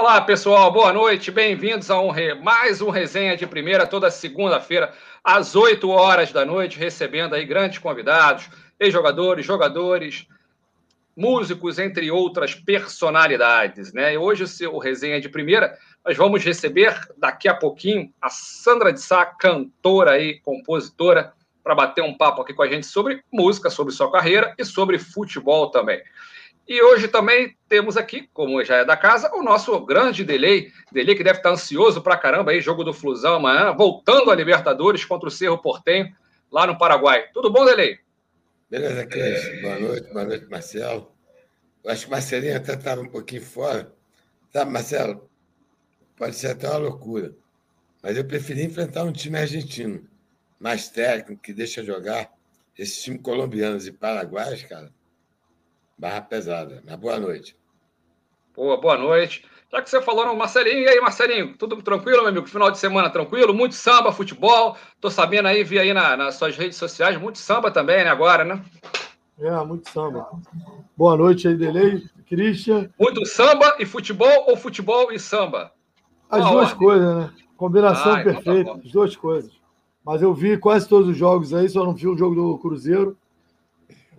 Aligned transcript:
Olá, 0.00 0.18
pessoal, 0.18 0.72
boa 0.72 0.94
noite, 0.94 1.30
bem-vindos 1.30 1.90
a 1.90 2.00
um 2.00 2.08
re... 2.08 2.32
mais 2.32 2.80
um 2.80 2.88
resenha 2.88 3.36
de 3.36 3.46
primeira, 3.46 3.86
toda 3.86 4.10
segunda-feira, 4.10 4.94
às 5.22 5.54
8 5.54 5.86
horas 5.90 6.32
da 6.32 6.42
noite, 6.42 6.78
recebendo 6.78 7.34
aí 7.34 7.44
grandes 7.44 7.78
convidados, 7.80 8.48
ex-jogadores, 8.80 9.44
jogadores, 9.44 10.26
músicos, 11.14 11.78
entre 11.78 12.10
outras 12.10 12.54
personalidades, 12.54 13.92
né? 13.92 14.14
E 14.14 14.16
hoje 14.16 14.44
o 14.68 14.78
resenha 14.78 15.20
de 15.20 15.28
primeira, 15.28 15.76
nós 16.02 16.16
vamos 16.16 16.42
receber 16.42 16.98
daqui 17.18 17.46
a 17.46 17.54
pouquinho 17.54 18.10
a 18.22 18.30
Sandra 18.30 18.94
de 18.94 19.02
Sá, 19.02 19.26
cantora 19.26 20.18
e 20.18 20.40
compositora, 20.40 21.34
para 21.62 21.74
bater 21.74 22.02
um 22.02 22.16
papo 22.16 22.40
aqui 22.40 22.54
com 22.54 22.62
a 22.62 22.68
gente 22.68 22.86
sobre 22.86 23.22
música, 23.30 23.68
sobre 23.68 23.92
sua 23.92 24.10
carreira 24.10 24.54
e 24.56 24.64
sobre 24.64 24.98
futebol 24.98 25.70
também. 25.70 26.02
E 26.70 26.80
hoje 26.80 27.08
também 27.08 27.56
temos 27.68 27.96
aqui, 27.96 28.30
como 28.32 28.64
já 28.64 28.76
é 28.76 28.84
da 28.84 28.96
casa, 28.96 29.28
o 29.34 29.42
nosso 29.42 29.84
grande 29.84 30.22
Delay. 30.22 30.70
Delay 30.92 31.16
que 31.16 31.24
deve 31.24 31.38
estar 31.38 31.50
ansioso 31.50 32.00
para 32.00 32.16
caramba 32.16 32.52
aí, 32.52 32.60
jogo 32.60 32.84
do 32.84 32.94
Flusão 32.94 33.34
amanhã, 33.34 33.72
voltando 33.72 34.30
a 34.30 34.36
Libertadores 34.36 35.04
contra 35.04 35.26
o 35.28 35.32
Cerro 35.32 35.60
Portenho, 35.60 36.14
lá 36.48 36.68
no 36.68 36.78
Paraguai. 36.78 37.26
Tudo 37.34 37.50
bom, 37.50 37.64
Delay? 37.64 37.98
Beleza, 38.70 39.04
Cris. 39.04 39.60
Boa 39.62 39.80
noite, 39.80 40.12
boa 40.12 40.24
noite, 40.24 40.46
Marcelo. 40.48 41.10
Eu 41.82 41.90
acho 41.90 42.02
que 42.02 42.06
o 42.06 42.10
Marcelinho 42.12 42.56
até 42.56 42.74
estava 42.74 43.00
um 43.00 43.08
pouquinho 43.08 43.42
fora. 43.42 43.92
Sabe, 44.52 44.70
Marcelo? 44.70 45.28
Pode 46.16 46.36
ser 46.36 46.52
até 46.52 46.68
uma 46.68 46.76
loucura. 46.76 47.34
Mas 48.00 48.16
eu 48.16 48.24
preferi 48.24 48.62
enfrentar 48.62 49.02
um 49.02 49.10
time 49.10 49.36
argentino, 49.36 50.06
mais 50.60 50.88
técnico, 50.88 51.42
que 51.42 51.52
deixa 51.52 51.82
jogar. 51.82 52.30
Esses 52.78 53.02
times 53.02 53.22
colombianos 53.22 53.88
e 53.88 53.92
paraguaios, 53.92 54.62
cara, 54.62 54.92
barra 56.00 56.22
pesada. 56.22 56.82
Mas 56.84 56.96
boa 56.96 57.20
noite. 57.20 57.54
Boa, 58.56 58.80
boa 58.80 58.96
noite. 58.96 59.44
Já 59.70 59.82
que 59.82 59.90
você 59.90 60.00
falou 60.00 60.26
no 60.26 60.34
Marcelinho, 60.34 60.80
e 60.80 60.88
aí, 60.88 61.00
Marcelinho, 61.00 61.56
tudo 61.56 61.80
tranquilo, 61.82 62.22
meu 62.22 62.28
amigo? 62.28 62.46
Final 62.48 62.70
de 62.70 62.78
semana 62.78 63.10
tranquilo? 63.10 63.54
Muito 63.54 63.74
samba, 63.74 64.10
futebol. 64.10 64.76
Tô 65.00 65.10
sabendo 65.10 65.46
aí, 65.46 65.62
vi 65.62 65.78
aí 65.78 65.92
na, 65.92 66.16
nas 66.16 66.36
suas 66.36 66.56
redes 66.56 66.76
sociais, 66.76 67.20
muito 67.20 67.38
samba 67.38 67.70
também, 67.70 68.02
né, 68.02 68.10
agora, 68.10 68.44
né? 68.44 68.64
É, 69.38 69.50
muito 69.64 69.88
samba. 69.90 70.26
Boa 70.96 71.16
noite 71.16 71.46
aí, 71.46 71.54
Delei, 71.54 72.02
Christian. 72.26 72.90
Muito 72.98 73.24
samba 73.26 73.76
e 73.78 73.84
futebol 73.84 74.46
ou 74.48 74.56
futebol 74.56 75.12
e 75.12 75.20
samba? 75.20 75.70
As 76.28 76.44
duas 76.44 76.72
ordem? 76.72 76.76
coisas, 76.78 77.16
né? 77.16 77.30
Combinação 77.56 78.14
ah, 78.14 78.24
perfeita, 78.24 78.60
então 78.60 78.78
tá 78.78 78.82
as 78.84 78.90
duas 78.90 79.16
coisas. 79.16 79.52
Mas 80.04 80.22
eu 80.22 80.32
vi 80.32 80.56
quase 80.56 80.88
todos 80.88 81.08
os 81.08 81.16
jogos 81.16 81.52
aí, 81.52 81.68
só 81.68 81.84
não 81.84 81.94
vi 81.94 82.08
o 82.08 82.16
jogo 82.16 82.34
do 82.34 82.58
Cruzeiro. 82.58 83.16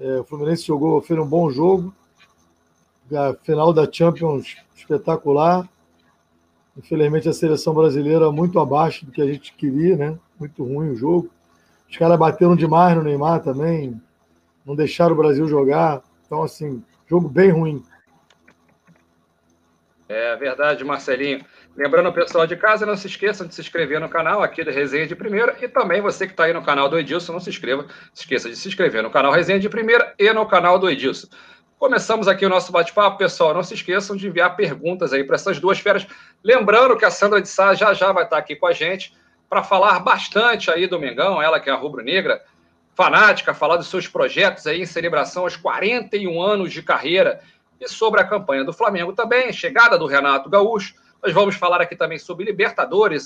É, 0.01 0.19
o 0.19 0.23
Fluminense 0.23 0.65
jogou, 0.65 0.99
fez 0.99 1.19
um 1.19 1.27
bom 1.27 1.51
jogo. 1.51 1.93
A 3.13 3.35
final 3.35 3.71
da 3.71 3.87
Champions 3.91 4.57
espetacular. 4.75 5.69
Infelizmente 6.75 7.29
a 7.29 7.33
seleção 7.33 7.71
brasileira 7.71 8.31
muito 8.31 8.59
abaixo 8.59 9.05
do 9.05 9.11
que 9.11 9.21
a 9.21 9.27
gente 9.27 9.53
queria, 9.53 9.95
né? 9.95 10.17
Muito 10.39 10.63
ruim 10.63 10.89
o 10.89 10.95
jogo. 10.95 11.29
Os 11.87 11.95
caras 11.97 12.17
bateram 12.17 12.55
demais 12.55 12.95
no 12.95 13.03
Neymar 13.03 13.43
também, 13.43 14.01
não 14.65 14.75
deixaram 14.75 15.13
o 15.13 15.17
Brasil 15.17 15.47
jogar. 15.47 16.01
Então, 16.25 16.41
assim, 16.41 16.83
jogo 17.07 17.29
bem 17.29 17.51
ruim. 17.51 17.83
É 20.09 20.35
verdade, 20.35 20.83
Marcelinho. 20.83 21.45
Lembrando 21.75 22.09
o 22.09 22.13
pessoal 22.13 22.45
de 22.45 22.55
casa, 22.57 22.85
não 22.85 22.97
se 22.97 23.07
esqueçam 23.07 23.47
de 23.47 23.55
se 23.55 23.61
inscrever 23.61 23.99
no 23.99 24.09
canal 24.09 24.43
aqui 24.43 24.63
da 24.63 24.71
Resenha 24.71 25.07
de 25.07 25.15
Primeira 25.15 25.55
e 25.61 25.67
também 25.69 26.01
você 26.01 26.27
que 26.27 26.33
está 26.33 26.43
aí 26.43 26.53
no 26.53 26.61
canal 26.61 26.89
do 26.89 26.99
Edilson, 26.99 27.31
não 27.31 27.39
se 27.39 27.49
inscreva, 27.49 27.85
se 28.13 28.23
esqueça 28.23 28.49
de 28.49 28.57
se 28.57 28.67
inscrever 28.67 29.01
no 29.01 29.09
canal 29.09 29.31
Resenha 29.31 29.59
de 29.59 29.69
Primeira 29.69 30.13
e 30.19 30.31
no 30.33 30.45
canal 30.45 30.77
do 30.77 30.89
Edilson. 30.89 31.27
Começamos 31.79 32.27
aqui 32.27 32.45
o 32.45 32.49
nosso 32.49 32.71
bate-papo, 32.71 33.17
pessoal. 33.17 33.55
Não 33.55 33.63
se 33.63 33.73
esqueçam 33.73 34.15
de 34.15 34.27
enviar 34.27 34.55
perguntas 34.55 35.13
aí 35.13 35.23
para 35.23 35.35
essas 35.35 35.59
duas 35.59 35.79
feras. 35.79 36.05
Lembrando 36.43 36.95
que 36.95 37.05
a 37.05 37.09
Sandra 37.09 37.41
de 37.41 37.47
Sá 37.47 37.73
já 37.73 37.93
já 37.93 38.11
vai 38.11 38.25
estar 38.25 38.37
aqui 38.37 38.55
com 38.55 38.67
a 38.67 38.71
gente 38.71 39.15
para 39.49 39.63
falar 39.63 39.99
bastante 39.99 40.69
aí 40.69 40.85
do 40.85 40.99
Mengão, 40.99 41.41
ela 41.41 41.59
que 41.59 41.69
é 41.69 41.73
a 41.73 41.75
rubro-negra, 41.75 42.41
fanática, 42.93 43.53
falar 43.53 43.77
dos 43.77 43.87
seus 43.87 44.07
projetos 44.07 44.67
aí 44.67 44.81
em 44.81 44.85
celebração 44.85 45.43
aos 45.43 45.55
41 45.55 46.39
anos 46.41 46.71
de 46.71 46.83
carreira 46.83 47.41
e 47.79 47.87
sobre 47.87 48.21
a 48.21 48.27
campanha 48.27 48.63
do 48.63 48.71
Flamengo 48.71 49.13
também, 49.13 49.51
chegada 49.51 49.97
do 49.97 50.05
Renato 50.05 50.49
Gaúcho. 50.49 50.93
Nós 51.23 51.33
vamos 51.33 51.55
falar 51.55 51.81
aqui 51.81 51.95
também 51.95 52.17
sobre 52.17 52.45
Libertadores. 52.45 53.25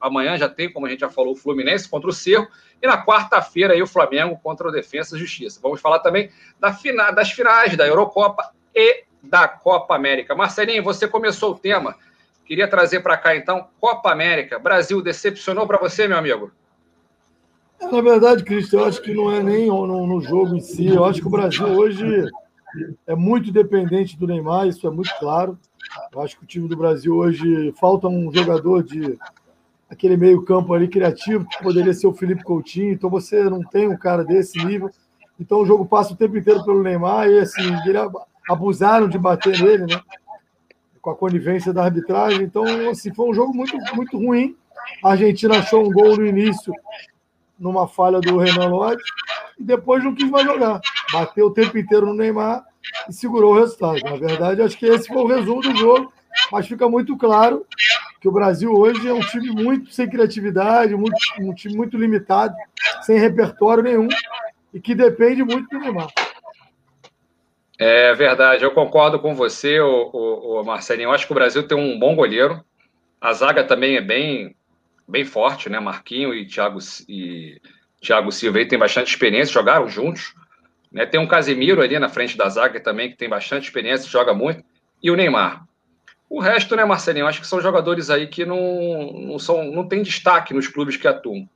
Amanhã 0.00 0.36
já 0.36 0.48
tem, 0.48 0.72
como 0.72 0.86
a 0.86 0.88
gente 0.88 1.00
já 1.00 1.08
falou, 1.08 1.32
o 1.32 1.36
Fluminense 1.36 1.88
contra 1.88 2.08
o 2.08 2.12
Cerro. 2.12 2.46
E 2.80 2.86
na 2.86 3.04
quarta-feira 3.04 3.74
aí 3.74 3.82
o 3.82 3.86
Flamengo 3.86 4.38
contra 4.42 4.68
o 4.68 4.70
Defensa 4.70 5.16
e 5.16 5.18
Justiça. 5.18 5.58
Vamos 5.62 5.80
falar 5.80 5.98
também 5.98 6.30
da 6.60 6.72
fina, 6.72 7.10
das 7.10 7.32
finais 7.32 7.76
da 7.76 7.86
Eurocopa 7.86 8.50
e 8.74 9.04
da 9.22 9.48
Copa 9.48 9.94
América. 9.94 10.34
Marcelinho, 10.34 10.82
você 10.82 11.08
começou 11.08 11.52
o 11.52 11.58
tema. 11.58 11.96
Queria 12.44 12.68
trazer 12.68 13.00
para 13.00 13.16
cá, 13.16 13.36
então, 13.36 13.68
Copa 13.80 14.10
América. 14.10 14.58
Brasil 14.58 15.00
decepcionou 15.00 15.66
para 15.66 15.78
você, 15.78 16.06
meu 16.06 16.18
amigo? 16.18 16.52
É, 17.80 17.86
na 17.86 18.00
verdade, 18.00 18.44
Cristo, 18.44 18.76
eu 18.76 18.84
acho 18.84 19.00
que 19.00 19.14
não 19.14 19.32
é 19.32 19.42
nem 19.42 19.66
no, 19.66 20.06
no, 20.06 20.20
jogo 20.20 20.56
em 20.56 20.60
si. 20.60 20.88
Eu 20.88 21.04
acho 21.04 21.20
que 21.20 21.26
o 21.26 21.30
Brasil 21.30 21.66
hoje 21.66 22.26
é 23.06 23.14
muito 23.14 23.52
dependente 23.52 24.16
do 24.18 24.26
Neymar, 24.26 24.66
isso 24.66 24.86
é 24.86 24.90
muito 24.90 25.12
claro. 25.18 25.58
Eu 26.12 26.20
acho 26.20 26.36
que 26.36 26.44
o 26.44 26.46
time 26.46 26.68
do 26.68 26.76
Brasil 26.76 27.14
hoje 27.16 27.72
falta 27.78 28.08
um 28.08 28.32
jogador 28.32 28.82
de 28.82 29.18
aquele 29.88 30.16
meio-campo 30.16 30.72
ali 30.72 30.88
criativo, 30.88 31.46
que 31.46 31.62
poderia 31.62 31.92
ser 31.92 32.06
o 32.06 32.14
Felipe 32.14 32.42
Coutinho. 32.42 32.92
Então 32.92 33.10
você 33.10 33.44
não 33.44 33.62
tem 33.62 33.88
um 33.88 33.96
cara 33.96 34.24
desse 34.24 34.64
nível. 34.64 34.90
Então 35.38 35.60
o 35.60 35.66
jogo 35.66 35.84
passa 35.84 36.14
o 36.14 36.16
tempo 36.16 36.36
inteiro 36.36 36.64
pelo 36.64 36.82
Neymar 36.82 37.28
e 37.28 37.38
assim, 37.40 37.62
abusaram 38.48 39.08
de 39.08 39.18
bater 39.18 39.60
nele, 39.60 39.86
né? 39.86 40.00
Com 41.00 41.10
a 41.10 41.16
conivência 41.16 41.72
da 41.72 41.84
arbitragem. 41.84 42.42
Então, 42.42 42.64
assim, 42.88 43.12
foi 43.12 43.28
um 43.28 43.34
jogo 43.34 43.54
muito, 43.54 43.76
muito 43.94 44.16
ruim. 44.16 44.56
A 45.04 45.10
Argentina 45.10 45.58
achou 45.58 45.86
um 45.86 45.92
gol 45.92 46.16
no 46.16 46.24
início, 46.24 46.72
numa 47.58 47.86
falha 47.86 48.20
do 48.20 48.38
Renan 48.38 48.68
Lodge, 48.68 49.02
e 49.58 49.64
depois 49.64 50.02
não 50.02 50.14
quis 50.14 50.30
mais 50.30 50.44
jogar. 50.44 50.80
Bateu 51.12 51.46
o 51.46 51.52
tempo 51.52 51.76
inteiro 51.76 52.06
no 52.06 52.14
Neymar 52.14 52.64
e 53.08 53.12
segurou 53.12 53.54
o 53.54 53.58
resultado. 53.58 54.00
Na 54.02 54.16
verdade, 54.16 54.62
acho 54.62 54.78
que 54.78 54.86
esse 54.86 55.08
foi 55.08 55.22
o 55.22 55.26
resumo 55.26 55.60
do 55.60 55.76
jogo, 55.76 56.12
mas 56.50 56.66
fica 56.66 56.88
muito 56.88 57.16
claro 57.16 57.66
que 58.20 58.28
o 58.28 58.32
Brasil 58.32 58.72
hoje 58.72 59.08
é 59.08 59.12
um 59.12 59.20
time 59.20 59.50
muito 59.50 59.92
sem 59.92 60.08
criatividade, 60.08 60.94
muito, 60.94 61.16
um 61.40 61.54
time 61.54 61.74
muito 61.74 61.96
limitado, 61.96 62.54
sem 63.02 63.18
repertório 63.18 63.82
nenhum 63.82 64.08
e 64.72 64.80
que 64.80 64.94
depende 64.94 65.42
muito 65.42 65.68
do 65.68 65.78
Neymar. 65.78 66.08
É 67.78 68.14
verdade, 68.14 68.62
eu 68.62 68.70
concordo 68.70 69.18
com 69.18 69.34
você, 69.34 69.80
o, 69.80 70.10
o, 70.12 70.60
o 70.60 70.64
Marcelinho. 70.64 71.08
Eu 71.08 71.12
acho 71.12 71.26
que 71.26 71.32
o 71.32 71.34
Brasil 71.34 71.66
tem 71.66 71.76
um 71.76 71.98
bom 71.98 72.14
goleiro. 72.14 72.64
A 73.20 73.32
zaga 73.32 73.64
também 73.64 73.96
é 73.96 74.00
bem, 74.00 74.54
bem 75.06 75.24
forte, 75.24 75.68
né? 75.68 75.80
Marquinho 75.80 76.32
e 76.32 76.46
Thiago, 76.46 76.78
e 77.08 77.60
Thiago 78.00 78.30
Silva 78.30 78.58
aí 78.58 78.68
tem 78.68 78.78
bastante 78.78 79.08
experiência, 79.08 79.52
jogaram 79.52 79.88
juntos. 79.88 80.34
Né? 80.92 81.06
Tem 81.06 81.20
um 81.20 81.26
Casemiro 81.26 81.80
ali 81.80 81.98
na 81.98 82.08
frente 82.08 82.36
da 82.36 82.48
zaga 82.48 82.80
também, 82.80 83.10
que 83.10 83.16
tem 83.16 83.28
bastante 83.28 83.64
experiência, 83.64 84.10
joga 84.10 84.34
muito. 84.34 84.62
E 85.02 85.10
o 85.10 85.16
Neymar. 85.16 85.64
O 86.28 86.40
resto, 86.40 86.74
né, 86.74 86.84
Marcelinho? 86.84 87.26
Acho 87.26 87.40
que 87.40 87.46
são 87.46 87.60
jogadores 87.60 88.08
aí 88.08 88.26
que 88.26 88.44
não, 88.44 89.12
não, 89.12 89.38
são, 89.38 89.64
não 89.64 89.86
tem 89.86 90.02
destaque 90.02 90.54
nos 90.54 90.66
clubes 90.66 90.96
que 90.96 91.06
atuam. 91.06 91.48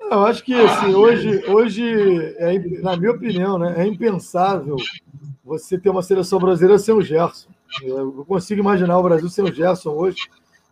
Eu 0.00 0.24
acho 0.26 0.44
que 0.44 0.54
assim, 0.54 0.94
hoje, 0.94 1.44
hoje 1.48 2.34
é, 2.36 2.58
na 2.80 2.96
minha 2.96 3.12
opinião, 3.12 3.58
né, 3.58 3.74
é 3.78 3.86
impensável 3.86 4.76
você 5.42 5.78
ter 5.78 5.88
uma 5.88 6.02
seleção 6.02 6.38
brasileira 6.38 6.78
sem 6.78 6.94
o 6.94 7.00
Gerson. 7.00 7.48
Eu 7.82 8.24
consigo 8.28 8.60
imaginar 8.60 8.98
o 8.98 9.02
Brasil 9.02 9.28
sem 9.28 9.44
o 9.44 9.52
Gerson 9.52 9.90
hoje. 9.90 10.18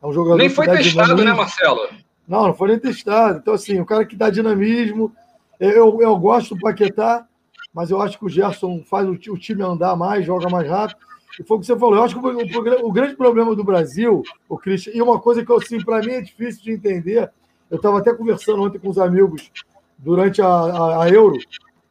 É 0.03 0.07
um 0.07 0.13
jogador 0.13 0.37
nem 0.37 0.49
foi 0.49 0.67
testado, 0.67 1.09
dinamismo. 1.09 1.31
né, 1.31 1.33
Marcelo? 1.33 1.89
Não, 2.29 2.47
não 2.49 2.55
foi 2.55 2.69
nem 2.69 2.79
testado. 2.79 3.39
Então, 3.39 3.55
assim, 3.55 3.81
o 3.81 3.87
cara 3.87 4.05
que 4.05 4.17
dá 4.17 4.31
dinamismo. 4.31 5.13
Eu, 5.59 6.01
eu 6.01 6.17
gosto 6.17 6.55
do 6.55 6.61
Paquetá, 6.61 7.27
mas 7.73 7.91
eu 7.91 8.01
acho 8.01 8.19
que 8.19 8.25
o 8.25 8.29
Gerson 8.29 8.83
faz 8.85 9.09
o, 9.09 9.13
o 9.13 9.39
time 9.39 9.63
andar 9.63 9.97
mais, 9.97 10.27
joga 10.27 10.49
mais 10.49 10.69
rápido. 10.69 11.01
E 11.39 11.43
foi 11.43 11.57
o 11.57 11.61
que 11.61 11.67
você 11.67 11.79
falou. 11.79 11.97
Eu 11.97 12.03
acho 12.03 12.19
que 12.19 12.27
o, 12.27 12.85
o, 12.85 12.89
o 12.89 12.93
grande 12.93 13.17
problema 13.17 13.55
do 13.55 13.65
Brasil, 13.65 14.23
o 14.49 14.59
Christian, 14.59 14.93
e 14.95 15.01
uma 15.01 15.19
coisa 15.19 15.45
que 15.45 15.53
assim, 15.53 15.83
para 15.83 16.01
mim 16.01 16.13
é 16.13 16.21
difícil 16.21 16.63
de 16.63 16.73
entender, 16.73 17.31
eu 17.71 17.77
estava 17.77 17.99
até 17.99 18.13
conversando 18.13 18.63
ontem 18.63 18.79
com 18.79 18.91
os 18.91 18.99
amigos 18.99 19.51
durante 19.97 20.43
a, 20.43 20.47
a, 20.47 21.05
a 21.05 21.09
Euro, 21.09 21.39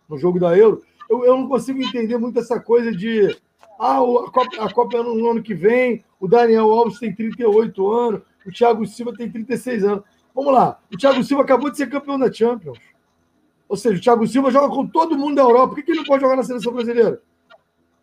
no 0.07 0.17
jogo 0.17 0.39
da 0.39 0.55
Euro, 0.55 0.83
eu, 1.09 1.25
eu, 1.25 1.37
não 1.37 1.47
consigo 1.47 1.81
entender 1.81 2.17
muito 2.17 2.39
essa 2.39 2.59
coisa 2.59 2.91
de 2.91 3.35
ah, 3.79 3.97
a 3.97 4.31
Copa, 4.31 4.63
a 4.63 4.71
Copa 4.71 4.97
é 4.97 5.03
no 5.03 5.31
ano 5.31 5.41
que 5.41 5.53
vem, 5.53 6.03
o 6.19 6.27
Daniel 6.27 6.71
Alves 6.71 6.99
tem 6.99 7.13
38 7.13 7.91
anos, 7.91 8.21
o 8.45 8.51
Thiago 8.51 8.85
Silva 8.85 9.13
tem 9.13 9.29
36 9.29 9.83
anos. 9.83 10.03
Vamos 10.35 10.53
lá, 10.53 10.79
o 10.93 10.97
Thiago 10.97 11.23
Silva 11.23 11.43
acabou 11.43 11.71
de 11.71 11.77
ser 11.77 11.89
campeão 11.89 12.19
da 12.19 12.31
Champions. 12.31 12.77
Ou 13.71 13.77
seja, 13.77 13.95
o 13.95 14.01
Thiago 14.01 14.27
Silva 14.27 14.51
joga 14.51 14.67
com 14.67 14.85
todo 14.85 15.17
mundo 15.17 15.35
da 15.35 15.43
Europa. 15.43 15.67
Por 15.67 15.75
que, 15.75 15.83
que 15.83 15.91
ele 15.91 15.99
não 15.99 16.05
pode 16.05 16.21
jogar 16.21 16.35
na 16.35 16.43
seleção 16.43 16.73
brasileira? 16.73 17.21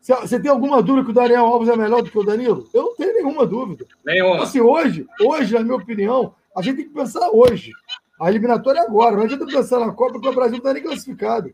Você 0.00 0.40
tem 0.40 0.50
alguma 0.50 0.82
dúvida 0.82 1.04
que 1.04 1.10
o 1.10 1.14
Daniel 1.14 1.44
Alves 1.44 1.68
é 1.68 1.76
melhor 1.76 2.02
do 2.02 2.10
que 2.10 2.18
o 2.18 2.24
Danilo? 2.24 2.66
Eu 2.72 2.84
não 2.84 2.96
tenho 2.96 3.12
nenhuma 3.12 3.44
dúvida. 3.44 3.84
Nenhuma. 4.02 4.36
Então, 4.36 4.44
assim, 4.44 4.60
hoje, 4.62 5.06
hoje, 5.20 5.52
na 5.52 5.60
minha 5.60 5.76
opinião, 5.76 6.34
a 6.56 6.62
gente 6.62 6.76
tem 6.76 6.88
que 6.88 6.94
pensar 6.94 7.28
hoje. 7.30 7.72
A 8.18 8.30
eliminatória 8.30 8.78
é 8.78 8.82
agora. 8.82 9.16
Não 9.16 9.24
adianta 9.24 9.44
pensar 9.44 9.78
na 9.78 9.92
Copa, 9.92 10.14
porque 10.14 10.28
o 10.28 10.34
Brasil 10.34 10.52
não 10.52 10.58
está 10.58 10.72
nem 10.72 10.82
classificado. 10.82 11.52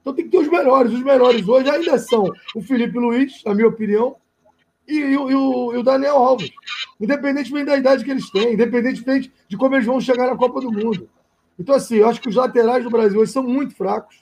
Então 0.00 0.14
tem 0.14 0.24
que 0.24 0.30
ter 0.30 0.38
os 0.38 0.48
melhores. 0.48 0.90
Os 0.90 1.02
melhores 1.02 1.46
hoje 1.46 1.68
ainda 1.68 1.98
são 1.98 2.24
o 2.56 2.62
Felipe 2.62 2.98
Luiz, 2.98 3.44
na 3.44 3.54
minha 3.54 3.68
opinião. 3.68 4.16
e, 4.88 4.94
e, 4.94 5.16
o, 5.18 5.74
e, 5.74 5.76
o, 5.76 5.82
Daniel 5.82 6.16
Alves. 6.16 6.50
Independentemente 6.98 7.66
da 7.66 7.76
idade 7.76 8.02
que 8.02 8.10
eles 8.10 8.30
têm, 8.30 8.54
independentemente 8.54 9.30
de 9.46 9.58
como 9.58 9.74
eles 9.74 9.84
vão 9.84 10.00
chegar 10.00 10.26
na 10.26 10.38
Copa 10.38 10.58
do 10.58 10.72
Mundo. 10.72 11.06
Então, 11.62 11.76
assim, 11.76 11.98
eu 11.98 12.08
acho 12.08 12.20
que 12.20 12.28
os 12.28 12.34
laterais 12.34 12.82
do 12.82 12.90
Brasil 12.90 13.20
hoje 13.20 13.30
são 13.30 13.44
muito 13.44 13.76
fracos. 13.76 14.20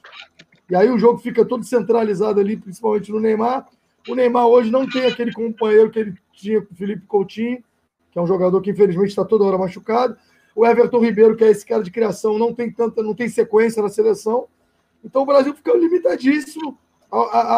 E 0.68 0.76
aí 0.76 0.90
o 0.90 0.98
jogo 0.98 1.18
fica 1.20 1.42
todo 1.42 1.64
centralizado 1.64 2.38
ali, 2.38 2.54
principalmente 2.54 3.10
no 3.10 3.18
Neymar. 3.18 3.66
O 4.06 4.14
Neymar 4.14 4.46
hoje 4.46 4.70
não 4.70 4.86
tem 4.86 5.06
aquele 5.06 5.32
companheiro 5.32 5.90
que 5.90 6.00
ele 6.00 6.14
tinha 6.34 6.60
com 6.60 6.74
o 6.74 6.76
Felipe 6.76 7.06
Coutinho, 7.06 7.64
que 8.12 8.18
é 8.18 8.22
um 8.22 8.26
jogador 8.26 8.60
que 8.60 8.70
infelizmente 8.70 9.08
está 9.08 9.24
toda 9.24 9.44
hora 9.44 9.56
machucado. 9.56 10.18
O 10.54 10.66
Everton 10.66 11.00
Ribeiro, 11.00 11.34
que 11.34 11.42
é 11.42 11.48
esse 11.48 11.64
cara 11.64 11.82
de 11.82 11.90
criação, 11.90 12.38
não 12.38 12.52
tem 12.54 12.70
tanta, 12.70 13.02
não 13.02 13.14
tem 13.14 13.26
sequência 13.26 13.82
na 13.82 13.88
seleção. 13.88 14.46
Então 15.02 15.22
o 15.22 15.26
Brasil 15.26 15.54
fica 15.54 15.74
limitadíssimo 15.74 16.76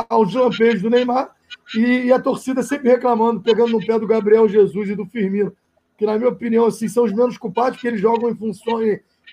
aos 0.09 0.33
lampejos 0.33 0.81
do 0.81 0.91
Neymar 0.91 1.35
e, 1.75 2.05
e, 2.05 2.13
a 2.13 2.21
torcida 2.21 2.63
sempre 2.63 2.89
reclamando, 2.89 3.41
pegando 3.41 3.73
no 3.73 3.85
pé 3.85 3.99
do 3.99 4.07
Gabriel 4.07 4.49
Jesus 4.49 4.91
e 4.91 4.95
do 4.95 5.07
Firmino, 5.07 5.53
que 5.99 6.07
na 6.07 6.17
minha 6.17 6.31
opinião 6.31 6.67
assim 6.67 6.87
são 6.87 7.03
os 7.03 7.13
menos 7.13 7.37
culpados, 7.37 7.79
porque 7.79 7.89
eles 7.89 8.01
jogam 8.01 8.31
em 8.31 8.37
função 8.37 8.81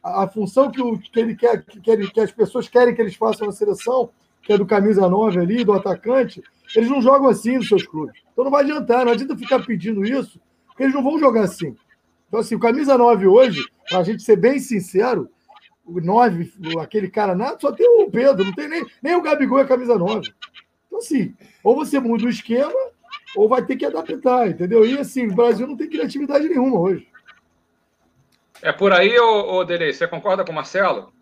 a, 0.04 0.28
função 0.28 0.72
que, 0.72 0.82
o, 0.82 0.98
que 0.98 1.20
ele 1.20 1.36
quer 1.36 1.64
que, 1.64 1.80
que, 1.80 1.92
ele, 1.92 2.10
que 2.10 2.20
as 2.20 2.32
pessoas 2.32 2.68
querem 2.68 2.94
que 2.94 3.02
eles 3.02 3.16
façam 3.16 3.48
na 3.48 3.54
seleção, 3.54 4.10
que 4.42 4.54
é 4.54 4.58
do 4.58 4.66
camisa 4.66 5.08
9 5.08 5.40
ali, 5.40 5.64
do 5.64 5.74
atacante, 5.74 6.42
eles 6.76 6.90
não 6.90 7.02
jogam 7.02 7.28
assim 7.28 7.58
nos 7.58 7.68
seus 7.68 7.86
clubes. 7.86 8.22
Então 8.32 8.44
não 8.44 8.52
vai 8.52 8.64
adiantar, 8.64 9.06
não 9.06 9.12
adianta 9.12 9.38
ficar 9.38 9.66
pedindo 9.66 10.06
isso, 10.06 10.40
porque 10.68 10.84
eles 10.84 10.96
não 10.96 11.04
vão 11.04 11.20
jogar 11.20 11.44
assim. 11.44 11.76
Então, 12.28 12.40
assim, 12.40 12.56
o 12.56 12.60
camisa 12.60 12.98
9 12.98 13.28
hoje, 13.28 13.62
para 13.90 14.00
a 14.00 14.04
gente 14.04 14.22
ser 14.22 14.36
bem 14.36 14.60
sincero, 14.60 15.30
o 15.84 16.00
9, 16.00 16.54
aquele 16.80 17.10
cara 17.10 17.34
nada, 17.34 17.58
só 17.60 17.72
tem 17.72 17.88
o 18.04 18.10
Pedro, 18.10 18.46
não 18.46 18.54
tem 18.54 18.70
nem, 18.70 18.86
nem 19.02 19.16
o 19.16 19.22
Gabigol 19.22 19.60
é 19.60 19.66
camisa 19.66 19.98
9. 19.98 20.32
Então, 20.86 21.00
assim, 21.00 21.34
ou 21.64 21.76
você 21.76 22.00
muda 22.00 22.26
o 22.26 22.30
esquema, 22.30 22.72
ou 23.36 23.50
vai 23.50 23.66
ter 23.66 23.76
que 23.76 23.86
adaptar, 23.86 24.50
entendeu? 24.50 24.86
E 24.86 24.98
assim, 24.98 25.28
o 25.28 25.36
Brasil 25.36 25.68
não 25.68 25.76
tem 25.76 25.90
criatividade 25.90 26.48
nenhuma 26.48 26.80
hoje. 26.80 27.08
É 28.62 28.74
por 28.74 28.92
aí, 28.92 29.18
ô, 29.18 29.62
ô 29.62 29.66
você 29.66 30.08
concorda 30.08 30.44
com 30.44 30.52
o 30.52 30.56
Marcelo? 30.56 31.14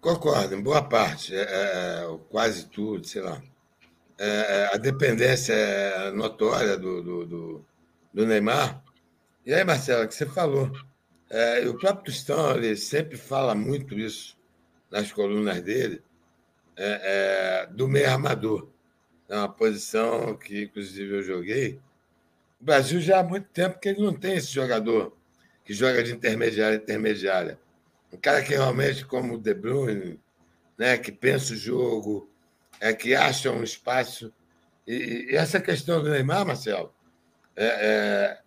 Concordo, 0.00 0.54
em 0.54 0.62
boa 0.62 0.82
parte, 0.82 1.34
é, 1.34 1.42
é, 1.42 2.18
quase 2.30 2.66
tudo, 2.66 3.06
sei 3.06 3.20
lá. 3.22 3.40
É, 4.18 4.26
é 4.28 4.74
a 4.74 4.76
dependência 4.78 5.52
é 5.52 6.10
notória 6.10 6.76
do, 6.76 7.02
do, 7.02 7.26
do, 7.26 7.64
do 8.12 8.26
Neymar. 8.26 8.82
E 9.44 9.52
aí, 9.52 9.62
Marcelo, 9.62 10.08
que 10.08 10.14
você 10.14 10.24
falou, 10.24 10.72
é, 11.28 11.68
o 11.68 11.78
próprio 11.78 12.06
Tostão 12.06 12.54
sempre 12.76 13.16
fala 13.16 13.54
muito 13.54 13.98
isso 13.98 14.36
nas 14.90 15.12
colunas 15.12 15.60
dele, 15.60 16.02
é, 16.76 17.64
é, 17.64 17.66
do 17.66 17.86
meio 17.86 18.10
armador. 18.10 18.68
É 19.28 19.36
uma 19.36 19.48
posição 19.48 20.34
que, 20.36 20.64
inclusive, 20.64 21.14
eu 21.14 21.22
joguei. 21.22 21.78
O 22.60 22.64
Brasil 22.64 23.00
já 23.00 23.20
há 23.20 23.22
muito 23.22 23.48
tempo 23.50 23.78
que 23.78 23.88
ele 23.88 24.02
não 24.02 24.14
tem 24.14 24.34
esse 24.34 24.52
jogador 24.52 25.16
que 25.64 25.72
joga 25.72 26.02
de 26.02 26.12
intermediária 26.12 26.76
intermediária. 26.76 27.58
Um 28.12 28.16
cara 28.16 28.42
que 28.42 28.54
realmente, 28.54 29.04
como 29.04 29.34
o 29.34 29.38
De 29.38 29.54
Bruyne, 29.54 30.20
né, 30.76 30.98
que 30.98 31.12
pensa 31.12 31.54
o 31.54 31.56
jogo, 31.56 32.28
é, 32.80 32.92
que 32.92 33.14
acha 33.14 33.50
um 33.50 33.62
espaço. 33.62 34.32
E, 34.86 35.28
e 35.30 35.36
essa 35.36 35.60
questão 35.60 36.02
do 36.02 36.10
Neymar, 36.10 36.46
Marcelo, 36.46 36.92
é, 37.56 37.64
é, 37.66 38.38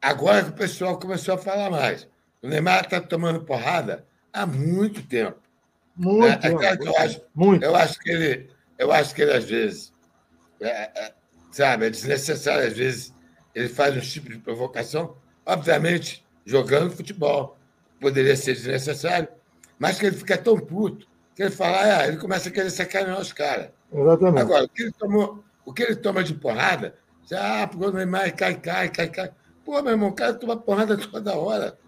agora 0.00 0.44
que 0.44 0.50
o 0.50 0.54
pessoal 0.54 0.98
começou 0.98 1.34
a 1.34 1.38
falar 1.38 1.70
mais. 1.70 2.06
O 2.42 2.48
Neymar 2.48 2.84
está 2.84 3.00
tomando 3.00 3.44
porrada 3.44 4.06
há 4.32 4.46
muito 4.46 5.02
tempo. 5.02 5.40
Muito, 5.96 6.46
é, 6.46 6.50
tempo. 6.50 6.62
Eu 6.84 6.96
acho, 6.96 7.22
muito. 7.34 7.64
Eu 7.64 7.74
acho 7.76 7.98
que 7.98 8.10
ele, 8.10 8.50
eu 8.78 8.92
acho 8.92 9.14
que 9.14 9.22
ele 9.22 9.32
às 9.32 9.44
vezes, 9.44 9.92
é, 10.60 10.68
é, 10.68 11.14
sabe, 11.50 11.86
é 11.86 11.90
desnecessário 11.90 12.66
às 12.66 12.76
vezes 12.76 13.14
ele 13.54 13.68
faz 13.68 13.96
um 13.96 14.00
tipo 14.00 14.30
de 14.30 14.38
provocação, 14.38 15.16
obviamente 15.44 16.24
jogando 16.44 16.90
futebol 16.90 17.56
poderia 18.00 18.36
ser 18.36 18.54
desnecessário, 18.54 19.28
mas 19.78 19.98
que 19.98 20.06
ele 20.06 20.16
fica 20.16 20.36
tão 20.36 20.58
puto 20.58 21.06
que 21.34 21.42
ele 21.42 21.50
fala, 21.50 21.98
ah, 21.98 22.08
ele 22.08 22.16
começa 22.16 22.48
a 22.48 22.52
querer 22.52 22.70
sacanear 22.70 23.20
os 23.20 23.32
caras. 23.32 23.70
Exatamente. 23.92 24.40
Agora, 24.40 24.64
o 24.64 24.68
que 24.68 24.82
ele 24.82 24.92
tomou, 24.92 25.44
o 25.64 25.72
que 25.72 25.82
ele 25.82 25.96
toma 25.96 26.22
de 26.22 26.34
porrada, 26.34 26.94
já, 27.28 27.62
ah, 27.62 27.66
porque 27.66 27.86
o 27.86 27.92
Neymar 27.92 28.34
cai, 28.34 28.54
cai, 28.54 28.88
cai, 28.88 29.08
cai. 29.08 29.30
Pô, 29.64 29.80
meu 29.82 29.92
irmão, 29.92 30.08
o 30.08 30.12
cara 30.12 30.34
toma 30.34 30.56
porrada 30.56 30.96
toda 31.10 31.36
hora. 31.36 31.78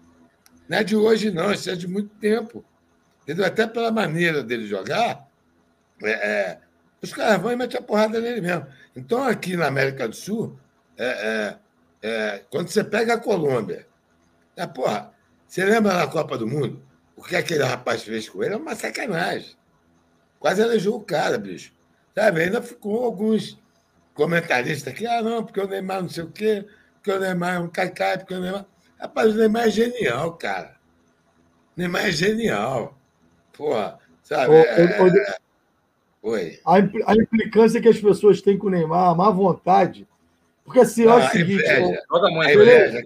Não 0.67 0.77
é 0.77 0.83
de 0.83 0.95
hoje, 0.95 1.31
não, 1.31 1.51
isso 1.51 1.69
é 1.69 1.75
de 1.75 1.87
muito 1.87 2.09
tempo. 2.15 2.63
Entendeu? 3.23 3.45
Até 3.45 3.67
pela 3.67 3.91
maneira 3.91 4.43
dele 4.43 4.65
jogar, 4.65 5.27
é, 6.01 6.11
é, 6.11 6.59
os 7.01 7.13
caras 7.13 7.41
vão 7.41 7.51
e 7.51 7.55
metem 7.55 7.79
a 7.79 7.83
porrada 7.83 8.19
nele 8.19 8.41
mesmo. 8.41 8.65
Então, 8.95 9.23
aqui 9.23 9.55
na 9.55 9.67
América 9.67 10.07
do 10.07 10.15
Sul, 10.15 10.57
é, 10.97 11.57
é, 12.01 12.07
é 12.07 12.43
quando 12.49 12.69
você 12.69 12.83
pega 12.83 13.15
a 13.15 13.19
Colômbia, 13.19 13.85
é, 14.55 14.67
porra, 14.67 15.11
você 15.47 15.65
lembra 15.65 15.93
na 15.93 16.07
Copa 16.07 16.37
do 16.37 16.47
Mundo? 16.47 16.81
O 17.15 17.23
que 17.23 17.35
aquele 17.35 17.63
rapaz 17.63 18.03
fez 18.03 18.27
com 18.27 18.43
ele 18.43 18.53
é 18.53 18.57
uma 18.57 18.75
sacanagem. 18.75 19.55
Quase 20.39 20.61
elegeu 20.61 20.95
o 20.95 21.01
cara, 21.01 21.37
bicho. 21.37 21.71
Sabe? 22.13 22.41
Ainda 22.41 22.61
ficou 22.61 23.03
alguns 23.03 23.59
comentaristas 24.13 24.93
aqui, 24.93 25.07
ah, 25.07 25.21
não, 25.21 25.43
porque 25.43 25.59
o 25.59 25.67
Neymar 25.67 26.01
não 26.01 26.09
sei 26.09 26.23
o 26.23 26.31
quê, 26.31 26.65
porque 26.95 27.11
o 27.11 27.19
Neymar 27.19 27.55
é 27.55 27.59
um 27.59 27.67
caicai, 27.67 28.17
porque 28.17 28.33
o 28.33 28.39
Neymar. 28.39 28.65
Rapaz, 28.99 29.33
o 29.33 29.37
Neymar 29.37 29.67
é 29.67 29.69
genial, 29.71 30.33
cara. 30.33 30.75
O 31.75 31.79
Neymar 31.79 32.05
é 32.07 32.11
genial. 32.11 32.97
Porra, 33.53 33.99
sabe? 34.21 34.55
é... 34.55 35.37
Oi. 36.21 36.59
A, 36.65 36.75
a 36.75 37.15
implicância 37.15 37.81
que 37.81 37.89
as 37.89 37.99
pessoas 37.99 38.41
têm 38.41 38.57
com 38.57 38.67
o 38.67 38.69
Neymar, 38.69 39.09
a 39.09 39.15
má 39.15 39.29
vontade. 39.29 40.07
Porque 40.65 40.79
assim, 40.79 41.03
eu 41.03 41.11
ah, 41.11 41.17
acho 41.17 41.27
o 41.27 41.31
seguinte. 41.31 41.63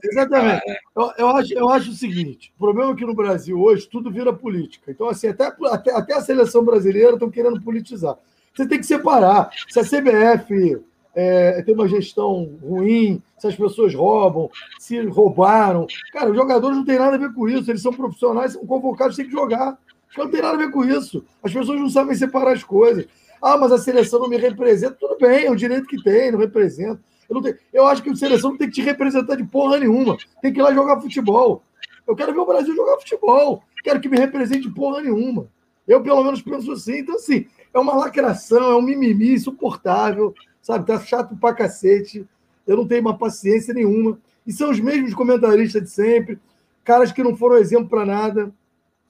Exatamente. 0.04 0.62
Ah, 0.70 0.78
eu, 0.96 1.12
eu, 1.18 1.28
acho, 1.30 1.54
eu 1.54 1.70
acho 1.70 1.90
o 1.90 1.94
seguinte: 1.94 2.54
o 2.56 2.60
problema 2.60 2.92
é 2.92 2.96
que 2.96 3.06
no 3.06 3.16
Brasil 3.16 3.60
hoje 3.60 3.88
tudo 3.88 4.12
vira 4.12 4.32
política. 4.32 4.92
Então, 4.92 5.08
assim, 5.10 5.28
até, 5.28 5.52
até, 5.66 5.92
até 5.92 6.14
a 6.14 6.22
seleção 6.22 6.64
brasileira 6.64 7.14
estão 7.14 7.32
querendo 7.32 7.62
politizar. 7.62 8.16
Você 8.54 8.68
tem 8.68 8.80
que 8.80 8.86
separar. 8.86 9.50
Se 9.68 9.80
a 9.80 9.84
CBF 9.84 10.82
é, 11.16 11.64
tem 11.64 11.74
uma 11.74 11.88
gestão 11.88 12.58
ruim, 12.62 13.22
se 13.40 13.48
as 13.48 13.56
pessoas 13.56 13.94
roubam, 13.94 14.50
se 14.78 15.00
roubaram. 15.08 15.88
Cara, 16.14 16.30
os 16.30 16.36
jogadores 16.36 16.78
não 16.78 16.86
têm 16.86 17.00
nada 17.00 17.16
a 17.16 17.20
ver 17.20 17.34
com 17.34 17.50
isso, 17.50 17.70
eles 17.72 17.82
são 17.82 17.92
profissionais, 17.92 18.54
são 18.54 18.66
convocados, 18.66 19.16
têm 19.16 19.26
que 19.26 19.32
jogar. 19.32 19.78
Não 20.16 20.30
tem 20.30 20.42
nada 20.42 20.56
a 20.56 20.58
ver 20.58 20.72
com 20.72 20.84
isso. 20.86 21.26
As 21.44 21.52
pessoas 21.52 21.80
não 21.80 21.90
sabem 21.90 22.16
separar 22.16 22.54
as 22.54 22.64
coisas. 22.64 23.08
Ah, 23.42 23.58
mas 23.58 23.72
a 23.72 23.78
seleção 23.78 24.20
não 24.20 24.30
me 24.30 24.38
representa. 24.38 24.96
Tudo 25.00 25.18
bem, 25.20 25.46
é 25.46 25.52
o 25.52 25.56
direito 25.56 25.88
que 25.88 26.02
tem, 26.02 26.32
não 26.32 26.40
representa. 26.40 27.00
Eu, 27.30 27.42
tenho... 27.42 27.56
eu 27.74 27.86
acho 27.88 28.02
que 28.02 28.10
a 28.10 28.16
seleção 28.16 28.52
não 28.52 28.58
tem 28.58 28.68
que 28.68 28.76
te 28.76 28.82
representar 28.82 29.36
de 29.36 29.44
porra 29.44 29.80
nenhuma. 29.80 30.18
Tem 30.42 30.52
que 30.54 30.60
ir 30.60 30.64
lá 30.64 30.74
jogar 30.74 31.02
futebol. 31.02 31.64
Eu 32.08 32.16
quero 32.16 32.34
ver 32.34 32.40
o 32.40 32.46
Brasil 32.46 32.76
jogar 32.76 32.98
futebol. 32.98 33.64
Quero 33.84 34.00
que 34.00 34.10
me 34.10 34.18
represente 34.18 34.68
de 34.68 34.74
porra 34.74 35.02
nenhuma. 35.02 35.48
Eu, 35.88 36.02
pelo 36.02 36.24
menos, 36.24 36.42
penso 36.42 36.72
assim. 36.72 37.00
Então, 37.00 37.16
assim, 37.16 37.48
é 37.74 37.80
uma 37.80 37.96
lacração, 37.96 38.72
é 38.72 38.76
um 38.76 38.82
mimimi 38.82 39.34
insuportável 39.34 40.34
sabe? 40.68 40.86
Tá 40.86 41.00
chato 41.00 41.36
pra 41.38 41.54
cacete. 41.54 42.28
Eu 42.66 42.76
não 42.76 42.86
tenho 42.86 43.00
uma 43.00 43.18
paciência 43.18 43.74
nenhuma. 43.74 44.20
E 44.46 44.52
são 44.52 44.70
os 44.70 44.80
mesmos 44.82 45.14
comentaristas 45.14 45.82
de 45.82 45.90
sempre, 45.90 46.38
caras 46.84 47.12
que 47.12 47.24
não 47.24 47.38
foram 47.38 47.58
exemplo 47.58 47.88
para 47.88 48.06
nada. 48.06 48.54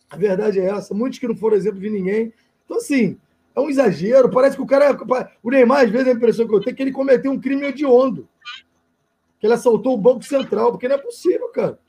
A 0.08 0.16
verdade 0.16 0.60
é 0.60 0.66
essa. 0.66 0.94
Muitos 0.94 1.18
que 1.18 1.28
não 1.28 1.36
foram 1.36 1.58
exemplo 1.58 1.80
de 1.80 1.90
ninguém. 1.90 2.32
Então, 2.64 2.78
assim, 2.78 3.18
é 3.58 3.60
um 3.60 3.70
exagero. 3.70 4.30
Parece 4.30 4.56
que 4.56 4.62
o 4.62 4.68
cara. 4.68 4.96
O 5.42 5.50
Neymar, 5.50 5.84
às 5.84 5.90
vezes, 5.90 6.08
a 6.08 6.12
impressão 6.12 6.48
que 6.48 6.54
eu 6.54 6.62
tenho 6.62 6.74
é 6.74 6.78
que 6.78 6.84
ele 6.84 6.92
cometeu 6.92 7.32
um 7.32 7.40
crime 7.40 7.66
hediondo. 7.66 8.30
Que 9.40 9.48
ele 9.48 9.54
assaltou 9.54 9.96
o 9.96 9.98
Banco 9.98 10.24
Central, 10.24 10.72
porque 10.72 10.88
não 10.88 10.96
é 10.96 11.00
possível, 11.00 11.50
cara. 11.50 11.80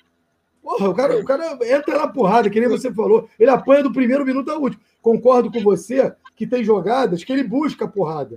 Porra, 0.62 0.88
o 0.88 0.94
cara, 0.94 1.18
o 1.18 1.24
cara 1.24 1.58
entra 1.66 1.98
na 1.98 2.08
porrada, 2.08 2.50
que 2.50 2.58
nem 2.58 2.68
você 2.68 2.92
falou. 2.92 3.28
Ele 3.38 3.50
apanha 3.50 3.82
do 3.82 3.92
primeiro 3.92 4.24
minuto 4.24 4.50
ao 4.50 4.60
último. 4.60 4.82
Concordo 5.00 5.52
com 5.52 5.60
você 5.60 6.12
que 6.34 6.46
tem 6.46 6.64
jogadas 6.64 7.22
que 7.22 7.32
ele 7.32 7.44
busca 7.44 7.84
a 7.84 7.88
porrada. 7.88 8.34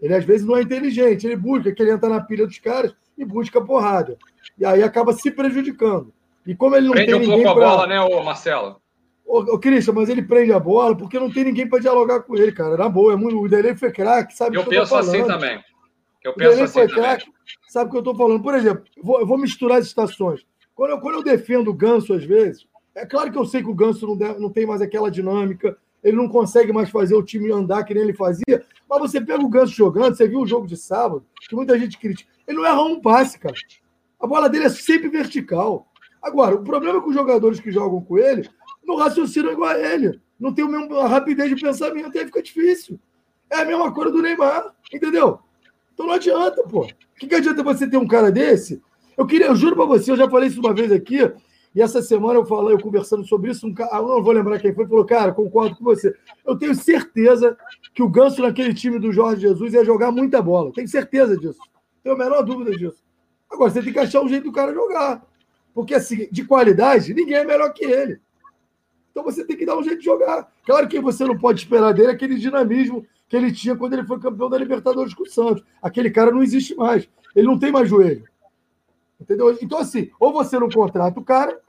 Ele 0.00 0.14
às 0.14 0.24
vezes 0.24 0.46
não 0.46 0.56
é 0.56 0.62
inteligente, 0.62 1.26
ele 1.26 1.36
busca, 1.36 1.72
que 1.72 1.82
ele 1.82 1.92
entra 1.92 2.08
na 2.08 2.20
pilha 2.20 2.46
dos 2.46 2.58
caras 2.58 2.94
e 3.16 3.24
busca 3.24 3.60
porrada. 3.60 4.18
E 4.58 4.64
aí 4.64 4.82
acaba 4.82 5.12
se 5.12 5.30
prejudicando. 5.30 6.12
E 6.46 6.54
como 6.54 6.76
ele 6.76 6.86
não 6.86 6.92
prende 6.92 7.06
tem 7.06 7.16
um 7.16 7.20
ninguém 7.20 7.42
pouco 7.42 7.58
pra... 7.58 7.68
a 7.68 7.70
bola, 7.70 7.86
né, 7.86 8.00
ô 8.00 8.22
Marcelo? 8.22 8.80
Ô, 9.34 9.38
ô 9.54 9.58
Christian, 9.58 9.94
mas 9.94 10.08
ele 10.08 10.22
prende 10.22 10.52
a 10.52 10.60
bola 10.60 10.96
porque 10.96 11.18
não 11.18 11.28
tem 11.28 11.42
ninguém 11.42 11.68
para 11.68 11.80
dialogar 11.80 12.20
com 12.20 12.36
ele, 12.36 12.52
cara. 12.52 12.76
Na 12.76 12.88
boa, 12.88 13.14
é 13.14 13.16
muito... 13.16 13.36
o 13.36 13.48
Delay 13.48 13.74
foi 13.74 13.90
craque, 13.90 14.36
sabe 14.36 14.56
eu 14.56 14.62
que 14.62 14.68
eu 14.68 14.78
penso 14.78 14.94
assim 14.94 15.24
também. 15.24 15.60
Eu 16.22 16.32
penso 16.34 16.62
assim 16.62 16.72
foi 16.72 16.86
craque, 16.86 17.26
sabe 17.66 17.88
o 17.88 17.90
que 17.90 17.96
eu 17.96 18.00
estou 18.00 18.14
falando. 18.14 18.40
Por 18.40 18.54
exemplo, 18.54 18.84
vou, 19.02 19.18
eu 19.18 19.26
vou 19.26 19.36
misturar 19.36 19.78
as 19.78 19.86
estações. 19.86 20.46
Quando 20.72 20.90
eu, 20.90 21.00
quando 21.00 21.16
eu 21.16 21.24
defendo 21.24 21.66
o 21.66 21.74
Ganso, 21.74 22.14
às 22.14 22.24
vezes, 22.24 22.64
é 22.94 23.04
claro 23.04 23.32
que 23.32 23.36
eu 23.36 23.44
sei 23.44 23.60
que 23.60 23.68
o 23.68 23.74
Ganso 23.74 24.06
não, 24.06 24.16
deve, 24.16 24.38
não 24.38 24.50
tem 24.50 24.66
mais 24.66 24.80
aquela 24.80 25.10
dinâmica, 25.10 25.76
ele 26.04 26.16
não 26.16 26.28
consegue 26.28 26.72
mais 26.72 26.88
fazer 26.88 27.16
o 27.16 27.22
time 27.22 27.50
andar 27.50 27.82
que 27.82 27.92
nem 27.92 28.04
ele 28.04 28.14
fazia. 28.14 28.64
Mas 28.88 29.00
você 29.00 29.20
pega 29.20 29.42
o 29.42 29.48
Ganso 29.48 29.74
jogando, 29.74 30.16
você 30.16 30.28
viu 30.28 30.42
o 30.42 30.46
jogo 30.46 30.68
de 30.68 30.76
sábado, 30.76 31.26
que 31.40 31.56
muita 31.56 31.76
gente 31.76 31.98
critica. 31.98 32.30
Ele 32.46 32.58
não 32.58 32.64
erra 32.64 32.82
um 32.82 33.00
passe, 33.00 33.36
cara. 33.36 33.56
A 34.20 34.28
bola 34.28 34.48
dele 34.48 34.66
é 34.66 34.70
sempre 34.70 35.08
vertical. 35.08 35.88
Agora, 36.22 36.54
o 36.54 36.62
problema 36.62 36.98
é 36.98 37.02
que 37.02 37.08
os 37.08 37.14
jogadores 37.14 37.58
que 37.58 37.72
jogam 37.72 38.00
com 38.00 38.16
ele 38.16 38.48
não 38.86 38.96
raciocinam 38.96 39.52
igual 39.52 39.70
a 39.70 39.78
ele. 39.78 40.20
Não 40.38 40.52
tem 40.52 40.64
a 40.64 41.06
rapidez 41.06 41.48
de 41.48 41.60
pensamento, 41.60 42.18
aí 42.18 42.26
fica 42.26 42.42
difícil. 42.42 42.98
É 43.50 43.58
a 43.58 43.64
mesma 43.64 43.92
coisa 43.92 44.10
do 44.10 44.22
Neymar, 44.22 44.74
entendeu? 44.92 45.38
Então 45.92 46.06
não 46.06 46.14
adianta, 46.14 46.62
pô. 46.64 46.80
O 46.82 46.88
que, 47.18 47.26
que 47.26 47.34
adianta 47.34 47.62
você 47.62 47.88
ter 47.88 47.96
um 47.96 48.06
cara 48.06 48.30
desse? 48.30 48.82
Eu 49.16 49.26
queria, 49.26 49.46
eu 49.46 49.56
juro 49.56 49.76
para 49.76 49.84
você, 49.84 50.10
eu 50.10 50.16
já 50.16 50.28
falei 50.28 50.48
isso 50.48 50.60
uma 50.60 50.74
vez 50.74 50.90
aqui, 50.90 51.20
e 51.74 51.82
essa 51.82 52.00
semana 52.02 52.38
eu 52.38 52.46
falei, 52.46 52.74
eu 52.74 52.80
conversando 52.80 53.26
sobre 53.26 53.50
isso, 53.50 53.66
um 53.66 53.74
cara, 53.74 53.96
eu 53.96 54.06
não 54.06 54.22
vou 54.22 54.32
lembrar 54.32 54.60
quem 54.60 54.72
foi, 54.72 54.86
falou, 54.86 55.04
cara, 55.04 55.32
concordo 55.32 55.76
com 55.76 55.84
você. 55.84 56.14
Eu 56.46 56.56
tenho 56.56 56.74
certeza 56.74 57.56
que 57.92 58.02
o 58.02 58.08
Ganso 58.08 58.42
naquele 58.42 58.72
time 58.72 58.98
do 58.98 59.12
Jorge 59.12 59.42
Jesus 59.42 59.74
ia 59.74 59.84
jogar 59.84 60.12
muita 60.12 60.40
bola. 60.40 60.72
Tenho 60.72 60.86
certeza 60.86 61.36
disso. 61.36 61.58
Tenho 62.02 62.14
a 62.14 62.18
menor 62.18 62.42
dúvida 62.42 62.70
disso. 62.76 63.02
Agora, 63.50 63.70
você 63.70 63.82
tem 63.82 63.92
que 63.92 63.98
achar 63.98 64.20
um 64.20 64.28
jeito 64.28 64.44
do 64.44 64.52
cara 64.52 64.72
jogar. 64.72 65.24
Porque, 65.74 65.94
assim, 65.94 66.28
de 66.30 66.44
qualidade, 66.44 67.12
ninguém 67.12 67.38
é 67.38 67.44
melhor 67.44 67.72
que 67.72 67.84
ele. 67.84 68.20
Então 69.14 69.22
você 69.22 69.44
tem 69.44 69.56
que 69.56 69.64
dar 69.64 69.78
um 69.78 69.82
jeito 69.84 70.00
de 70.00 70.04
jogar. 70.04 70.52
Claro 70.66 70.88
que 70.88 70.98
você 70.98 71.24
não 71.24 71.38
pode 71.38 71.60
esperar 71.60 71.94
dele 71.94 72.10
aquele 72.10 72.34
dinamismo 72.34 73.06
que 73.28 73.36
ele 73.36 73.52
tinha 73.52 73.76
quando 73.76 73.92
ele 73.92 74.04
foi 74.04 74.18
campeão 74.18 74.50
da 74.50 74.58
Libertadores 74.58 75.14
com 75.14 75.22
o 75.22 75.30
Santos. 75.30 75.62
Aquele 75.80 76.10
cara 76.10 76.32
não 76.32 76.42
existe 76.42 76.74
mais. 76.74 77.08
Ele 77.36 77.46
não 77.46 77.56
tem 77.56 77.70
mais 77.70 77.88
joelho. 77.88 78.24
Entendeu? 79.20 79.56
Então, 79.62 79.78
assim, 79.78 80.10
ou 80.18 80.32
você 80.32 80.58
não 80.58 80.68
contrata 80.68 81.20
o 81.20 81.24
cara, 81.24 81.60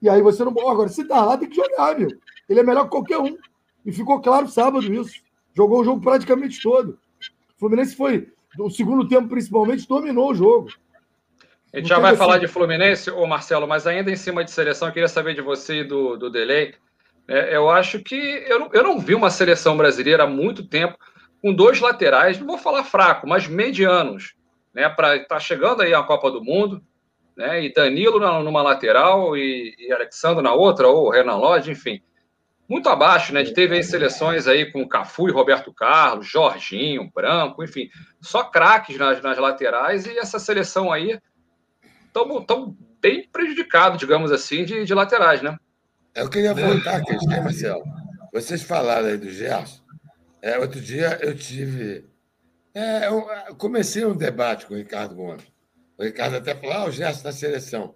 e 0.00 0.08
aí 0.08 0.22
você 0.22 0.44
não. 0.44 0.52
Agora, 0.70 0.88
se 0.88 1.04
tá 1.04 1.24
lá, 1.24 1.36
tem 1.36 1.48
que 1.48 1.56
jogar, 1.56 1.98
meu. 1.98 2.08
Ele 2.48 2.60
é 2.60 2.62
melhor 2.62 2.84
que 2.84 2.90
qualquer 2.90 3.18
um. 3.18 3.36
E 3.84 3.90
ficou 3.90 4.20
claro 4.20 4.48
sábado 4.48 4.94
isso. 4.94 5.20
Jogou 5.52 5.80
o 5.80 5.84
jogo 5.84 6.00
praticamente 6.00 6.62
todo. 6.62 6.96
O 7.56 7.58
Fluminense 7.58 7.96
foi, 7.96 8.32
no 8.56 8.70
segundo 8.70 9.08
tempo 9.08 9.28
principalmente, 9.28 9.88
dominou 9.88 10.30
o 10.30 10.34
jogo. 10.34 10.70
A 11.72 11.78
gente 11.78 11.88
já 11.88 11.98
vai 11.98 12.14
falar 12.14 12.36
de 12.36 12.46
Fluminense, 12.46 13.10
ô 13.10 13.26
Marcelo, 13.26 13.66
mas 13.66 13.86
ainda 13.86 14.10
em 14.10 14.16
cima 14.16 14.44
de 14.44 14.50
seleção, 14.50 14.88
eu 14.88 14.92
queria 14.92 15.08
saber 15.08 15.34
de 15.34 15.40
você 15.40 15.80
e 15.80 15.84
do, 15.84 16.18
do 16.18 16.28
Delay. 16.28 16.74
É, 17.26 17.56
eu 17.56 17.70
acho 17.70 18.00
que 18.00 18.14
eu 18.46 18.58
não, 18.58 18.70
eu 18.74 18.82
não 18.82 18.98
vi 18.98 19.14
uma 19.14 19.30
seleção 19.30 19.74
brasileira 19.74 20.24
há 20.24 20.26
muito 20.26 20.66
tempo 20.66 20.98
com 21.40 21.54
dois 21.54 21.80
laterais, 21.80 22.38
não 22.38 22.46
vou 22.46 22.58
falar 22.58 22.84
fraco, 22.84 23.26
mas 23.26 23.48
medianos, 23.48 24.34
né? 24.74 24.86
Para 24.90 25.16
estar 25.16 25.36
tá 25.36 25.40
chegando 25.40 25.80
aí 25.80 25.94
a 25.94 26.02
Copa 26.02 26.30
do 26.30 26.44
Mundo, 26.44 26.82
né? 27.34 27.64
E 27.64 27.72
Danilo 27.72 28.20
numa 28.42 28.62
lateral 28.62 29.34
e, 29.34 29.74
e 29.78 29.90
Alexandre 29.90 30.42
na 30.42 30.52
outra, 30.52 30.88
ou 30.88 31.10
Renan 31.10 31.36
Lodge, 31.36 31.70
enfim. 31.70 32.02
Muito 32.68 32.90
abaixo, 32.90 33.32
né? 33.32 33.42
De 33.42 33.54
teve 33.54 33.76
aí 33.76 33.82
seleções 33.82 34.46
aí 34.46 34.70
com 34.70 34.86
Cafu 34.86 35.26
e 35.26 35.32
Roberto 35.32 35.72
Carlos, 35.72 36.26
Jorginho, 36.28 37.10
Branco, 37.14 37.64
enfim, 37.64 37.88
só 38.20 38.44
craques 38.44 38.98
nas, 38.98 39.22
nas 39.22 39.38
laterais, 39.38 40.04
e 40.04 40.18
essa 40.18 40.38
seleção 40.38 40.92
aí 40.92 41.18
estão 42.14 42.76
bem 43.00 43.28
prejudicados, 43.30 43.98
digamos 43.98 44.30
assim, 44.30 44.64
de, 44.64 44.84
de 44.84 44.94
laterais, 44.94 45.42
né? 45.42 45.56
Eu 46.14 46.28
queria 46.30 46.54
voltar 46.54 46.96
aqui, 46.96 47.12
né, 47.26 47.40
Marcelo? 47.40 47.82
Vocês 48.32 48.62
falaram 48.62 49.08
aí 49.08 49.16
do 49.16 49.30
Gerson. 49.30 49.82
É, 50.40 50.58
outro 50.58 50.80
dia 50.80 51.18
eu 51.22 51.36
tive. 51.36 52.06
É, 52.74 53.08
eu 53.08 53.56
comecei 53.56 54.04
um 54.04 54.16
debate 54.16 54.66
com 54.66 54.74
o 54.74 54.76
Ricardo 54.76 55.14
Gomes. 55.14 55.44
O 55.98 56.04
Ricardo 56.04 56.36
até 56.36 56.54
falou: 56.54 56.72
ah, 56.72 56.84
o 56.86 56.90
Gerson 56.90 57.22
da 57.22 57.32
seleção. 57.32 57.94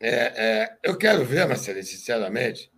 É, 0.00 0.10
é, 0.12 0.78
eu 0.82 0.96
quero 0.96 1.24
ver, 1.24 1.46
Marcelo, 1.46 1.82
sinceramente, 1.82 2.70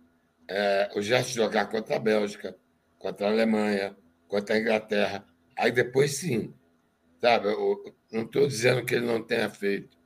é, 0.47 0.89
o 0.95 1.01
Gerson 1.01 1.33
jogar 1.33 1.67
contra 1.67 1.95
a 1.95 1.99
Bélgica, 1.99 2.55
contra 2.99 3.27
a 3.27 3.31
Alemanha, 3.31 3.95
contra 4.27 4.55
a 4.55 4.59
Inglaterra. 4.59 5.25
Aí 5.57 5.71
depois 5.71 6.17
sim. 6.17 6.53
Sabe? 7.21 7.47
Eu 7.47 7.95
não 8.11 8.23
estou 8.23 8.47
dizendo 8.47 8.83
que 8.83 8.95
ele 8.95 9.05
não 9.05 9.23
tenha 9.23 9.49
feito 9.49 9.97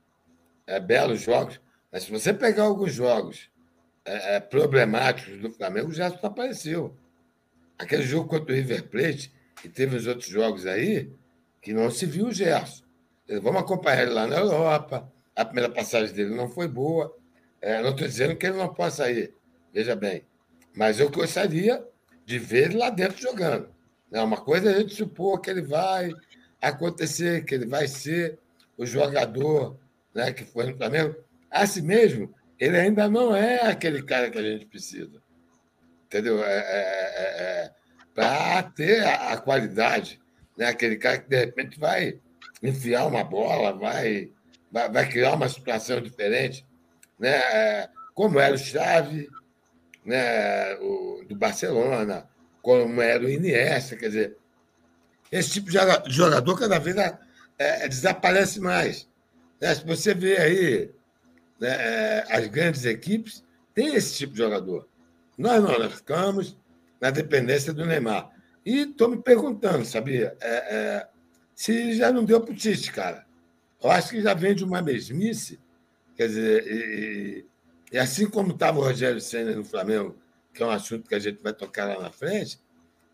é, 0.68 0.78
belos 0.78 1.22
jogos, 1.22 1.58
mas 1.90 2.04
se 2.04 2.12
você 2.12 2.32
pegar 2.32 2.64
alguns 2.64 2.92
jogos 2.92 3.50
é, 4.04 4.36
é, 4.36 4.40
problemáticos 4.40 5.40
do 5.40 5.50
Flamengo, 5.50 5.88
o 5.88 5.92
Gerson 5.92 6.26
apareceu. 6.26 6.94
Aquele 7.78 8.02
jogo 8.02 8.28
contra 8.28 8.52
o 8.52 8.54
River 8.54 8.86
Plate, 8.88 9.32
e 9.64 9.68
teve 9.68 9.96
os 9.96 10.06
outros 10.06 10.28
jogos 10.28 10.66
aí, 10.66 11.10
que 11.62 11.72
não 11.72 11.90
se 11.90 12.04
viu 12.04 12.26
o 12.26 12.32
Gerson. 12.32 12.84
Vamos 13.42 13.62
acompanhar 13.62 14.02
ele 14.02 14.12
lá 14.12 14.26
na 14.26 14.36
Europa. 14.36 15.10
A 15.34 15.44
primeira 15.44 15.72
passagem 15.72 16.14
dele 16.14 16.34
não 16.34 16.48
foi 16.48 16.68
boa. 16.68 17.16
É, 17.60 17.82
não 17.82 17.90
estou 17.90 18.06
dizendo 18.06 18.36
que 18.36 18.46
ele 18.46 18.56
não 18.56 18.72
possa 18.72 19.10
ir, 19.10 19.34
veja 19.72 19.96
bem. 19.96 20.24
Mas 20.74 21.00
eu 21.00 21.10
gostaria 21.10 21.84
de 22.24 22.38
ver 22.38 22.66
ele 22.66 22.78
lá 22.78 22.90
dentro 22.90 23.20
jogando. 23.20 23.68
Não, 24.10 24.24
uma 24.24 24.36
coisa 24.36 24.70
é 24.70 24.74
a 24.74 24.78
gente 24.78 24.94
supor 24.94 25.40
que 25.40 25.50
ele 25.50 25.62
vai 25.62 26.12
acontecer, 26.60 27.44
que 27.44 27.54
ele 27.54 27.66
vai 27.66 27.88
ser 27.88 28.38
o 28.76 28.86
jogador 28.86 29.76
né, 30.14 30.32
que 30.32 30.44
foi 30.44 30.66
no 30.66 30.76
Flamengo, 30.76 31.14
assim 31.50 31.82
mesmo, 31.82 32.34
ele 32.58 32.76
ainda 32.76 33.08
não 33.08 33.34
é 33.34 33.62
aquele 33.68 34.02
cara 34.02 34.30
que 34.30 34.38
a 34.38 34.42
gente 34.42 34.66
precisa. 34.66 35.22
Entendeu? 36.06 36.42
É, 36.42 36.56
é, 36.56 36.60
é, 36.60 37.24
é 37.64 37.70
Para 38.14 38.62
ter 38.62 39.04
a, 39.04 39.32
a, 39.32 39.36
qualidade, 39.36 40.20
né, 40.56 40.66
aquele 40.66 40.96
cara 40.96 41.18
que 41.18 41.28
de 41.28 41.38
repente 41.38 41.78
vai 41.78 42.18
enfiar 42.62 43.06
uma 43.06 43.22
bola, 43.22 43.72
vai, 43.72 44.32
vai, 44.70 44.90
vai 44.90 45.08
criar 45.08 45.34
uma 45.34 45.48
situação 45.48 46.00
diferente, 46.00 46.66
né, 47.18 47.36
é, 47.36 47.88
como 48.14 48.40
era 48.40 48.54
o 48.54 48.58
Xavi, 48.58 49.28
né, 50.04 50.74
o, 50.76 51.24
do 51.28 51.36
Barcelona, 51.36 52.28
como 52.62 53.00
era 53.00 53.24
o 53.24 53.28
Iniesta, 53.28 53.96
quer 53.96 54.08
dizer, 54.08 54.36
esse 55.30 55.50
tipo 55.50 55.70
de 55.70 55.78
jogador 56.06 56.58
cada 56.58 56.78
vez 56.78 56.96
é, 57.58 57.86
desaparece 57.86 58.60
mais. 58.60 59.08
Né? 59.60 59.74
Se 59.74 59.84
você 59.84 60.14
vê 60.14 60.36
aí 60.36 60.90
né, 61.60 61.68
é, 61.68 62.24
as 62.28 62.46
grandes 62.46 62.84
equipes, 62.84 63.44
tem 63.74 63.94
esse 63.94 64.16
tipo 64.16 64.32
de 64.32 64.38
jogador. 64.38 64.88
Nós 65.36 65.62
não, 65.62 65.78
nós 65.78 65.94
ficamos 65.94 66.56
na 67.00 67.10
dependência 67.10 67.72
do 67.72 67.86
Neymar. 67.86 68.30
E 68.64 68.80
estou 68.80 69.08
me 69.08 69.22
perguntando, 69.22 69.84
sabia? 69.84 70.36
É, 70.40 70.56
é, 70.76 71.08
se 71.54 71.94
já 71.94 72.12
não 72.12 72.24
deu 72.24 72.40
para 72.40 72.52
o 72.52 72.56
Tite, 72.56 72.92
cara. 72.92 73.26
Eu 73.82 73.90
acho 73.90 74.10
que 74.10 74.20
já 74.20 74.34
vem 74.34 74.54
de 74.54 74.64
uma 74.64 74.82
mesmice. 74.82 75.60
Quer 76.16 76.28
dizer, 76.28 76.66
e, 76.66 77.46
e 77.92 77.98
assim 77.98 78.28
como 78.28 78.52
estava 78.52 78.78
o 78.78 78.82
Rogério 78.82 79.20
Senna 79.20 79.54
no 79.54 79.64
Flamengo, 79.64 80.16
que 80.52 80.62
é 80.62 80.66
um 80.66 80.70
assunto 80.70 81.08
que 81.08 81.14
a 81.14 81.18
gente 81.20 81.40
vai 81.40 81.52
tocar 81.52 81.84
lá 81.84 82.02
na 82.02 82.10
frente, 82.10 82.60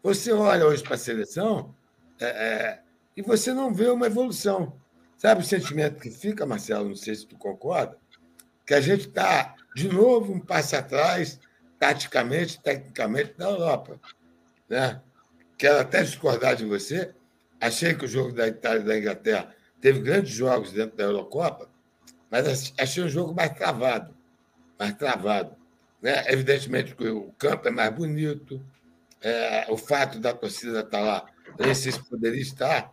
você 0.02 0.32
olha 0.32 0.66
hoje 0.66 0.82
para 0.82 0.94
a 0.94 0.98
seleção 0.98 1.74
é, 2.18 2.26
é, 2.26 2.82
e 3.16 3.22
você 3.22 3.52
não 3.52 3.72
vê 3.72 3.88
uma 3.88 4.06
evolução. 4.06 4.78
Sabe 5.24 5.40
o 5.40 5.44
sentimento 5.46 6.02
que 6.02 6.10
fica, 6.10 6.44
Marcelo? 6.44 6.86
Não 6.86 6.96
sei 6.96 7.14
se 7.14 7.26
tu 7.26 7.38
concorda, 7.38 7.96
que 8.66 8.74
a 8.74 8.80
gente 8.82 9.08
está, 9.08 9.54
de 9.74 9.88
novo, 9.88 10.34
um 10.34 10.38
passo 10.38 10.76
atrás, 10.76 11.40
taticamente, 11.78 12.62
tecnicamente, 12.62 13.32
da 13.32 13.48
Europa. 13.48 13.98
Né? 14.68 15.00
Quero 15.56 15.80
até 15.80 16.02
discordar 16.02 16.56
de 16.56 16.66
você. 16.66 17.14
Achei 17.58 17.94
que 17.94 18.04
o 18.04 18.08
jogo 18.08 18.34
da 18.34 18.46
Itália 18.46 18.82
e 18.82 18.84
da 18.84 18.98
Inglaterra 18.98 19.54
teve 19.80 20.00
grandes 20.00 20.34
jogos 20.34 20.72
dentro 20.72 20.94
da 20.94 21.04
Eurocopa, 21.04 21.70
mas 22.30 22.74
achei 22.76 23.02
um 23.02 23.08
jogo 23.08 23.32
mais 23.32 23.50
travado. 23.54 24.14
Mais 24.78 24.92
travado. 24.92 25.56
Né? 26.02 26.22
Evidentemente 26.30 26.94
que 26.94 27.08
o 27.08 27.32
campo 27.38 27.66
é 27.66 27.70
mais 27.70 27.94
bonito, 27.94 28.62
é, 29.22 29.64
o 29.70 29.78
fato 29.78 30.20
da 30.20 30.34
torcida 30.34 30.80
estar 30.80 31.00
lá, 31.00 31.24
nem 31.58 31.74
sei 31.74 31.92
se 31.92 32.04
poderia 32.10 32.42
estar, 32.42 32.92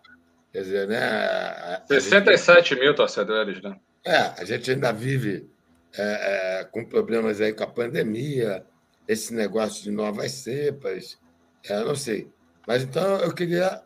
Quer 0.52 0.64
dizer, 0.64 0.88
né? 0.88 1.82
67 1.88 2.70
gente... 2.70 2.80
mil 2.80 2.94
torcedores, 2.94 3.62
né? 3.62 3.80
É, 4.06 4.18
a 4.18 4.44
gente 4.44 4.72
ainda 4.72 4.92
vive 4.92 5.50
é, 5.98 6.60
é, 6.60 6.64
com 6.66 6.86
problemas 6.86 7.40
aí 7.40 7.54
com 7.54 7.64
a 7.64 7.68
pandemia, 7.68 8.66
esse 9.08 9.34
negócio 9.34 9.84
de 9.84 9.92
novas 9.92 10.32
cepas, 10.32 11.18
é, 11.64 11.80
não 11.84 11.96
sei. 11.96 12.30
Mas 12.68 12.84
então 12.84 13.18
eu 13.20 13.34
queria 13.34 13.82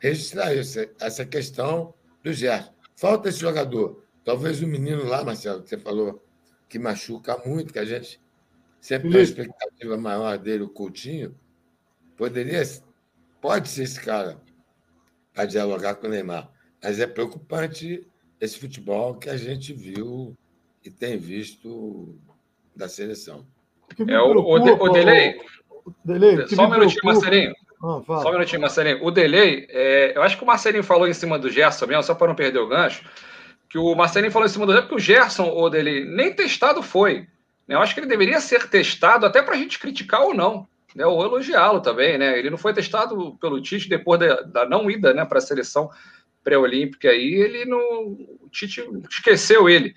registrar 0.00 0.54
isso, 0.54 0.78
essa 1.00 1.24
questão 1.24 1.94
do 2.22 2.32
Gerson. 2.32 2.72
Falta 2.96 3.28
esse 3.28 3.38
jogador. 3.38 4.04
Talvez 4.24 4.60
o 4.60 4.66
menino 4.66 5.04
lá, 5.04 5.24
Marcelo, 5.24 5.62
que 5.62 5.68
você 5.68 5.78
falou, 5.78 6.24
que 6.68 6.78
machuca 6.78 7.40
muito, 7.46 7.72
que 7.72 7.78
a 7.78 7.84
gente 7.84 8.20
sempre 8.80 9.10
tem 9.10 9.20
a 9.20 9.22
expectativa 9.22 9.96
maior 9.96 10.36
dele, 10.38 10.64
o 10.64 10.68
Coutinho, 10.68 11.34
poderia, 12.16 12.62
pode 13.40 13.68
ser 13.68 13.84
esse 13.84 14.00
cara 14.00 14.38
a 15.38 15.46
dialogar 15.46 15.94
com 15.94 16.08
o 16.08 16.10
Neymar. 16.10 16.50
Mas 16.82 16.98
é 16.98 17.06
preocupante 17.06 18.04
esse 18.40 18.58
futebol 18.58 19.14
que 19.14 19.30
a 19.30 19.36
gente 19.36 19.72
viu 19.72 20.36
e 20.84 20.90
tem 20.90 21.16
visto 21.16 22.18
da 22.74 22.88
seleção. 22.88 23.46
É 24.06 24.20
o, 24.20 24.32
o, 24.32 24.58
de, 24.58 24.70
o 24.70 24.88
delay. 24.88 25.40
delay 26.04 26.48
só 26.48 26.66
um 26.66 26.70
minutinho, 26.70 27.04
Marcelinho. 27.04 27.54
Ah, 27.82 28.00
só 28.04 28.28
um 28.28 28.32
minutinho, 28.32 28.60
Marcelinho. 28.60 29.04
O 29.04 29.10
delay, 29.12 29.66
é, 29.70 30.16
eu 30.16 30.22
acho 30.22 30.36
que 30.36 30.42
o 30.42 30.46
Marcelinho 30.46 30.82
falou 30.82 31.06
em 31.06 31.14
cima 31.14 31.38
do 31.38 31.48
Gerson 31.48 31.86
mesmo, 31.86 32.02
só 32.02 32.14
para 32.14 32.26
não 32.26 32.34
perder 32.34 32.58
o 32.58 32.68
gancho, 32.68 33.04
que 33.68 33.78
o 33.78 33.94
Marcelinho 33.94 34.32
falou 34.32 34.46
em 34.46 34.50
cima 34.50 34.66
do 34.66 34.72
Gerson, 34.72 34.88
porque 34.88 35.00
o 35.00 35.04
Gerson, 35.04 35.50
o 35.52 35.70
delay, 35.70 36.04
nem 36.04 36.32
testado 36.32 36.82
foi. 36.82 37.28
Né? 37.66 37.76
Eu 37.76 37.80
acho 37.80 37.94
que 37.94 38.00
ele 38.00 38.08
deveria 38.08 38.40
ser 38.40 38.68
testado 38.68 39.24
até 39.24 39.40
para 39.40 39.54
a 39.54 39.58
gente 39.58 39.78
criticar 39.78 40.22
ou 40.22 40.34
não 40.34 40.66
né, 40.98 41.06
ou 41.06 41.24
elogiá-lo 41.24 41.80
também, 41.80 42.18
né? 42.18 42.36
Ele 42.36 42.50
não 42.50 42.58
foi 42.58 42.74
testado 42.74 43.38
pelo 43.40 43.62
Tite 43.62 43.88
depois 43.88 44.18
da, 44.18 44.40
da 44.40 44.68
não 44.68 44.90
ida, 44.90 45.14
né, 45.14 45.24
para 45.24 45.38
a 45.38 45.40
seleção 45.40 45.88
pré-olímpica 46.42 47.08
aí, 47.08 47.34
ele 47.34 47.64
não, 47.64 47.78
o 48.40 48.48
Tite 48.50 48.82
esqueceu 49.08 49.68
ele, 49.68 49.94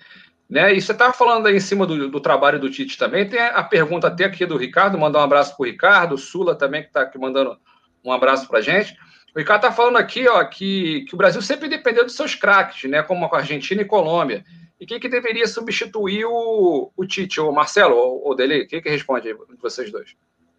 né? 0.48 0.72
E 0.72 0.80
você 0.80 0.92
estava 0.92 1.12
falando 1.12 1.48
aí 1.48 1.56
em 1.56 1.60
cima 1.60 1.84
do, 1.84 2.08
do, 2.08 2.20
trabalho 2.20 2.60
do 2.60 2.70
Tite 2.70 2.96
também, 2.96 3.28
tem 3.28 3.40
a 3.40 3.64
pergunta 3.64 4.06
até 4.06 4.26
aqui 4.26 4.46
do 4.46 4.56
Ricardo, 4.56 4.96
mandar 4.96 5.18
um 5.18 5.24
abraço 5.24 5.56
para 5.56 5.64
o 5.64 5.66
Ricardo, 5.66 6.16
Sula 6.16 6.54
também 6.54 6.82
que 6.82 6.88
está 6.88 7.02
aqui 7.02 7.18
mandando 7.18 7.58
um 8.04 8.12
abraço 8.12 8.46
para 8.46 8.60
gente. 8.60 8.96
O 9.34 9.38
Ricardo 9.40 9.64
está 9.64 9.74
falando 9.74 9.96
aqui 9.96 10.28
ó, 10.28 10.44
que, 10.44 11.04
que 11.08 11.14
o 11.14 11.18
Brasil 11.18 11.42
sempre 11.42 11.68
dependeu 11.68 12.04
dos 12.04 12.14
seus 12.14 12.36
craques, 12.36 12.88
né, 12.88 13.02
como 13.02 13.24
a 13.24 13.38
Argentina 13.38 13.82
e 13.82 13.86
Colômbia. 13.86 14.44
E 14.78 14.86
quem 14.86 15.00
que 15.00 15.08
deveria 15.08 15.48
substituir 15.48 16.26
o, 16.26 16.92
o 16.96 17.06
Tite, 17.06 17.40
o 17.40 17.50
Marcelo 17.50 17.96
ou 17.96 18.30
o 18.30 18.34
Dele? 18.36 18.66
Quem 18.66 18.80
que 18.80 18.88
responde 18.88 19.26
aí, 19.26 19.36
vocês 19.60 19.90
dois? 19.90 20.14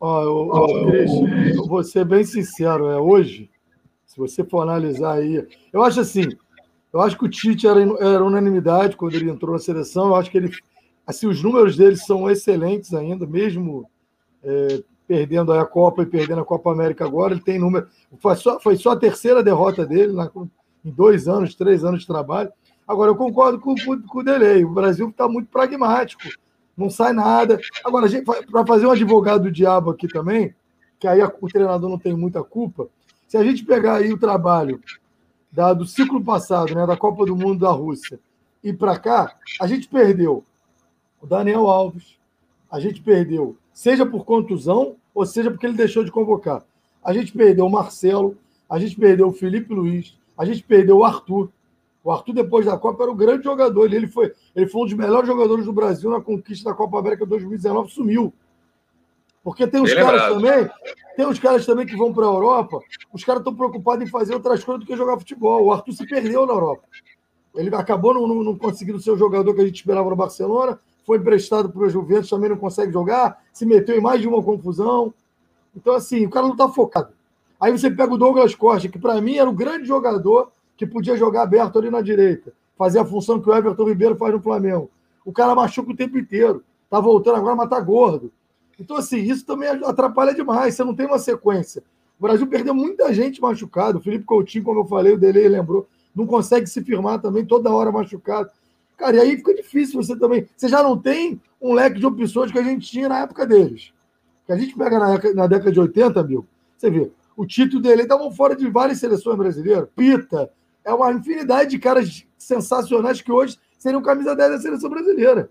Ó, 0.06 0.22
eu, 0.22 0.86
Cris, 0.88 1.56
eu 1.56 1.66
vou 1.66 1.82
ser 1.82 2.04
bem 2.04 2.26
sincero, 2.26 2.88
é 2.88 3.00
hoje, 3.00 3.50
se 4.06 4.18
você 4.18 4.44
for 4.44 4.60
analisar 4.60 5.14
aí, 5.14 5.48
eu 5.72 5.82
acho 5.82 6.02
assim, 6.02 6.24
eu 6.92 7.00
acho 7.00 7.18
que 7.18 7.24
o 7.24 7.30
Tite 7.30 7.66
era, 7.66 7.80
era 8.02 8.22
unanimidade 8.22 8.98
quando 8.98 9.16
ele 9.16 9.30
entrou 9.30 9.54
na 9.54 9.60
seleção, 9.60 10.08
eu 10.08 10.16
acho 10.16 10.30
que 10.30 10.38
ele, 10.38 10.52
assim, 11.08 11.26
os 11.26 11.42
números 11.42 11.78
dele 11.78 11.96
são 11.96 12.30
excelentes 12.30 12.94
ainda, 12.94 13.26
mesmo 13.26 13.90
é, 14.44 14.84
perdendo 15.08 15.54
a 15.54 15.66
Copa 15.66 16.04
e 16.04 16.06
perdendo 16.06 16.42
a 16.42 16.46
Copa 16.46 16.70
América 16.70 17.06
agora, 17.06 17.34
ele 17.34 17.42
tem 17.42 17.58
número. 17.58 17.88
Foi 18.20 18.36
só, 18.36 18.60
foi 18.60 18.76
só 18.76 18.92
a 18.92 19.00
terceira 19.00 19.42
derrota 19.42 19.86
dele 19.86 20.12
na, 20.12 20.30
em 20.84 20.92
dois 20.92 21.30
anos, 21.30 21.56
três 21.56 21.86
anos 21.86 22.02
de 22.02 22.08
trabalho. 22.08 22.52
Agora, 22.86 23.10
eu 23.10 23.16
concordo 23.16 23.58
com, 23.58 23.74
com, 23.74 24.02
com 24.02 24.20
o 24.20 24.24
Delay. 24.24 24.66
O 24.66 24.74
Brasil 24.74 25.08
está 25.08 25.30
muito 25.30 25.48
pragmático, 25.50 26.24
não 26.78 26.90
sai 26.90 27.14
nada. 27.14 27.60
Agora, 27.84 28.08
para 28.52 28.66
fazer 28.66 28.86
um 28.86 28.92
advogado 28.92 29.44
do 29.44 29.52
diabo 29.52 29.92
aqui 29.92 30.08
também, 30.08 30.54
que 31.00 31.08
aí 31.08 31.22
o 31.24 31.48
treinador 31.48 31.90
não 31.90 32.00
tem 32.00 32.16
muita 32.16 32.44
culpa, 32.44 32.88
se 33.28 33.38
a 33.38 33.44
gente 33.44 33.64
pegar 33.64 33.96
aí 33.98 34.12
o 34.12 34.18
trabalho 34.18 34.82
da, 35.52 35.74
do 35.74 35.86
ciclo 35.86 36.24
passado, 36.24 36.74
né, 36.74 36.86
da 36.86 36.98
Copa 36.98 37.26
do 37.26 37.36
Mundo 37.36 37.60
da 37.60 37.72
Rússia, 37.72 38.20
e 38.64 38.72
para 38.72 38.98
cá, 38.98 39.36
a 39.60 39.68
gente 39.68 39.88
perdeu 39.88 40.44
o 41.22 41.28
Daniel 41.28 41.68
Alves, 41.68 42.18
a 42.72 42.80
gente 42.80 43.02
perdeu 43.02 43.58
seja 43.74 44.06
por 44.06 44.24
contusão 44.24 44.96
ou 45.14 45.26
seja 45.26 45.50
porque 45.50 45.66
ele 45.66 45.76
deixou 45.76 46.04
de 46.04 46.12
convocar. 46.12 46.64
A 47.04 47.12
gente 47.12 47.34
perdeu 47.34 47.66
o 47.66 47.72
Marcelo, 47.72 48.38
a 48.70 48.80
gente 48.80 48.96
perdeu 48.96 49.28
o 49.28 49.34
Felipe 49.34 49.74
Luiz, 49.74 50.18
a 50.38 50.46
gente 50.46 50.64
perdeu 50.64 50.98
o 50.98 51.04
Arthur. 51.04 51.50
O 52.04 52.12
Arthur, 52.12 52.34
depois 52.34 52.66
da 52.66 52.78
Copa, 52.78 53.04
era 53.04 53.12
o 53.12 53.16
grande 53.16 53.44
jogador. 53.44 53.92
Ele 53.92 54.08
foi, 54.08 54.34
ele 54.54 54.68
foi 54.68 54.82
um 54.82 54.86
dos 54.86 54.94
melhores 54.94 55.28
jogadores 55.28 55.66
do 55.66 55.72
Brasil 55.72 56.10
na 56.10 56.20
conquista 56.20 56.70
da 56.70 56.76
Copa 56.76 57.00
América 57.00 57.26
2019, 57.26 57.92
sumiu. 57.92 58.34
Porque 59.42 59.66
tem 59.68 59.82
os 59.82 59.94
caras 59.94 60.22
também, 60.24 60.70
tem 61.16 61.28
os 61.28 61.40
caras 61.40 61.66
também 61.66 61.86
que 61.86 61.96
vão 61.96 62.14
para 62.14 62.26
a 62.26 62.30
Europa, 62.30 62.80
os 63.12 63.24
caras 63.24 63.42
estão 63.42 63.54
preocupados 63.54 64.06
em 64.06 64.10
fazer 64.10 64.34
outras 64.34 64.64
coisas 64.64 64.84
do 64.84 64.88
que 64.88 64.96
jogar 64.96 65.18
futebol. 65.18 65.66
O 65.66 65.72
Arthur 65.72 65.94
se 65.94 66.08
perdeu 66.08 66.46
na 66.46 66.54
Europa. 66.54 66.84
Ele 67.56 67.74
acabou 67.76 68.14
não, 68.14 68.28
não, 68.28 68.44
não 68.44 68.58
conseguindo 68.58 69.00
ser 69.00 69.12
o 69.12 69.18
jogador 69.18 69.54
que 69.54 69.62
a 69.62 69.66
gente 69.66 69.76
esperava 69.76 70.10
no 70.10 70.16
Barcelona, 70.16 70.80
foi 71.06 71.18
emprestado 71.18 71.70
para 71.70 71.84
o 71.84 71.90
Juventus, 71.90 72.30
também 72.30 72.50
não 72.50 72.58
consegue 72.58 72.92
jogar, 72.92 73.44
se 73.52 73.66
meteu 73.66 73.98
em 73.98 74.02
mais 74.02 74.22
de 74.22 74.28
uma 74.28 74.42
confusão. 74.42 75.14
Então, 75.76 75.94
assim, 75.94 76.26
o 76.26 76.30
cara 76.30 76.46
não 76.46 76.54
está 76.54 76.70
focado. 76.70 77.14
Aí 77.60 77.72
você 77.72 77.92
pega 77.92 78.14
o 78.14 78.18
Douglas 78.18 78.56
Costa, 78.56 78.88
que 78.90 79.00
para 79.00 79.20
mim 79.22 79.38
era 79.38 79.50
o 79.50 79.54
grande 79.54 79.86
jogador 79.86 80.52
que 80.78 80.86
podia 80.86 81.16
jogar 81.16 81.44
aberto 81.44 81.78
ali 81.80 81.90
na 81.90 82.02
direita, 82.02 82.54
fazer 82.78 83.00
a 83.00 83.06
função 83.06 83.40
que 83.40 83.50
o 83.50 83.56
Everton 83.56 83.88
Ribeiro 83.88 84.16
faz 84.16 84.34
no 84.34 84.42
Flamengo. 84.42 84.90
O 85.26 85.32
cara 85.32 85.56
machuca 85.56 85.92
o 85.92 85.96
tempo 85.96 86.18
inteiro, 86.18 86.64
tá 86.90 87.00
voltando 87.00 87.38
agora, 87.38 87.56
mas 87.56 87.70
tá 87.70 87.80
gordo. 87.80 88.32
Então, 88.80 88.98
assim, 88.98 89.18
isso 89.18 89.46
também 89.46 89.70
atrapalha 89.70 90.34
demais, 90.34 90.76
você 90.76 90.84
não 90.84 90.96
tem 90.96 91.06
uma 91.06 91.20
sequência. 91.20 91.84
O 92.20 92.24
Brasil 92.24 92.48
perdeu 92.48 92.74
muita 92.74 93.14
gente 93.14 93.42
machucado. 93.42 93.98
O 94.00 94.02
Felipe 94.02 94.26
Coutinho, 94.26 94.64
como 94.64 94.80
eu 94.80 94.86
falei, 94.86 95.14
o 95.14 95.18
Delei 95.18 95.48
lembrou, 95.48 95.88
não 96.16 96.26
consegue 96.26 96.68
se 96.68 96.84
firmar 96.84 97.22
também, 97.22 97.46
toda 97.46 97.72
hora 97.72 97.92
machucado. 97.92 98.50
Cara, 98.98 99.18
e 99.18 99.20
aí 99.20 99.38
fica 99.38 99.54
difícil 99.54 100.02
você 100.02 100.16
também. 100.16 100.48
Você 100.56 100.68
já 100.68 100.84
não 100.84 100.98
tem 100.98 101.42
um 101.62 101.74
leque 101.74 102.00
de 102.00 102.06
opções 102.06 102.52
que 102.52 102.60
a 102.60 102.64
gente 102.64 102.90
tinha 102.90 103.10
na 103.10 103.20
época 103.20 103.46
deles. 103.46 103.92
Que 104.46 104.54
a 104.54 104.58
gente 104.58 104.76
pega 104.76 105.00
na, 105.00 105.34
na 105.34 105.48
década 105.48 105.72
de 105.72 105.80
80, 105.80 106.24
mil, 106.24 106.46
você 106.78 106.90
vê, 106.90 107.12
o 107.36 107.46
título 107.46 107.82
dele 107.82 108.04
estavam 108.04 108.32
fora 108.32 108.56
de 108.56 108.70
várias 108.70 109.00
seleções 109.00 109.38
brasileiras. 109.38 109.88
Pita, 109.96 110.52
é 110.86 110.94
uma 110.94 111.12
infinidade 111.12 111.72
de 111.72 111.80
caras 111.80 112.26
sensacionais 112.38 113.22
que 113.22 113.32
hoje 113.32 113.58
seriam 113.78 114.02
camisa 114.02 114.36
10 114.36 114.52
da 114.52 114.60
seleção 114.60 114.90
brasileira. 114.90 115.50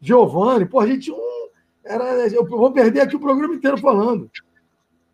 Giovanni, 0.00 0.66
pô, 0.66 0.80
a 0.80 0.86
gente 0.86 1.10
um. 1.10 1.48
Era, 1.84 2.04
eu 2.28 2.46
vou 2.46 2.72
perder 2.72 3.00
aqui 3.00 3.16
o 3.16 3.20
programa 3.20 3.54
inteiro 3.54 3.78
falando. 3.78 4.30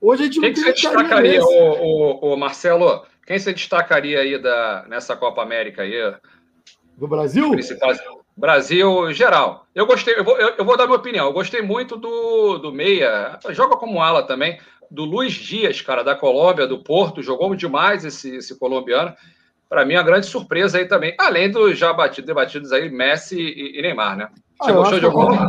Hoje 0.01 0.23
a 0.23 0.27
gente 0.27 0.41
quem 0.41 0.49
não 0.49 0.55
que 0.55 0.61
você 0.61 0.73
destacaria, 0.73 1.43
o, 1.43 1.47
o, 1.47 2.35
o, 2.35 2.37
Marcelo? 2.37 3.05
Quem 3.27 3.39
você 3.39 3.53
destacaria 3.53 4.21
aí 4.21 4.41
da, 4.41 4.87
nessa 4.89 5.17
Copa 5.17 5.43
América 5.43 5.83
aí? 5.83 6.15
Do 6.97 7.09
Brasil? 7.09 7.51
Principais, 7.51 7.99
Brasil 8.37 9.13
geral. 9.13 9.67
Eu 9.75 9.87
gostei, 9.87 10.15
eu 10.17 10.25
vou, 10.25 10.39
eu, 10.39 10.55
eu, 10.59 10.65
vou 10.65 10.77
dar 10.77 10.87
minha 10.87 10.99
opinião. 10.99 11.27
Eu 11.27 11.33
gostei 11.33 11.61
muito 11.61 11.97
do, 11.97 12.59
do 12.59 12.73
Meia, 12.73 13.39
joga 13.51 13.77
como 13.77 14.01
ala 14.01 14.23
também, 14.23 14.61
do 14.91 15.05
Luiz 15.05 15.33
Dias, 15.33 15.81
cara, 15.81 16.05
da 16.05 16.15
Colômbia, 16.15 16.67
do 16.67 16.79
Porto, 16.79 17.23
jogou 17.23 17.55
demais 17.55 18.05
esse, 18.05 18.37
esse 18.37 18.59
colombiano. 18.59 19.15
Para 19.69 19.85
mim, 19.85 19.95
a 19.95 20.03
grande 20.03 20.27
surpresa 20.27 20.79
aí 20.79 20.87
também, 20.87 21.15
além 21.19 21.51
dos 21.51 21.79
já 21.79 21.93
batidos, 21.93 22.27
debatidos 22.27 22.73
aí, 22.73 22.91
Messi 22.91 23.39
e, 23.39 23.79
e 23.79 23.83
Neymar, 23.83 24.17
né? 24.17 24.29
Você 24.61 24.71
ah, 24.71 24.75
gostou 24.75 24.99
de 24.99 25.07
algum? 25.07 25.27
Copa... 25.27 25.49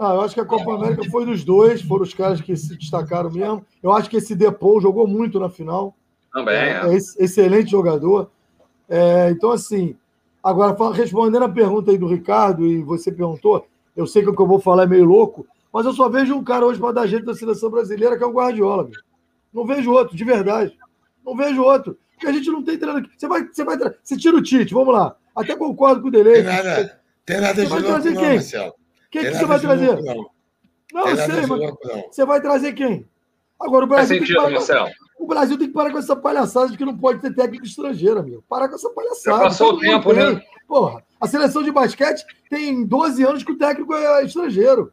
Ah, 0.00 0.14
eu 0.14 0.20
acho 0.22 0.34
que 0.34 0.40
a 0.40 0.44
Copa 0.44 0.74
América 0.74 1.04
foi 1.10 1.24
dos 1.24 1.44
dois, 1.44 1.82
foram 1.82 2.02
os 2.02 2.14
caras 2.14 2.40
que 2.40 2.56
se 2.56 2.76
destacaram 2.76 3.30
mesmo. 3.30 3.64
Eu 3.82 3.92
acho 3.92 4.10
que 4.10 4.16
esse 4.16 4.34
Depou 4.34 4.80
jogou 4.80 5.06
muito 5.06 5.38
na 5.38 5.48
final. 5.48 5.94
Também. 6.32 6.54
É, 6.54 6.82
é. 6.84 6.92
é 6.92 6.94
excelente 6.94 7.70
jogador. 7.70 8.30
É, 8.88 9.30
então, 9.30 9.50
assim, 9.50 9.96
Agora, 10.44 10.76
respondendo 10.92 11.42
a 11.42 11.48
pergunta 11.48 11.90
aí 11.90 11.96
do 11.96 12.06
Ricardo, 12.06 12.66
e 12.66 12.82
você 12.82 13.10
perguntou, 13.10 13.66
eu 13.96 14.06
sei 14.06 14.22
que 14.22 14.28
o 14.28 14.36
que 14.36 14.42
eu 14.42 14.46
vou 14.46 14.60
falar 14.60 14.82
é 14.82 14.86
meio 14.86 15.06
louco, 15.06 15.46
mas 15.72 15.86
eu 15.86 15.94
só 15.94 16.06
vejo 16.06 16.34
um 16.34 16.44
cara 16.44 16.66
hoje 16.66 16.78
para 16.78 16.92
dar 16.92 17.06
jeito 17.06 17.24
da 17.24 17.32
seleção 17.32 17.70
brasileira, 17.70 18.18
que 18.18 18.22
é 18.22 18.26
o 18.26 18.32
Guardiola. 18.32 18.84
Meu. 18.84 18.92
Não 19.50 19.64
vejo 19.64 19.90
outro, 19.90 20.14
de 20.14 20.22
verdade. 20.22 20.78
Não 21.24 21.34
vejo 21.34 21.62
outro. 21.62 21.96
Porque 22.24 22.30
a 22.30 22.32
gente 22.32 22.50
não 22.50 22.62
tem 22.62 22.78
treinador. 22.78 23.10
Você 23.16 23.28
vai, 23.28 23.46
você 23.46 23.64
vai 23.64 23.76
você 24.02 24.16
tira 24.16 24.36
o 24.36 24.42
Tite, 24.42 24.72
vamos 24.72 24.94
lá. 24.94 25.14
Até 25.36 25.54
concordo 25.54 26.00
com 26.00 26.08
o 26.08 26.10
Delei. 26.10 26.34
Tem 26.34 26.44
nada, 26.44 27.00
tem 27.26 27.40
nada 27.40 27.54
você 27.54 27.66
vai 27.66 27.82
trazer 27.82 28.10
não, 28.10 28.20
quem? 28.22 28.34
Marcelo. 28.34 28.74
Quem 29.10 29.22
que 29.24 29.34
você 29.34 29.44
vai 29.44 29.60
trazer? 29.60 29.86
Louco, 29.88 30.32
não, 30.92 31.02
não 31.02 31.08
eu 31.08 31.16
sei, 31.16 31.46
mas 31.46 31.48
louco, 31.48 31.78
você 32.10 32.24
vai 32.24 32.40
trazer 32.40 32.72
quem? 32.72 33.06
Agora 33.60 33.84
o 33.84 33.88
Brasil. 33.88 34.18
Sentido, 34.18 34.36
parar, 34.36 34.50
Marcelo. 34.50 34.90
O 35.18 35.26
Brasil 35.26 35.58
tem 35.58 35.68
que 35.68 35.74
parar 35.74 35.92
com 35.92 35.98
essa 35.98 36.16
palhaçada 36.16 36.70
de 36.70 36.78
que 36.78 36.84
não 36.84 36.96
pode 36.96 37.20
ter 37.20 37.34
técnico 37.34 37.66
estrangeiro, 37.66 38.20
amigo. 38.20 38.44
Parar 38.48 38.68
com 38.68 38.74
essa 38.74 38.90
palhaçada. 38.90 39.36
Já 39.36 39.42
passou 39.42 39.74
o 39.74 39.78
tempo, 39.78 40.12
né? 40.12 40.42
Porra, 40.66 41.04
a 41.20 41.26
seleção 41.26 41.62
de 41.62 41.70
basquete 41.70 42.24
tem 42.48 42.84
12 42.86 43.22
anos 43.22 43.42
que 43.44 43.52
o 43.52 43.58
técnico 43.58 43.94
é 43.94 44.24
estrangeiro. 44.24 44.92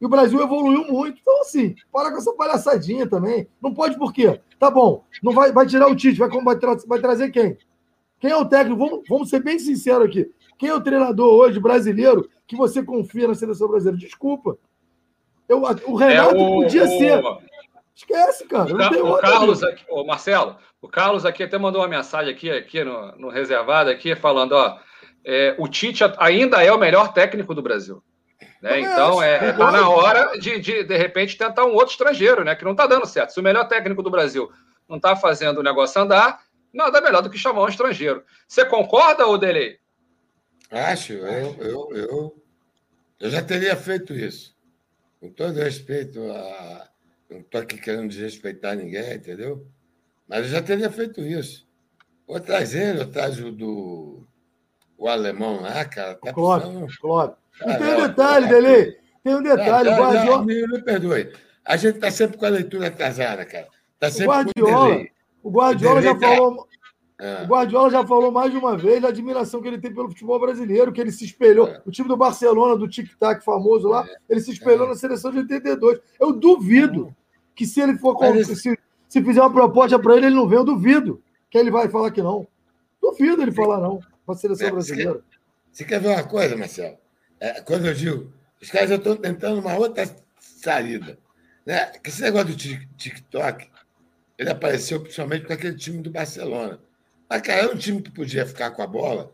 E 0.00 0.06
o 0.06 0.08
Brasil 0.08 0.40
evoluiu 0.40 0.84
muito. 0.84 1.18
Então, 1.20 1.40
assim, 1.40 1.74
para 1.92 2.10
com 2.10 2.18
essa 2.18 2.32
palhaçadinha 2.32 3.08
também. 3.08 3.48
Não 3.60 3.74
pode 3.74 3.98
por 3.98 4.12
quê? 4.12 4.40
Tá 4.58 4.70
bom, 4.70 5.04
não 5.22 5.32
vai, 5.32 5.52
vai 5.52 5.66
tirar 5.66 5.88
o 5.88 5.96
Tite, 5.96 6.18
vai, 6.18 6.28
vai, 6.28 6.58
tra 6.58 6.76
vai 6.86 7.00
trazer 7.00 7.30
quem? 7.30 7.56
Quem 8.20 8.30
é 8.30 8.36
o 8.36 8.44
técnico? 8.44 8.78
Vamos, 8.78 9.08
vamos 9.08 9.30
ser 9.30 9.42
bem 9.42 9.58
sinceros 9.58 10.06
aqui. 10.06 10.30
Quem 10.58 10.68
é 10.68 10.74
o 10.74 10.80
treinador 10.80 11.32
hoje 11.32 11.60
brasileiro 11.60 12.28
que 12.46 12.56
você 12.56 12.82
confia 12.82 13.28
na 13.28 13.34
seleção 13.34 13.68
brasileira? 13.68 13.98
Desculpa. 13.98 14.58
Eu, 15.48 15.62
o 15.62 15.94
Renato 15.94 16.36
é 16.36 16.38
o, 16.38 16.62
podia 16.62 16.84
o, 16.84 16.98
ser. 16.98 17.22
Esquece, 17.94 18.46
cara. 18.46 18.72
O, 18.72 19.14
o 19.14 19.18
Carlos 19.18 19.62
aqui, 19.62 19.84
o 19.88 20.04
Marcelo, 20.04 20.56
o 20.80 20.88
Carlos 20.88 21.24
aqui 21.24 21.42
até 21.42 21.58
mandou 21.58 21.80
uma 21.80 21.88
mensagem 21.88 22.32
aqui, 22.32 22.50
aqui 22.50 22.84
no, 22.84 23.12
no 23.16 23.28
reservado 23.28 23.90
aqui, 23.90 24.14
falando, 24.14 24.52
ó, 24.52 24.78
é, 25.24 25.54
o 25.58 25.68
Tite 25.68 26.04
ainda 26.18 26.62
é 26.62 26.72
o 26.72 26.78
melhor 26.78 27.12
técnico 27.12 27.54
do 27.54 27.62
Brasil. 27.62 28.02
Né? 28.60 28.80
Então, 28.80 29.22
é, 29.22 29.52
tá 29.52 29.70
na 29.70 29.88
hora 29.88 30.38
de, 30.38 30.58
de, 30.58 30.84
de 30.84 30.96
repente, 30.96 31.38
tentar 31.38 31.64
um 31.64 31.74
outro 31.74 31.92
estrangeiro, 31.92 32.42
né? 32.44 32.54
Que 32.56 32.64
não 32.64 32.72
está 32.72 32.86
dando 32.86 33.06
certo. 33.06 33.32
Se 33.32 33.40
o 33.40 33.42
melhor 33.42 33.68
técnico 33.68 34.02
do 34.02 34.10
Brasil 34.10 34.50
não 34.88 34.96
está 34.96 35.14
fazendo 35.14 35.58
o 35.58 35.62
negócio 35.62 36.00
andar, 36.00 36.42
nada 36.72 37.00
melhor 37.00 37.22
do 37.22 37.30
que 37.30 37.38
chamar 37.38 37.62
um 37.62 37.68
estrangeiro. 37.68 38.24
Você 38.46 38.64
concorda, 38.64 39.26
Odelei? 39.26 39.78
Acho, 40.70 41.12
eu, 41.12 41.56
eu, 41.60 41.88
eu, 41.92 42.42
eu 43.20 43.30
já 43.30 43.42
teria 43.42 43.76
feito 43.76 44.12
isso. 44.12 44.56
Com 45.20 45.30
todo 45.30 45.58
respeito 45.58 46.20
a. 46.30 46.88
Não 47.30 47.40
estou 47.40 47.60
aqui 47.60 47.76
querendo 47.78 48.08
desrespeitar 48.08 48.76
ninguém, 48.76 49.14
entendeu? 49.14 49.66
Mas 50.26 50.46
eu 50.46 50.48
já 50.50 50.62
teria 50.62 50.90
feito 50.90 51.20
isso. 51.20 51.66
Ou 52.26 52.40
trazer, 52.40 52.96
eu 52.96 53.10
trago 53.10 53.50
do 53.52 54.26
o 54.96 55.08
alemão 55.08 55.60
lá, 55.62 55.84
cara. 55.84 56.16
Tá 56.16 56.32
claro, 56.32 56.62
precisando... 56.62 56.98
claro. 57.00 57.36
E 57.66 57.74
tem 57.78 57.94
um 57.94 58.06
detalhe, 58.06 58.48
Dele. 58.48 58.96
Tem 59.22 59.34
um 59.34 59.42
detalhe. 59.42 59.88
o 59.90 59.96
Guardiola... 59.96 60.44
me, 60.44 60.66
me 60.66 60.82
perdoe. 60.82 61.32
A 61.64 61.76
gente 61.76 61.96
está 61.96 62.10
sempre 62.10 62.38
com 62.38 62.46
a 62.46 62.50
leitura 62.50 62.86
atrasada, 62.88 63.44
cara. 63.44 63.68
Tá 63.98 64.10
sempre 64.10 64.26
o 64.26 64.30
Guardiola, 64.30 65.06
o 65.42 65.50
Guardiola 65.50 66.02
já 66.02 66.14
tá... 66.14 66.28
falou. 66.28 66.68
É. 67.20 67.42
O 67.42 67.46
Guardiola 67.46 67.90
já 67.90 68.06
falou 68.06 68.30
mais 68.30 68.52
de 68.52 68.56
uma 68.56 68.76
vez 68.76 69.02
da 69.02 69.08
admiração 69.08 69.60
que 69.60 69.66
ele 69.66 69.80
tem 69.80 69.92
pelo 69.92 70.08
futebol 70.08 70.38
brasileiro, 70.38 70.92
que 70.92 71.00
ele 71.00 71.10
se 71.10 71.24
espelhou. 71.24 71.66
É. 71.66 71.82
O 71.84 71.90
time 71.90 72.06
do 72.06 72.16
Barcelona, 72.16 72.76
do 72.76 72.88
tic-tac 72.88 73.44
famoso 73.44 73.88
lá, 73.88 74.06
é. 74.06 74.16
ele 74.28 74.40
se 74.40 74.52
espelhou 74.52 74.86
é. 74.86 74.90
na 74.90 74.94
seleção 74.94 75.32
de 75.32 75.38
82. 75.38 75.98
Eu 76.20 76.32
duvido 76.32 77.14
que 77.56 77.66
se 77.66 77.80
ele 77.80 77.98
for. 77.98 78.16
Esse... 78.36 78.54
Se, 78.54 78.78
se 79.08 79.24
fizer 79.24 79.40
uma 79.40 79.52
proposta 79.52 79.98
para 79.98 80.16
ele, 80.16 80.26
ele 80.26 80.36
não 80.36 80.46
vem, 80.46 80.58
eu 80.58 80.64
duvido 80.64 81.20
que 81.50 81.58
ele 81.58 81.72
vai 81.72 81.88
falar 81.88 82.12
que 82.12 82.22
não. 82.22 82.46
Duvido 83.02 83.42
ele 83.42 83.52
falar 83.52 83.80
não 83.80 84.00
com 84.24 84.32
a 84.32 84.36
seleção 84.36 84.70
brasileira. 84.70 85.12
Você 85.12 85.18
quer, 85.18 85.24
você 85.72 85.84
quer, 85.84 86.00
ver 86.00 86.08
uma 86.08 86.22
coisa, 86.22 86.56
Marcelo? 86.56 86.96
É, 87.40 87.60
quando 87.60 87.86
eu 87.86 87.94
digo, 87.94 88.32
os 88.60 88.70
caras 88.70 88.90
já 88.90 88.96
estão 88.96 89.16
tentando 89.16 89.60
uma 89.60 89.76
outra 89.76 90.04
saída. 90.40 91.18
Né? 91.64 91.86
Que 92.02 92.10
esse 92.10 92.22
negócio 92.22 92.48
do 92.48 92.56
TikTok, 92.56 93.68
ele 94.36 94.50
apareceu 94.50 95.00
principalmente 95.00 95.46
com 95.46 95.52
aquele 95.52 95.76
time 95.76 96.02
do 96.02 96.10
Barcelona. 96.10 96.80
Mas, 97.28 97.42
cara, 97.42 97.62
era 97.62 97.72
um 97.72 97.78
time 97.78 98.02
que 98.02 98.10
podia 98.10 98.46
ficar 98.46 98.70
com 98.70 98.82
a 98.82 98.86
bola 98.86 99.32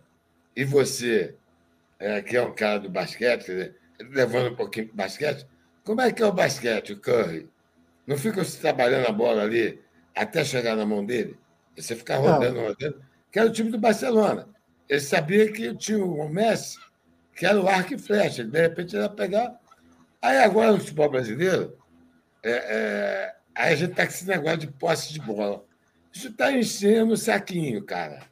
e 0.57 0.65
você, 0.65 1.35
é, 1.99 2.21
que 2.23 2.37
é 2.37 2.43
um 2.43 2.55
cara 2.55 2.79
do 2.79 2.91
basquete, 2.91 3.47
dizer, 3.47 3.77
levando 3.99 4.53
um 4.53 4.57
pouquinho 4.57 4.89
para 4.89 5.05
basquete, 5.05 5.47
como 5.85 6.01
é 6.01 6.11
que 6.11 6.23
é 6.23 6.27
o 6.27 6.33
basquete, 6.33 6.93
o 6.93 7.01
Curry? 7.01 7.49
Não 8.07 8.17
fica 8.17 8.43
se 8.45 8.59
trabalhando 8.59 9.07
a 9.07 9.13
bola 9.13 9.43
ali 9.43 9.81
até 10.15 10.45
chegar 10.45 10.77
na 10.77 10.87
mão 10.87 11.05
dele? 11.05 11.39
Você 11.77 11.95
ficar 11.95 12.17
rodando, 12.17 12.61
rodando. 12.61 13.03
Que 13.31 13.39
era 13.39 13.49
o 13.49 13.53
time 13.53 13.71
do 13.71 13.79
Barcelona. 13.79 14.49
Ele 14.89 15.01
sabia 15.01 15.51
que 15.51 15.75
tinha 15.77 16.05
o 16.05 16.29
Messi, 16.29 16.79
que 17.35 17.47
era 17.47 17.61
o 17.61 17.69
arco 17.69 17.95
e 17.95 17.99
flecha. 17.99 18.45
De 18.45 18.61
repente 18.61 18.95
ele 18.95 19.03
ia 19.03 19.09
pegar. 19.09 19.59
Aí 20.23 20.39
agora 20.39 20.73
no 20.73 20.79
futebol 20.79 21.11
brasileiro, 21.11 21.77
é, 22.43 22.51
é... 22.51 23.37
aí 23.55 23.73
a 23.73 23.77
gente 23.77 23.91
está 23.91 24.07
com 24.07 24.13
esse 24.13 24.27
negócio 24.27 24.59
de 24.59 24.67
posse 24.69 25.13
de 25.13 25.21
bola. 25.21 25.65
Isso 26.13 26.29
está 26.29 26.53
enchendo 26.53 27.15
o 27.15 27.17
saquinho, 27.17 27.83
cara. 27.85 28.23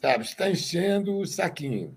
Sabe? 0.00 0.24
Está 0.24 0.50
enchendo 0.50 1.18
o 1.18 1.26
saquinho. 1.26 1.96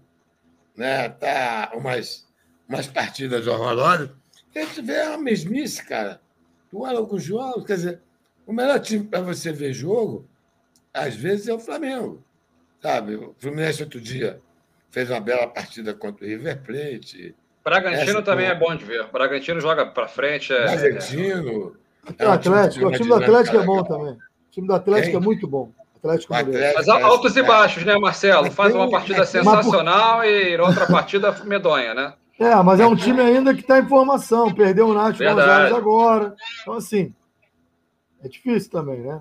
Né? 0.76 1.10
Tá 1.10 1.72
umas, 1.76 2.26
umas 2.68 2.88
partidas 2.88 3.46
horrorosas 3.46 4.10
a 4.60 4.66
gente 4.66 4.82
vê 4.82 5.02
a 5.02 5.18
mesmice, 5.18 5.84
cara. 5.84 6.22
Tu 6.70 6.82
olha 6.82 6.98
alguns 6.98 7.24
jogos, 7.24 7.66
quer 7.66 7.76
dizer, 7.76 8.02
o 8.46 8.54
melhor 8.54 8.80
time 8.80 9.06
para 9.06 9.22
você 9.22 9.52
ver 9.52 9.74
jogo, 9.74 10.28
às 10.94 11.16
vezes, 11.16 11.48
é 11.48 11.54
o 11.54 11.60
Flamengo. 11.60 12.24
Sabe? 12.82 13.16
O 13.16 13.36
Fluminense 13.38 13.84
outro 13.84 14.02
dia 14.02 14.42
fez 14.90 15.10
uma 15.10 15.20
bela 15.20 15.48
partida 15.48 15.94
contra 15.94 16.26
o 16.26 16.28
River 16.28 16.62
Plate. 16.64 17.36
Bragantino 17.64 18.22
também 18.22 18.48
é 18.48 18.56
bom 18.56 18.76
de 18.76 18.86
ver. 18.86 19.08
Bragantino 19.12 19.60
joga 19.60 19.86
para 19.86 20.08
frente. 20.08 20.54
É... 20.54 20.64
Bragantino. 20.64 21.76
É 22.18 22.28
um 22.28 22.32
Atlético, 22.32 22.88
o 22.88 22.92
time 22.92 23.10
do 23.10 23.16
Atlético 23.16 23.58
é 23.58 23.66
bom 23.66 23.84
também. 23.84 24.14
O 24.14 24.52
time 24.52 24.68
do 24.68 24.74
Atlético 24.74 25.12
Quem? 25.12 25.20
é 25.20 25.24
muito 25.24 25.48
bom. 25.48 25.72
Atlético, 25.98 26.34
Atlético 26.34 26.78
Mas 26.78 26.88
altos 26.88 27.36
e 27.36 27.44
baixos, 27.44 27.84
né, 27.84 27.98
Marcelo? 27.98 28.50
Faz 28.52 28.74
uma 28.74 28.90
partida 28.90 29.26
sensacional 29.26 30.24
e 30.24 30.58
outra 30.58 30.88
partida 30.88 31.32
medonha, 31.44 31.94
né? 31.94 32.14
É, 32.40 32.56
mas 32.64 32.80
é 32.80 32.86
um 32.86 32.96
time 32.96 33.20
ainda 33.20 33.54
que 33.54 33.62
está 33.62 33.80
em 33.80 33.88
formação, 33.88 34.54
perdeu 34.54 34.88
o 34.88 34.94
Nath 34.94 35.18
Gonzalez 35.18 35.74
agora. 35.74 36.36
Então, 36.62 36.76
assim, 36.76 37.14
é 38.24 38.28
difícil 38.28 38.70
também, 38.70 39.02
né? 39.02 39.20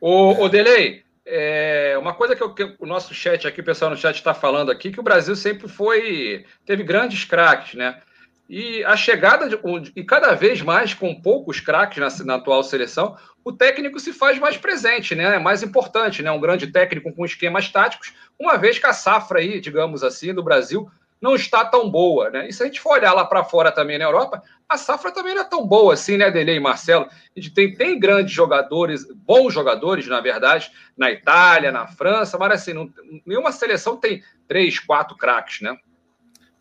O, 0.00 0.44
o 0.44 0.48
Delei, 0.48 1.02
é, 1.24 1.96
uma 1.98 2.14
coisa 2.14 2.34
que, 2.34 2.42
eu, 2.42 2.52
que, 2.52 2.76
o 2.78 2.86
nosso 2.86 3.14
chat 3.14 3.46
aqui, 3.46 3.60
o 3.60 3.64
pessoal 3.64 3.90
no 3.90 3.96
chat 3.96 4.16
está 4.16 4.34
falando 4.34 4.70
aqui, 4.70 4.90
que 4.90 5.00
o 5.00 5.04
Brasil 5.04 5.36
sempre 5.36 5.68
foi. 5.68 6.44
teve 6.64 6.82
grandes 6.82 7.24
craques, 7.24 7.74
né? 7.74 8.00
E 8.48 8.84
a 8.84 8.96
chegada, 8.96 9.48
de, 9.48 9.58
e 9.96 10.04
cada 10.04 10.34
vez 10.34 10.60
mais 10.60 10.92
com 10.92 11.14
poucos 11.14 11.60
craques 11.60 11.98
na, 11.98 12.24
na, 12.24 12.34
atual 12.34 12.62
seleção, 12.62 13.16
o 13.44 13.52
técnico 13.52 13.98
se 13.98 14.12
faz 14.12 14.38
mais 14.38 14.56
presente, 14.56 15.14
né? 15.14 15.36
É 15.36 15.38
mais 15.38 15.62
importante, 15.62 16.22
né? 16.22 16.30
Um 16.30 16.40
grande 16.40 16.66
técnico 16.66 17.12
com 17.14 17.24
esquemas 17.24 17.68
táticos, 17.70 18.12
uma 18.38 18.56
vez 18.56 18.78
que 18.78 18.86
a 18.86 18.92
safra 18.92 19.38
aí, 19.38 19.60
digamos 19.60 20.02
assim, 20.02 20.34
do 20.34 20.42
Brasil 20.42 20.90
não 21.22 21.36
está 21.36 21.64
tão 21.64 21.88
boa, 21.88 22.28
né? 22.30 22.48
E 22.48 22.52
se 22.52 22.64
a 22.64 22.66
gente 22.66 22.80
for 22.80 22.94
olhar 22.94 23.12
lá 23.12 23.24
para 23.24 23.44
fora 23.44 23.70
também 23.70 23.96
na 23.96 24.04
Europa, 24.04 24.42
a 24.68 24.76
safra 24.76 25.12
também 25.12 25.36
não 25.36 25.42
é 25.42 25.44
tão 25.44 25.64
boa 25.64 25.94
assim, 25.94 26.16
né, 26.16 26.32
Dele 26.32 26.54
e 26.54 26.60
Marcelo? 26.60 27.04
A 27.06 27.40
gente 27.40 27.54
tem, 27.54 27.72
tem 27.72 27.98
grandes 27.98 28.34
jogadores, 28.34 29.06
bons 29.14 29.54
jogadores, 29.54 30.08
na 30.08 30.20
verdade, 30.20 30.72
na 30.96 31.12
Itália, 31.12 31.70
na 31.70 31.86
França, 31.86 32.36
mas 32.36 32.50
assim, 32.52 32.72
não, 32.72 32.92
nenhuma 33.24 33.52
seleção 33.52 33.96
tem 33.96 34.20
três, 34.48 34.80
quatro 34.80 35.16
craques, 35.16 35.60
né? 35.60 35.76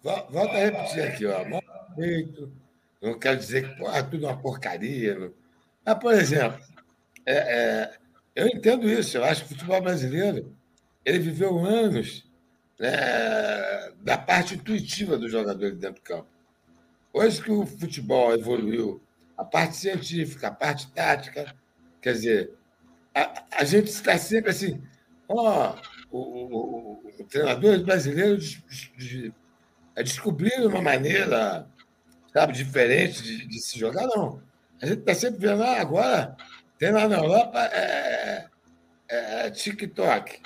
Volta 0.04 0.56
a 0.56 0.60
repetir 0.60 1.04
aqui, 1.04 1.26
ó. 1.26 1.43
Não 3.02 3.17
quero 3.17 3.38
dizer 3.38 3.67
que 3.67 3.86
é 3.86 4.04
tudo 4.04 4.28
uma 4.28 4.38
porcaria. 4.38 5.17
Não. 5.17 5.34
Mas, 5.84 5.95
por 5.95 6.13
exemplo, 6.13 6.60
é, 7.26 7.34
é, 7.34 7.93
eu 8.36 8.47
entendo 8.47 8.88
isso. 8.88 9.17
Eu 9.17 9.24
acho 9.24 9.41
que 9.41 9.54
o 9.54 9.58
futebol 9.58 9.82
brasileiro 9.82 10.56
ele 11.04 11.19
viveu 11.19 11.58
anos 11.65 12.31
né, 12.82 13.91
da 14.02 14.17
parte 14.17 14.56
intuitiva 14.56 15.15
do 15.15 15.30
jogador 15.30 15.76
dentro 15.76 16.02
do 16.02 16.02
campo. 16.02 16.28
Hoje 17.13 17.44
que 17.44 17.52
o 17.52 17.63
futebol 17.63 18.34
evoluiu, 18.34 19.00
a 19.38 19.46
parte 19.46 19.76
científica, 19.76 20.48
a 20.48 20.52
parte 20.52 20.91
tática, 20.91 21.56
quer 22.02 22.13
dizer, 22.13 22.54
a, 23.13 23.44
a 23.52 23.63
gente 23.63 23.88
está 23.88 24.17
sempre 24.17 24.50
assim, 24.50 24.82
ó, 25.30 25.76
o, 26.10 26.17
o, 26.17 27.13
o, 27.20 27.24
treinador 27.26 27.84
brasileiro 27.84 28.38
de, 28.39 28.63
de, 28.67 28.98
de, 28.98 29.34
descobriram 29.98 30.70
uma 30.70 30.82
maneira, 30.82 31.67
sabe, 32.34 32.54
diferente 32.54 33.22
de, 33.22 33.48
de 33.48 33.60
se 33.60 33.78
jogar, 33.78 34.08
não. 34.08 34.41
A 34.82 34.88
gente 34.88 35.02
está 35.02 35.13
sempre 35.13 35.39
vendo, 35.39 35.62
ah, 35.62 35.80
agora 35.80 36.36
tem 36.80 36.91
lá 36.91 37.08
na 37.08 37.17
Europa 37.17 37.60
é, 37.60 38.48
é, 39.08 39.46
é 39.46 39.52
TikTok. 39.52 40.41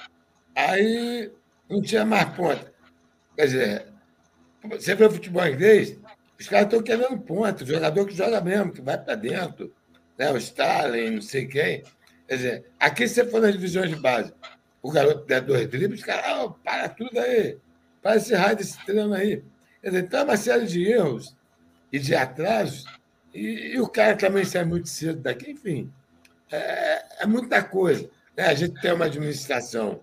Aí 0.54 1.32
não 1.70 1.82
tinha 1.82 2.06
mais 2.06 2.30
ponta. 2.36 2.74
Quer 3.36 3.46
dizer, 3.46 3.86
você 4.64 4.96
vê 4.96 5.06
o 5.06 5.12
futebol 5.12 5.46
inglês, 5.46 5.98
os 6.40 6.48
caras 6.48 6.66
estão 6.66 6.82
querendo 6.82 7.20
ponta, 7.20 7.66
jogador 7.66 8.06
que 8.06 8.16
joga 8.16 8.42
mesmo, 8.42 8.72
que 8.72 8.82
vai 8.82 8.98
para 8.98 9.16
dentro. 9.16 9.74
Né? 10.18 10.32
O 10.32 10.38
Stalin, 10.38 11.12
não 11.12 11.22
sei 11.22 11.48
quem. 11.48 11.84
Quer 12.28 12.36
dizer, 12.36 12.66
aqui 12.80 13.08
você 13.08 13.26
for 13.26 13.42
nas 13.42 13.54
divisões 13.54 13.90
de 13.90 13.96
base, 13.96 14.34
o 14.82 14.92
garoto 14.92 15.26
der 15.26 15.42
dois 15.42 15.68
dribles, 15.68 16.00
os 16.00 16.06
caras, 16.06 16.44
oh, 16.44 16.52
para 16.52 16.90
tudo 16.90 17.20
aí. 17.20 17.58
Para 18.02 18.18
esse 18.18 18.34
raio 18.34 18.56
desse 18.56 18.84
treino 18.86 19.14
aí. 19.14 19.44
Quer 19.82 19.90
dizer, 19.90 20.04
então 20.04 20.20
é 20.22 20.24
uma 20.24 20.38
série 20.38 20.66
de 20.66 20.84
erros 20.84 21.36
e 21.92 22.00
de 22.00 22.16
atrasos, 22.16 22.86
e, 23.34 23.74
e 23.74 23.80
o 23.80 23.88
cara 23.88 24.16
também 24.16 24.46
sai 24.46 24.64
muito 24.64 24.88
cedo 24.90 25.22
daqui, 25.22 25.52
enfim. 25.52 25.92
É, 26.52 27.24
é 27.24 27.26
muita 27.26 27.62
coisa. 27.64 28.10
Né? 28.36 28.46
A 28.46 28.54
gente 28.54 28.80
tem 28.82 28.94
uma 28.94 29.06
administração 29.06 30.02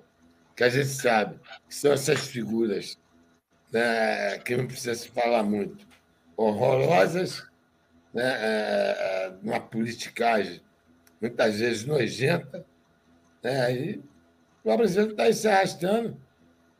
que 0.56 0.64
a 0.64 0.68
gente 0.68 0.88
sabe 0.88 1.38
que 1.68 1.74
são 1.74 1.92
essas 1.92 2.26
figuras 2.26 2.98
né, 3.72 4.38
que 4.38 4.56
não 4.56 4.66
precisa 4.66 4.94
se 4.94 5.08
falar 5.08 5.42
muito, 5.42 5.86
horrorosas, 6.36 7.42
né, 8.12 8.22
é, 8.22 9.26
é 9.26 9.34
uma 9.42 9.60
politicagem 9.60 10.60
muitas 11.20 11.58
vezes 11.58 11.84
nojenta, 11.84 12.66
né, 13.42 13.74
e 13.74 14.02
o 14.64 14.76
Brasil 14.76 15.10
está 15.10 15.32
se 15.32 15.48
arrastando. 15.48 16.20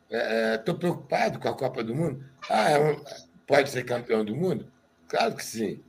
Estou 0.09 0.75
é, 0.75 0.77
preocupado 0.77 1.39
com 1.39 1.49
a 1.49 1.57
Copa 1.57 1.83
do 1.83 1.95
Mundo. 1.95 2.23
Ah, 2.49 2.69
é 2.69 2.79
um, 2.79 3.03
pode 3.47 3.69
ser 3.69 3.83
campeão 3.83 4.23
do 4.23 4.35
mundo? 4.35 4.71
Claro 5.07 5.35
que 5.35 5.43
sim. 5.43 5.83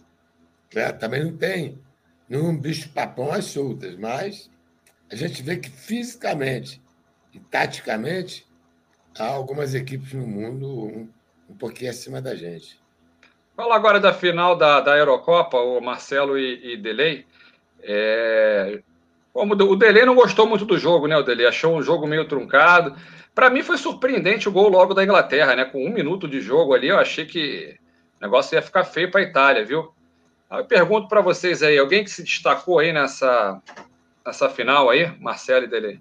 É, 0.75 0.91
também 0.93 1.25
não 1.25 1.37
tem 1.37 1.79
nenhum 2.29 2.57
bicho-papão 2.57 3.33
às 3.33 3.45
soltas, 3.45 3.97
mas 3.97 4.51
a 5.11 5.15
gente 5.15 5.43
vê 5.43 5.57
que 5.57 5.71
fisicamente 5.71 6.83
e 7.35 7.41
taticamente, 7.41 8.47
há 9.19 9.27
algumas 9.27 9.75
equipes 9.75 10.13
no 10.13 10.27
mundo 10.27 10.69
um, 10.69 11.09
um 11.51 11.57
pouquinho 11.57 11.91
acima 11.91 12.23
da 12.23 12.35
gente. 12.35 12.81
Fala 13.57 13.75
agora 13.75 14.01
da 14.01 14.13
final 14.13 14.57
da, 14.57 14.81
da 14.81 14.97
Eurocopa, 14.97 15.59
o 15.59 15.81
Marcelo 15.81 16.39
e, 16.39 16.75
e 16.75 16.77
Delay. 16.77 17.27
É, 17.83 18.81
como 19.33 19.55
o 19.55 19.77
Delay 19.77 20.07
não 20.07 20.15
gostou 20.15 20.47
muito 20.47 20.65
do 20.65 20.79
jogo, 20.79 21.07
né? 21.07 21.17
O 21.17 21.23
Delay 21.23 21.47
achou 21.47 21.77
um 21.77 21.83
jogo 21.83 22.07
meio 22.07 22.27
truncado. 22.27 22.97
Para 23.35 23.51
mim 23.51 23.63
foi 23.63 23.77
surpreendente 23.77 24.49
o 24.49 24.53
gol 24.53 24.69
logo 24.69 24.95
da 24.95 25.03
Inglaterra, 25.03 25.57
né? 25.57 25.65
Com 25.65 25.85
um 25.85 25.93
minuto 25.93 26.29
de 26.29 26.41
jogo 26.41 26.73
ali, 26.73 26.89
eu 26.89 26.99
achei 26.99 27.27
que 27.27 27.77
o 28.21 28.25
negócio 28.25 28.55
ia 28.55 28.63
ficar 28.63 28.85
feio 28.85 29.11
para 29.11 29.21
a 29.21 29.25
Itália, 29.25 29.65
viu? 29.65 29.93
Eu 30.51 30.65
pergunto 30.65 31.09
para 31.09 31.21
vocês 31.21 31.63
aí, 31.63 31.77
alguém 31.77 32.05
que 32.05 32.11
se 32.11 32.23
destacou 32.23 32.79
aí 32.79 32.93
nessa, 32.93 33.61
nessa 34.25 34.49
final 34.49 34.89
aí, 34.89 35.13
Marcelo 35.21 35.65
e 35.65 35.69
Delay? 35.69 36.01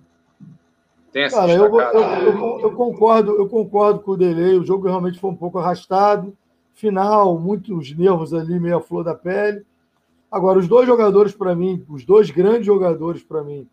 Tem 1.14 1.24
essa 1.24 1.38
Cara, 1.38 1.54
eu, 1.54 1.66
eu, 1.66 1.80
eu, 1.80 2.60
eu, 2.62 2.72
concordo, 2.72 3.32
eu 3.38 3.48
concordo 3.48 4.00
com 4.00 4.12
o 4.12 4.18
delay. 4.18 4.58
O 4.58 4.66
jogo 4.66 4.88
realmente 4.88 5.20
foi 5.20 5.30
um 5.30 5.36
pouco 5.36 5.60
arrastado. 5.60 6.36
Final, 6.74 7.40
muitos 7.40 7.96
nervos 7.96 8.34
ali, 8.34 8.60
meio 8.60 8.78
a 8.78 8.82
flor 8.82 9.04
da 9.04 9.14
pele. 9.14 9.64
Agora, 10.32 10.58
os 10.58 10.68
dois 10.68 10.88
jogadores 10.88 11.32
para 11.32 11.56
mim, 11.56 11.86
os 11.88 12.04
dois 12.04 12.32
grandes 12.32 12.66
jogadores 12.66 13.24
para 13.24 13.44
mim 13.44 13.68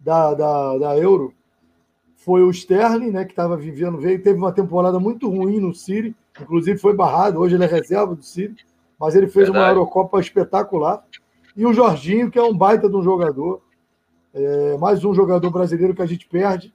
da, 0.00 0.32
da, 0.32 0.78
da 0.78 0.96
Euro, 0.96 1.34
foi 2.16 2.42
o 2.42 2.50
Sterling, 2.50 3.10
né, 3.10 3.24
que 3.24 3.32
estava 3.32 3.56
vivendo, 3.56 3.98
veio, 3.98 4.20
teve 4.22 4.38
uma 4.38 4.50
temporada 4.50 4.98
muito 4.98 5.28
ruim 5.28 5.60
no 5.60 5.74
City, 5.74 6.16
inclusive 6.40 6.78
foi 6.78 6.94
barrado, 6.94 7.38
hoje 7.38 7.54
ele 7.54 7.64
é 7.64 7.68
reserva 7.68 8.16
do 8.16 8.22
City, 8.22 8.66
mas 8.98 9.14
ele 9.14 9.26
fez 9.26 9.46
Verdade. 9.46 9.64
uma 9.64 9.70
Eurocopa 9.70 10.18
espetacular. 10.18 11.04
E 11.54 11.66
o 11.66 11.72
Jorginho, 11.72 12.30
que 12.30 12.38
é 12.38 12.42
um 12.42 12.56
baita 12.56 12.88
de 12.88 12.96
um 12.96 13.02
jogador, 13.02 13.60
é, 14.34 14.76
mais 14.78 15.04
um 15.04 15.14
jogador 15.14 15.50
brasileiro 15.50 15.94
que 15.94 16.02
a 16.02 16.06
gente 16.06 16.26
perde. 16.26 16.74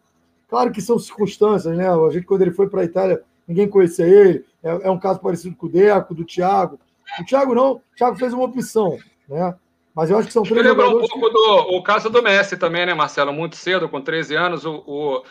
Claro 0.52 0.70
que 0.70 0.82
são 0.82 1.00
circunstâncias, 1.00 1.78
né? 1.78 1.88
A 1.90 2.10
gente, 2.10 2.26
quando 2.26 2.42
ele 2.42 2.52
foi 2.52 2.68
para 2.68 2.82
a 2.82 2.84
Itália, 2.84 3.24
ninguém 3.48 3.70
conhecia 3.70 4.06
ele. 4.06 4.44
É, 4.62 4.88
é, 4.88 4.92
um 4.92 5.00
caso 5.00 5.22
parecido 5.22 5.56
com 5.56 5.68
o 5.68 5.70
Deco, 5.70 6.14
do 6.14 6.26
Thiago. 6.26 6.78
O 7.22 7.24
Thiago 7.24 7.56
não, 7.56 7.76
o 7.76 7.82
Thiago 7.96 8.18
fez 8.18 8.34
uma 8.34 8.44
opção, 8.44 8.98
né? 9.30 9.56
Mas 9.96 10.10
eu 10.10 10.18
acho 10.18 10.28
que 10.28 10.34
são 10.34 10.44
três 10.44 10.66
lembrou 10.66 10.98
um 10.98 11.08
pouco 11.08 11.28
que... 11.28 11.34
do 11.34 11.78
o 11.78 11.82
caso 11.82 12.10
do 12.10 12.22
Messi 12.22 12.58
também, 12.58 12.86
né, 12.86 12.94
Marcelo? 12.94 13.32
Muito 13.32 13.56
cedo, 13.56 13.88
com 13.88 14.02
13 14.02 14.36
anos, 14.36 14.66
o, 14.66 15.24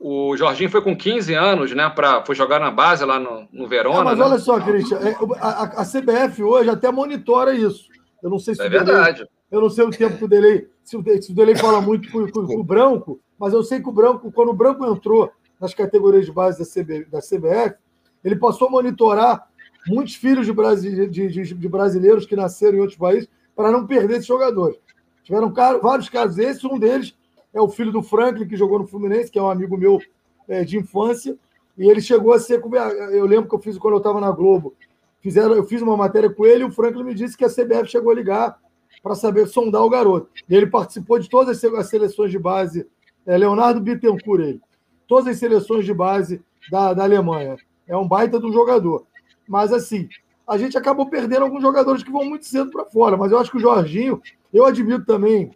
o, 0.00 0.30
o 0.30 0.36
Jorginho 0.38 0.70
foi 0.70 0.80
com 0.80 0.96
15 0.96 1.34
anos, 1.34 1.74
né? 1.74 1.90
Pra, 1.90 2.24
foi 2.24 2.34
jogar 2.34 2.58
na 2.58 2.70
base 2.70 3.04
lá 3.04 3.20
no, 3.20 3.46
no 3.52 3.68
Verona. 3.68 4.00
É, 4.00 4.04
mas 4.04 4.18
né? 4.18 4.24
olha 4.24 4.38
só, 4.38 4.58
Cristian, 4.58 5.00
é, 5.00 5.14
a, 5.38 5.82
a, 5.82 5.84
CBF 5.84 6.42
hoje 6.42 6.70
até 6.70 6.90
monitora 6.90 7.52
isso. 7.54 7.90
Eu 8.22 8.30
não 8.30 8.38
sei 8.38 8.54
se 8.54 8.62
é 8.62 8.70
verdade. 8.70 9.28
Eu 9.50 9.60
não 9.60 9.68
sei 9.68 9.84
o 9.84 9.90
tempo 9.90 10.16
que 10.16 10.24
o 10.24 10.28
Delay, 10.28 10.66
se 10.82 10.96
o, 10.96 11.04
se 11.22 11.30
o 11.30 11.34
Delay 11.34 11.56
fala 11.56 11.78
muito 11.82 12.10
com, 12.10 12.20
o 12.58 12.64
Branco, 12.64 13.20
mas 13.42 13.52
eu 13.52 13.64
sei 13.64 13.80
que 13.80 13.88
o 13.88 13.92
Branco, 13.92 14.30
quando 14.30 14.50
o 14.50 14.54
Branco 14.54 14.86
entrou 14.86 15.28
nas 15.60 15.74
categorias 15.74 16.26
de 16.26 16.30
base 16.30 16.60
da, 16.60 16.64
CB, 16.64 17.06
da 17.06 17.18
CBF, 17.18 17.74
ele 18.22 18.36
passou 18.36 18.68
a 18.68 18.70
monitorar 18.70 19.48
muitos 19.88 20.14
filhos 20.14 20.46
de, 20.46 21.08
de, 21.08 21.28
de, 21.28 21.52
de 21.52 21.68
brasileiros 21.68 22.24
que 22.24 22.36
nasceram 22.36 22.78
em 22.78 22.80
outros 22.80 22.96
países 22.96 23.28
para 23.56 23.72
não 23.72 23.84
perder 23.84 24.14
esses 24.14 24.26
jogadores. 24.26 24.78
Tiveram 25.24 25.52
vários 25.82 26.08
casos. 26.08 26.38
Esse, 26.38 26.64
um 26.68 26.78
deles, 26.78 27.16
é 27.52 27.60
o 27.60 27.68
filho 27.68 27.90
do 27.90 28.00
Franklin, 28.00 28.46
que 28.46 28.56
jogou 28.56 28.78
no 28.78 28.86
Fluminense, 28.86 29.28
que 29.28 29.40
é 29.40 29.42
um 29.42 29.50
amigo 29.50 29.76
meu 29.76 30.00
é, 30.46 30.62
de 30.62 30.78
infância. 30.78 31.36
E 31.76 31.90
ele 31.90 32.00
chegou 32.00 32.32
a 32.32 32.38
ser. 32.38 32.62
Eu 33.10 33.26
lembro 33.26 33.48
que 33.48 33.54
eu 33.56 33.60
fiz 33.60 33.76
quando 33.76 33.94
eu 33.94 33.98
estava 33.98 34.20
na 34.20 34.30
Globo. 34.30 34.72
Fizeram, 35.20 35.56
eu 35.56 35.64
fiz 35.64 35.82
uma 35.82 35.96
matéria 35.96 36.30
com 36.30 36.46
ele 36.46 36.62
e 36.62 36.66
o 36.66 36.70
Franklin 36.70 37.02
me 37.02 37.14
disse 37.14 37.36
que 37.36 37.44
a 37.44 37.50
CBF 37.50 37.86
chegou 37.86 38.12
a 38.12 38.14
ligar 38.14 38.56
para 39.02 39.16
saber 39.16 39.48
sondar 39.48 39.82
o 39.82 39.90
garoto. 39.90 40.28
E 40.48 40.54
ele 40.54 40.68
participou 40.68 41.18
de 41.18 41.28
todas 41.28 41.60
as 41.64 41.88
seleções 41.88 42.30
de 42.30 42.38
base. 42.38 42.86
É 43.26 43.36
Leonardo 43.36 43.80
Bittencourt, 43.80 44.40
ele. 44.40 44.60
Todas 45.06 45.26
as 45.28 45.38
seleções 45.38 45.84
de 45.84 45.94
base 45.94 46.42
da, 46.70 46.94
da 46.94 47.04
Alemanha. 47.04 47.56
É 47.86 47.96
um 47.96 48.06
baita 48.06 48.38
do 48.38 48.52
jogador. 48.52 49.06
Mas 49.48 49.72
assim, 49.72 50.08
a 50.46 50.56
gente 50.58 50.76
acabou 50.76 51.08
perdendo 51.08 51.42
alguns 51.42 51.62
jogadores 51.62 52.02
que 52.02 52.10
vão 52.10 52.24
muito 52.24 52.46
cedo 52.46 52.70
para 52.70 52.84
fora. 52.86 53.16
Mas 53.16 53.32
eu 53.32 53.38
acho 53.38 53.50
que 53.50 53.56
o 53.56 53.60
Jorginho, 53.60 54.20
eu 54.52 54.64
admito 54.64 55.04
também 55.04 55.50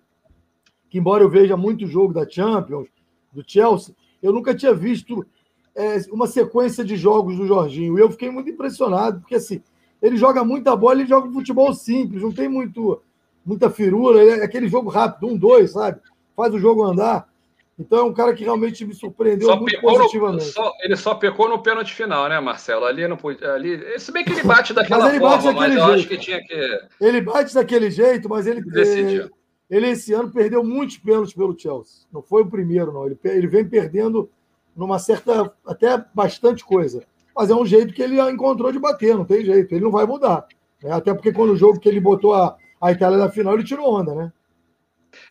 que, 0.89 0.99
embora 0.99 1.23
eu 1.23 1.31
veja 1.31 1.57
muito 1.57 1.87
jogo 1.87 2.13
da 2.13 2.29
Champions, 2.29 2.89
do 3.33 3.43
Chelsea, 3.47 3.95
eu 4.23 4.33
nunca 4.33 4.55
tinha 4.55 4.75
visto 4.75 5.27
é, 5.75 5.99
uma 6.11 6.27
sequência 6.27 6.85
de 6.85 6.97
jogos 6.97 7.37
do 7.37 7.47
Jorginho. 7.47 7.99
E 7.99 8.01
eu 8.01 8.11
fiquei 8.11 8.31
muito 8.31 8.51
impressionado, 8.51 9.21
porque 9.21 9.35
assim, 9.35 9.63
ele 10.01 10.17
joga 10.17 10.45
muita 10.45 10.75
bola 10.75 11.03
e 11.03 11.07
joga 11.07 11.31
futebol 11.31 11.73
simples, 11.75 12.23
não 12.23 12.33
tem 12.33 12.49
muito, 12.49 13.01
muita 13.45 13.71
firula, 13.71 14.23
é 14.23 14.43
aquele 14.43 14.69
jogo 14.69 14.89
rápido, 14.89 15.29
um, 15.29 15.37
dois, 15.37 15.73
sabe? 15.73 16.01
Faz 16.35 16.55
o 16.55 16.59
jogo 16.59 16.83
andar. 16.83 17.29
Então 17.79 17.99
é 17.99 18.03
um 18.05 18.13
cara 18.13 18.33
que 18.33 18.43
realmente 18.43 18.87
me 18.87 18.95
surpreendeu 18.95 19.49
só 19.49 19.57
muito 19.57 19.79
positivamente. 19.81 20.47
No, 20.47 20.53
só, 20.53 20.73
ele 20.81 20.97
só 20.97 21.15
pecou 21.15 21.49
no 21.49 21.63
pênalti 21.63 21.93
final, 21.93 22.27
né, 22.29 22.41
Marcelo? 22.41 22.87
Ali 22.87 23.07
não 23.07 23.19
podia. 23.19 23.53
Ali, 23.53 23.99
se 23.99 24.11
bem 24.11 24.25
que 24.25 24.33
ele 24.33 24.43
bate 24.43 24.73
daquela 24.73 25.05
mas 25.05 25.11
ele 25.11 25.21
forma, 25.21 25.37
bate 25.37 25.47
daquele 25.47 25.61
mas 25.61 25.73
jeito. 25.75 25.89
eu 25.89 25.95
acho 25.95 26.09
que 26.09 26.19
tinha 26.19 26.41
que. 26.43 26.81
Ele 27.01 27.21
bate 27.21 27.55
daquele 27.55 27.91
jeito, 27.91 28.29
mas 28.29 28.47
ele. 28.47 28.63
Decidiu. 28.63 29.31
Ele 29.69 29.89
esse 29.89 30.13
ano 30.15 30.31
perdeu 30.31 30.65
muitos 30.65 30.97
pênaltis 30.97 31.35
pelo 31.35 31.59
Chelsea. 31.59 32.07
Não 32.13 32.23
foi 32.23 32.43
o 32.43 32.51
primeiro, 32.51 32.93
não. 32.93 33.05
Ele, 33.05 33.19
ele 33.25 33.47
vem 33.47 33.69
perdendo 33.69 34.31
numa 34.75 34.99
certa. 34.99 35.53
até 35.67 36.03
bastante 36.15 36.65
coisa. 36.65 37.03
Mas 37.37 37.51
é 37.51 37.55
um 37.55 37.67
jeito 37.67 37.93
que 37.93 38.03
ele 38.03 38.19
encontrou 38.31 38.73
de 38.73 38.79
bater, 38.79 39.15
não 39.15 39.25
tem 39.25 39.45
jeito. 39.45 39.75
Ele 39.75 39.85
não 39.85 39.91
vai 39.91 40.07
mudar. 40.07 40.47
Né? 40.83 40.91
Até 40.93 41.13
porque 41.13 41.33
quando 41.33 41.51
o 41.51 41.57
jogo 41.57 41.79
que 41.79 41.89
ele 41.89 42.01
botou 42.01 42.33
a, 42.33 42.57
a 42.81 42.93
Itália 42.93 43.19
na 43.19 43.29
final, 43.29 43.53
ele 43.55 43.65
tirou 43.65 43.93
onda, 43.93 44.15
né? 44.15 44.33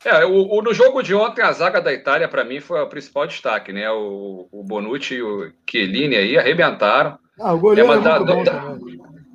É, 0.03 0.25
o, 0.25 0.47
o, 0.57 0.61
no 0.61 0.73
jogo 0.73 1.01
de 1.01 1.13
ontem, 1.13 1.41
a 1.41 1.51
zaga 1.51 1.81
da 1.81 1.93
Itália, 1.93 2.27
para 2.27 2.43
mim, 2.43 2.59
foi 2.59 2.81
o 2.81 2.87
principal 2.87 3.27
destaque, 3.27 3.73
né? 3.73 3.89
O, 3.91 4.47
o 4.51 4.63
Bonucci 4.63 5.15
e 5.15 5.21
o 5.21 5.51
Chiellini 5.69 6.15
aí 6.15 6.37
arrebentaram. 6.37 7.17
Ah, 7.39 7.53
o 7.53 7.59
goleiro 7.59 7.91
é, 7.91 7.95
é 7.95 7.99
da, 7.99 8.19
bom 8.19 8.43
da, 8.43 8.77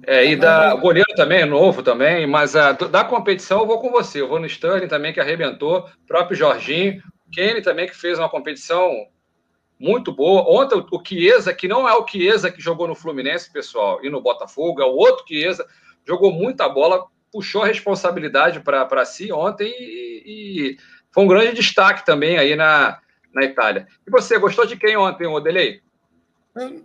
é, 0.06 0.24
e 0.24 0.36
da, 0.36 0.74
o 0.74 0.78
goleiro 0.78 1.12
também 1.14 1.40
é 1.40 1.44
novo 1.44 1.82
também, 1.82 2.26
mas 2.26 2.56
a, 2.56 2.72
da 2.72 3.04
competição 3.04 3.60
eu 3.60 3.66
vou 3.66 3.80
com 3.80 3.90
você. 3.90 4.20
Eu 4.20 4.28
vou 4.28 4.40
no 4.40 4.46
Sterling 4.46 4.88
também, 4.88 5.12
que 5.12 5.20
arrebentou. 5.20 5.80
O 5.80 6.06
próprio 6.06 6.36
Jorginho. 6.36 7.02
Kenny 7.32 7.62
também, 7.62 7.86
que 7.86 7.96
fez 7.96 8.18
uma 8.18 8.28
competição 8.28 8.90
muito 9.78 10.12
boa. 10.12 10.44
Ontem 10.46 10.76
o, 10.76 10.86
o 10.90 11.02
Chiesa, 11.04 11.54
que 11.54 11.68
não 11.68 11.88
é 11.88 11.94
o 11.94 12.06
Chiesa 12.06 12.50
que 12.50 12.60
jogou 12.60 12.86
no 12.86 12.94
Fluminense, 12.94 13.52
pessoal, 13.52 14.00
e 14.02 14.10
no 14.10 14.20
Botafogo, 14.20 14.82
é 14.82 14.84
o 14.84 14.94
outro 14.94 15.24
Chiesa, 15.26 15.66
jogou 16.06 16.32
muita 16.32 16.68
bola, 16.68 17.04
puxou 17.32 17.62
a 17.62 17.66
responsabilidade 17.66 18.60
para 18.60 19.04
si 19.04 19.32
ontem 19.32 19.72
e, 19.78 20.22
e, 20.26 20.76
foi 21.12 21.24
um 21.24 21.28
grande 21.28 21.54
destaque 21.54 22.04
também 22.04 22.38
aí 22.38 22.54
na, 22.54 23.00
na 23.34 23.44
Itália. 23.44 23.86
E 24.06 24.10
você, 24.10 24.38
gostou 24.38 24.66
de 24.66 24.76
quem 24.76 24.96
ontem, 24.96 25.26
Odelei? 25.26 25.80
Eu, 26.54 26.84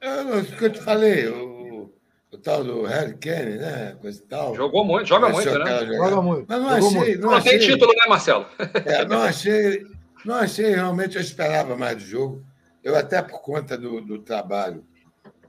eu, 0.00 0.44
que 0.44 0.64
eu 0.64 0.72
te 0.72 0.80
falei, 0.80 1.28
o, 1.28 1.92
o 2.30 2.38
tal 2.38 2.64
do 2.64 2.84
Harry 2.84 3.16
Kane, 3.18 3.58
né? 3.58 3.96
Coisa 4.00 4.22
tal. 4.28 4.54
Jogou 4.54 4.84
muito, 4.84 5.06
joga 5.06 5.28
muito, 5.28 5.58
né? 5.58 5.86
Joga 5.86 6.22
muito. 6.22 6.46
Mas 6.48 6.60
não 6.60 6.68
achei. 6.68 6.90
Muito. 6.90 7.20
Não, 7.20 7.30
não 7.30 7.36
achei, 7.36 7.58
tem 7.58 7.68
título, 7.68 7.92
né, 7.92 8.04
Marcelo? 8.08 8.46
É, 8.86 9.04
não 9.04 9.22
achei, 9.22 9.86
não 10.24 10.34
achei 10.36 10.70
realmente, 10.74 11.16
eu 11.16 11.22
esperava 11.22 11.76
mais 11.76 11.96
do 11.96 12.04
jogo. 12.04 12.44
Eu, 12.82 12.96
até 12.96 13.20
por 13.20 13.42
conta 13.42 13.76
do, 13.76 14.00
do 14.00 14.18
trabalho, 14.20 14.84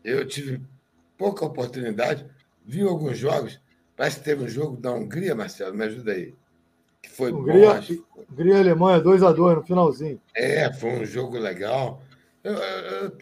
eu 0.04 0.28
tive 0.28 0.62
pouca 1.18 1.46
oportunidade, 1.46 2.26
vi 2.66 2.82
alguns 2.82 3.18
jogos 3.18 3.61
Parece 4.02 4.18
que 4.18 4.26
teve 4.26 4.44
um 4.44 4.50
jogo 4.50 4.78
da 4.78 4.92
Hungria, 4.92 5.36
Marcelo, 5.36 5.76
me 5.76 5.86
ajuda 5.86 6.14
aí. 6.14 6.34
Que 7.04 7.08
foi 7.08 7.32
Hungria, 7.32 7.80
bom. 7.80 8.24
Hungria 8.32 8.58
Alemanha, 8.58 9.00
2x2 9.00 9.56
no 9.58 9.62
finalzinho. 9.62 10.20
É, 10.34 10.74
foi 10.74 10.90
um 11.02 11.06
jogo 11.06 11.38
legal. 11.38 12.02
Eu 12.44 12.58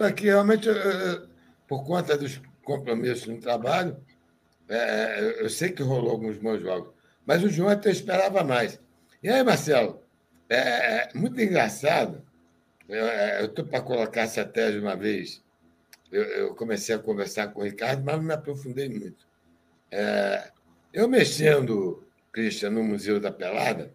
aqui 0.05 0.27
realmente, 0.27 0.69
eu, 0.69 1.27
por 1.67 1.83
conta 1.83 2.17
dos 2.17 2.41
compromissos 2.63 3.27
no 3.27 3.41
trabalho, 3.41 3.97
é, 4.69 5.43
eu 5.43 5.49
sei 5.49 5.69
que 5.73 5.83
rolou 5.83 6.11
alguns 6.11 6.37
bons 6.37 6.61
jogos, 6.61 6.93
mas 7.25 7.43
o 7.43 7.49
João 7.49 7.67
até 7.67 7.91
esperava 7.91 8.41
mais. 8.41 8.79
E 9.21 9.27
aí, 9.27 9.43
Marcelo, 9.43 10.01
é, 10.47 10.59
é 10.59 11.09
muito 11.13 11.41
engraçado. 11.41 12.23
Eu 12.87 13.47
estou 13.47 13.65
para 13.65 13.81
colocar 13.81 14.21
essa 14.21 14.45
tese 14.45 14.79
uma 14.79 14.95
vez. 14.95 15.43
Eu, 16.09 16.23
eu, 16.23 16.55
comecei 16.55 16.95
a 16.95 16.99
conversar 16.99 17.49
com 17.49 17.59
o 17.59 17.65
Ricardo, 17.65 18.01
mas 18.05 18.15
não 18.15 18.23
me 18.23 18.33
aprofundei 18.33 18.87
muito. 18.87 19.27
É, 19.91 20.51
eu 20.93 21.07
mexendo, 21.07 22.03
Christian, 22.31 22.71
no 22.71 22.83
Museu 22.83 23.19
da 23.19 23.31
Pelada, 23.31 23.93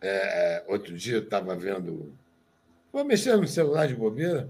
é, 0.00 0.64
outro 0.66 0.96
dia 0.96 1.16
eu 1.16 1.22
estava 1.22 1.54
vendo. 1.54 2.16
Vou 2.92 3.04
mexer 3.04 3.36
no 3.36 3.46
celular 3.46 3.86
de 3.86 3.94
bobeira. 3.94 4.48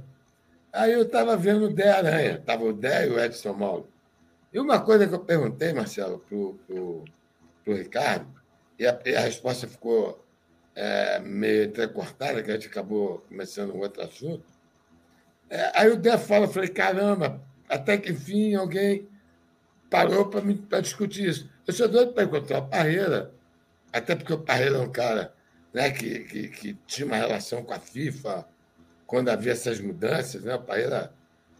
Aí 0.72 0.92
eu 0.92 1.02
estava 1.02 1.36
vendo 1.36 1.66
o 1.66 1.72
Dé 1.72 1.90
Aranha, 1.90 2.38
estava 2.38 2.64
o 2.64 2.72
Dé 2.72 3.06
e 3.06 3.10
o 3.10 3.20
Edson 3.20 3.52
Mauro. 3.52 3.88
E 4.52 4.58
uma 4.58 4.80
coisa 4.80 5.06
que 5.06 5.14
eu 5.14 5.20
perguntei, 5.20 5.72
Marcelo, 5.72 6.18
para 6.18 6.36
o 6.36 7.04
Ricardo, 7.66 8.26
e 8.78 8.86
a, 8.86 8.98
e 9.04 9.14
a, 9.14 9.20
resposta 9.20 9.68
ficou 9.68 10.24
é, 10.74 11.18
meio 11.20 11.64
entrecortada, 11.64 12.42
que 12.42 12.50
a 12.50 12.54
gente 12.54 12.68
acabou 12.68 13.18
começando 13.28 13.74
um 13.74 13.80
outro 13.80 14.02
assunto. 14.02 14.44
É, 15.48 15.70
aí 15.74 15.90
o 15.90 15.96
Dé 15.96 16.16
fala, 16.16 16.46
eu 16.46 16.50
falei, 16.50 16.70
caramba, 16.70 17.40
até 17.68 17.98
que 17.98 18.10
enfim 18.10 18.54
alguém 18.54 19.06
parou 19.92 20.24
para 20.24 20.80
discutir 20.80 21.28
isso. 21.28 21.50
Eu 21.66 21.74
sou 21.74 21.86
doido 21.86 22.14
para 22.14 22.24
encontrar 22.24 22.60
o 22.60 22.66
Parreira, 22.66 23.34
até 23.92 24.16
porque 24.16 24.32
o 24.32 24.38
Parreira 24.38 24.78
é 24.78 24.80
um 24.80 24.90
cara 24.90 25.34
né, 25.70 25.90
que, 25.90 26.20
que, 26.20 26.48
que, 26.48 26.74
tinha 26.86 27.06
uma 27.06 27.16
relação 27.16 27.62
com 27.62 27.74
a 27.74 27.78
FIFA 27.78 28.48
quando 29.06 29.28
havia 29.28 29.52
essas 29.52 29.78
mudanças. 29.80 30.44
Né? 30.44 30.54
O 30.54 30.62
Parreira 30.62 31.12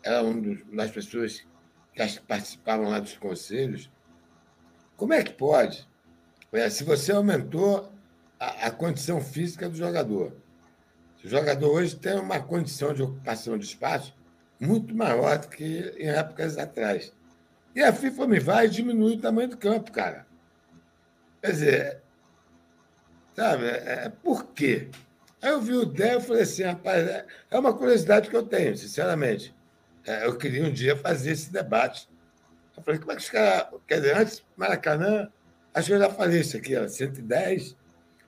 era 0.03 0.23
uma 0.23 0.57
das 0.73 0.91
pessoas 0.91 1.47
que 1.95 2.21
participavam 2.21 2.89
lá 2.89 2.99
dos 2.99 3.19
conselhos. 3.19 3.91
Como 4.97 5.13
é 5.13 5.23
que 5.23 5.35
pode? 5.35 5.87
É, 6.53 6.71
se 6.71 6.85
você 6.85 7.13
aumentou 7.13 7.93
a, 8.41 8.67
a 8.67 8.71
condição 8.71 9.21
física 9.21 9.69
do 9.69 9.77
jogador, 9.77 10.35
o 11.23 11.29
jogador 11.29 11.71
hoje 11.71 11.97
tem 11.97 12.19
uma 12.19 12.41
condição 12.41 12.95
de 12.95 13.03
ocupação 13.03 13.59
de 13.59 13.67
espaço 13.67 14.17
muito 14.59 14.95
maior 14.95 15.39
do 15.39 15.49
que 15.49 15.95
em 15.99 16.09
épocas 16.09 16.57
atrás. 16.57 17.13
E 17.75 17.83
a 17.83 17.93
FIFA 17.93 18.27
me 18.27 18.39
vai 18.39 18.67
e 18.67 18.71
diminui 18.71 19.15
o 19.15 19.21
tamanho 19.21 19.49
do 19.49 19.57
campo, 19.57 19.91
cara. 19.91 20.27
Quer 21.41 21.51
dizer, 21.51 22.03
sabe, 23.35 23.65
é, 23.67 24.05
é, 24.05 24.09
por 24.09 24.47
quê? 24.49 24.89
Aí 25.41 25.51
eu 25.51 25.61
vi 25.61 25.73
o 25.73 25.85
Dé 25.85 26.17
e 26.17 26.21
falei 26.21 26.43
assim, 26.43 26.63
rapaz, 26.63 27.07
é, 27.07 27.27
é 27.51 27.59
uma 27.59 27.75
curiosidade 27.75 28.29
que 28.29 28.37
eu 28.37 28.43
tenho, 28.43 28.77
sinceramente. 28.77 29.55
É, 30.07 30.27
eu 30.27 30.37
queria 30.37 30.65
um 30.65 30.73
dia 30.73 30.97
fazer 30.97 31.33
esse 31.33 31.53
debate. 31.53 32.09
Eu 32.77 32.83
falei, 32.83 33.01
como 33.01 33.13
é 33.13 33.17
que 33.17 33.23
os 33.23 33.31
caras. 33.31 33.69
Quer 33.87 34.01
dizer, 34.01 34.17
antes, 34.17 34.45
Maracanã, 34.57 35.31
acho 35.75 35.89
que 35.89 35.95
eu 35.95 35.99
já 35.99 36.11
falei 36.11 36.41
isso 36.41 36.57
aqui, 36.57 36.77
ó, 36.77 36.87
110 36.87 37.77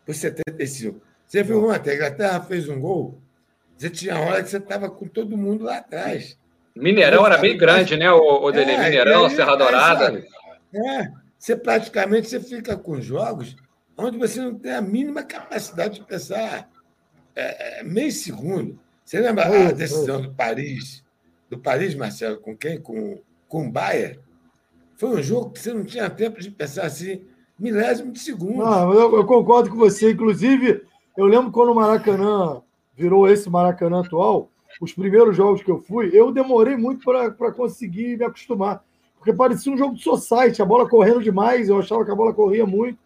por 0.04 0.14
75. 0.14 1.00
Você 1.26 1.42
viu 1.42 1.68
ontem, 1.68 1.90
a 1.90 1.94
Inglaterra 1.94 2.40
fez 2.42 2.68
um 2.68 2.80
gol, 2.80 3.20
você 3.76 3.90
tinha 3.90 4.18
hora 4.18 4.42
que 4.42 4.48
você 4.48 4.58
estava 4.58 4.90
com 4.90 5.06
todo 5.06 5.36
mundo 5.36 5.64
lá 5.64 5.78
atrás. 5.78 6.38
Mineirão 6.76 7.24
era 7.24 7.38
bem 7.38 7.56
grande, 7.56 7.96
né, 7.96 8.10
o, 8.10 8.44
o 8.44 8.50
Dele? 8.50 8.72
É, 8.72 8.84
Mineirão, 8.84 9.26
aí, 9.26 9.36
Serra 9.36 9.56
Dourada. 9.56 10.24
É, 10.72 11.02
é, 11.02 11.12
você 11.38 11.56
praticamente 11.56 12.28
você 12.28 12.40
fica 12.40 12.76
com 12.76 13.00
jogos 13.00 13.54
onde 13.96 14.18
você 14.18 14.40
não 14.40 14.58
tem 14.58 14.72
a 14.72 14.80
mínima 14.80 15.22
capacidade 15.22 16.00
de 16.00 16.04
pensar 16.04 16.68
é, 17.34 17.80
é 17.80 17.82
meio 17.82 18.10
segundo. 18.10 18.78
Você 19.04 19.20
lembra 19.20 19.68
a 19.68 19.72
decisão 19.72 20.22
do 20.22 20.32
Paris, 20.32 21.04
do 21.50 21.58
Paris, 21.58 21.94
Marcelo, 21.94 22.38
com 22.38 22.56
quem? 22.56 22.80
Com, 22.80 23.20
com 23.46 23.66
o 23.66 23.70
Bayern? 23.70 24.18
Foi 24.96 25.10
um 25.10 25.22
jogo 25.22 25.50
que 25.50 25.60
você 25.60 25.72
não 25.72 25.84
tinha 25.84 26.08
tempo 26.08 26.40
de 26.40 26.50
pensar 26.50 26.86
assim, 26.86 27.22
milésimo 27.58 28.12
de 28.12 28.20
segundo. 28.20 28.64
Não, 28.64 28.92
eu, 28.92 29.16
eu 29.16 29.26
concordo 29.26 29.70
com 29.70 29.76
você. 29.76 30.12
Inclusive, 30.12 30.82
eu 31.16 31.26
lembro 31.26 31.52
quando 31.52 31.72
o 31.72 31.74
Maracanã 31.74 32.62
virou 32.96 33.28
esse 33.28 33.50
Maracanã 33.50 34.00
atual, 34.00 34.50
os 34.80 34.92
primeiros 34.92 35.36
jogos 35.36 35.62
que 35.62 35.70
eu 35.70 35.80
fui, 35.80 36.10
eu 36.12 36.32
demorei 36.32 36.76
muito 36.76 37.04
para 37.04 37.52
conseguir 37.52 38.16
me 38.18 38.24
acostumar. 38.24 38.82
Porque 39.16 39.32
parecia 39.32 39.72
um 39.72 39.78
jogo 39.78 39.94
de 39.94 40.02
society, 40.02 40.60
a 40.60 40.66
bola 40.66 40.88
correndo 40.88 41.22
demais, 41.22 41.68
eu 41.68 41.78
achava 41.78 42.04
que 42.04 42.10
a 42.10 42.14
bola 42.14 42.34
corria 42.34 42.66
muito. 42.66 42.98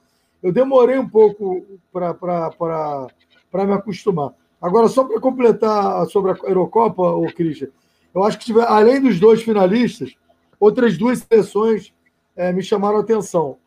eu 0.42 0.52
demorei 0.52 0.98
um 0.98 1.08
pouco 1.08 1.64
para 1.92 3.66
me 3.66 3.72
acostumar. 3.72 4.32
Agora, 4.60 4.88
só 4.88 5.04
para 5.04 5.20
completar 5.20 6.04
sobre 6.06 6.32
a 6.32 6.36
Eurocopa, 6.44 7.02
o 7.02 7.32
Christian, 7.32 7.68
eu 8.14 8.24
acho 8.24 8.38
que 8.38 8.46
tiver, 8.46 8.66
além 8.66 9.00
dos 9.00 9.20
dois 9.20 9.42
finalistas, 9.42 10.16
outras 10.58 10.98
duas 10.98 11.20
seleções 11.20 11.92
é, 12.34 12.52
me 12.52 12.62
chamaram 12.62 12.96
a 12.96 13.00
atenção. 13.00 13.58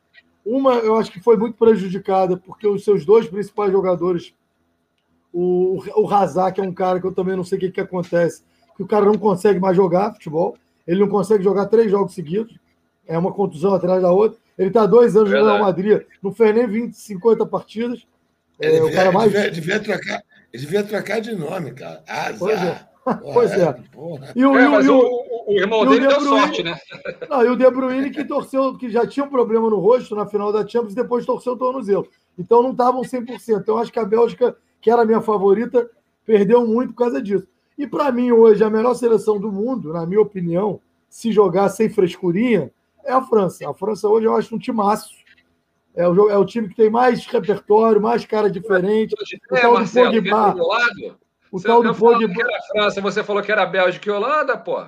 Uma, 0.45 0.73
eu 0.75 0.95
acho 0.95 1.11
que 1.11 1.21
foi 1.21 1.37
muito 1.37 1.57
prejudicada, 1.57 2.35
porque 2.35 2.67
os 2.67 2.83
seus 2.83 3.05
dois 3.05 3.27
principais 3.27 3.71
jogadores, 3.71 4.33
o, 5.33 5.81
o 5.95 6.13
Hazard, 6.13 6.53
que 6.53 6.61
é 6.61 6.63
um 6.63 6.73
cara 6.73 6.99
que 6.99 7.07
eu 7.07 7.13
também 7.13 7.35
não 7.35 7.43
sei 7.43 7.57
o 7.57 7.61
que, 7.61 7.71
que 7.71 7.81
acontece, 7.81 8.43
que 8.75 8.83
o 8.83 8.87
cara 8.87 9.05
não 9.05 9.17
consegue 9.17 9.59
mais 9.59 9.75
jogar 9.75 10.13
futebol, 10.13 10.57
ele 10.87 10.99
não 10.99 11.07
consegue 11.07 11.43
jogar 11.43 11.67
três 11.67 11.89
jogos 11.89 12.13
seguidos, 12.13 12.57
é 13.07 13.17
uma 13.17 13.31
contusão 13.31 13.73
atrás 13.73 14.01
da 14.01 14.11
outra. 14.11 14.39
Ele 14.57 14.67
está 14.67 14.85
dois 14.85 15.15
anos 15.15 15.29
no 15.29 15.35
Real 15.35 15.59
Madrid, 15.59 16.01
não 16.21 16.33
fez 16.33 16.53
nem 16.53 16.67
20, 16.67 16.93
50 16.93 17.45
partidas. 17.45 18.05
É, 18.59 18.69
devia, 18.69 18.85
o 18.85 18.93
cara 18.93 19.11
mais... 19.11 19.31
devia, 19.31 19.51
devia, 19.51 19.79
trocar, 19.79 20.23
devia 20.53 20.83
trocar 20.83 21.21
de 21.21 21.35
nome, 21.35 21.71
cara. 21.71 22.03
Azar. 22.07 22.87
Pois 23.03 23.51
é. 23.51 23.73
pois 23.95 24.31
é. 24.31 24.33
E 24.35 24.45
o, 24.45 24.55
é, 24.55 24.67
mas 24.67 24.87
o, 24.87 24.95
o, 24.95 25.53
o 25.53 25.59
irmão 25.59 25.83
dele 25.87 26.07
deu 26.07 26.19
Bruyne, 26.19 26.39
sorte, 26.39 26.61
né? 26.61 26.77
Não, 27.27 27.43
e 27.43 27.49
o 27.49 27.55
De 27.55 27.67
Bruyne 27.71 28.11
que 28.11 28.23
torceu, 28.23 28.77
que 28.77 28.91
já 28.91 29.07
tinha 29.07 29.25
um 29.25 29.29
problema 29.29 29.71
no 29.71 29.79
rosto 29.79 30.15
na 30.15 30.27
final 30.27 30.53
da 30.53 30.67
Champions, 30.67 30.93
depois 30.93 31.25
torceu 31.25 31.53
o 31.53 31.57
tornozelo. 31.57 32.07
Então 32.37 32.61
não 32.61 32.71
estavam 32.71 33.01
100%. 33.01 33.59
Então 33.59 33.77
acho 33.77 33.91
que 33.91 33.99
a 33.99 34.05
Bélgica, 34.05 34.55
que 34.81 34.89
era 34.89 35.03
a 35.03 35.05
minha 35.05 35.21
favorita, 35.21 35.89
perdeu 36.25 36.65
muito 36.65 36.93
por 36.93 37.03
causa 37.03 37.21
disso. 37.21 37.47
E 37.77 37.87
para 37.87 38.11
mim, 38.11 38.31
hoje, 38.31 38.63
a 38.63 38.69
melhor 38.69 38.93
seleção 38.93 39.39
do 39.39 39.51
mundo, 39.51 39.93
na 39.93 40.05
minha 40.05 40.21
opinião, 40.21 40.79
se 41.09 41.31
jogar 41.31 41.69
sem 41.69 41.89
frescurinha, 41.89 42.71
é 43.03 43.11
a 43.11 43.21
França. 43.21 43.69
A 43.69 43.73
França 43.73 44.07
hoje 44.07 44.27
eu 44.27 44.35
acho 44.35 44.55
um 44.55 44.59
timaço. 44.59 45.13
É 45.93 46.07
o, 46.07 46.29
é 46.29 46.37
o 46.37 46.45
time 46.45 46.69
que 46.69 46.75
tem 46.75 46.89
mais 46.89 47.25
repertório, 47.25 48.01
mais 48.01 48.25
cara 48.25 48.49
diferente. 48.49 49.13
O 49.49 49.55
é, 49.55 49.61
tal 49.61 49.73
Marcelo, 49.73 50.11
do 50.11 50.29
Pogba. 50.29 50.63
O 51.51 51.59
você 51.59 51.67
tal 51.67 51.83
do 51.83 51.93
Pogba. 51.93 52.33
Que 52.33 52.41
era 52.41 52.61
França, 52.71 53.01
você 53.01 53.23
falou 53.23 53.43
que 53.43 53.51
era 53.51 53.65
Bélgica 53.65 54.09
e 54.09 54.13
Holanda, 54.13 54.57
pô? 54.57 54.85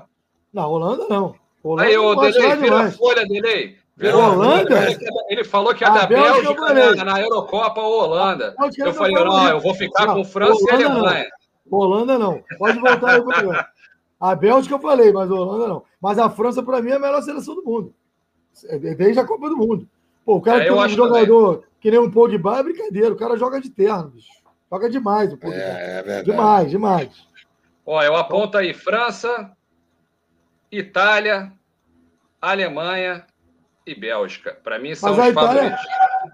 Não, 0.54 0.70
Holanda 0.70 1.08
não. 1.10 1.36
Holanda 1.62 1.90
Aí, 1.90 1.98
ô, 1.98 2.16
Delei, 2.16 2.56
vira 2.56 2.82
a 2.84 2.92
folha, 2.92 3.26
Delei. 3.28 3.78
Virou 3.96 4.24
Holanda? 4.24 4.88
Ele 5.30 5.44
falou 5.44 5.74
que 5.76 5.84
é 5.84 5.88
da 5.88 6.08
Bélgica, 6.08 6.74
Bélgica 6.74 7.06
na, 7.06 7.14
na, 7.14 7.22
Eurocopa 7.22 7.82
ou 7.82 8.04
Holanda. 8.04 8.56
Eu 8.78 8.94
falei, 8.94 9.14
não, 9.14 9.50
eu 9.50 9.60
vou 9.60 9.76
ficar 9.76 10.08
não, 10.08 10.16
com 10.16 10.26
França 10.26 10.54
Holanda 10.54 10.82
e 10.82 10.86
Alemanha. 10.86 11.30
Não. 11.66 11.80
Holanda 11.80 12.20
não. 12.20 12.44
Pode 12.58 12.80
voltar 12.80 13.16
aí. 13.16 13.66
A 14.20 14.36
Bélgica 14.36 14.76
eu 14.76 14.80
falei, 14.80 15.12
mas 15.12 15.30
a 15.30 15.34
Holanda 15.34 15.68
não. 15.68 15.84
Mas 16.02 16.18
a 16.18 16.30
França, 16.30 16.64
para 16.64 16.82
mim, 16.82 16.92
é 16.92 16.96
a 16.96 17.00
melhor 17.00 17.22
seleção 17.22 17.56
do 17.56 17.64
mundo. 17.64 17.94
É, 18.66 18.78
desde 18.78 19.20
a 19.20 19.26
Copa 19.26 19.50
do 19.50 19.58
Mundo. 19.58 19.88
Pô, 20.26 20.38
o 20.38 20.42
cara 20.42 20.62
é, 20.62 20.66
que 20.66 20.70
é 20.70 20.74
um 20.74 20.90
jogador 20.90 21.56
também. 21.56 21.70
que 21.80 21.92
nem 21.92 22.00
um 22.00 22.10
Pogba 22.10 22.60
é 22.60 22.64
brincadeira. 22.64 23.12
O 23.12 23.18
cara 23.18 23.38
joga 23.38 23.62
de 23.62 23.70
terno, 23.70 24.10
bicho. 24.10 24.30
Joga 24.72 24.90
demais 24.90 25.34
o 25.34 25.38
Pogba. 25.38 25.56
É, 25.56 26.00
é 26.00 26.04
verdade. 26.04 26.26
Demais, 26.26 26.70
demais. 26.70 27.28
Ó, 27.86 28.02
eu 28.02 28.16
aponto 28.16 28.58
aí 28.58 28.74
França, 28.74 29.52
Itália, 30.72 31.52
Alemanha 32.42 33.26
e 33.86 33.96
Bélgica. 33.96 34.58
Para 34.64 34.80
mim 34.80 34.96
são 34.96 35.10
Mas 35.10 35.20
os 35.20 35.26
a 35.26 35.30
Itália, 35.30 35.62
favoritos. 35.62 35.86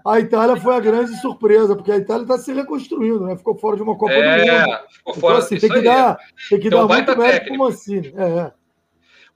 A 0.06 0.20
Itália 0.20 0.56
foi 0.56 0.74
a 0.74 0.80
grande 0.80 1.20
surpresa, 1.20 1.74
porque 1.74 1.92
a 1.92 1.96
Itália 1.96 2.22
está 2.22 2.38
se 2.38 2.52
reconstruindo, 2.52 3.26
né? 3.26 3.36
Ficou 3.36 3.56
fora 3.56 3.76
de 3.76 3.82
uma 3.82 3.96
Copa 3.96 4.12
é, 4.12 4.38
do 4.38 4.52
Mundo. 4.52 4.78
Ficou 4.90 5.14
fora. 5.14 5.34
Então, 5.34 5.46
assim, 5.46 5.58
tem 5.58 5.70
que 5.70 5.82
dar, 5.82 6.18
tem 6.48 6.60
que 6.60 6.70
dar 6.70 6.86
muito 6.86 7.18
mérito 7.18 7.46
para 7.46 7.54
o 7.54 7.58
Mancini. 7.58 8.14
É, 8.16 8.22
é. 8.22 8.52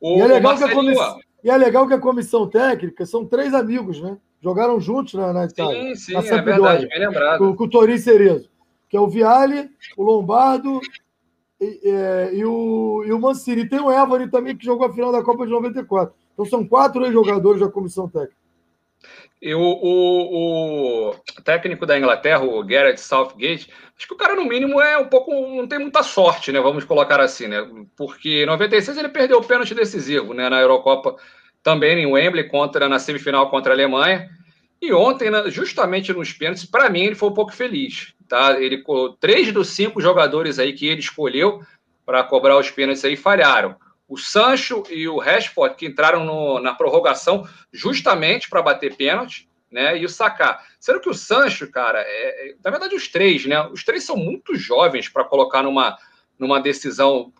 O, 0.00 0.18
e 0.18 0.20
é 0.20 0.26
legal 0.26 0.56
que 0.56 0.64
a 0.64 0.72
comissão 0.72 1.20
e 1.44 1.50
é 1.50 1.56
legal 1.58 1.86
que 1.86 1.92
a 1.92 2.00
comissão 2.00 2.48
técnica 2.48 3.04
são 3.04 3.26
três 3.26 3.52
amigos, 3.52 4.00
né? 4.00 4.16
Jogaram 4.40 4.80
juntos 4.80 5.12
na, 5.12 5.30
na 5.30 5.44
Itália. 5.44 5.94
Sim, 5.94 5.94
sim, 5.94 6.12
na 6.14 6.20
é 6.20 6.42
verdade, 6.42 6.88
bem 6.88 6.98
lembrado. 6.98 7.38
Com, 7.38 7.54
com 7.54 7.64
o 7.64 7.68
Torin 7.68 7.98
Cerezo, 7.98 8.48
que 8.88 8.96
é 8.96 9.00
o 9.00 9.08
Viale, 9.08 9.70
o 9.94 10.02
Lombardo 10.02 10.80
e, 11.60 11.80
é, 11.84 12.30
e, 12.32 12.44
o, 12.46 13.04
e 13.06 13.12
o 13.12 13.20
Mancini. 13.20 13.62
E 13.62 13.68
tem 13.68 13.78
o 13.78 13.92
Évore 13.92 14.30
também, 14.30 14.56
que 14.56 14.64
jogou 14.64 14.86
a 14.86 14.92
final 14.92 15.12
da 15.12 15.22
Copa 15.22 15.44
de 15.44 15.52
94. 15.52 16.14
Então 16.34 16.44
são 16.44 16.66
quatro 16.66 17.04
ex-jogadores 17.04 17.60
da 17.60 17.68
comissão 17.68 18.08
técnica. 18.08 18.44
E 19.40 19.54
o, 19.54 19.60
o, 19.60 21.10
o, 21.10 21.14
técnico 21.42 21.84
da 21.84 21.98
Inglaterra, 21.98 22.42
o 22.42 22.62
Gareth 22.64 22.96
Southgate, 22.96 23.70
acho 23.96 24.08
que 24.08 24.14
o 24.14 24.16
cara, 24.16 24.34
no 24.34 24.46
mínimo, 24.46 24.80
é 24.80 24.96
um 24.96 25.06
pouco. 25.06 25.32
não 25.32 25.66
tem 25.66 25.78
muita 25.78 26.02
sorte, 26.02 26.50
né? 26.50 26.60
Vamos 26.60 26.84
colocar 26.84 27.20
assim, 27.20 27.46
né? 27.46 27.58
Porque 27.94 28.42
em 28.42 28.46
96 28.46 28.96
ele 28.96 29.08
perdeu 29.10 29.38
o 29.38 29.44
pênalti 29.44 29.74
decisivo, 29.74 30.32
né? 30.32 30.48
Na 30.48 30.60
Eurocopa 30.60 31.16
também 31.62 31.98
em 31.98 32.06
Wembley, 32.06 32.48
contra, 32.48 32.88
na 32.88 32.98
semifinal 32.98 33.50
contra 33.50 33.72
a 33.72 33.76
Alemanha. 33.76 34.30
E 34.80 34.92
ontem, 34.92 35.30
justamente 35.50 36.12
nos 36.12 36.32
pênaltis, 36.32 36.64
para 36.64 36.88
mim, 36.90 37.04
ele 37.04 37.14
foi 37.14 37.28
um 37.28 37.34
pouco 37.34 37.52
feliz. 37.52 38.14
Tá? 38.28 38.58
Ele, 38.58 38.82
três 39.20 39.52
dos 39.52 39.68
cinco 39.68 40.00
jogadores 40.00 40.58
aí 40.58 40.72
que 40.72 40.86
ele 40.86 41.00
escolheu 41.00 41.60
para 42.04 42.24
cobrar 42.24 42.58
os 42.58 42.70
pênaltis 42.70 43.04
aí 43.04 43.16
falharam 43.16 43.76
o 44.14 44.16
Sancho 44.16 44.84
e 44.88 45.08
o 45.08 45.18
Rashford, 45.18 45.74
que 45.74 45.86
entraram 45.86 46.24
no, 46.24 46.60
na 46.60 46.72
prorrogação 46.72 47.46
justamente 47.72 48.48
para 48.48 48.62
bater 48.62 48.96
pênalti, 48.96 49.48
né? 49.70 49.98
E 49.98 50.04
o 50.04 50.08
Saká. 50.08 50.62
Sendo 50.78 51.00
que 51.00 51.08
o 51.08 51.14
Sancho, 51.14 51.68
cara, 51.68 52.00
é, 52.00 52.50
é, 52.50 52.54
na 52.64 52.70
verdade, 52.70 52.94
os 52.94 53.08
três, 53.08 53.44
né? 53.44 53.60
Os 53.66 53.82
três 53.82 54.04
são 54.04 54.16
muito 54.16 54.54
jovens 54.54 55.08
para 55.08 55.24
colocar 55.24 55.64
numa, 55.64 55.98
numa 56.38 56.60
decisão 56.60 57.32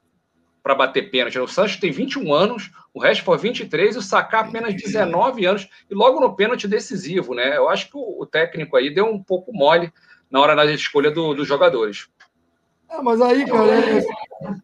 para 0.65 0.75
bater 0.75 1.11
pênalti. 1.13 1.39
O 1.39 1.47
Sancho 1.47 1.79
tem 1.79 1.93
21 1.93 2.35
anos, 2.35 2.73
o 2.93 2.99
Rashford 2.99 3.41
23 3.41 3.95
e 3.95 3.99
o 3.99 4.03
Saká 4.03 4.41
apenas 4.41 4.75
19 4.75 5.47
anos, 5.47 5.69
e 5.89 5.95
logo 5.95 6.19
no 6.19 6.35
pênalti 6.35 6.67
decisivo, 6.67 7.35
né? 7.35 7.57
Eu 7.57 7.69
acho 7.69 7.89
que 7.89 7.97
o, 7.97 8.23
o 8.23 8.27
técnico 8.27 8.77
aí 8.77 8.93
deu 8.93 9.07
um 9.07 9.23
pouco 9.23 9.53
mole 9.53 9.93
na 10.29 10.41
hora 10.41 10.57
da 10.57 10.65
escolha 10.65 11.13
do, 11.13 11.35
dos 11.35 11.47
jogadores. 11.47 12.09
É, 12.91 13.01
mas 13.01 13.21
aí, 13.21 13.47
cara, 13.47 13.73
é, 13.73 14.05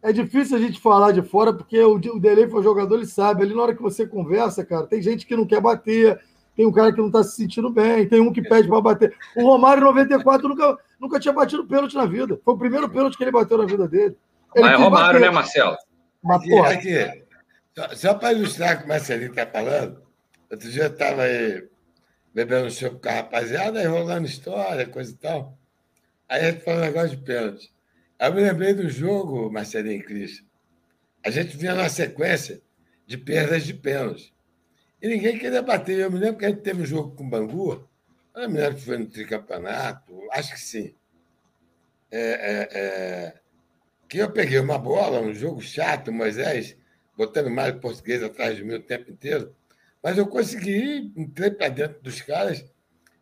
é, 0.03 0.11
difícil 0.11 0.57
a 0.57 0.59
gente 0.59 0.79
falar 0.79 1.11
de 1.11 1.21
fora, 1.21 1.53
porque 1.53 1.79
o, 1.79 1.95
o 1.95 2.19
Delay 2.19 2.49
foi 2.49 2.63
jogador, 2.63 2.95
ele 2.95 3.05
sabe. 3.05 3.43
Ali 3.43 3.53
na 3.53 3.61
hora 3.61 3.75
que 3.75 3.81
você 3.81 4.05
conversa, 4.05 4.65
cara, 4.65 4.87
tem 4.87 5.01
gente 5.01 5.25
que 5.25 5.35
não 5.35 5.45
quer 5.45 5.61
bater, 5.61 6.19
tem 6.55 6.65
um 6.65 6.71
cara 6.71 6.91
que 6.91 6.99
não 6.99 7.07
está 7.07 7.23
se 7.23 7.35
sentindo 7.35 7.69
bem, 7.69 8.07
tem 8.07 8.19
um 8.19 8.31
que 8.31 8.41
pede 8.41 8.67
para 8.67 8.81
bater. 8.81 9.15
O 9.35 9.43
Romário, 9.43 9.81
em 9.81 9.85
94, 9.85 10.47
nunca, 10.47 10.77
nunca 10.99 11.19
tinha 11.19 11.33
batido 11.33 11.65
pênalti 11.65 11.95
na 11.95 12.05
vida. 12.05 12.39
Foi 12.43 12.53
o 12.53 12.57
primeiro 12.57 12.89
pênalti 12.89 13.17
que 13.17 13.23
ele 13.23 13.31
bateu 13.31 13.57
na 13.57 13.65
vida 13.65 13.87
dele. 13.87 14.17
Ele 14.55 14.65
mas 14.65 14.73
é 14.73 14.83
Romário, 14.83 15.13
bater. 15.13 15.21
né, 15.21 15.29
Marcelo? 15.29 15.77
Mas, 16.21 16.47
porra... 16.47 16.71
aqui, 16.71 17.23
só, 17.75 17.95
só 17.95 18.13
para 18.13 18.33
ilustrar 18.33 18.75
o 18.75 18.79
que 18.79 18.85
o 18.85 18.87
Marcelinho 18.87 19.29
está 19.29 19.45
falando, 19.47 20.01
outro 20.51 20.69
dia 20.69 20.83
eu 20.83 20.91
estava 20.91 21.23
aí 21.23 21.67
bebendo 22.33 22.67
um 22.67 22.69
chopp 22.69 23.01
com 23.01 23.09
a 23.09 23.13
rapaziada, 23.13 23.81
enrolando 23.81 24.25
história, 24.25 24.87
coisa 24.87 25.11
e 25.11 25.15
tal. 25.15 25.57
Aí 26.27 26.51
gente 26.51 26.63
falou 26.63 26.79
um 26.79 26.83
negócio 26.83 27.09
de 27.11 27.17
pênalti. 27.17 27.73
Eu 28.21 28.31
me 28.35 28.41
lembrei 28.41 28.71
do 28.71 28.87
jogo, 28.87 29.51
Marcelinho 29.51 29.99
e 29.99 30.03
Cris. 30.03 30.45
A 31.25 31.31
gente 31.31 31.57
vinha 31.57 31.73
na 31.73 31.89
sequência 31.89 32.61
de 33.07 33.17
perdas 33.17 33.63
de 33.63 33.73
pênalti. 33.73 34.31
E 35.01 35.07
ninguém 35.07 35.39
queria 35.39 35.63
bater. 35.63 35.97
Eu 35.97 36.11
me 36.11 36.19
lembro 36.19 36.37
que 36.37 36.45
a 36.45 36.49
gente 36.49 36.61
teve 36.61 36.83
um 36.83 36.85
jogo 36.85 37.15
com 37.15 37.25
o 37.25 37.27
Bangu. 37.27 37.89
Eu 38.35 38.47
me 38.47 38.59
lembro 38.59 38.75
que 38.75 38.85
foi 38.85 38.99
no 38.99 39.07
tricampeonato, 39.07 40.13
acho 40.33 40.53
que 40.53 40.59
sim. 40.59 40.95
É, 42.11 42.19
é, 42.19 42.69
é, 42.79 43.33
que 44.07 44.19
eu 44.19 44.31
peguei 44.31 44.59
uma 44.59 44.77
bola, 44.77 45.19
um 45.19 45.33
jogo 45.33 45.59
chato, 45.59 46.11
Moisés, 46.11 46.77
botando 47.17 47.49
mais 47.49 47.73
português 47.73 48.21
atrás 48.21 48.55
de 48.55 48.63
mim 48.63 48.75
o 48.75 48.83
tempo 48.83 49.09
inteiro. 49.09 49.55
Mas 50.03 50.19
eu 50.19 50.27
consegui, 50.27 51.11
entrei 51.17 51.49
para 51.49 51.69
dentro 51.69 51.99
dos 52.03 52.21
caras, 52.21 52.63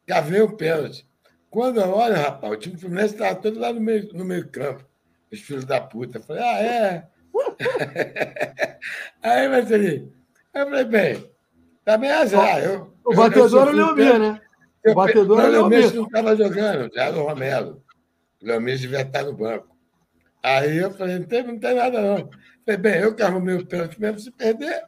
cavei 0.06 0.42
o 0.42 0.58
pênalti. 0.58 1.08
Quando 1.50 1.80
eu 1.80 1.90
olho, 1.90 2.16
rapaz, 2.16 2.52
o 2.52 2.58
time 2.58 2.76
do 2.76 2.82
Fluminense 2.82 3.14
estava 3.14 3.40
todo 3.40 3.58
lá 3.58 3.72
no 3.72 3.80
meio, 3.80 4.14
no 4.14 4.26
meio 4.26 4.50
campo 4.50 4.89
os 5.32 5.40
filhos 5.40 5.66
da 5.66 5.80
puta. 5.80 6.18
Eu 6.18 6.24
falei, 6.24 6.44
ah, 6.44 6.62
é? 6.62 7.08
Aí, 9.22 9.48
Marcelinho, 9.48 10.14
eu 10.54 10.66
falei, 10.66 10.86
bem, 10.86 11.32
também 11.86 12.10
é 12.10 12.16
azar. 12.16 12.64
Eu, 12.64 12.94
o 13.06 13.16
batedor 13.16 13.62
era 13.62 13.72
o 13.72 13.76
Leomir, 13.76 14.20
né? 14.20 14.42
O 14.86 14.94
batedor 14.94 15.40
era 15.40 15.50
o 15.50 15.52
Leomir. 15.52 15.94
não 15.94 16.04
estava 16.04 16.36
jogando, 16.36 16.94
já 16.94 17.06
era 17.06 17.18
o 17.18 17.24
Romero. 17.24 17.84
O 18.42 18.46
Leomir 18.46 18.78
devia 18.78 19.02
estar 19.02 19.24
no 19.24 19.34
banco. 19.34 19.76
Aí 20.42 20.78
eu 20.78 20.92
falei, 20.92 21.20
não 21.20 21.26
tem, 21.26 21.44
não 21.44 21.60
tem 21.60 21.76
nada 21.76 22.02
não. 22.02 22.30
Falei, 22.66 22.80
bem, 22.80 23.02
eu 23.02 23.14
que 23.14 23.22
arrumei 23.22 23.56
o 23.56 23.66
pênalti 23.66 24.00
mesmo, 24.00 24.20
se 24.20 24.32
perder, 24.32 24.84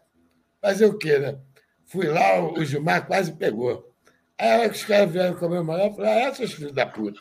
fazer 0.62 0.86
o 0.86 0.98
quê, 0.98 1.20
né? 1.20 1.38
Fui 1.86 2.08
lá, 2.08 2.42
o 2.42 2.64
Gilmar 2.64 3.06
quase 3.06 3.34
pegou. 3.34 3.92
Aí 4.38 4.50
a 4.50 4.60
hora 4.60 4.70
que 4.70 4.76
os 4.76 4.86
caras 4.86 5.12
vieram 5.12 5.36
comemorar, 5.36 5.88
eu 5.88 5.94
falei, 5.94 6.12
ah, 6.12 6.20
é, 6.28 6.34
seus 6.34 6.54
filhos 6.54 6.72
da 6.72 6.86
puta. 6.86 7.20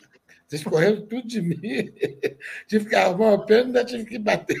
Vocês 0.51 0.65
correram 0.65 1.05
tudo 1.05 1.25
de 1.25 1.41
mim. 1.41 1.55
tive 2.67 2.89
que 2.89 2.93
arrumar 2.93 3.27
uma 3.27 3.45
pena 3.45 3.61
e 3.61 3.65
ainda 3.67 3.85
tive 3.85 4.03
que 4.03 4.19
bater. 4.19 4.57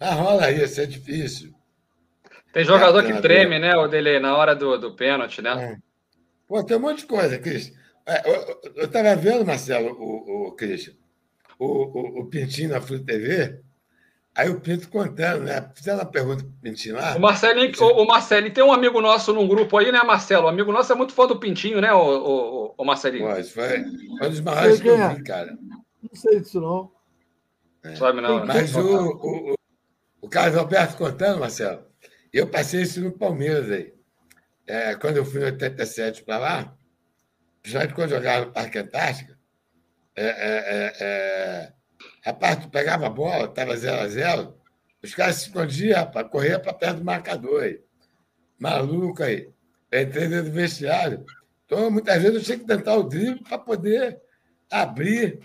Ah, 0.00 0.14
rola 0.14 0.50
isso, 0.50 0.80
é 0.80 0.86
difícil. 0.86 1.54
Tem 2.52 2.64
jogador 2.64 3.04
é, 3.04 3.12
que 3.12 3.22
treme, 3.22 3.60
né, 3.60 3.76
o 3.76 3.86
dele 3.86 4.18
na 4.18 4.36
hora 4.36 4.56
do, 4.56 4.76
do 4.76 4.96
pênalti, 4.96 5.40
né? 5.40 5.74
É. 5.74 5.78
Pô, 6.48 6.64
tem 6.64 6.76
um 6.76 6.80
monte 6.80 7.02
de 7.02 7.06
coisa, 7.06 7.38
Cris. 7.38 7.72
É, 8.04 8.28
eu 8.74 8.86
estava 8.86 9.14
vendo, 9.14 9.46
Marcelo, 9.46 9.92
o, 9.92 10.48
o 10.48 10.52
Cris, 10.56 10.92
o, 11.60 11.66
o, 11.66 12.20
o 12.22 12.26
Pintinho 12.26 12.70
na 12.70 12.80
Flu 12.80 12.98
TV. 12.98 13.60
Aí 14.34 14.48
o 14.48 14.60
Pinto 14.60 14.88
contando, 14.88 15.44
né? 15.44 15.70
Fizeram 15.74 15.98
uma 15.98 16.06
pergunta 16.06 16.42
pro 16.42 16.52
Pintinho 16.62 16.94
lá. 16.94 17.16
O 17.16 17.20
Marcelinho, 17.20 17.70
o, 17.78 18.02
o 18.02 18.06
Marcelinho, 18.06 18.54
tem 18.54 18.64
um 18.64 18.72
amigo 18.72 18.98
nosso 19.00 19.32
num 19.34 19.46
grupo 19.46 19.76
aí, 19.76 19.92
né, 19.92 20.02
Marcelo? 20.02 20.46
O 20.46 20.48
amigo 20.48 20.72
nosso 20.72 20.90
é 20.90 20.94
muito 20.94 21.12
fã 21.12 21.26
do 21.26 21.38
Pintinho, 21.38 21.80
né, 21.82 21.92
o, 21.92 21.98
o, 21.98 22.74
o 22.78 22.84
Marcelinho? 22.84 23.28
Pô, 23.28 23.38
isso 23.38 23.52
foi, 23.52 23.68
foi 24.18 24.26
um 24.26 24.30
dos 24.30 24.40
maiores 24.40 24.80
que 24.80 24.88
eu 24.88 24.96
é? 24.96 25.14
vi, 25.14 25.22
cara. 25.22 25.58
Não 26.02 26.14
sei 26.14 26.40
disso, 26.40 26.60
não. 26.60 26.90
É. 27.84 27.94
Sabe 27.96 28.22
não, 28.22 28.40
né? 28.40 28.46
Mas 28.46 28.74
o, 28.74 28.80
o, 28.80 29.54
o 30.22 30.28
Carlos 30.28 30.56
Alberto 30.56 30.96
contando, 30.96 31.40
Marcelo, 31.40 31.84
eu 32.32 32.46
passei 32.46 32.82
isso 32.82 33.02
no 33.02 33.12
Palmeiras 33.12 33.70
aí. 33.70 33.92
É, 34.66 34.94
quando 34.94 35.18
eu 35.18 35.24
fui 35.24 35.42
em 35.42 35.44
87 35.44 36.22
para 36.24 36.38
lá, 36.38 36.76
principalmente 37.60 37.94
quando 37.94 38.12
eu 38.12 38.16
jogava 38.16 38.46
no 38.46 38.52
Parque 38.52 38.78
Antártica, 38.78 39.38
é, 40.16 40.24
é, 40.24 40.30
é, 40.30 40.92
é, 41.00 41.72
rapaz, 42.24 42.56
tu 42.56 42.70
pegava 42.70 43.06
a 43.06 43.10
bola, 43.10 43.44
estava 43.44 43.76
0 43.76 44.00
a 44.00 44.08
0 44.08 44.62
os 45.02 45.14
caras 45.14 45.36
se 45.36 45.48
escondiam, 45.48 45.98
rapaz, 45.98 46.28
corria 46.28 46.60
para 46.60 46.72
perto 46.72 46.98
do 46.98 47.04
marcador 47.04 47.64
aí. 47.64 47.80
Maluco 48.58 49.22
aí. 49.22 49.50
Eu 49.90 50.02
entrei 50.02 50.28
dentro 50.28 50.50
do 50.50 50.52
vestiário. 50.52 51.24
Então, 51.66 51.90
muitas 51.90 52.22
vezes 52.22 52.36
eu 52.36 52.42
tinha 52.42 52.58
que 52.58 52.64
tentar 52.64 52.94
o 52.94 53.02
drible 53.02 53.42
para 53.42 53.58
poder 53.58 54.20
abrir. 54.70 55.40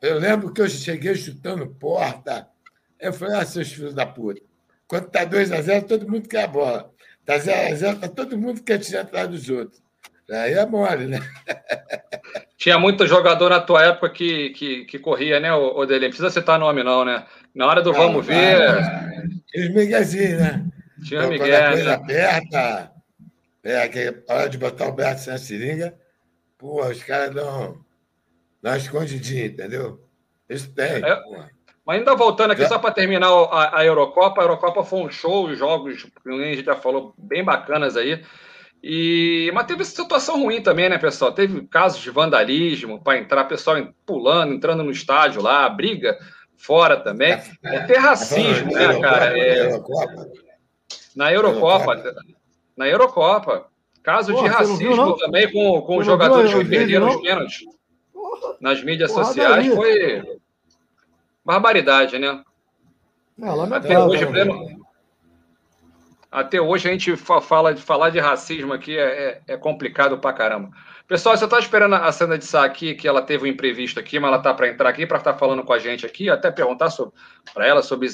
Eu 0.00 0.18
lembro 0.18 0.52
que 0.52 0.60
eu 0.60 0.68
cheguei 0.68 1.14
chutando 1.16 1.66
porta. 1.66 2.48
Eu 2.98 3.12
falei, 3.12 3.36
ah, 3.36 3.44
seus 3.44 3.72
filhos 3.72 3.94
da 3.94 4.06
puta. 4.06 4.40
Quando 4.86 5.06
está 5.06 5.24
2 5.24 5.52
a 5.52 5.60
0 5.60 5.86
todo 5.86 6.08
mundo 6.08 6.28
quer 6.28 6.44
a 6.44 6.48
bola. 6.48 6.92
Está 7.20 7.38
0 7.38 7.72
a 7.72 7.76
0 7.76 8.00
tá 8.00 8.08
todo 8.08 8.38
mundo 8.38 8.62
quer 8.62 8.78
tirar 8.78 9.02
atrás 9.02 9.28
dos 9.28 9.48
outros. 9.48 9.82
Aí 10.30 10.54
é 10.54 10.66
mole, 10.66 11.06
né? 11.06 11.18
Tinha 12.60 12.78
muito 12.78 13.06
jogador 13.06 13.48
na 13.48 13.58
tua 13.58 13.82
época 13.86 14.10
que, 14.10 14.50
que, 14.50 14.84
que 14.84 14.98
corria, 14.98 15.40
né, 15.40 15.50
Odelê? 15.50 16.00
Não 16.00 16.08
precisa 16.08 16.28
citar 16.28 16.58
nome, 16.58 16.82
não, 16.82 17.06
né? 17.06 17.24
Na 17.54 17.66
hora 17.66 17.80
do 17.80 17.90
vamos 17.90 18.26
ver. 18.26 18.60
Eles 19.54 19.74
miguezinhos, 19.74 20.38
né? 20.38 20.66
Tinha 21.02 21.20
Então, 21.20 21.30
Miguel. 21.30 21.48
Quando 21.48 21.64
a 21.64 21.70
coisa 21.72 21.94
aperta, 21.94 22.92
é 23.64 23.88
que 23.88 24.22
a 24.28 24.34
hora 24.34 24.48
de 24.50 24.58
botar 24.58 24.88
o 24.88 24.92
Beto 24.92 25.22
sem 25.22 25.32
a 25.32 25.38
seringa, 25.38 25.94
pô, 26.58 26.84
os 26.84 27.02
caras 27.02 27.34
dão, 27.34 27.78
dão 28.62 28.72
uma 28.72 28.76
escondidinha, 28.76 29.46
entendeu? 29.46 29.98
Eles 30.46 30.66
têm. 30.66 31.02
É. 31.02 31.18
Mas 31.86 31.98
ainda 31.98 32.14
voltando 32.14 32.50
aqui, 32.50 32.60
Já- 32.60 32.68
só 32.68 32.78
para 32.78 32.92
terminar 32.92 33.28
a, 33.28 33.78
a 33.78 33.86
Eurocopa, 33.86 34.42
a 34.42 34.44
Eurocopa 34.44 34.84
foi 34.84 35.00
um 35.00 35.10
show, 35.10 35.46
os 35.46 35.58
jogos, 35.58 36.06
a 36.26 36.30
gente 36.30 36.62
já 36.62 36.76
falou, 36.76 37.14
bem 37.16 37.42
bacanas 37.42 37.96
aí. 37.96 38.22
E, 38.82 39.50
mas 39.52 39.66
teve 39.66 39.84
situação 39.84 40.42
ruim 40.42 40.62
também, 40.62 40.88
né, 40.88 40.96
pessoal? 40.96 41.32
Teve 41.32 41.66
casos 41.66 42.00
de 42.00 42.10
vandalismo 42.10 43.02
para 43.02 43.18
entrar, 43.18 43.44
pessoal 43.44 43.76
pulando, 44.06 44.54
entrando 44.54 44.82
no 44.82 44.90
estádio 44.90 45.42
lá, 45.42 45.68
briga 45.68 46.18
fora 46.56 46.96
também. 46.96 47.38
É 47.62 47.80
ter 47.80 47.98
racismo, 47.98 48.72
né, 48.72 48.98
cara? 49.00 49.38
É, 49.38 49.66
Eurocopa? 49.66 50.30
na 51.14 51.32
Eurocopa. 51.32 52.14
Na 52.76 52.88
Eurocopa. 52.88 53.66
Caso 54.02 54.32
de 54.32 54.40
Porra, 54.40 54.48
não 54.64 54.76
viu, 54.76 54.90
racismo 54.90 54.96
não? 54.96 55.16
também 55.18 55.52
com, 55.52 55.82
com 55.82 55.82
os 55.82 55.88
não 55.88 55.98
viu 55.98 56.04
jogadores 56.04 56.54
o 56.54 56.58
que 56.60 56.64
perderam 56.64 57.06
não? 57.06 57.14
os 57.16 57.20
pênaltis 57.20 57.60
Porra, 58.12 58.56
nas 58.60 58.82
mídias 58.82 59.12
Porradaria. 59.12 59.72
sociais. 59.72 59.74
Foi 59.74 60.40
barbaridade, 61.44 62.18
né? 62.18 62.42
é 63.42 63.76
Até 63.76 63.98
hoje, 63.98 64.24
pleno- 64.26 64.79
Até 66.30 66.60
hoje 66.60 66.88
a 66.88 66.92
gente 66.92 67.16
fa- 67.16 67.40
fala 67.40 67.74
de 67.74 67.82
falar 67.82 68.10
de 68.10 68.20
racismo 68.20 68.72
aqui 68.72 68.96
é, 68.96 69.02
é- 69.02 69.54
é 69.54 69.56
complicado 69.56 70.18
pra 70.18 70.32
caramba. 70.32 70.70
Pessoal, 71.08 71.36
você 71.36 71.44
está 71.44 71.58
esperando 71.58 71.96
a 71.96 72.12
Sandra 72.12 72.38
de 72.38 72.44
Sá 72.44 72.64
aqui, 72.64 72.94
que 72.94 73.08
ela 73.08 73.20
teve 73.20 73.44
um 73.44 73.46
imprevisto 73.48 73.98
aqui, 73.98 74.20
mas 74.20 74.28
ela 74.32 74.40
tá 74.40 74.54
para 74.54 74.68
entrar 74.68 74.88
aqui 74.88 75.06
para 75.06 75.18
estar 75.18 75.34
falando 75.34 75.64
com 75.64 75.72
a 75.72 75.78
gente 75.78 76.06
aqui, 76.06 76.30
até 76.30 76.50
perguntar 76.52 76.88
para 77.52 77.66
ela 77.66 77.82
sobre 77.82 78.08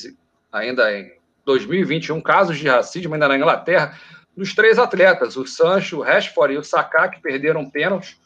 ainda 0.50 0.90
em 0.98 1.12
2021 1.44 2.20
casos 2.22 2.56
de 2.58 2.66
racismo 2.66 3.12
ainda 3.12 3.28
na 3.28 3.36
Inglaterra 3.36 3.98
dos 4.34 4.54
três 4.54 4.78
atletas, 4.78 5.36
o 5.36 5.46
Sancho, 5.46 5.98
o 5.98 6.02
Rashford 6.02 6.54
e 6.54 6.58
o 6.58 6.64
Saká, 6.64 7.08
que 7.08 7.20
perderam 7.20 7.68
pênaltis 7.70 8.18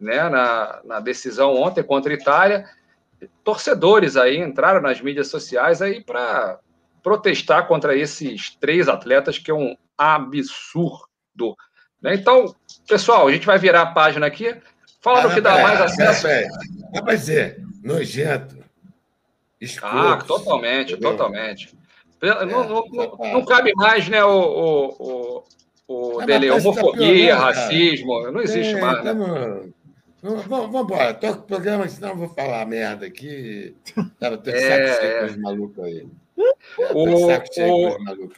né, 0.00 0.28
na, 0.28 0.80
na 0.84 1.00
decisão 1.00 1.54
ontem 1.56 1.82
contra 1.82 2.12
a 2.12 2.14
Itália. 2.14 2.66
Torcedores 3.42 4.16
aí 4.16 4.38
entraram 4.38 4.80
nas 4.80 5.00
mídias 5.00 5.28
sociais 5.28 5.82
aí 5.82 6.02
para 6.02 6.58
protestar 7.08 7.66
contra 7.66 7.96
esses 7.96 8.50
três 8.56 8.86
atletas, 8.88 9.38
que 9.38 9.50
é 9.50 9.54
um 9.54 9.74
absurdo. 9.96 11.56
né? 12.02 12.14
Então, 12.14 12.54
pessoal, 12.86 13.26
a 13.26 13.32
gente 13.32 13.46
vai 13.46 13.58
virar 13.58 13.82
a 13.82 13.86
página 13.92 14.26
aqui. 14.26 14.54
Fala 15.00 15.22
do 15.26 15.34
que 15.34 15.40
dá 15.40 15.62
mais 15.62 15.80
acesso. 15.80 16.26
Para 16.92 17.14
dizer, 17.14 17.62
nojento. 17.82 18.58
Ah, 18.60 18.64
escroto, 19.60 20.26
totalmente, 20.26 20.92
entendeu? 20.92 21.10
totalmente. 21.12 21.74
Não, 22.20 22.46
não- 22.46 22.84
não- 22.90 23.16
tá. 23.16 23.28
não 23.32 23.44
cabe 23.44 23.72
mais, 23.74 24.08
né, 24.08 24.22
o, 24.24 24.28
o, 24.98 25.44
o, 25.88 26.14
o 26.16 26.22
É, 26.22 26.26
dele, 26.26 26.48
tá 26.48 26.54
homofobia, 26.56 27.06
piorando, 27.06 27.28
cara. 27.28 27.44
racismo, 27.62 28.30
não 28.30 28.40
existe 28.42 28.74
É, 28.74 28.80
mais, 28.80 28.98
né? 29.04 29.04
tamo- 29.04 29.72
Vamos, 30.20 30.80
embora. 30.80 31.14
Toca 31.14 31.38
o 31.38 31.42
programa, 31.42 31.88
senão 31.88 32.08
eu 32.10 32.16
vou 32.16 32.28
falar 32.30 32.66
merda 32.66 33.06
aqui. 33.06 33.74
Tô 34.18 34.36
de 34.36 34.50
É, 34.50 34.92
saco 34.94 35.06
é. 35.06 35.20
com 35.20 35.26
os 35.26 35.36
malucos 35.36 35.84
aí. 35.84 36.06
De 36.38 38.28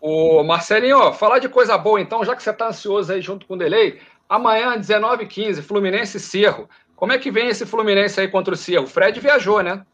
O, 0.00 0.40
o, 0.40 0.44
Marcelinho, 0.44 0.98
ó, 0.98 1.12
falar 1.12 1.38
de 1.38 1.48
coisa 1.48 1.76
boa 1.76 2.00
então, 2.00 2.24
já 2.24 2.36
que 2.36 2.42
você 2.42 2.50
está 2.50 2.68
ansioso 2.68 3.12
aí 3.12 3.20
junto 3.20 3.46
com 3.46 3.54
o 3.54 3.56
Delay, 3.56 3.98
amanhã, 4.28 4.78
19h15, 4.78 5.62
Fluminense 5.62 6.18
e 6.18 6.20
Cerro. 6.20 6.68
Como 6.94 7.12
é 7.12 7.18
que 7.18 7.30
vem 7.30 7.48
esse 7.48 7.66
Fluminense 7.66 8.20
aí 8.20 8.28
contra 8.28 8.54
o 8.54 8.56
Cerro? 8.56 8.84
O 8.84 8.88
Fred 8.88 9.18
viajou, 9.18 9.62
né? 9.62 9.84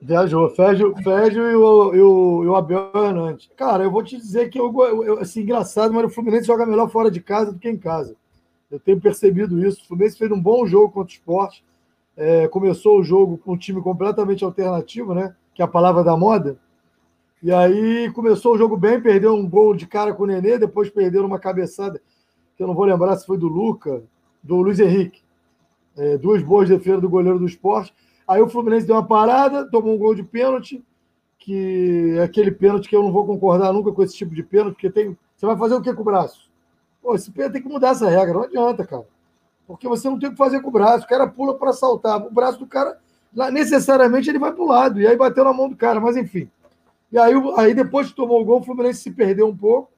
Viajou, 0.00 0.50
Fégio, 0.50 0.94
Fégio 1.04 1.48
e, 1.48 1.54
o, 1.54 1.94
e, 1.94 2.00
o, 2.00 2.44
e 2.44 2.46
o 2.48 2.56
Abel 2.56 2.90
Hernandes. 2.92 3.48
Cara, 3.56 3.84
eu 3.84 3.90
vou 3.90 4.02
te 4.02 4.16
dizer 4.16 4.50
que 4.50 4.58
eu, 4.58 4.72
eu- 5.04 5.20
assim, 5.20 5.42
engraçado, 5.42 5.92
mas 5.94 6.04
o 6.04 6.08
Fluminense 6.08 6.46
joga 6.46 6.66
melhor 6.66 6.90
fora 6.90 7.08
de 7.08 7.20
casa 7.20 7.52
do 7.52 7.58
que 7.58 7.68
em 7.68 7.76
casa. 7.76 8.16
Eu 8.68 8.80
tenho 8.80 9.00
percebido 9.00 9.64
isso. 9.64 9.82
O 9.82 9.86
Fluminense 9.86 10.18
fez 10.18 10.30
um 10.32 10.40
bom 10.40 10.66
jogo 10.66 10.92
contra 10.92 11.12
o 11.12 11.14
esporte. 11.14 11.64
É, 12.16 12.48
começou 12.48 12.98
o 12.98 13.04
jogo 13.04 13.38
com 13.38 13.52
um 13.52 13.56
time 13.56 13.80
completamente 13.80 14.42
alternativo, 14.44 15.14
né? 15.14 15.34
Que 15.54 15.62
é 15.62 15.64
a 15.64 15.68
palavra 15.68 16.02
da 16.02 16.16
moda. 16.16 16.58
E 17.42 17.52
aí 17.52 18.10
começou 18.12 18.54
o 18.54 18.58
jogo 18.58 18.76
bem, 18.76 19.00
perdeu 19.00 19.34
um 19.34 19.48
gol 19.48 19.74
de 19.74 19.86
cara 19.86 20.14
com 20.14 20.22
o 20.22 20.26
Nenê, 20.26 20.58
depois 20.58 20.88
perdeu 20.88 21.24
uma 21.26 21.40
cabeçada, 21.40 22.00
que 22.56 22.62
eu 22.62 22.68
não 22.68 22.74
vou 22.74 22.84
lembrar 22.84 23.16
se 23.16 23.26
foi 23.26 23.36
do 23.36 23.48
Luca, 23.48 24.02
do 24.42 24.56
Luiz 24.56 24.78
Henrique. 24.78 25.22
É, 25.96 26.16
duas 26.16 26.42
boas 26.42 26.68
defesas 26.68 27.00
do 27.00 27.08
goleiro 27.08 27.38
do 27.38 27.46
esporte. 27.46 27.92
Aí 28.26 28.40
o 28.40 28.48
Fluminense 28.48 28.86
deu 28.86 28.96
uma 28.96 29.06
parada, 29.06 29.68
tomou 29.68 29.94
um 29.94 29.98
gol 29.98 30.14
de 30.14 30.22
pênalti, 30.22 30.82
que 31.38 32.14
é 32.16 32.22
aquele 32.22 32.52
pênalti 32.52 32.88
que 32.88 32.94
eu 32.94 33.02
não 33.02 33.12
vou 33.12 33.26
concordar 33.26 33.72
nunca 33.72 33.90
com 33.90 34.02
esse 34.02 34.16
tipo 34.16 34.34
de 34.34 34.42
pênalti, 34.42 34.74
porque 34.74 34.90
tem. 34.90 35.18
Você 35.36 35.44
vai 35.44 35.56
fazer 35.56 35.74
o 35.74 35.82
que 35.82 35.92
com 35.92 36.02
o 36.02 36.04
braço? 36.04 36.48
Pô, 37.02 37.14
esse 37.16 37.30
pênalti 37.32 37.54
tem 37.54 37.62
que 37.62 37.68
mudar 37.68 37.88
essa 37.88 38.08
regra, 38.08 38.34
não 38.34 38.44
adianta, 38.44 38.86
cara. 38.86 39.04
Porque 39.66 39.88
você 39.88 40.08
não 40.08 40.18
tem 40.18 40.28
o 40.28 40.32
que 40.32 40.38
fazer 40.38 40.60
com 40.60 40.68
o 40.68 40.72
braço, 40.72 41.04
o 41.04 41.08
cara 41.08 41.26
pula 41.26 41.54
para 41.58 41.72
saltar. 41.72 42.24
O 42.24 42.30
braço 42.30 42.58
do 42.60 42.66
cara, 42.66 42.98
necessariamente, 43.34 44.28
ele 44.28 44.38
vai 44.38 44.52
para 44.52 44.62
o 44.62 44.66
lado, 44.68 45.00
e 45.00 45.06
aí 45.06 45.16
bateu 45.16 45.44
na 45.44 45.52
mão 45.52 45.68
do 45.68 45.76
cara, 45.76 46.00
mas 46.00 46.16
enfim. 46.16 46.48
E 47.10 47.18
aí, 47.18 47.34
o- 47.34 47.56
aí 47.58 47.74
depois 47.74 48.08
que 48.08 48.14
tomou 48.16 48.40
o 48.40 48.44
gol, 48.44 48.60
o 48.60 48.62
Fluminense 48.62 49.00
se 49.00 49.10
perdeu 49.10 49.46
um 49.48 49.56
pouco. 49.56 49.90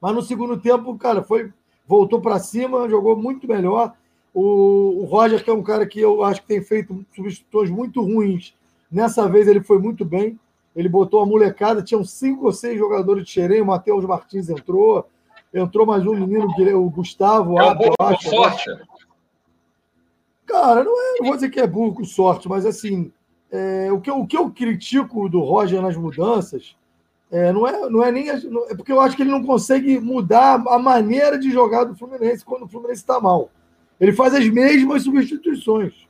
Mas 0.00 0.14
no 0.14 0.22
segundo 0.22 0.58
tempo, 0.58 0.96
cara, 0.98 1.22
foi 1.22 1.52
voltou 1.86 2.20
para 2.20 2.38
cima, 2.38 2.88
jogou 2.88 3.16
muito 3.16 3.46
melhor. 3.46 3.92
O, 4.34 5.02
o 5.02 5.04
Roger, 5.04 5.42
que 5.44 5.50
é 5.50 5.52
um 5.52 5.62
cara 5.62 5.86
que 5.86 6.00
eu 6.00 6.24
acho 6.24 6.40
que 6.40 6.46
tem 6.48 6.62
feito 6.62 7.04
substituições 7.14 7.70
muito 7.70 8.00
ruins, 8.02 8.54
nessa 8.90 9.28
vez 9.28 9.46
ele 9.46 9.60
foi 9.62 9.78
muito 9.78 10.04
bem. 10.04 10.38
Ele 10.74 10.88
botou 10.88 11.20
a 11.20 11.26
molecada, 11.26 11.82
tinham 11.82 12.02
cinco 12.02 12.46
ou 12.46 12.52
seis 12.52 12.78
jogadores 12.78 13.24
de 13.24 13.30
xerém, 13.30 13.60
o 13.60 13.66
Matheus 13.66 14.04
Martins 14.06 14.48
entrou, 14.48 15.06
entrou 15.52 15.84
mais 15.84 16.06
um 16.06 16.14
menino, 16.14 16.48
o 16.78 16.88
Gustavo. 16.88 17.58
É 17.58 17.62
um 17.62 17.68
Abel, 17.68 17.92
acho, 17.98 18.30
sorte. 18.30 18.70
Cara, 20.52 20.84
não, 20.84 20.92
é, 20.92 21.18
não 21.18 21.26
vou 21.28 21.34
dizer 21.34 21.48
que 21.48 21.58
é 21.58 21.66
burro 21.66 21.94
com 21.94 22.04
sorte, 22.04 22.46
mas 22.46 22.66
assim, 22.66 23.10
é, 23.50 23.90
o, 23.90 23.98
que 23.98 24.10
eu, 24.10 24.20
o 24.20 24.26
que 24.26 24.36
eu 24.36 24.50
critico 24.50 25.26
do 25.28 25.40
Roger 25.40 25.80
nas 25.80 25.96
mudanças 25.96 26.76
é, 27.30 27.50
não, 27.50 27.66
é, 27.66 27.88
não 27.88 28.04
é 28.04 28.12
nem. 28.12 28.28
É 28.28 28.74
porque 28.76 28.92
eu 28.92 29.00
acho 29.00 29.16
que 29.16 29.22
ele 29.22 29.30
não 29.30 29.42
consegue 29.42 29.98
mudar 29.98 30.62
a 30.68 30.78
maneira 30.78 31.38
de 31.38 31.50
jogar 31.50 31.84
do 31.84 31.94
Fluminense 31.96 32.44
quando 32.44 32.64
o 32.64 32.68
Fluminense 32.68 33.00
está 33.00 33.18
mal. 33.18 33.50
Ele 33.98 34.12
faz 34.12 34.34
as 34.34 34.46
mesmas 34.46 35.04
substituições. 35.04 36.06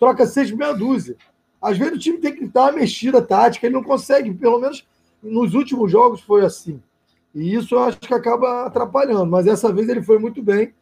Troca 0.00 0.26
seis 0.26 0.50
meia 0.50 0.72
dúzia. 0.72 1.16
Às 1.62 1.78
vezes 1.78 1.94
o 1.94 1.98
time 2.00 2.18
tem 2.18 2.34
que 2.34 2.48
dar 2.48 2.64
uma 2.64 2.72
mexida 2.72 3.22
tática, 3.22 3.66
ele 3.66 3.74
não 3.76 3.84
consegue, 3.84 4.34
pelo 4.34 4.58
menos 4.58 4.84
nos 5.22 5.54
últimos 5.54 5.92
jogos 5.92 6.20
foi 6.20 6.44
assim. 6.44 6.82
E 7.32 7.54
isso 7.54 7.76
eu 7.76 7.84
acho 7.84 8.00
que 8.00 8.12
acaba 8.12 8.66
atrapalhando. 8.66 9.26
Mas 9.26 9.44
dessa 9.44 9.72
vez 9.72 9.88
ele 9.88 10.02
foi 10.02 10.18
muito 10.18 10.42
bem. 10.42 10.74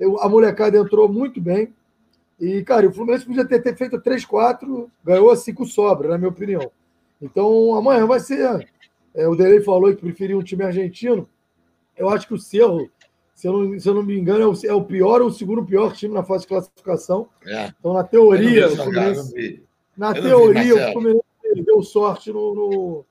Eu- 0.00 0.20
a 0.20 0.28
molecada 0.28 0.76
entrou 0.76 1.08
muito 1.08 1.40
bem. 1.40 1.72
E, 2.40 2.62
cara, 2.62 2.86
o 2.86 2.92
Fluminense 2.92 3.26
podia 3.26 3.44
ter, 3.44 3.60
ter 3.60 3.76
feito 3.76 4.00
3-4, 4.00 4.88
ganhou 5.04 5.30
assim 5.30 5.52
com 5.52 5.64
sobra, 5.64 6.08
na 6.08 6.18
minha 6.18 6.30
opinião. 6.30 6.70
Então, 7.20 7.74
amanhã 7.74 8.06
vai 8.06 8.20
ser. 8.20 8.68
é, 9.14 9.26
o 9.26 9.34
Delei 9.34 9.60
falou 9.60 9.94
que 9.94 10.00
preferia 10.00 10.38
um 10.38 10.42
time 10.42 10.62
argentino. 10.62 11.28
Eu 11.96 12.08
acho 12.08 12.28
que 12.28 12.34
o 12.34 12.38
Cerro, 12.38 12.88
se 13.34 13.48
eu 13.48 13.52
não, 13.52 13.80
se 13.80 13.88
eu 13.88 13.94
não 13.94 14.04
me 14.04 14.16
engano, 14.16 14.42
é 14.42 14.46
o, 14.46 14.70
é 14.70 14.74
o 14.74 14.84
pior 14.84 15.20
ou 15.20 15.28
o 15.28 15.32
segundo 15.32 15.64
pior 15.64 15.92
time 15.94 16.14
na 16.14 16.22
fase 16.22 16.42
de 16.42 16.48
classificação. 16.48 17.28
É. 17.44 17.72
Então, 17.78 17.92
na 17.92 18.04
teoria, 18.04 18.68
jogar, 18.68 19.12
na 19.96 20.12
eu 20.12 20.14
não 20.14 20.18
vi, 20.18 20.22
teoria, 20.22 20.74
o 20.74 20.78
Marcelo. 20.78 20.92
Fluminense 20.92 21.64
deu 21.64 21.82
sorte 21.82 22.32
no, 22.32 22.54
no, 22.54 23.04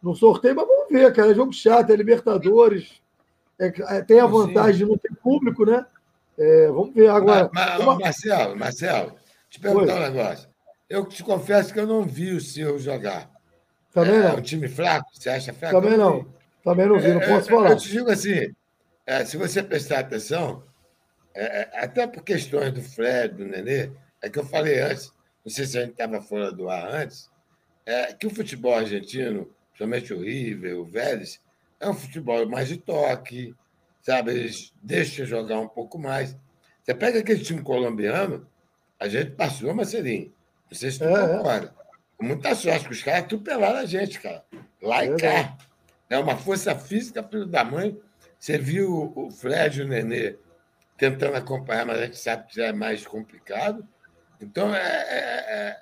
no, 0.00 0.14
sorteio, 0.14 0.54
mas 0.54 0.66
vamos 0.66 0.88
ver, 0.88 1.12
cara. 1.12 1.32
É 1.32 1.34
jogo 1.34 1.52
chato, 1.52 1.90
é 1.90 1.96
Libertadores. 1.96 3.00
É, 3.58 3.72
é, 3.96 4.02
tem 4.02 4.20
a 4.20 4.26
vantagem 4.26 4.84
de 4.84 4.90
não 4.90 4.96
ter 4.96 5.12
público, 5.16 5.66
né? 5.66 5.84
É, 6.40 6.68
vamos 6.68 6.94
ver 6.94 7.10
agora. 7.10 7.50
Mas, 7.52 7.66
mas, 7.66 7.80
uma... 7.80 7.98
Marcelo, 7.98 8.56
Marcelo, 8.56 9.14
te 9.50 9.60
perguntar 9.60 9.96
um 9.96 10.12
negócio. 10.12 10.48
Eu 10.88 11.04
te 11.04 11.22
confesso 11.22 11.72
que 11.72 11.78
eu 11.78 11.86
não 11.86 12.02
vi 12.02 12.32
o 12.32 12.40
seu 12.40 12.78
jogar. 12.78 13.30
Também 13.92 14.14
é, 14.14 14.28
não. 14.28 14.36
um 14.36 14.40
time 14.40 14.66
fraco? 14.66 15.10
Você 15.12 15.28
acha 15.28 15.52
fraco? 15.52 15.78
Também 15.80 15.98
não. 15.98 16.26
Também 16.64 16.86
não 16.86 16.98
vi, 16.98 17.12
não 17.12 17.20
posso 17.20 17.48
falar. 17.50 17.70
Eu 17.70 17.76
te 17.76 17.90
digo 17.90 18.10
assim: 18.10 18.54
se 19.26 19.36
você 19.36 19.62
prestar 19.62 20.00
atenção, 20.00 20.64
até 21.74 22.06
por 22.06 22.22
questões 22.22 22.72
do 22.72 22.82
Fred, 22.82 23.34
do 23.34 23.44
Nenê, 23.44 23.90
é 24.22 24.30
que 24.30 24.38
eu 24.38 24.44
falei 24.44 24.80
antes, 24.80 25.12
não 25.44 25.52
sei 25.52 25.66
se 25.66 25.78
a 25.78 25.82
gente 25.82 25.92
estava 25.92 26.20
fora 26.22 26.50
do 26.50 26.70
ar 26.70 26.88
antes, 26.90 27.30
é 27.84 28.12
que 28.12 28.26
o 28.26 28.34
futebol 28.34 28.74
argentino, 28.74 29.48
principalmente 29.68 30.14
o 30.14 30.20
River, 30.20 30.78
o 30.78 30.84
Vélez, 30.84 31.40
é 31.78 31.88
um 31.88 31.94
futebol 31.94 32.46
mais 32.48 32.68
de 32.68 32.76
toque, 32.76 33.54
sabe? 34.00 34.32
Eles 34.32 34.72
deixam 34.82 35.24
jogar 35.26 35.60
um 35.60 35.68
pouco 35.68 35.98
mais. 35.98 36.36
Você 36.82 36.94
pega 36.94 37.20
aquele 37.20 37.42
time 37.42 37.62
colombiano, 37.62 38.46
a 38.98 39.08
gente 39.08 39.32
passou, 39.32 39.74
Marcelinho. 39.74 40.32
Não 40.70 40.78
sei 40.78 40.90
se 40.90 40.98
tu 40.98 41.04
é, 41.04 41.36
concorda. 41.36 41.74
É. 42.20 42.24
Muita 42.24 42.54
sorte, 42.54 42.86
que 42.86 42.92
os 42.92 43.02
caras 43.02 43.24
atropelaram 43.24 43.78
a 43.78 43.86
gente, 43.86 44.20
cara. 44.20 44.44
Lá 44.82 45.04
e 45.04 45.16
cá. 45.16 45.56
É 46.08 46.18
uma 46.18 46.36
força 46.36 46.74
física, 46.74 47.22
filho 47.22 47.46
da 47.46 47.64
mãe. 47.64 47.98
Você 48.38 48.58
viu 48.58 49.12
o 49.14 49.30
Fred 49.30 49.80
e 49.80 49.84
o 49.84 49.88
Nenê 49.88 50.36
tentando 50.96 51.36
acompanhar, 51.36 51.86
mas 51.86 51.98
a 51.98 52.04
gente 52.06 52.18
sabe 52.18 52.46
que 52.46 52.56
já 52.56 52.66
é 52.66 52.72
mais 52.72 53.06
complicado. 53.06 53.86
Então, 54.40 54.74
é, 54.74 54.80
é, 54.80 55.54
é 55.54 55.80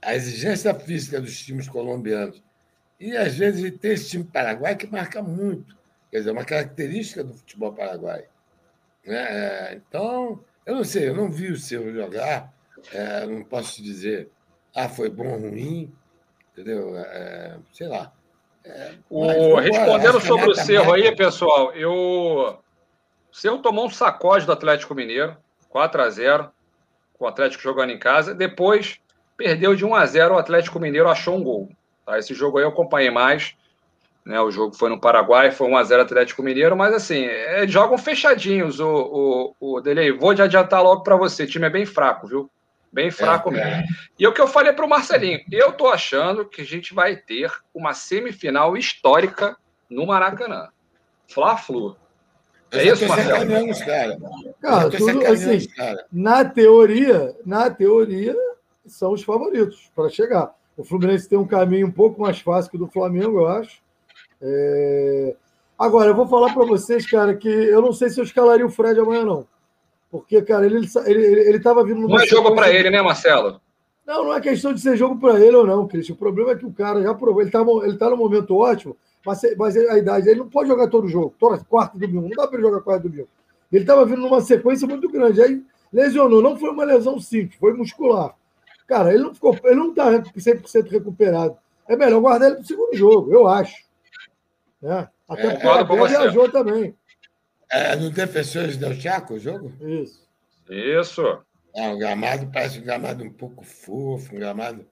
a 0.00 0.14
exigência 0.14 0.74
física 0.74 1.20
dos 1.20 1.38
times 1.38 1.68
colombianos. 1.68 2.42
E, 2.98 3.16
às 3.16 3.36
vezes, 3.36 3.78
tem 3.78 3.92
esse 3.92 4.10
time 4.10 4.24
paraguai 4.24 4.74
que 4.74 4.86
marca 4.86 5.22
muito. 5.22 5.77
Quer 6.10 6.18
dizer, 6.18 6.30
é 6.30 6.32
uma 6.32 6.44
característica 6.44 7.22
do 7.22 7.34
futebol 7.34 7.72
paraguai. 7.72 8.24
Né? 9.04 9.16
É, 9.16 9.74
então, 9.74 10.42
eu 10.64 10.76
não 10.76 10.84
sei, 10.84 11.08
eu 11.08 11.14
não 11.14 11.30
vi 11.30 11.50
o 11.50 11.56
seu 11.56 11.92
jogar, 11.92 12.52
é, 12.92 13.26
não 13.26 13.42
posso 13.44 13.76
te 13.76 13.82
dizer, 13.82 14.30
ah, 14.74 14.88
foi 14.88 15.10
bom 15.10 15.28
ou 15.28 15.38
ruim, 15.38 15.92
entendeu? 16.52 16.96
É, 16.96 17.58
sei 17.72 17.88
lá. 17.88 18.12
É, 18.64 18.94
o, 19.08 19.56
respondendo 19.56 20.20
sobre 20.20 20.50
o 20.50 20.54
Cerro 20.54 20.92
aí, 20.92 21.14
pessoal, 21.16 21.72
eu, 21.72 21.92
o 21.92 23.34
Cerro 23.34 23.58
tomou 23.58 23.86
um 23.86 23.90
sacode 23.90 24.44
do 24.44 24.52
Atlético 24.52 24.94
Mineiro, 24.94 25.36
4 25.68 26.02
a 26.02 26.10
0 26.10 26.50
com 27.18 27.24
o 27.24 27.28
Atlético 27.28 27.62
jogando 27.62 27.90
em 27.90 27.98
casa. 27.98 28.34
Depois 28.34 29.00
perdeu 29.36 29.74
de 29.74 29.84
1 29.84 29.94
a 29.94 30.06
0 30.06 30.34
o 30.34 30.38
Atlético 30.38 30.80
Mineiro 30.80 31.08
achou 31.08 31.36
um 31.36 31.42
gol. 31.42 31.68
Tá? 32.04 32.18
Esse 32.18 32.34
jogo 32.34 32.58
aí 32.58 32.64
eu 32.64 32.70
acompanhei 32.70 33.10
mais. 33.10 33.56
Né? 34.28 34.38
O 34.42 34.50
jogo 34.50 34.76
foi 34.76 34.90
no 34.90 35.00
Paraguai, 35.00 35.50
foi 35.50 35.66
1 35.68 35.76
a 35.78 35.84
0 35.84 36.02
Atlético 36.02 36.42
Mineiro, 36.42 36.76
mas 36.76 36.92
assim, 36.92 37.24
é, 37.24 37.66
jogam 37.66 37.96
fechadinhos. 37.96 38.78
O, 38.78 39.54
o, 39.58 39.76
o 39.76 39.80
Delei, 39.80 40.12
vou 40.12 40.34
de 40.34 40.42
adiantar 40.42 40.82
logo 40.82 41.02
para 41.02 41.16
você, 41.16 41.44
o 41.44 41.46
time 41.46 41.66
é 41.66 41.70
bem 41.70 41.86
fraco, 41.86 42.26
viu? 42.26 42.50
Bem 42.92 43.10
fraco 43.10 43.48
é, 43.48 43.52
mesmo. 43.52 43.70
É. 43.70 43.84
E 44.18 44.26
o 44.26 44.32
que 44.34 44.40
eu 44.40 44.46
falei 44.46 44.74
para 44.74 44.84
o 44.84 44.88
Marcelinho, 44.88 45.40
eu 45.50 45.72
tô 45.72 45.88
achando 45.88 46.44
que 46.44 46.60
a 46.60 46.64
gente 46.64 46.92
vai 46.92 47.16
ter 47.16 47.50
uma 47.72 47.94
semifinal 47.94 48.76
histórica 48.76 49.56
no 49.88 50.06
Maracanã. 50.06 50.68
Fla-Flu. 51.26 51.96
É 52.70 52.84
isso, 52.84 53.08
Marcelo? 53.08 53.78
Cara, 53.78 54.18
cara 54.60 54.90
tudo 54.90 55.26
assim, 55.26 55.66
cara. 55.68 56.04
na 56.12 56.44
teoria, 56.44 57.34
na 57.46 57.70
teoria, 57.70 58.36
são 58.84 59.12
os 59.12 59.22
favoritos 59.22 59.90
para 59.96 60.10
chegar. 60.10 60.54
O 60.76 60.84
Fluminense 60.84 61.26
tem 61.26 61.38
um 61.38 61.46
caminho 61.46 61.86
um 61.86 61.92
pouco 61.92 62.20
mais 62.20 62.38
fácil 62.40 62.70
que 62.70 62.76
o 62.76 62.80
do 62.80 62.88
Flamengo, 62.88 63.38
eu 63.38 63.48
acho. 63.48 63.87
É... 64.40 65.36
Agora, 65.78 66.10
eu 66.10 66.14
vou 66.14 66.26
falar 66.26 66.52
para 66.52 66.64
vocês, 66.64 67.08
cara, 67.08 67.34
que 67.36 67.48
eu 67.48 67.80
não 67.80 67.92
sei 67.92 68.10
se 68.10 68.20
eu 68.20 68.24
escalaria 68.24 68.66
o 68.66 68.70
Fred 68.70 68.98
amanhã, 68.98 69.24
não. 69.24 69.46
Porque, 70.10 70.40
cara, 70.42 70.66
ele 70.66 70.80
estava 70.84 71.08
ele, 71.08 71.24
ele, 71.24 71.40
ele 71.40 71.84
vindo. 71.84 72.08
Não 72.08 72.20
é 72.20 72.26
jogo 72.26 72.54
para 72.54 72.72
ele, 72.72 72.90
né, 72.90 73.00
Marcelo? 73.00 73.60
Não, 74.06 74.24
não 74.24 74.34
é 74.34 74.40
questão 74.40 74.72
de 74.72 74.80
ser 74.80 74.96
jogo 74.96 75.20
para 75.20 75.38
ele 75.38 75.54
ou 75.54 75.66
não, 75.66 75.86
Cristian. 75.86 76.14
O 76.14 76.18
problema 76.18 76.52
é 76.52 76.56
que 76.56 76.64
o 76.64 76.72
cara 76.72 77.02
já 77.02 77.12
provou. 77.12 77.42
Ele 77.42 77.50
está 77.50 77.60
ele 77.60 77.98
tá 77.98 78.08
no 78.08 78.16
momento 78.16 78.56
ótimo, 78.56 78.96
mas, 79.24 79.42
mas 79.56 79.76
a 79.76 79.98
idade, 79.98 80.30
ele 80.30 80.40
não 80.40 80.48
pode 80.48 80.68
jogar 80.68 80.88
todo 80.88 81.06
jogo, 81.06 81.34
toda 81.38 81.62
quarta 81.62 81.98
do 81.98 82.06
domingo. 82.06 82.28
Não 82.28 82.36
dá 82.36 82.46
para 82.48 82.58
ele 82.58 82.66
jogar 82.66 82.80
quarta 82.80 83.02
do 83.02 83.10
domingo. 83.10 83.28
Ele 83.70 83.82
estava 83.82 84.06
vindo 84.06 84.22
numa 84.22 84.40
sequência 84.40 84.88
muito 84.88 85.08
grande. 85.10 85.42
Aí 85.42 85.62
lesionou. 85.92 86.40
Não 86.40 86.56
foi 86.56 86.70
uma 86.70 86.84
lesão 86.84 87.20
simples, 87.20 87.58
foi 87.60 87.74
muscular. 87.74 88.34
Cara, 88.86 89.12
ele 89.12 89.22
não 89.22 89.34
ficou, 89.34 89.54
ele 89.64 89.74
não 89.74 89.90
está 89.90 90.10
100% 90.10 90.88
recuperado. 90.88 91.58
É 91.86 91.94
melhor 91.94 92.20
guardar 92.20 92.48
ele 92.48 92.56
para 92.56 92.64
o 92.64 92.66
segundo 92.66 92.96
jogo, 92.96 93.30
eu 93.30 93.46
acho. 93.46 93.87
Né? 94.80 95.08
Até 95.28 95.46
é, 95.46 95.84
porque 95.84 95.92
ele 95.92 96.08
viajou 96.08 96.50
também. 96.50 96.94
É, 97.70 97.96
no 97.96 98.10
Defensores 98.10 98.76
del 98.76 98.94
Chaco 98.94 99.34
o 99.34 99.38
jogo? 99.38 99.72
Isso. 99.80 100.26
Isso. 100.70 101.22
É, 101.74 101.88
um 101.88 101.98
gramado 101.98 102.50
parece 102.52 102.78
um 102.78 102.82
gramado 102.82 103.22
um 103.22 103.30
pouco 103.30 103.64
fofo, 103.64 104.34
um 104.34 104.38
gramado 104.38 104.86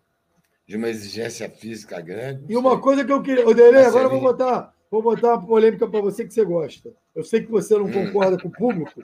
de 0.67 0.77
uma 0.77 0.89
exigência 0.89 1.49
física 1.49 2.01
grande. 2.01 2.45
E 2.49 2.57
uma 2.57 2.79
coisa 2.81 3.05
que 3.05 3.13
eu 3.13 3.23
queria. 3.23 3.47
Oderê, 3.47 3.85
agora 3.85 4.05
eu 4.05 4.11
vou 4.11 4.21
botar, 4.21 4.75
vou 4.91 5.03
botar 5.03 5.35
uma 5.35 5.47
polêmica 5.47 5.87
para 5.87 6.01
você 6.01 6.25
que 6.25 6.35
você 6.35 6.45
gosta. 6.45 6.93
Eu 7.15 7.25
sei 7.25 7.41
que 7.41 7.51
você 7.51 7.75
não 7.75 7.87
hum. 7.87 7.93
concorda 7.93 8.39
com 8.39 8.49
o 8.49 8.53
público. 8.53 9.03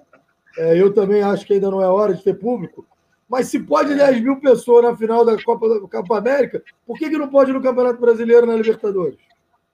É, 0.59 0.79
eu 0.79 0.93
também 0.93 1.23
acho 1.23 1.47
que 1.47 1.55
ainda 1.55 1.71
não 1.71 1.81
é 1.81 1.89
hora 1.89 2.15
de 2.15 2.23
ter 2.23 2.35
público. 2.35 2.87
Mas 3.29 3.49
se 3.49 3.59
pode 3.61 3.95
10 3.95 4.21
mil 4.21 4.41
pessoas 4.41 4.85
na 4.85 4.95
final 4.95 5.25
da 5.25 5.43
Copa, 5.43 5.67
da 5.67 5.81
Copa 5.81 6.19
América, 6.19 6.63
por 6.87 6.99
que, 6.99 7.09
que 7.09 7.17
não 7.17 7.29
pode 7.29 7.51
no 7.51 7.63
Campeonato 7.63 7.99
Brasileiro 7.99 8.47
na 8.47 8.55
Libertadores? 8.55 9.19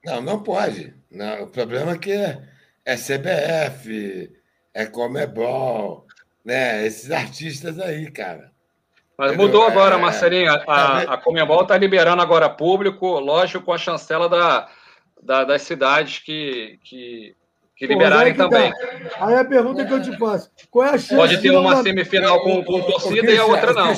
Não, 0.08 0.22
não 0.22 0.42
pode. 0.42 0.94
Não, 1.10 1.42
o 1.42 1.46
problema 1.46 1.92
é 1.92 1.98
que 1.98 2.12
é, 2.12 2.40
é 2.84 2.96
CBF, 2.96 4.32
é 4.72 4.86
Comebol, 4.86 6.06
né? 6.44 6.86
Esses 6.86 7.10
artistas 7.10 7.78
aí, 7.78 8.10
cara. 8.10 8.50
Mas 9.18 9.36
mudou 9.36 9.64
agora, 9.64 9.96
é, 9.96 9.98
Marcelinho. 9.98 10.50
A, 10.66 11.00
a 11.02 11.16
Comebol 11.18 11.62
está 11.62 11.76
liberando 11.76 12.22
agora 12.22 12.48
público, 12.48 13.18
lógico, 13.18 13.64
com 13.64 13.72
a 13.72 13.78
chancela 13.78 14.28
da, 14.28 14.68
da 15.20 15.44
das 15.44 15.62
cidades 15.62 16.20
que, 16.20 16.78
que, 16.84 17.36
que 17.76 17.86
liberarem 17.86 18.32
que 18.32 18.38
também. 18.38 18.70
Tá. 18.70 19.26
Aí 19.26 19.34
a 19.34 19.44
pergunta 19.44 19.84
que 19.84 19.92
eu 19.92 20.00
te 20.00 20.16
faço: 20.16 20.50
qual 20.70 20.86
é 20.86 20.90
a 20.90 20.92
chance 20.92 21.16
Pode 21.16 21.42
ter 21.42 21.50
uma 21.50 21.82
semifinal 21.82 22.42
com, 22.42 22.64
com 22.64 22.80
torcida 22.80 23.30
e 23.30 23.38
a 23.38 23.44
outra 23.44 23.74
não. 23.74 23.92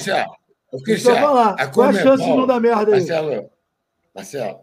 O 0.72 0.82
que 0.82 0.96
você 0.96 1.14
falar? 1.14 1.70
Qual 1.70 1.86
é 1.86 1.90
a 1.90 2.02
chance 2.02 2.24
de 2.24 2.30
não 2.30 2.46
dar 2.46 2.58
merda 2.58 2.94
aí? 2.94 3.00
Marcelo, 3.00 3.50
Marcelo, 4.14 4.60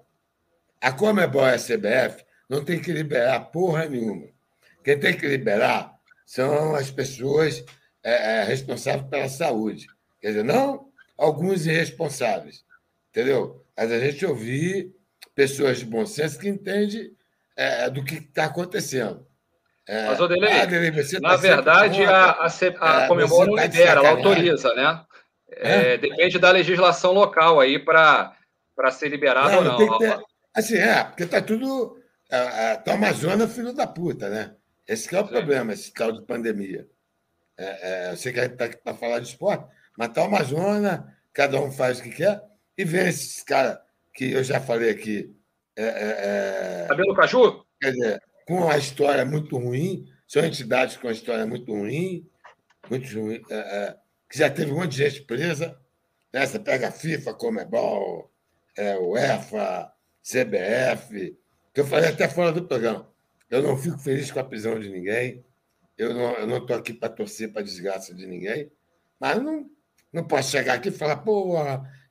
a 0.81 0.91
Comebol 0.91 1.47
e 1.47 1.53
a 1.53 1.57
CBF 1.57 2.23
não 2.49 2.63
tem 2.63 2.79
que 2.79 2.91
liberar 2.91 3.51
porra 3.51 3.85
nenhuma. 3.85 4.27
Quem 4.83 4.99
tem 4.99 5.17
que 5.17 5.27
liberar 5.27 5.93
são 6.25 6.75
as 6.75 6.89
pessoas 6.89 7.63
é, 8.03 8.39
é, 8.39 8.43
responsáveis 8.43 9.07
pela 9.09 9.29
saúde. 9.29 9.87
Quer 10.21 10.29
dizer, 10.29 10.43
não 10.43 10.87
alguns 11.17 11.65
irresponsáveis, 11.65 12.63
entendeu? 13.09 13.65
Mas 13.75 13.91
a 13.91 13.99
gente 13.99 14.25
ouvir 14.25 14.93
pessoas 15.35 15.79
de 15.79 15.85
bom 15.85 16.05
senso 16.05 16.39
que 16.39 16.47
entendem 16.47 17.11
é, 17.55 17.89
do 17.89 18.03
que 18.03 18.15
está 18.15 18.45
acontecendo. 18.45 19.25
É, 19.87 20.07
Mas, 20.07 20.19
Odelei, 20.19 20.51
ah, 20.51 21.19
na 21.21 21.29
tá 21.29 21.35
verdade, 21.37 22.03
a, 22.03 22.31
a, 22.31 22.45
a 22.45 23.03
é, 23.03 23.07
Comembol 23.07 23.45
não 23.45 23.55
tá 23.55 23.63
libera, 23.63 23.99
ela 23.99 24.09
autoriza, 24.09 24.73
né? 24.73 25.01
É, 25.49 25.97
depende 25.97 26.37
da 26.37 26.51
legislação 26.51 27.13
local 27.13 27.59
aí 27.59 27.79
para 27.79 28.35
ser 28.91 29.07
liberado 29.09 29.61
não, 29.61 29.79
ou 29.79 29.87
não. 29.87 29.97
Ter, 29.97 30.19
assim, 30.57 30.75
é, 30.75 31.03
porque 31.03 31.23
está 31.23 31.41
tudo. 31.41 32.01
Está 32.29 32.93
uma 32.93 33.13
zona 33.13 33.47
filho 33.47 33.73
da 33.73 33.87
puta, 33.87 34.29
né? 34.29 34.55
Esse 34.87 35.13
é 35.15 35.21
o 35.21 35.25
Sim. 35.25 35.31
problema, 35.31 35.73
esse 35.73 35.93
tal 35.93 36.11
de 36.11 36.25
pandemia. 36.25 36.87
É, 37.57 38.07
é, 38.07 38.11
eu 38.11 38.17
sei 38.17 38.31
que 38.31 38.39
a 38.39 38.43
gente 38.43 38.53
está 38.53 38.65
aqui 38.65 38.77
para 38.77 38.93
falar 38.93 39.19
de 39.19 39.27
esporte, 39.27 39.65
mas 39.97 40.09
está 40.09 40.23
uma 40.23 40.43
zona, 40.43 41.17
cada 41.33 41.59
um 41.59 41.71
faz 41.71 41.99
o 41.99 42.03
que 42.03 42.11
quer, 42.11 42.41
e 42.77 42.85
vem 42.85 43.07
esses 43.07 43.43
caras 43.43 43.79
que 44.13 44.31
eu 44.31 44.43
já 44.43 44.59
falei 44.59 44.89
aqui. 44.89 45.35
É, 45.75 45.83
é, 45.83 46.83
é 46.83 46.87
Cabelo 46.87 47.15
Caju? 47.15 47.65
Quer 47.81 47.91
dizer, 47.91 48.21
com 48.47 48.61
uma 48.61 48.77
história 48.77 49.25
muito 49.25 49.57
ruim, 49.57 50.07
são 50.27 50.43
entidades 50.43 50.97
com 50.97 51.07
uma 51.07 51.13
história 51.13 51.45
muito 51.45 51.71
ruim, 51.71 52.29
muito 52.89 53.07
ruim 53.19 53.41
é, 53.49 53.55
é, 53.55 53.97
que 54.29 54.37
já 54.37 54.49
teve 54.49 54.71
um 54.71 54.75
monte 54.75 54.91
de 54.91 54.97
gente 54.97 55.21
presa. 55.21 55.77
Né? 56.33 56.45
Você 56.45 56.59
pega 56.59 56.89
a 56.89 56.91
FIFA, 56.91 57.33
Comebol, 57.33 58.31
é, 58.77 58.97
UEFA, 58.97 59.91
CBF, 60.27 61.37
que 61.73 61.79
eu 61.79 61.85
falei 61.85 62.09
até 62.09 62.27
fora 62.27 62.51
do 62.51 62.65
programa. 62.65 63.07
Eu 63.49 63.61
não 63.61 63.77
fico 63.77 63.97
feliz 63.97 64.31
com 64.31 64.39
a 64.39 64.43
prisão 64.43 64.77
de 64.79 64.89
ninguém. 64.89 65.45
Eu 65.97 66.13
não 66.13 66.57
estou 66.57 66.75
aqui 66.75 66.93
para 66.93 67.09
torcer 67.09 67.51
para 67.51 67.61
a 67.61 67.65
desgraça 67.65 68.13
de 68.13 68.27
ninguém. 68.27 68.69
Mas 69.19 69.41
não 69.41 69.69
não 70.11 70.23
posso 70.23 70.51
chegar 70.51 70.75
aqui 70.75 70.89
e 70.89 70.91
falar, 70.91 71.17
pô, 71.17 71.55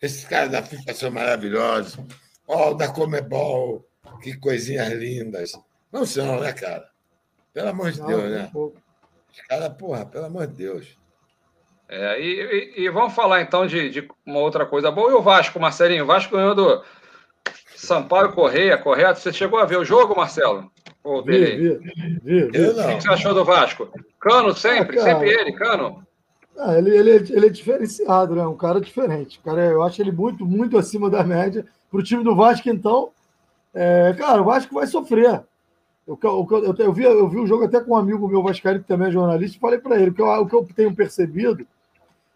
esses 0.01 0.25
caras 0.25 0.51
da 0.51 0.63
FIFA 0.63 0.95
são 0.95 1.11
maravilhosos. 1.11 1.99
Ó, 2.47 2.71
oh, 2.71 2.75
da 2.75 2.89
Comebol, 2.89 3.85
que 4.23 4.37
coisinhas 4.37 4.93
lindas. 4.93 5.53
Não 5.91 6.05
são, 6.05 6.41
né, 6.41 6.53
cara? 6.53 6.89
Pelo 7.53 7.71
amor 7.71 7.91
de 7.91 8.01
não, 8.01 8.07
Deus, 8.07 8.31
né? 8.31 8.51
Os 8.55 9.41
caras, 9.49 9.73
porra, 9.77 10.07
pelo 10.07 10.27
amor 10.27 10.47
de 10.47 10.55
Deus. 10.55 10.99
É, 11.89 12.21
e, 12.21 12.75
e, 12.77 12.85
e, 12.85 12.91
vamos 12.91 13.15
falar 13.15 13.41
então 13.43 13.67
de, 13.67 13.89
de, 13.91 14.09
uma 14.25 14.41
outra 14.41 14.67
coisa 14.67 14.91
boa. 14.91 15.11
E 15.11 15.15
o 15.15 15.23
Vasco, 15.23 15.59
Marcelinho? 15.59 16.05
O 16.05 16.07
Vasco 16.07 16.37
ganhou 16.37 16.55
do 16.55 16.85
Sampaio 17.77 18.33
Correia, 18.33 18.79
correto? 18.79 19.21
Você 19.21 19.33
chegou 19.33 19.59
a 19.59 19.65
ver 19.65 19.79
o 19.79 19.85
jogo, 19.85 20.17
Marcelo? 20.17 20.71
Ou 21.05 21.23
dele? 21.23 21.79
Vi, 21.79 22.19
vi, 22.23 22.45
vi, 22.45 22.45
o 22.45 22.51
que 22.51 23.03
você 23.03 23.09
achou 23.09 23.35
do 23.35 23.45
Vasco? 23.45 23.89
Cano 24.19 24.55
sempre, 24.55 24.99
ah, 24.99 25.03
sempre 25.03 25.29
ele, 25.29 25.53
Cano. 25.53 26.05
Ah, 26.59 26.77
ele, 26.79 26.97
ele, 26.97 27.11
ele 27.11 27.47
é 27.47 27.51
diferenciado, 27.51 28.35
né? 28.35 28.47
Um 28.47 28.57
cara 28.57 28.81
diferente. 28.81 29.39
Cara, 29.45 29.65
eu 29.67 29.83
acho 29.83 30.01
ele 30.01 30.11
muito, 30.11 30.45
muito 30.45 30.79
acima 30.79 31.11
da 31.11 31.23
média. 31.23 31.65
Para 31.91 32.01
o 32.01 32.03
time 32.03 32.25
do 32.25 32.35
Vasco, 32.35 32.69
então, 32.69 33.11
é, 33.73 34.15
cara, 34.19 34.41
o 34.41 34.45
Vasco 34.45 34.75
vai 34.75 34.87
sofrer. 34.87 35.43
Eu, 36.07 36.19
eu, 36.23 36.49
eu, 36.51 36.75
eu, 36.79 36.93
vi, 36.93 37.05
eu 37.05 37.29
vi 37.29 37.39
o 37.39 37.47
jogo 37.47 37.65
até 37.65 37.81
com 37.81 37.93
um 37.93 37.97
amigo 37.97 38.27
meu 38.27 38.43
Vascaíno, 38.43 38.81
que 38.81 38.89
também 38.89 39.09
é 39.09 39.13
jornalista, 39.13 39.57
e 39.57 39.61
falei 39.61 39.79
para 39.79 40.01
ele 40.01 40.13
que 40.13 40.23
eu, 40.23 40.27
o 40.27 40.47
que 40.47 40.55
eu 40.55 40.67
tenho 40.75 40.95
percebido 40.95 41.67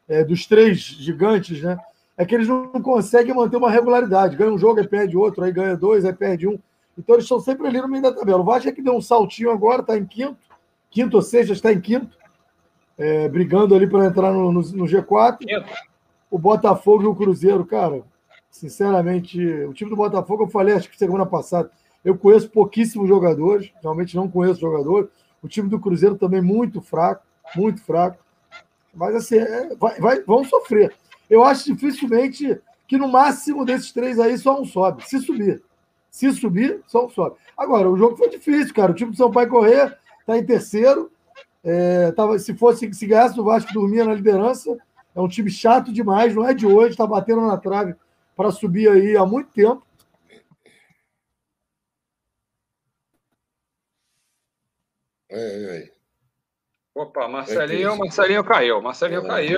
é, 0.09 0.23
dos 0.23 0.47
três 0.47 0.79
gigantes, 0.79 1.63
né? 1.63 1.79
É 2.21 2.27
que 2.27 2.35
eles 2.35 2.47
não 2.47 2.69
conseguem 2.83 3.35
manter 3.35 3.57
uma 3.57 3.71
regularidade. 3.71 4.37
Ganha 4.37 4.53
um 4.53 4.59
jogo, 4.59 4.79
aí 4.79 4.87
perde 4.87 5.17
outro, 5.17 5.43
aí 5.43 5.51
ganha 5.51 5.75
dois, 5.75 6.05
aí 6.05 6.13
perde 6.13 6.47
um. 6.47 6.59
Então 6.99 7.15
eles 7.15 7.25
estão 7.25 7.41
sempre 7.41 7.67
ali 7.67 7.81
no 7.81 7.89
meio 7.89 8.03
da 8.03 8.13
tabela. 8.13 8.43
O 8.43 8.45
Vasco 8.45 8.69
é 8.69 8.73
que 8.73 8.83
deu 8.83 8.95
um 8.95 9.01
saltinho 9.01 9.51
agora, 9.51 9.81
está 9.81 9.97
em 9.97 10.05
quinto, 10.05 10.37
quinto 10.91 11.17
ou 11.17 11.23
seja, 11.23 11.55
está 11.55 11.73
em 11.73 11.81
quinto, 11.81 12.15
é, 12.99 13.27
brigando 13.27 13.75
ali 13.75 13.87
para 13.87 14.05
entrar 14.05 14.33
no, 14.33 14.53
no, 14.53 14.61
no 14.61 14.85
G4. 14.85 15.39
O 16.31 16.39
Botafogo 16.39 17.05
e 17.05 17.07
o 17.07 17.15
Cruzeiro, 17.15 17.65
cara, 17.65 18.03
sinceramente, 18.51 19.43
o 19.65 19.73
time 19.73 19.89
do 19.89 19.97
Botafogo, 19.97 20.43
eu 20.43 20.49
falei, 20.49 20.75
acho 20.75 20.91
que 20.91 20.99
semana 20.99 21.25
passada, 21.25 21.71
eu 22.05 22.19
conheço 22.19 22.51
pouquíssimos 22.51 23.09
jogadores, 23.09 23.73
realmente 23.83 24.15
não 24.15 24.29
conheço 24.29 24.61
jogador. 24.61 25.11
O 25.43 25.49
time 25.49 25.71
do 25.71 25.81
Cruzeiro 25.81 26.17
também 26.17 26.43
muito 26.43 26.83
fraco, 26.83 27.25
muito 27.57 27.81
fraco. 27.83 28.23
Mas 28.93 29.15
assim, 29.15 29.39
é, 29.39 29.75
vai, 29.75 29.99
vai, 29.99 30.21
vão 30.21 30.45
sofrer. 30.45 30.95
Eu 31.31 31.45
acho 31.45 31.73
dificilmente 31.73 32.61
que 32.89 32.99
no 32.99 33.07
máximo 33.07 33.65
desses 33.65 33.93
três 33.93 34.19
aí 34.19 34.37
só 34.37 34.61
um 34.61 34.65
sobe. 34.65 35.09
Se 35.09 35.21
subir. 35.21 35.63
Se 36.11 36.33
subir, 36.33 36.83
só 36.89 37.07
um 37.07 37.09
sobe. 37.09 37.37
Agora, 37.57 37.89
o 37.89 37.97
jogo 37.97 38.17
foi 38.17 38.29
difícil, 38.29 38.75
cara. 38.75 38.91
O 38.91 38.95
time 38.95 39.13
do 39.13 39.17
São 39.17 39.31
Paulo 39.31 39.49
correr 39.49 39.97
está 40.19 40.37
em 40.37 40.45
terceiro. 40.45 41.11
É, 41.63 42.11
tava, 42.13 42.37
se 42.39 42.53
fosse 42.55 42.93
se 42.93 43.07
ganhasse 43.07 43.39
o 43.39 43.45
Vasco 43.45 43.73
dormia 43.73 44.05
na 44.05 44.15
liderança. 44.15 44.77
É 45.15 45.21
um 45.21 45.29
time 45.29 45.51
chato 45.51 45.93
demais, 45.93 46.35
não 46.35 46.49
é 46.49 46.53
de 46.53 46.67
hoje, 46.67 46.91
está 46.91 47.07
batendo 47.07 47.43
na 47.43 47.57
trave 47.57 47.95
para 48.37 48.51
subir 48.51 48.89
aí 48.89 49.17
há 49.17 49.25
muito 49.25 49.51
tempo. 49.53 49.87
Opa, 56.95 57.29
Marcelinho, 57.29 57.97
Marcelinho 57.97 58.43
caiu. 58.43 58.83
Marcelinho 58.83 59.27
caiu. 59.27 59.57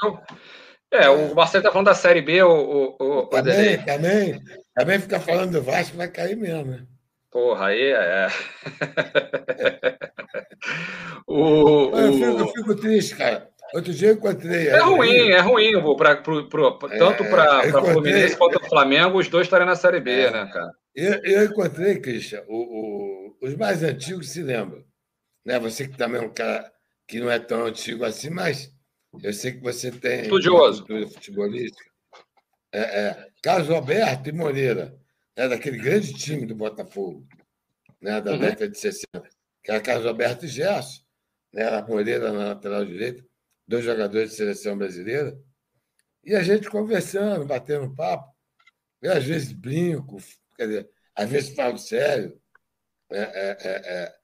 É, 0.92 1.08
o 1.08 1.34
Marcelo 1.34 1.64
tá 1.64 1.72
falando 1.72 1.86
da 1.86 1.94
Série 1.94 2.20
B, 2.20 2.42
o. 2.42 2.94
o, 2.98 3.20
o 3.20 3.26
também, 3.28 3.78
também, 3.78 4.38
também 4.74 5.00
fica 5.00 5.18
falando 5.18 5.52
do 5.52 5.62
Vasco, 5.62 5.96
vai 5.96 6.08
cair 6.08 6.36
mesmo, 6.36 6.72
né? 6.72 6.84
Porra, 7.30 7.68
aí 7.68 7.80
é. 7.80 8.28
o, 11.26 11.96
eu, 11.96 12.12
fico, 12.12 12.24
eu, 12.24 12.48
fico, 12.48 12.74
triste, 12.74 13.16
cara. 13.16 13.48
Outro 13.72 13.94
dia 13.94 14.10
eu 14.10 14.16
encontrei. 14.16 14.68
É 14.68 14.80
ruim, 14.80 15.30
é 15.30 15.40
ruim, 15.40 15.80
vou 15.80 15.96
pra, 15.96 16.16
pro, 16.16 16.46
pro, 16.46 16.78
tanto 16.78 17.24
para 17.24 17.80
o 17.80 17.86
Fluminense 17.86 18.36
quanto 18.36 18.58
para 18.58 18.66
o 18.66 18.68
Flamengo, 18.68 19.18
os 19.18 19.28
dois 19.28 19.46
estarem 19.46 19.66
na 19.66 19.76
Série 19.76 20.00
B, 20.00 20.10
é, 20.10 20.30
né, 20.30 20.50
cara? 20.52 20.70
Eu, 20.94 21.24
eu 21.24 21.46
encontrei, 21.46 21.98
Christian, 22.00 22.42
o, 22.46 22.54
o, 22.54 23.34
os 23.40 23.56
mais 23.56 23.82
antigos 23.82 24.28
se 24.28 24.42
lembram. 24.42 24.84
Né? 25.42 25.58
Você 25.58 25.88
que 25.88 25.96
também 25.96 26.20
é 26.20 26.24
um 26.24 26.34
cara 26.34 26.70
que 27.08 27.18
não 27.18 27.30
é 27.30 27.38
tão 27.38 27.64
antigo 27.64 28.04
assim, 28.04 28.28
mas 28.28 28.70
eu 29.20 29.32
sei 29.32 29.52
que 29.52 29.60
você 29.60 29.90
tem 29.90 30.22
Estudioso. 30.22 30.86
futebolística. 30.86 31.90
É, 32.72 32.80
é, 32.80 33.28
Carlos 33.42 33.70
Alberto 33.70 34.28
e 34.28 34.32
Moreira, 34.32 34.98
né, 35.36 35.48
daquele 35.48 35.78
grande 35.78 36.14
time 36.14 36.46
do 36.46 36.54
Botafogo, 36.54 37.26
né, 38.00 38.20
da 38.20 38.32
uhum. 38.32 38.38
década 38.38 38.68
de 38.68 38.78
60, 38.78 39.06
que 39.62 39.70
era 39.70 39.80
Carlos 39.80 40.06
Alberto 40.06 40.46
e 40.46 40.48
Gerson, 40.48 41.02
né, 41.52 41.68
a 41.68 41.86
Moreira 41.86 42.32
na 42.32 42.48
lateral 42.48 42.84
direita, 42.84 43.24
dois 43.68 43.84
jogadores 43.84 44.30
de 44.30 44.36
seleção 44.36 44.76
brasileira, 44.78 45.38
e 46.24 46.34
a 46.34 46.42
gente 46.42 46.70
conversando, 46.70 47.44
batendo 47.44 47.94
papo, 47.94 48.32
e 49.02 49.08
às 49.08 49.24
vezes 49.24 49.52
brinco, 49.52 50.16
quer 50.56 50.66
dizer, 50.66 50.90
às 51.14 51.28
vezes 51.28 51.54
falo 51.54 51.76
sério. 51.76 52.40
É, 53.10 53.20
é, 53.20 53.58
é, 53.60 54.02
é. 54.04 54.14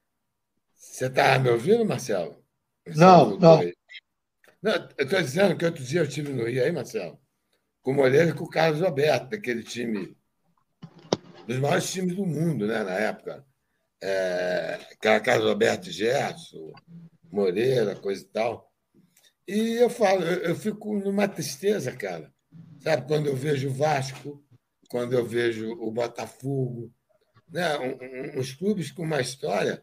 Você 0.75 1.07
está 1.07 1.39
me 1.39 1.51
ouvindo, 1.51 1.85
Marcelo? 1.85 2.43
Não, 2.97 3.37
não. 3.39 3.39
Não, 3.39 3.63
eu 3.63 3.73
estou 4.63 5.23
dizendo 5.23 5.57
que 5.57 5.65
outro 5.65 5.85
dia 5.85 6.01
eu 6.01 6.05
estive 6.05 6.33
no 6.33 6.45
Rio 6.45 6.65
aí, 6.65 6.73
Marcelo, 6.73 7.21
com 7.83 7.93
o 7.93 7.95
Moreira 7.95 8.31
e 8.31 8.35
com 8.35 8.45
o 8.45 8.51
Carlos 8.51 8.83
Alberto, 8.83 9.31
daquele 9.31 9.63
time, 9.63 10.17
dos 11.47 11.59
maiores 11.59 11.91
times 11.91 12.17
do 12.17 12.27
mundo, 12.27 12.67
né, 12.67 12.83
na 12.83 12.95
época. 12.95 13.45
É, 14.01 14.79
Carlos 15.01 15.49
Alberto 15.49 15.91
Gerson, 15.91 16.73
Moreira, 17.31 17.97
coisa 17.97 18.23
e 18.23 18.27
tal. 18.27 18.73
E 19.47 19.77
eu 19.77 19.89
falo, 19.89 20.23
eu, 20.23 20.55
fico 20.55 20.95
numa 20.95 21.27
tristeza, 21.27 21.91
cara. 21.93 22.33
Sabe, 22.81 23.07
quando 23.07 23.27
eu 23.29 23.35
vejo 23.35 23.69
o 23.69 23.73
Vasco, 23.73 24.45
quando 24.91 25.15
eu 25.15 25.25
vejo 25.25 25.71
o 25.73 25.91
Botafogo, 25.91 26.93
né, 27.49 27.79
um, 27.79 27.93
um, 27.93 28.41
uns 28.41 28.53
clubes 28.53 28.91
com 28.91 29.03
uma 29.03 29.21
história 29.21 29.83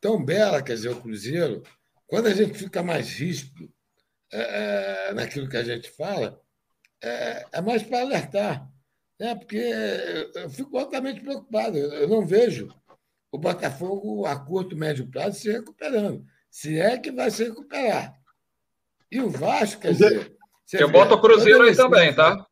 tão 0.00 0.24
bela, 0.24 0.62
quer 0.62 0.74
dizer, 0.74 0.90
o 0.90 1.00
Cruzeiro, 1.00 1.62
quando 2.06 2.28
a 2.28 2.34
gente 2.34 2.56
fica 2.56 2.82
mais 2.82 3.14
ríspido 3.14 3.73
é, 4.34 5.08
é, 5.10 5.14
naquilo 5.14 5.48
que 5.48 5.56
a 5.56 5.62
gente 5.62 5.88
fala, 5.90 6.40
é, 7.02 7.46
é 7.52 7.60
mais 7.60 7.82
para 7.84 8.00
alertar, 8.00 8.68
né? 9.18 9.34
porque 9.34 9.56
eu 10.34 10.50
fico 10.50 10.76
altamente 10.76 11.20
preocupado. 11.20 11.78
Eu 11.78 12.08
não 12.08 12.26
vejo 12.26 12.68
o 13.30 13.38
Botafogo 13.38 14.26
a 14.26 14.36
curto, 14.36 14.76
médio 14.76 15.08
prazo 15.08 15.38
se 15.38 15.52
recuperando. 15.52 16.24
Se 16.50 16.78
é 16.78 16.98
que 16.98 17.12
vai 17.12 17.30
se 17.30 17.44
recuperar. 17.44 18.14
E 19.10 19.20
o 19.20 19.30
Vasco, 19.30 19.82
quer 19.82 19.92
dizer. 19.92 20.36
Eu 20.72 20.90
boto 20.90 21.14
o 21.14 21.20
Cruzeiro 21.20 21.62
aí 21.62 21.76
também, 21.76 22.14
tá? 22.14 22.44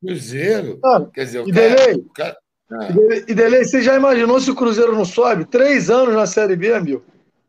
Cruzeiro. 0.00 0.78
Ah, 0.84 1.04
quer 1.12 1.24
dizer, 1.24 1.40
o 1.40 1.48
e 1.48 1.52
cara, 1.52 1.74
Delei, 1.74 1.94
o 1.96 2.12
cara, 2.12 2.38
ah. 2.70 2.88
E 3.26 3.34
Delei, 3.34 3.64
você 3.64 3.80
já 3.80 3.96
imaginou 3.96 4.38
se 4.40 4.50
o 4.50 4.54
Cruzeiro 4.54 4.94
não 4.94 5.04
sobe? 5.04 5.46
Três 5.46 5.90
anos 5.90 6.14
na 6.14 6.26
Série 6.26 6.54
B, 6.54 6.72
amigo. 6.72 7.04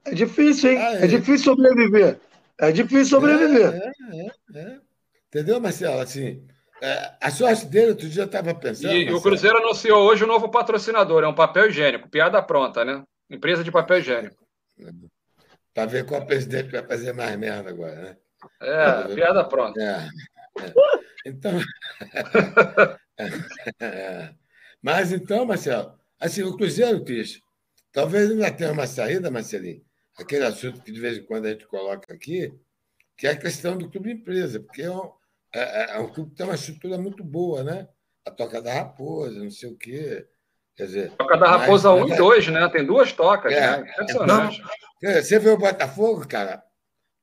É 0.06 0.14
difícil, 0.14 0.72
hein? 0.72 0.78
Ah, 0.80 0.96
é. 0.96 1.04
é. 1.04 1.08
difícil 1.08 1.54
sobreviver. 1.54 2.20
É 2.60 2.72
difícil 2.72 3.06
sobreviver. 3.06 3.74
É, 3.74 3.92
é, 4.18 4.60
é. 4.60 4.80
Entendeu, 5.28 5.60
Marcelo? 5.62 6.00
Assim, 6.00 6.46
é, 6.82 7.14
a 7.22 7.32
sorte 7.32 7.66
dele, 7.66 7.92
outro 7.92 8.10
dia 8.10 8.24
eu 8.24 8.26
estava 8.26 8.54
pensando. 8.56 8.94
E, 8.94 9.12
o 9.12 9.22
Cruzeiro 9.22 9.58
anunciou 9.58 10.08
hoje 10.10 10.24
o 10.24 10.26
um 10.26 10.30
novo 10.30 10.50
patrocinador, 10.50 11.24
é 11.24 11.28
um 11.28 11.36
papel 11.36 11.70
higiênico, 11.70 12.10
piada 12.10 12.42
pronta, 12.42 12.84
né? 12.84 13.04
Empresa 13.30 13.64
de 13.64 13.72
papel 13.72 14.00
higiênico. 14.00 14.36
Para 15.74 15.86
ver 15.86 16.06
qual 16.06 16.26
presidente 16.26 16.72
vai 16.72 16.84
fazer 16.84 17.14
mais 17.14 17.38
merda 17.38 17.70
agora, 17.70 17.96
né? 17.96 18.18
É, 18.62 19.16
piada 19.16 19.44
pronta. 19.46 19.80
É, 19.80 20.10
é. 20.64 20.74
Então. 21.26 21.60
Mas 24.82 25.12
então, 25.12 25.46
Marcelo, 25.46 25.94
assim, 26.20 26.44
o 26.44 26.56
Cruzeiro, 26.56 27.04
Cris, 27.04 27.42
talvez 27.92 28.32
ainda 28.32 28.52
tenha 28.52 28.72
uma 28.72 28.88
saída, 28.88 29.30
Marcelinho, 29.30 29.82
aquele 30.24 30.46
assunto 30.46 30.82
que 30.82 30.92
de 30.92 31.00
vez 31.00 31.18
em 31.18 31.24
quando 31.24 31.46
a 31.46 31.52
gente 31.52 31.68
coloca 31.68 32.14
aqui, 32.14 32.54
que 33.18 33.28
é 33.28 33.32
a 33.32 33.38
questão 33.38 33.78
do 33.78 33.90
clube 33.90 34.12
empresa, 34.12 34.60
porque 34.60 34.82
é 34.82 34.92
um, 34.92 35.12
é, 35.54 35.60
é, 35.60 35.96
é 35.96 36.00
um 36.00 36.10
clube 36.10 36.32
que 36.32 36.38
tem 36.38 36.46
uma 36.46 36.56
estrutura 36.56 36.98
muito 36.98 37.24
boa, 37.24 37.64
né? 37.64 37.88
A 38.26 38.32
Toca 38.32 38.62
da 38.62 38.74
Raposa, 38.74 39.44
não 39.44 39.52
sei 39.52 39.70
o 39.70 39.78
quê. 39.78 40.28
Quer 40.76 40.86
dizer, 40.86 41.12
Toca 41.12 41.38
da 41.38 41.58
Raposa 41.58 41.92
1 41.92 42.04
um 42.04 42.14
e 42.14 42.16
2, 42.16 42.48
né? 42.50 42.70
Tem 42.70 42.86
duas 42.86 43.12
tocas, 43.12 43.52
é, 43.52 43.60
né? 43.60 43.92
Impressionante. 43.92 44.62
Então, 44.98 45.22
você 45.22 45.40
vê 45.40 45.50
o 45.50 45.58
Botafogo, 45.58 46.28
cara? 46.28 46.64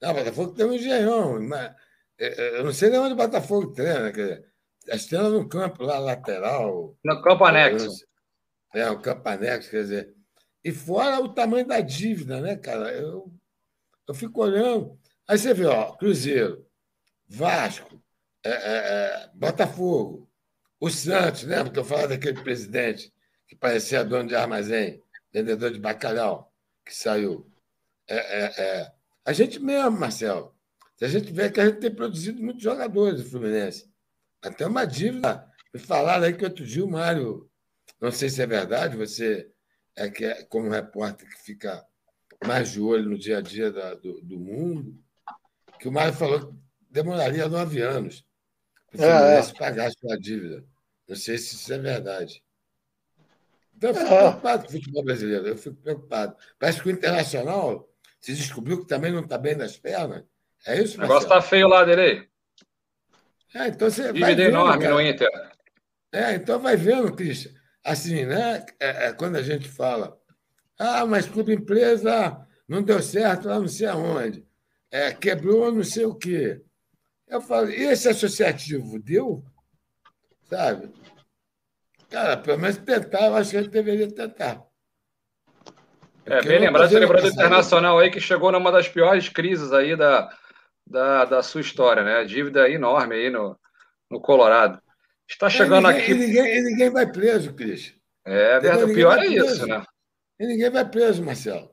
Não, 0.00 0.10
o 0.10 0.14
Botafogo 0.14 0.52
tem 0.52 0.66
um 0.66 0.72
engenhão, 0.72 1.40
mas 1.40 1.74
é, 2.18 2.58
eu 2.58 2.64
não 2.64 2.72
sei 2.72 2.90
nem 2.90 2.98
onde 2.98 3.12
o 3.12 3.16
Botafogo 3.16 3.72
treina, 3.72 4.12
quer 4.12 4.22
dizer, 4.22 4.44
estrela 4.88 5.28
no 5.28 5.48
campo 5.48 5.82
lá 5.82 5.98
lateral. 5.98 6.96
No 7.04 7.22
campo 7.22 7.44
anexo. 7.44 8.04
É, 8.74 8.90
o 8.90 9.00
campo 9.00 9.28
anexo, 9.28 9.70
quer 9.70 9.82
dizer. 9.82 10.15
E 10.66 10.72
fora 10.72 11.20
o 11.20 11.28
tamanho 11.28 11.64
da 11.64 11.80
dívida, 11.80 12.40
né, 12.40 12.56
cara? 12.56 12.90
Eu, 12.92 13.32
eu 14.08 14.12
fico 14.12 14.42
olhando. 14.42 14.98
Aí 15.28 15.38
você 15.38 15.54
vê, 15.54 15.64
ó, 15.64 15.92
Cruzeiro, 15.92 16.66
Vasco, 17.28 18.02
é, 18.42 18.50
é, 18.50 18.56
é, 18.56 19.30
Botafogo, 19.32 20.28
o 20.80 20.90
Santos, 20.90 21.44
lembra 21.44 21.72
que 21.72 21.78
eu 21.78 21.84
falava 21.84 22.08
daquele 22.08 22.42
presidente 22.42 23.14
que 23.46 23.54
parecia 23.54 24.04
dono 24.04 24.28
de 24.28 24.34
armazém, 24.34 25.00
vendedor 25.32 25.70
de 25.70 25.78
bacalhau, 25.78 26.52
que 26.84 26.92
saiu. 26.92 27.48
É, 28.08 28.16
é, 28.16 28.54
é. 28.58 28.92
A 29.24 29.32
gente 29.32 29.60
mesmo, 29.60 29.92
Marcelo, 29.92 30.52
se 30.96 31.04
a 31.04 31.08
gente 31.08 31.32
vê 31.32 31.48
que 31.48 31.60
a 31.60 31.66
gente 31.66 31.78
tem 31.78 31.94
produzido 31.94 32.42
muitos 32.42 32.64
jogadores 32.64 33.22
do 33.22 33.30
Fluminense. 33.30 33.88
Até 34.42 34.66
uma 34.66 34.84
dívida. 34.84 35.48
Me 35.72 35.78
falaram 35.78 36.24
aí 36.24 36.34
que 36.34 36.44
outro 36.44 36.66
dia 36.66 36.84
o 36.84 36.90
Mário, 36.90 37.48
não 38.00 38.10
sei 38.10 38.28
se 38.28 38.42
é 38.42 38.46
verdade, 38.48 38.96
você 38.96 39.48
é 39.96 40.10
que 40.10 40.24
é 40.24 40.44
como 40.44 40.68
repórter 40.68 41.28
que 41.28 41.42
fica 41.42 41.84
mais 42.44 42.72
de 42.72 42.80
olho 42.80 43.08
no 43.08 43.18
dia 43.18 43.38
a 43.38 43.40
dia 43.40 43.72
da, 43.72 43.94
do, 43.94 44.20
do, 44.20 44.38
mundo, 44.38 44.94
que 45.80 45.88
o 45.88 45.92
Mário 45.92 46.12
falou 46.12 46.46
que 46.46 46.58
demoraria 46.90 47.48
nove 47.48 47.80
anos 47.80 48.24
para 48.92 49.36
é, 49.36 49.38
é. 49.40 49.52
pagar 49.54 49.86
a 49.86 49.90
sua 49.90 50.18
dívida. 50.18 50.64
Não 51.08 51.16
sei 51.16 51.38
se 51.38 51.54
isso 51.54 51.72
é 51.72 51.78
verdade. 51.78 52.42
Então, 53.74 53.90
eu 53.90 53.94
fico 53.94 54.06
é. 54.06 54.18
preocupado 54.18 54.62
com 54.64 54.68
o 54.68 54.72
futebol 54.72 55.04
brasileiro. 55.04 55.46
Eu 55.46 55.56
fico 55.56 55.76
preocupado. 55.76 56.36
Parece 56.58 56.82
que 56.82 56.88
o 56.88 56.92
Internacional 56.92 57.88
se 58.20 58.34
descobriu 58.34 58.80
que 58.80 58.86
também 58.86 59.12
não 59.12 59.20
está 59.20 59.38
bem 59.38 59.54
nas 59.54 59.76
pernas. 59.76 60.24
É 60.66 60.82
isso, 60.82 60.98
O 60.98 61.00
negócio 61.02 61.26
está 61.26 61.40
feio 61.40 61.68
lá 61.68 61.84
dele. 61.84 62.28
É, 63.54 63.68
então 63.68 63.88
você 63.88 64.06
Dívida 64.06 64.26
vai 64.26 64.34
vendo, 64.34 64.48
enorme 64.48 64.82
cara. 64.82 64.94
no 64.94 65.00
Inter. 65.00 65.28
É, 66.12 66.34
então 66.34 66.58
vai 66.58 66.76
vendo, 66.76 67.14
Cristian. 67.14 67.52
Assim, 67.86 68.24
né? 68.26 68.66
É, 68.80 69.06
é, 69.06 69.12
quando 69.12 69.36
a 69.36 69.42
gente 69.42 69.68
fala, 69.68 70.18
ah, 70.76 71.06
mas 71.06 71.28
clube 71.28 71.54
empresa 71.54 72.44
não 72.66 72.82
deu 72.82 73.00
certo 73.00 73.46
lá 73.46 73.60
não 73.60 73.68
sei 73.68 73.86
aonde. 73.86 74.44
É, 74.90 75.12
quebrou 75.12 75.70
não 75.70 75.84
sei 75.84 76.04
o 76.04 76.14
quê. 76.14 76.60
Eu 77.28 77.40
falo, 77.40 77.70
e 77.70 77.84
esse 77.84 78.08
associativo 78.08 78.98
deu? 78.98 79.44
Sabe? 80.42 80.92
Cara, 82.10 82.36
pelo 82.36 82.58
menos 82.58 82.76
tentar, 82.78 83.26
eu 83.26 83.36
acho 83.36 83.50
que 83.52 83.56
a 83.56 83.62
gente 83.62 83.70
deveria 83.70 84.12
tentar. 84.12 84.64
É, 86.24 86.42
bem 86.42 86.58
lembrado, 86.58 86.90
você 86.90 86.98
lembrou 86.98 87.22
do 87.22 87.28
Internacional 87.28 88.00
aí 88.00 88.10
que 88.10 88.20
chegou 88.20 88.50
numa 88.50 88.72
das 88.72 88.88
piores 88.88 89.28
crises 89.28 89.72
aí 89.72 89.94
da, 89.94 90.28
da, 90.84 91.24
da 91.24 91.42
sua 91.42 91.60
história, 91.60 92.02
né? 92.02 92.24
Dívida 92.24 92.68
enorme 92.68 93.14
aí 93.14 93.30
no, 93.30 93.56
no 94.10 94.20
Colorado. 94.20 94.82
Está 95.28 95.50
chegando 95.50 95.88
é, 95.88 95.92
ninguém, 95.92 96.02
aqui. 96.02 96.12
E 96.12 96.14
ninguém, 96.14 96.56
e 96.56 96.62
ninguém 96.62 96.90
vai 96.90 97.10
preso, 97.10 97.54
Cris. 97.54 97.94
É 98.24 98.60
verdade, 98.60 98.90
o 98.90 98.94
pior 98.94 99.18
é 99.18 99.26
isso, 99.26 99.66
né? 99.66 99.84
E 100.38 100.46
ninguém 100.46 100.70
vai 100.70 100.88
preso, 100.88 101.22
Marcelo. 101.22 101.70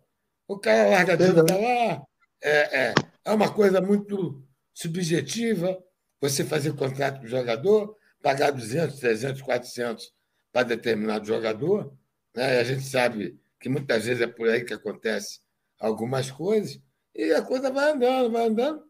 O 0.47 0.59
cara 0.59 0.89
larga 0.89 1.13
a 1.13 1.15
dívida 1.15 1.55
lá, 1.55 2.03
é, 2.41 2.87
é, 2.87 2.93
é 3.25 3.31
uma 3.31 3.51
coisa 3.51 3.81
muito 3.81 4.43
subjetiva 4.73 5.77
você 6.19 6.43
fazer 6.43 6.73
contrato 6.75 7.19
com 7.19 7.25
o 7.25 7.29
jogador, 7.29 7.95
pagar 8.21 8.51
200, 8.51 8.99
300, 8.99 9.41
400 9.41 10.13
para 10.51 10.63
determinado 10.63 11.25
jogador. 11.25 11.93
Né? 12.35 12.59
a 12.59 12.63
gente 12.63 12.83
sabe 12.83 13.39
que 13.59 13.69
muitas 13.69 14.05
vezes 14.05 14.21
é 14.21 14.27
por 14.27 14.47
aí 14.49 14.63
que 14.63 14.73
acontece 14.73 15.39
algumas 15.79 16.31
coisas, 16.31 16.79
e 17.13 17.31
a 17.33 17.41
coisa 17.41 17.71
vai 17.71 17.91
andando, 17.91 18.31
vai 18.31 18.47
andando. 18.47 18.83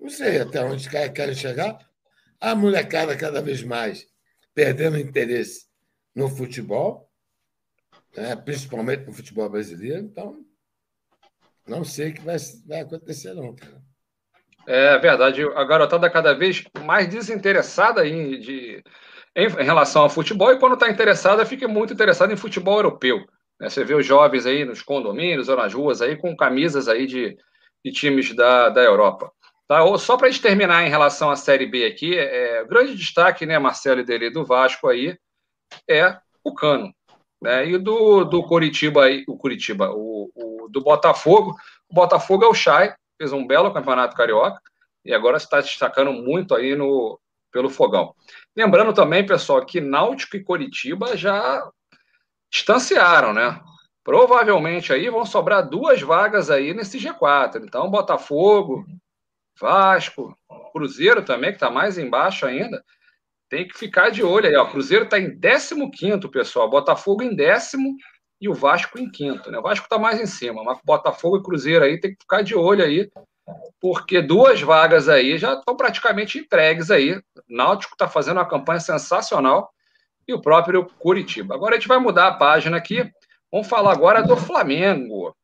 Não 0.00 0.08
sei 0.08 0.40
até 0.40 0.62
onde 0.62 0.76
os 0.76 0.88
caras 0.88 1.10
querem 1.10 1.34
chegar. 1.34 1.78
A 2.40 2.54
molecada 2.54 3.16
cada 3.16 3.40
vez 3.40 3.62
mais 3.62 4.06
perdendo 4.54 4.98
interesse 4.98 5.66
no 6.14 6.28
futebol, 6.28 7.10
né? 8.16 8.34
principalmente 8.36 9.04
no 9.04 9.12
futebol 9.12 9.48
brasileiro. 9.48 10.00
Então, 10.00 10.44
não 11.66 11.84
sei 11.84 12.10
o 12.10 12.14
que 12.14 12.20
vai, 12.22 12.36
vai 12.66 12.80
acontecer, 12.80 13.34
não, 13.34 13.54
cara. 13.54 13.82
É 14.66 14.98
verdade. 14.98 15.42
A 15.42 15.64
garotada 15.64 16.10
cada 16.10 16.32
vez 16.32 16.64
mais 16.84 17.08
desinteressada 17.08 18.06
em, 18.06 18.40
de, 18.40 18.82
em, 19.34 19.46
em 19.46 19.64
relação 19.64 20.02
ao 20.02 20.10
futebol, 20.10 20.52
e 20.52 20.58
quando 20.58 20.74
está 20.74 20.90
interessada, 20.90 21.46
fica 21.46 21.68
muito 21.68 21.92
interessada 21.92 22.32
em 22.32 22.36
futebol 22.36 22.76
europeu. 22.76 23.18
Né? 23.60 23.68
Você 23.68 23.84
vê 23.84 23.94
os 23.94 24.04
jovens 24.04 24.46
aí 24.46 24.64
nos 24.64 24.82
condomínios 24.82 25.48
ou 25.48 25.56
nas 25.56 25.72
ruas 25.72 26.02
aí 26.02 26.16
com 26.16 26.36
camisas 26.36 26.88
aí 26.88 27.06
de, 27.06 27.36
de 27.84 27.92
times 27.92 28.34
da, 28.34 28.70
da 28.70 28.82
Europa. 28.82 29.30
Tá? 29.68 29.98
Só 29.98 30.16
para 30.16 30.28
a 30.28 30.30
gente 30.30 30.42
terminar 30.42 30.84
em 30.84 30.90
relação 30.90 31.30
à 31.30 31.36
Série 31.36 31.66
B 31.66 31.84
aqui, 31.86 32.16
é, 32.16 32.64
grande 32.64 32.94
destaque, 32.94 33.44
né, 33.44 33.58
Marcelo 33.58 34.00
e 34.00 34.04
dele 34.04 34.30
do 34.30 34.44
Vasco 34.44 34.88
aí, 34.88 35.18
é 35.88 36.18
o 36.44 36.54
Cano. 36.54 36.94
Né? 37.42 37.68
E 37.68 37.78
do, 37.78 38.24
do 38.24 38.42
Curitiba 38.42 39.04
aí, 39.04 39.24
o 39.26 39.36
Curitiba, 39.36 39.90
o, 39.90 40.30
o, 40.34 40.68
do 40.68 40.80
Botafogo, 40.80 41.56
o 41.88 41.94
Botafogo 41.94 42.44
é 42.44 42.48
o 42.48 42.54
Chay, 42.54 42.94
fez 43.18 43.32
um 43.32 43.46
belo 43.46 43.72
campeonato 43.72 44.16
carioca 44.16 44.60
e 45.04 45.12
agora 45.12 45.36
está 45.36 45.60
destacando 45.60 46.12
muito 46.12 46.54
aí 46.54 46.74
no, 46.74 47.18
pelo 47.52 47.70
fogão. 47.70 48.14
Lembrando 48.56 48.92
também, 48.92 49.24
pessoal, 49.24 49.64
que 49.64 49.80
Náutico 49.80 50.36
e 50.36 50.44
Coritiba 50.44 51.16
já 51.16 51.68
distanciaram, 52.50 53.32
né? 53.32 53.60
Provavelmente 54.04 54.92
aí 54.92 55.10
vão 55.10 55.26
sobrar 55.26 55.68
duas 55.68 56.00
vagas 56.00 56.50
aí 56.50 56.72
nesse 56.72 56.98
G4. 56.98 57.62
Então, 57.64 57.90
Botafogo, 57.90 58.86
Vasco, 59.60 60.36
Cruzeiro 60.72 61.24
também, 61.24 61.50
que 61.50 61.56
está 61.56 61.70
mais 61.70 61.98
embaixo 61.98 62.46
ainda, 62.46 62.84
tem 63.48 63.66
que 63.66 63.78
ficar 63.78 64.10
de 64.10 64.22
olho 64.22 64.48
aí. 64.48 64.56
Ó. 64.56 64.66
Cruzeiro 64.66 65.04
está 65.04 65.18
em 65.18 65.38
15, 65.38 66.28
pessoal. 66.28 66.68
Botafogo 66.68 67.22
em 67.22 67.34
décimo 67.34 67.96
e 68.40 68.48
o 68.48 68.54
Vasco 68.54 68.98
em 68.98 69.10
quinto. 69.10 69.50
Né? 69.50 69.58
O 69.58 69.62
Vasco 69.62 69.84
está 69.84 69.98
mais 69.98 70.20
em 70.20 70.26
cima, 70.26 70.62
mas 70.62 70.78
Botafogo 70.84 71.38
e 71.38 71.42
Cruzeiro 71.42 71.84
aí 71.84 71.98
tem 71.98 72.12
que 72.12 72.20
ficar 72.20 72.42
de 72.42 72.54
olho 72.54 72.84
aí, 72.84 73.10
porque 73.80 74.20
duas 74.20 74.60
vagas 74.60 75.08
aí 75.08 75.38
já 75.38 75.54
estão 75.54 75.76
praticamente 75.76 76.38
entregues 76.38 76.90
aí. 76.90 77.20
Náutico 77.48 77.94
está 77.94 78.08
fazendo 78.08 78.38
uma 78.38 78.48
campanha 78.48 78.80
sensacional 78.80 79.70
e 80.26 80.34
o 80.34 80.40
próprio 80.40 80.86
Curitiba. 80.98 81.54
Agora 81.54 81.76
a 81.76 81.78
gente 81.78 81.88
vai 81.88 81.98
mudar 81.98 82.28
a 82.28 82.34
página 82.34 82.76
aqui. 82.76 83.08
Vamos 83.50 83.68
falar 83.68 83.92
agora 83.92 84.22
do 84.22 84.36
Flamengo. 84.36 85.34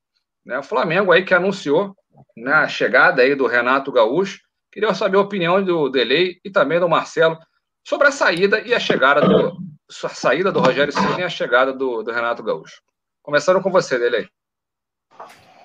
Né? 0.44 0.58
O 0.58 0.62
Flamengo 0.62 1.12
aí 1.12 1.24
que 1.24 1.32
anunciou 1.32 1.96
né, 2.36 2.52
a 2.52 2.68
chegada 2.68 3.22
aí 3.22 3.34
do 3.34 3.46
Renato 3.46 3.92
Gaúcho. 3.92 4.40
Queria 4.70 4.94
saber 4.94 5.16
a 5.16 5.20
opinião 5.20 5.62
do 5.62 5.88
Delei 5.88 6.40
e 6.44 6.50
também 6.50 6.80
do 6.80 6.88
Marcelo 6.88 7.38
sobre 7.86 8.08
a 8.08 8.12
saída 8.12 8.60
e 8.60 8.72
a 8.72 8.80
chegada 8.80 9.20
do, 9.20 9.58
a 10.04 10.08
saída 10.08 10.50
do 10.50 10.60
Rogério 10.60 10.92
Ceni 10.92 11.20
e 11.20 11.24
a 11.24 11.28
chegada 11.28 11.72
do, 11.72 12.02
do 12.02 12.12
Renato 12.12 12.42
Gaúcho. 12.42 12.80
Começando 13.22 13.62
com 13.62 13.70
você, 13.70 13.98
Delei. 13.98 14.28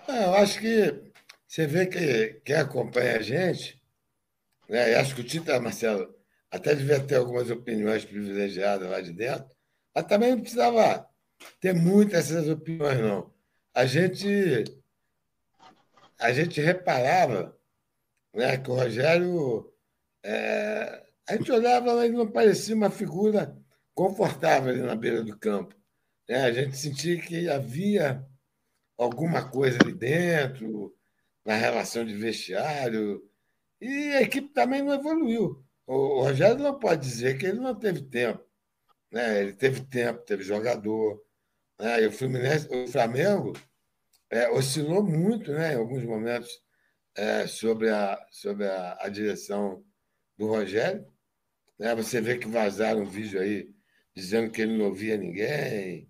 É, 0.08 0.26
eu 0.26 0.36
acho 0.36 0.60
que 0.60 1.12
você 1.48 1.66
vê 1.66 1.86
que 1.86 2.42
quem 2.46 2.56
acompanha 2.56 3.18
a 3.18 3.22
gente, 3.22 3.82
né, 4.70 4.96
acho 4.96 5.16
que 5.16 5.22
o 5.22 5.24
Tita, 5.24 5.60
Marcelo, 5.60 6.14
até 6.52 6.76
devia 6.76 7.00
ter 7.00 7.16
algumas 7.16 7.50
opiniões 7.50 8.06
privilegiadas 8.06 8.90
lá 8.90 9.02
de 9.02 9.14
dentro, 9.14 9.48
mas 9.94 10.06
também 10.06 10.32
não 10.32 10.42
precisava 10.42 11.08
ter 11.60 11.74
muitas 11.74 12.32
essas 12.32 12.50
opiniões, 12.50 13.00
não. 13.00 13.34
A 13.74 13.86
gente, 13.86 14.64
a 16.20 16.34
gente 16.34 16.62
reparava 16.62 17.58
né, 18.34 18.58
que 18.58 18.70
o 18.70 18.76
Rogério. 18.76 19.74
É, 20.24 21.04
a 21.28 21.36
gente 21.36 21.52
olhava, 21.52 21.96
mas 21.96 22.12
não 22.12 22.30
parecia 22.30 22.76
uma 22.76 22.90
figura 22.90 23.58
confortável 23.94 24.72
ali 24.72 24.82
na 24.82 24.96
beira 24.96 25.24
do 25.24 25.38
campo. 25.38 25.76
Né? 26.28 26.44
A 26.44 26.52
gente 26.52 26.78
sentia 26.78 27.20
que 27.20 27.50
havia 27.50 28.26
alguma 28.98 29.50
coisa 29.50 29.78
ali 29.82 29.94
dentro, 29.94 30.96
na 31.46 31.56
relação 31.56 32.06
de 32.06 32.14
vestiário, 32.14 33.22
e 33.80 34.14
a 34.14 34.22
equipe 34.22 34.50
também 34.50 34.82
não 34.82 34.94
evoluiu. 34.94 35.64
O 35.86 36.22
Rogério 36.24 36.58
não 36.58 36.78
pode 36.78 37.02
dizer 37.02 37.38
que 37.38 37.46
ele 37.46 37.60
não 37.60 37.76
teve 37.76 38.02
tempo. 38.02 38.44
Né? 39.12 39.42
Ele 39.42 39.54
teve 39.54 39.82
tempo, 39.86 40.26
teve 40.26 40.44
jogador. 40.44 41.24
Né? 41.80 42.04
E 42.04 42.08
o, 42.08 42.12
Fluminense, 42.12 42.68
o 42.70 42.88
Flamengo 42.88 43.54
é, 44.30 44.50
oscilou 44.50 45.04
muito 45.04 45.52
né, 45.52 45.74
em 45.74 45.78
alguns 45.78 46.04
momentos 46.04 46.50
é, 47.16 47.48
sobre, 47.48 47.90
a, 47.90 48.20
sobre 48.32 48.68
a, 48.68 48.98
a, 49.02 49.10
direção 49.10 49.84
do 50.38 50.48
Rogério. 50.48 51.06
Né? 51.80 51.96
Você 51.96 52.22
vê 52.22 52.38
que 52.38 52.48
vazaram 52.48 53.02
um 53.02 53.10
vídeo 53.10 53.40
aí 53.40 53.74
dizendo 54.16 54.52
que 54.52 54.62
ele 54.62 54.78
não 54.78 54.86
ouvia 54.86 55.18
ninguém. 55.18 56.10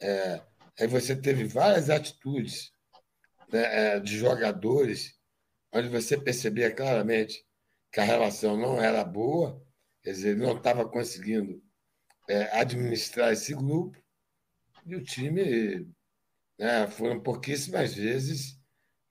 É, 0.00 0.42
aí 0.78 0.86
você 0.86 1.14
teve 1.14 1.44
várias 1.44 1.88
atitudes 1.88 2.72
né, 3.52 3.94
é, 3.94 4.00
de 4.00 4.16
jogadores 4.16 5.18
onde 5.72 5.88
você 5.88 6.18
percebia 6.18 6.74
claramente 6.74 7.44
que 7.90 8.00
a 8.00 8.04
relação 8.04 8.56
não 8.56 8.80
era 8.80 9.04
boa, 9.04 9.62
quer 10.02 10.12
dizer, 10.12 10.30
ele 10.30 10.40
não 10.40 10.56
estava 10.56 10.88
conseguindo 10.88 11.62
é, 12.28 12.44
administrar 12.58 13.32
esse 13.32 13.54
grupo, 13.54 13.98
e 14.84 14.96
o 14.96 15.04
time 15.04 15.86
né, 16.62 16.86
foram 16.86 17.18
pouquíssimas 17.18 17.92
vezes 17.92 18.56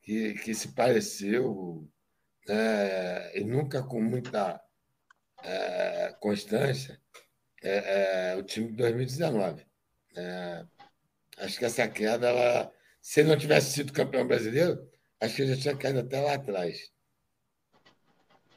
que, 0.01 0.35
que 0.35 0.55
se 0.55 0.69
pareceu, 0.69 1.85
né, 2.47 3.37
e 3.37 3.43
nunca 3.43 3.83
com 3.83 4.01
muita 4.01 4.57
é, 5.43 6.15
constância, 6.21 6.97
é, 7.61 8.31
é 8.31 8.35
o 8.37 8.43
time 8.43 8.69
de 8.69 8.77
2019. 8.77 9.65
É, 10.15 10.63
acho 11.39 11.59
que 11.59 11.65
essa 11.65 11.85
queda, 11.89 12.29
ela, 12.29 12.71
se 13.01 13.21
não 13.21 13.37
tivesse 13.37 13.73
sido 13.73 13.91
campeão 13.91 14.25
brasileiro, 14.25 14.89
acho 15.19 15.35
que 15.35 15.41
ele 15.41 15.55
já 15.55 15.61
tinha 15.61 15.75
caído 15.75 15.99
até 15.99 16.21
lá 16.21 16.35
atrás. 16.35 16.89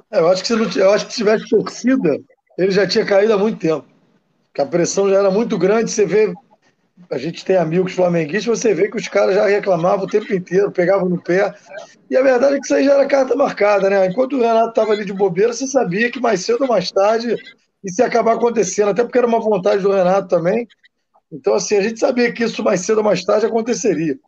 É, 0.09 0.21
eu, 0.21 0.29
acho 0.29 0.43
que 0.43 0.47
se 0.47 0.55
não, 0.55 0.71
eu 0.71 0.93
acho 0.93 1.07
que 1.07 1.13
se 1.13 1.19
tivesse 1.19 1.49
torcida, 1.49 2.17
ele 2.57 2.71
já 2.71 2.87
tinha 2.87 3.05
caído 3.05 3.33
há 3.33 3.39
muito 3.39 3.59
tempo. 3.59 3.89
Porque 4.45 4.61
a 4.61 4.67
pressão 4.67 5.11
já 5.11 5.19
era 5.19 5.33
muito 5.33 5.59
grande. 5.59 5.91
Você 5.91 6.07
vê, 6.07 6.33
a 7.11 7.19
gente 7.19 7.45
tem 7.45 7.57
amigos 7.57 7.93
flamenguistas, 7.93 8.59
você 8.59 8.73
vê 8.73 8.89
que 8.89 8.97
os 8.97 9.09
caras 9.09 9.35
já 9.35 9.47
reclamavam 9.47 10.05
o 10.05 10.09
tempo 10.09 10.33
inteiro, 10.33 10.71
pegavam 10.71 11.09
no 11.09 11.21
pé. 11.21 11.53
E 12.09 12.17
a 12.17 12.23
verdade 12.23 12.55
é 12.55 12.59
que 12.59 12.65
isso 12.65 12.75
aí 12.75 12.85
já 12.85 12.95
era 12.95 13.07
carta 13.07 13.35
marcada, 13.35 13.91
né? 13.91 14.07
Enquanto 14.07 14.37
o 14.37 14.41
Renato 14.41 14.71
estava 14.71 14.93
ali 14.93 15.05
de 15.05 15.13
bobeira, 15.13 15.53
você 15.53 15.67
sabia 15.67 16.11
que 16.11 16.21
mais 16.21 16.45
cedo 16.45 16.63
ou 16.63 16.69
mais 16.69 16.91
tarde 16.91 17.37
isso 17.83 18.01
ia 18.01 18.07
acabar 18.07 18.35
acontecendo, 18.35 18.91
até 18.91 19.03
porque 19.03 19.19
era 19.19 19.27
uma 19.27 19.41
vontade 19.41 19.83
do 19.83 19.93
Renato 19.93 20.29
também. 20.29 20.67
Então, 21.31 21.55
assim, 21.55 21.77
a 21.77 21.83
gente 21.83 21.99
sabia 21.99 22.33
que 22.33 22.45
isso 22.45 22.63
mais 22.63 22.81
cedo 22.81 22.99
ou 22.99 23.05
mais 23.05 23.25
tarde 23.25 23.45
aconteceria. 23.45 24.19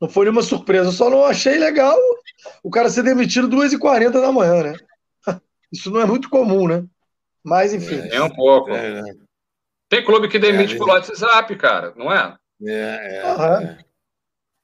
Não 0.00 0.08
foi 0.08 0.26
nenhuma 0.26 0.42
surpresa, 0.42 0.92
só 0.92 1.10
não 1.10 1.24
achei 1.24 1.58
legal 1.58 1.98
o 2.62 2.70
cara 2.70 2.88
ser 2.88 3.02
demitido 3.02 3.48
2h40 3.48 4.12
da 4.12 4.32
manhã, 4.32 4.62
né? 4.62 4.74
Isso 5.72 5.90
não 5.90 6.00
é 6.00 6.06
muito 6.06 6.30
comum, 6.30 6.66
né? 6.66 6.84
Mas, 7.44 7.74
enfim. 7.74 8.00
É, 8.10 8.16
é 8.16 8.22
um 8.22 8.30
pouco. 8.30 8.70
É, 8.70 9.02
né? 9.02 9.14
Tem 9.90 10.04
clube 10.04 10.28
que 10.28 10.38
demite 10.38 10.76
é, 10.76 10.78
por 10.78 10.88
WhatsApp, 10.88 11.54
cara, 11.56 11.92
não 11.96 12.10
é? 12.12 12.36
É, 12.64 13.16
é. 13.16 13.24
Uhum. 13.26 13.76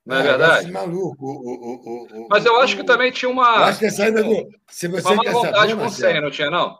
Não 0.07 0.16
é, 0.16 0.22
verdade? 0.22 0.70
Maluco. 0.70 1.27
O, 1.27 1.33
o, 1.33 2.24
o, 2.24 2.29
Mas 2.31 2.47
eu 2.47 2.61
acho 2.61 2.77
que 2.77 2.85
também 2.85 3.11
tinha 3.11 3.29
uma. 3.29 3.57
Eu 3.57 3.64
acho 3.64 3.81
que 3.81 3.91
saída 3.91 4.22
do. 4.22 4.49
Se 4.70 4.87
você 4.87 5.09
uma 5.09 5.24
má 5.24 5.31
vontade 5.33 5.72
saber, 5.72 5.77
com 5.83 5.87
o 5.87 5.91
Senna, 5.91 6.20
não 6.20 6.31
tinha, 6.31 6.49
não? 6.49 6.79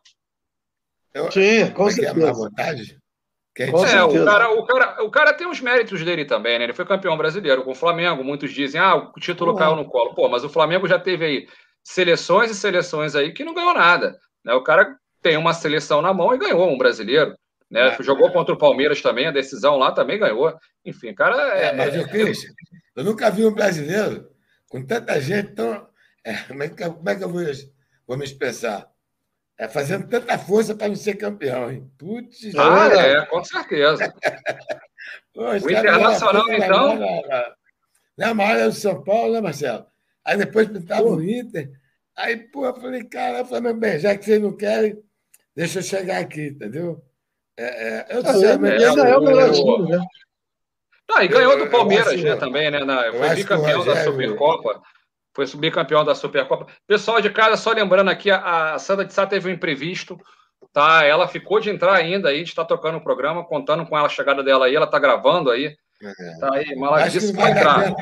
Eu... 1.13 1.29
Tinha, 1.29 1.73
com 1.73 1.91
certeza. 1.91 2.21
É, 2.21 2.23
é 2.23 2.27
má 2.27 2.33
vontade? 2.33 2.99
é, 3.59 4.03
o 4.05 4.25
cara, 4.25 4.51
o, 4.53 4.65
cara, 4.65 5.05
o 5.05 5.11
cara 5.11 5.35
tem 5.35 5.49
os 5.49 5.61
méritos 5.61 6.05
dele 6.05 6.25
também, 6.25 6.57
né? 6.57 6.67
Ele 6.67 6.73
foi 6.73 6.87
campeão 6.87 7.17
brasileiro 7.17 7.65
com 7.65 7.73
o 7.73 7.75
Flamengo. 7.75 8.23
Muitos 8.23 8.53
dizem, 8.53 8.81
ah, 8.81 8.95
o 8.95 9.13
título 9.19 9.53
uhum. 9.53 9.59
caiu 9.59 9.75
no 9.75 9.87
colo. 9.87 10.15
Pô, 10.15 10.29
mas 10.29 10.45
o 10.45 10.49
Flamengo 10.49 10.87
já 10.87 11.01
teve 11.01 11.25
aí 11.25 11.49
seleções 11.83 12.53
e 12.53 12.55
seleções 12.55 13.17
aí 13.17 13.33
que 13.33 13.45
não 13.45 13.55
ganhou 13.55 13.75
nada. 13.75 14.17
Né? 14.45 14.55
O 14.55 14.63
cara 14.63 14.97
tem 15.21 15.37
uma 15.37 15.53
seleção 15.53 16.01
na 16.01 16.15
mão 16.15 16.33
e 16.33 16.39
ganhou 16.39 16.71
um 16.71 16.79
brasileiro. 16.79 17.35
Né? 17.71 17.89
É, 17.89 18.03
Jogou 18.03 18.29
é. 18.29 18.33
contra 18.33 18.55
o 18.55 18.59
Palmeiras 18.59 19.03
também, 19.03 19.27
a 19.27 19.33
decisão 19.33 19.77
lá 19.77 19.93
também 19.93 20.19
ganhou. 20.19 20.57
Enfim, 20.85 21.15
cara. 21.15 21.59
É, 21.59 21.67
é 21.67 21.73
mas, 21.73 21.95
eu, 21.95 22.07
Christian, 22.09 22.51
eu 22.95 23.05
nunca 23.05 23.31
vi 23.31 23.45
um 23.45 23.53
brasileiro 23.53 24.31
com 24.69 24.85
tanta 24.85 25.21
gente 25.21 25.55
tão. 25.55 25.89
É, 26.25 26.35
como, 26.49 26.63
é 26.63 26.69
que, 26.69 26.85
como 26.85 27.09
é 27.09 27.15
que 27.15 27.25
eu 27.25 27.29
vou, 27.29 27.43
vou 28.07 28.17
me 28.17 28.25
expressar? 28.25 28.89
É 29.59 29.67
fazendo 29.69 30.07
tanta 30.07 30.37
força 30.37 30.75
para 30.75 30.89
não 30.89 30.97
ser 30.97 31.15
campeão, 31.15 31.71
hein? 31.71 31.91
Putz, 31.97 32.55
ah, 32.57 32.89
é, 32.93 33.25
com 33.25 33.43
certeza. 33.43 34.13
o 35.35 35.71
Internacional, 35.71 36.45
então. 36.53 36.99
Na, 38.19 38.35
na 38.35 38.67
do 38.67 38.73
São 38.73 39.03
Paulo, 39.03 39.33
né, 39.33 39.41
Marcelo? 39.41 39.87
Aí 40.25 40.37
depois 40.37 40.69
pintava 40.69 41.05
o 41.05 41.23
Inter. 41.23 41.71
Aí, 42.17 42.37
pô, 42.37 42.67
eu 42.67 42.75
falei, 42.75 43.05
cara, 43.05 43.39
eu 43.39 43.47
falei, 43.47 43.73
bem, 43.75 43.99
já 43.99 44.17
que 44.17 44.25
vocês 44.25 44.41
não 44.41 44.57
querem, 44.57 44.99
deixa 45.55 45.79
eu 45.79 45.83
chegar 45.83 46.19
aqui, 46.19 46.49
entendeu? 46.49 47.03
É, 47.59 47.65
é, 47.65 48.07
eu 48.11 48.23
disse, 48.23 48.45
é, 48.45 48.49
é, 48.49 48.53
ainda 48.53 49.09
é 49.09 49.17
o 49.17 49.23
melhor 49.23 49.51
time, 49.51 49.89
né? 49.89 50.05
Ah, 51.15 51.25
e 51.25 51.29
ganhou 51.29 51.57
do 51.57 51.71
Palmeiras, 51.71 52.21
né, 52.21 52.37
também, 52.37 52.71
né? 52.71 52.85
Na, 52.85 53.13
foi 53.13 53.35
bicampeão 53.37 53.85
da 53.85 54.05
Supercopa. 54.05 54.83
Foi 55.35 55.47
subcampeão 55.47 56.05
da 56.05 56.15
Supercopa. 56.15 56.67
Pessoal 56.87 57.21
de 57.21 57.31
casa, 57.31 57.57
só 57.57 57.73
lembrando 57.73 58.11
aqui, 58.11 58.31
a, 58.31 58.75
a 58.75 58.79
Sandra 58.79 59.05
de 59.05 59.13
Sá 59.13 59.27
teve 59.27 59.49
um 59.49 59.53
imprevisto, 59.53 60.19
tá? 60.73 61.05
Ela 61.05 61.29
ficou 61.29 61.61
de 61.61 61.71
entrar 61.71 61.95
ainda 61.95 62.29
aí, 62.29 62.37
a 62.37 62.39
gente 62.39 62.55
tá 62.55 62.65
tocando 62.65 62.99
o 62.99 63.03
programa, 63.03 63.45
contando 63.45 63.87
com 63.87 63.97
ela, 63.97 64.07
a 64.07 64.11
chegada 64.11 64.43
dela 64.43 64.67
aí, 64.67 64.75
ela 64.75 64.87
tá 64.87 64.99
gravando 64.99 65.51
aí. 65.51 65.77
É. 66.03 66.39
Tá 66.41 66.55
aí, 66.55 66.75
mas 66.77 66.91
ela 66.91 67.09
disse 67.09 67.33
vai 67.33 67.53
entrar. 67.53 67.95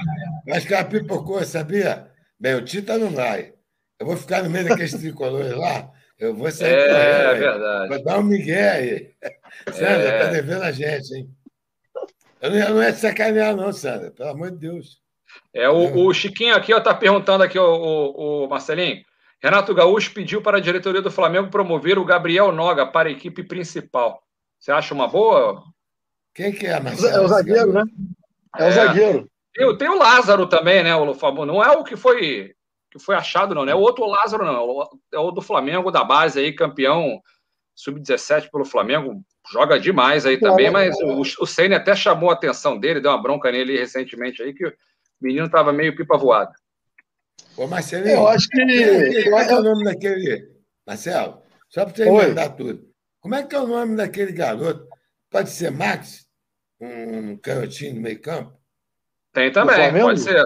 Acho 0.51 0.67
que 0.67 0.75
ela 0.75 0.85
pipocou, 0.85 1.45
sabia? 1.45 2.09
Bem, 2.39 2.55
o 2.55 2.65
Tita 2.65 2.99
não 2.99 3.11
vai. 3.11 3.53
Eu 3.99 4.07
vou 4.07 4.17
ficar 4.17 4.43
no 4.43 4.51
meio 4.51 4.69
daqueles 4.69 4.95
tricolores 4.95 5.53
lá, 5.53 5.91
eu 6.19 6.35
vou 6.35 6.51
sair 6.51 6.73
É, 6.73 7.25
correndo, 7.25 7.39
verdade. 7.39 7.89
Vou 7.89 8.05
dar 8.05 8.19
um 8.19 8.23
migué 8.23 8.71
aí. 8.71 9.11
Sandra, 9.73 10.09
é. 10.09 10.25
tá 10.25 10.31
devendo 10.31 10.62
a 10.62 10.73
gente, 10.73 11.15
hein? 11.15 11.29
Eu 12.41 12.51
não, 12.51 12.75
não 12.75 12.83
é 12.83 12.93
de 12.93 12.99
sacanear, 12.99 13.57
não, 13.57 13.73
Sandra, 13.73 14.11
pelo 14.11 14.31
amor 14.31 14.51
de 14.51 14.59
Deus. 14.59 15.03
É, 15.53 15.69
o, 15.69 16.07
o 16.07 16.15
Chiquinho 16.15 16.55
aqui 16.55 16.73
está 16.73 16.95
perguntando 16.95 17.43
aqui, 17.43 17.59
o, 17.59 17.65
o, 17.65 18.45
o, 18.45 18.49
Marcelinho. 18.49 19.03
Renato 19.43 19.75
Gaúcho 19.75 20.12
pediu 20.12 20.41
para 20.41 20.59
a 20.59 20.61
diretoria 20.61 21.03
do 21.03 21.11
Flamengo 21.11 21.51
promover 21.51 21.99
o 21.99 22.05
Gabriel 22.05 22.53
Noga 22.53 22.87
para 22.87 23.09
a 23.09 23.12
equipe 23.12 23.43
principal. 23.43 24.23
Você 24.59 24.73
acha 24.73 24.95
uma 24.95 25.09
boa? 25.09 25.62
Quem 26.35 26.53
que 26.53 26.67
é, 26.67 26.81
Marcelo? 26.81 27.15
É 27.15 27.21
o 27.21 27.29
zagueiro, 27.29 27.73
né? 27.73 27.83
É, 28.57 28.65
é 28.65 28.69
o 28.69 28.73
zagueiro. 28.73 29.31
Tem, 29.55 29.77
tem, 29.79 29.89
o 29.89 29.99
Lázaro 29.99 30.47
também, 30.47 30.83
né? 30.83 30.95
O. 30.97 31.45
Não 31.45 31.62
é 31.62 31.71
o 31.77 31.85
que 31.85 31.97
foi 31.97 32.55
que 32.91 32.99
foi 32.99 33.17
achado, 33.17 33.57
não, 33.57 33.65
né? 33.65 33.75
O 33.75 33.81
outro 33.81 34.07
Lázaro, 34.07 34.45
não. 34.45 34.89
É 35.12 35.19
o 35.19 35.33
do 35.33 35.43
Flamengo, 35.43 35.91
da 35.91 36.05
base 36.05 36.39
aí, 36.39 36.53
campeão 36.53 37.21
sub-17 37.75 38.49
pelo 38.51 38.65
Flamengo, 38.65 39.21
joga 39.51 39.79
demais 39.79 40.25
aí 40.27 40.39
também, 40.39 40.71
mas 40.71 40.97
o, 41.01 41.21
o 41.21 41.47
Senna 41.47 41.77
até 41.77 41.95
chamou 41.95 42.31
a 42.31 42.35
atenção 42.35 42.79
dele, 42.79 43.01
deu 43.01 43.11
uma 43.11 43.23
bronca 43.23 43.51
nele 43.51 43.79
recentemente 43.79 44.43
aí, 44.43 44.55
que 44.55 44.67
o 44.67 44.73
menino 45.21 45.47
estava 45.47 45.73
meio 45.73 45.95
pipa 45.95 46.17
voada. 46.17 46.53
Ô, 47.57 47.67
Marcelo, 47.67 48.07
eu 48.09 48.27
acho 48.29 48.49
que. 48.49 49.25
Como 49.25 49.39
é 49.39 49.47
que 49.47 49.53
é 49.53 49.57
o 49.57 49.63
nome 49.63 49.85
daquele. 49.85 50.55
Marcelo, 50.87 51.43
só 51.69 51.85
para 51.85 51.95
você 51.95 52.09
emendar 52.09 52.57
tudo. 52.57 52.89
Como 53.21 53.35
é 53.35 53.43
que 53.43 53.55
é 53.55 53.61
o 53.61 53.67
nome 53.67 53.97
daquele 53.97 54.33
garoto? 54.33 54.87
Pode 55.31 55.51
ser 55.51 55.71
Max? 55.71 56.27
Um 56.81 57.37
canhotinho 57.39 57.95
no 57.95 58.01
meio-campo? 58.03 58.53
Tem 59.33 59.51
também, 59.51 59.93
pode 59.93 60.21
ser. 60.21 60.45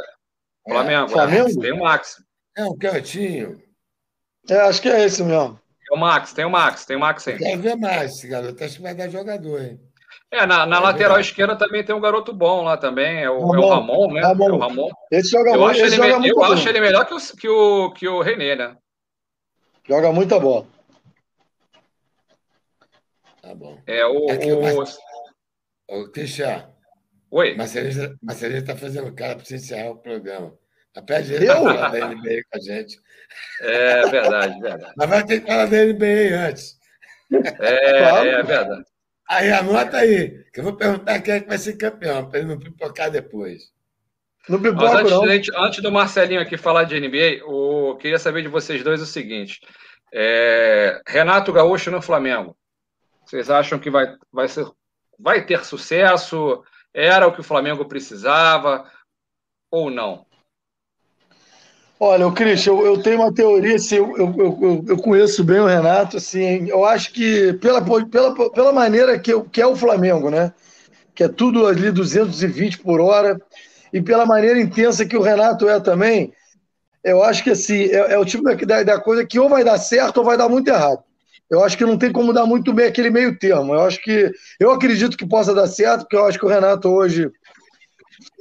Flamengo. 0.66 1.06
É, 1.06 1.08
Flamengo? 1.08 1.60
Tem 1.60 1.72
o 1.72 1.78
Max. 1.80 2.22
É 2.56 2.64
um 2.64 2.76
canhotinho. 2.76 3.62
É, 4.48 4.60
acho 4.60 4.80
que 4.80 4.88
é 4.88 5.04
esse 5.04 5.22
mesmo. 5.22 5.60
Tem 5.88 5.96
o 5.96 6.00
Max, 6.00 6.32
tem 6.34 6.44
o 6.44 6.50
Max, 6.50 6.84
tem 6.84 6.96
o 6.96 7.00
Max 7.00 7.22
sim. 7.22 7.36
Quero 7.38 7.62
ver 7.62 7.76
mais 7.76 8.12
esse 8.12 8.28
garoto. 8.28 8.62
Acho 8.62 8.76
que 8.76 8.82
vai 8.82 8.94
dar 8.94 9.08
jogador, 9.08 9.62
hein? 9.62 9.80
É, 10.30 10.44
na, 10.44 10.66
na 10.66 10.78
lateral 10.78 11.14
ver. 11.14 11.22
esquerda 11.22 11.56
também 11.56 11.82
tem 11.82 11.94
um 11.94 12.00
garoto 12.00 12.34
bom 12.34 12.62
lá 12.62 12.76
também, 12.76 13.22
é 13.22 13.30
o 13.30 13.40
Ramon, 13.40 13.54
é 13.54 13.58
o 13.58 13.68
Ramon 13.68 14.12
né? 14.12 14.20
Ramon. 14.20 14.44
É 14.44 14.52
o 14.52 14.58
Ramon. 14.58 14.88
Esse 15.10 15.30
joga, 15.30 15.52
eu 15.52 15.66
acho, 15.66 15.80
ele, 15.80 15.96
joga 15.96 16.26
eu 16.26 16.42
acho 16.44 16.68
ele 16.68 16.80
melhor 16.80 17.06
que 17.06 17.14
o, 17.14 17.18
que 17.18 17.48
o, 17.48 17.92
que 17.92 18.08
o 18.08 18.20
René, 18.20 18.54
né? 18.54 18.76
Joga 19.88 20.12
muita 20.12 20.38
bola. 20.38 20.66
Tá 23.40 23.54
bom. 23.54 23.78
É 23.86 24.04
o. 24.04 24.30
Aqui, 24.30 24.52
o... 24.52 24.84
o 25.88 26.10
Cristian. 26.10 26.68
Oi. 27.30 27.54
Marcelinho 27.54 28.58
está 28.58 28.76
fazendo 28.76 29.14
cara 29.14 29.36
para 29.36 29.44
você 29.44 29.56
encerrar 29.56 29.90
o 29.90 29.96
programa. 29.96 30.54
Pede 31.06 31.34
ele 31.34 31.46
para 31.46 31.56
falar 31.56 31.88
da 31.90 32.08
NBA 32.08 32.42
com 32.50 32.58
a 32.58 32.60
gente. 32.60 33.00
É 33.60 34.06
verdade, 34.08 34.60
verdade. 34.60 34.92
Mas 34.96 35.08
vai 35.08 35.24
ter 35.24 35.40
que 35.40 35.46
falar 35.46 35.66
da 35.66 35.84
NBA 35.84 36.48
antes. 36.48 36.78
É, 37.60 38.28
é 38.38 38.42
verdade. 38.42 38.84
Aí 39.28 39.52
anota 39.52 39.98
aí, 39.98 40.44
que 40.52 40.60
eu 40.60 40.64
vou 40.64 40.74
perguntar 40.74 41.20
quem 41.20 41.34
é 41.34 41.40
que 41.40 41.48
vai 41.48 41.58
ser 41.58 41.76
campeão, 41.76 42.28
para 42.28 42.38
ele 42.38 42.48
não 42.48 42.58
pipocar 42.58 43.10
depois. 43.10 43.70
No 44.48 44.60
pipoca, 44.60 45.00
antes, 45.00 45.12
não. 45.12 45.26
Gente, 45.26 45.50
antes 45.54 45.82
do 45.82 45.92
Marcelinho 45.92 46.40
aqui 46.40 46.56
falar 46.56 46.84
de 46.84 46.98
NBA, 46.98 47.42
eu 47.46 47.98
queria 48.00 48.18
saber 48.18 48.40
de 48.40 48.48
vocês 48.48 48.82
dois 48.82 49.02
o 49.02 49.06
seguinte. 49.06 49.60
É, 50.10 51.02
Renato 51.06 51.52
Gaúcho 51.52 51.90
no 51.90 52.00
Flamengo. 52.00 52.56
Vocês 53.26 53.50
acham 53.50 53.78
que 53.78 53.90
vai, 53.90 54.16
vai, 54.32 54.48
ser, 54.48 54.66
vai 55.18 55.44
ter 55.44 55.62
sucesso? 55.66 56.64
Era 56.94 57.26
o 57.26 57.32
que 57.32 57.40
o 57.40 57.44
Flamengo 57.44 57.84
precisava 57.84 58.90
ou 59.70 59.90
não? 59.90 60.26
Olha, 62.00 62.28
o 62.28 62.32
Christian, 62.32 62.74
eu, 62.74 62.86
eu, 62.86 63.02
tenho 63.02 63.20
uma 63.20 63.34
teoria, 63.34 63.74
assim, 63.74 63.96
eu, 63.96 64.14
eu, 64.16 64.84
eu, 64.86 64.96
conheço 64.98 65.42
bem 65.42 65.58
o 65.58 65.66
Renato, 65.66 66.18
assim, 66.18 66.68
eu 66.68 66.84
acho 66.84 67.12
que 67.12 67.52
pela, 67.54 67.82
pela, 67.82 68.50
pela 68.50 68.72
maneira 68.72 69.18
que, 69.18 69.32
que 69.50 69.60
é 69.60 69.66
o 69.66 69.74
Flamengo, 69.74 70.30
né? 70.30 70.52
Que 71.12 71.24
é 71.24 71.28
tudo 71.28 71.66
ali 71.66 71.90
220 71.90 72.78
por 72.78 73.00
hora, 73.00 73.40
e 73.92 74.00
pela 74.00 74.24
maneira 74.24 74.60
intensa 74.60 75.04
que 75.04 75.16
o 75.16 75.22
Renato 75.22 75.68
é 75.68 75.80
também, 75.80 76.32
eu 77.02 77.20
acho 77.22 77.42
que 77.42 77.50
assim, 77.50 77.86
é, 77.86 78.12
é 78.12 78.18
o 78.18 78.24
tipo 78.24 78.44
da, 78.44 78.82
da, 78.84 79.00
coisa 79.00 79.26
que 79.26 79.40
ou 79.40 79.48
vai 79.48 79.64
dar 79.64 79.78
certo 79.78 80.18
ou 80.18 80.24
vai 80.24 80.36
dar 80.36 80.48
muito 80.48 80.68
errado. 80.68 81.02
Eu 81.50 81.64
acho 81.64 81.76
que 81.76 81.84
não 81.84 81.98
tem 81.98 82.12
como 82.12 82.32
dar 82.32 82.46
muito 82.46 82.72
bem 82.72 82.86
aquele 82.86 83.10
meio 83.10 83.36
termo. 83.38 83.74
Eu 83.74 83.80
acho 83.80 84.00
que 84.02 84.30
eu 84.60 84.70
acredito 84.70 85.16
que 85.16 85.26
possa 85.26 85.54
dar 85.54 85.66
certo, 85.66 86.02
porque 86.02 86.16
eu 86.16 86.26
acho 86.26 86.38
que 86.38 86.44
o 86.44 86.48
Renato 86.48 86.88
hoje 86.90 87.30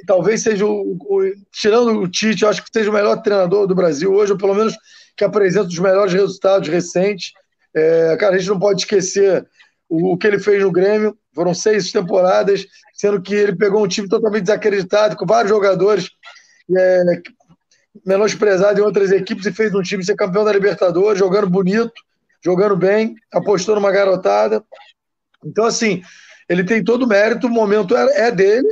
talvez 0.05 0.41
seja 0.41 0.65
o, 0.65 0.97
o, 0.99 1.31
tirando 1.51 1.99
o 1.99 2.07
Tite, 2.07 2.43
eu 2.43 2.49
acho 2.49 2.63
que 2.63 2.69
seja 2.71 2.89
o 2.89 2.93
melhor 2.93 3.21
treinador 3.21 3.67
do 3.67 3.75
Brasil 3.75 4.13
hoje, 4.13 4.31
ou 4.31 4.37
pelo 4.37 4.55
menos 4.55 4.75
que 5.15 5.23
apresenta 5.23 5.67
os 5.67 5.79
melhores 5.79 6.13
resultados 6.13 6.69
recentes. 6.69 7.31
É, 7.73 8.15
cara, 8.17 8.35
a 8.35 8.37
gente 8.37 8.49
não 8.49 8.59
pode 8.59 8.81
esquecer 8.81 9.45
o, 9.89 10.13
o, 10.13 10.17
que 10.17 10.27
ele 10.27 10.39
fez 10.39 10.61
no 10.61 10.71
Grêmio. 10.71 11.17
Foram 11.33 11.53
seis 11.53 11.91
temporadas, 11.91 12.65
sendo 12.93 13.21
que 13.21 13.33
ele 13.33 13.55
pegou 13.55 13.83
um 13.83 13.87
time 13.87 14.07
totalmente 14.07 14.43
desacreditado, 14.43 15.15
com 15.15 15.25
vários 15.25 15.49
jogadores 15.49 16.09
é, 16.75 17.03
menosprezados 18.05 18.79
em 18.79 18.83
outras 18.83 19.11
equipes 19.11 19.45
e 19.45 19.51
fez 19.51 19.73
um 19.73 19.81
time 19.81 20.03
ser 20.03 20.15
campeão 20.15 20.43
da 20.43 20.51
Libertadores, 20.51 21.19
jogando 21.19 21.49
bonito, 21.49 21.93
jogando 22.43 22.75
bem, 22.75 23.15
apostou 23.31 23.75
numa 23.75 23.91
garotada. 23.91 24.63
Então, 25.43 25.65
assim, 25.65 26.01
ele 26.47 26.63
tem 26.63 26.83
todo 26.83 27.03
o 27.03 27.07
mérito, 27.07 27.47
o 27.47 27.49
momento 27.49 27.95
é, 27.95 28.27
é 28.27 28.31
dele, 28.31 28.67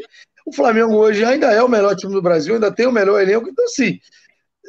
o 0.46 0.54
Flamengo 0.54 0.96
hoje 0.96 1.26
ainda 1.26 1.52
é 1.52 1.62
o 1.64 1.68
melhor 1.68 1.96
time 1.96 2.14
do 2.14 2.22
Brasil, 2.22 2.54
ainda 2.54 2.72
tem 2.72 2.86
o 2.86 2.92
melhor 2.92 3.20
elenco, 3.22 3.50
então 3.50 3.66
assim, 3.66 4.00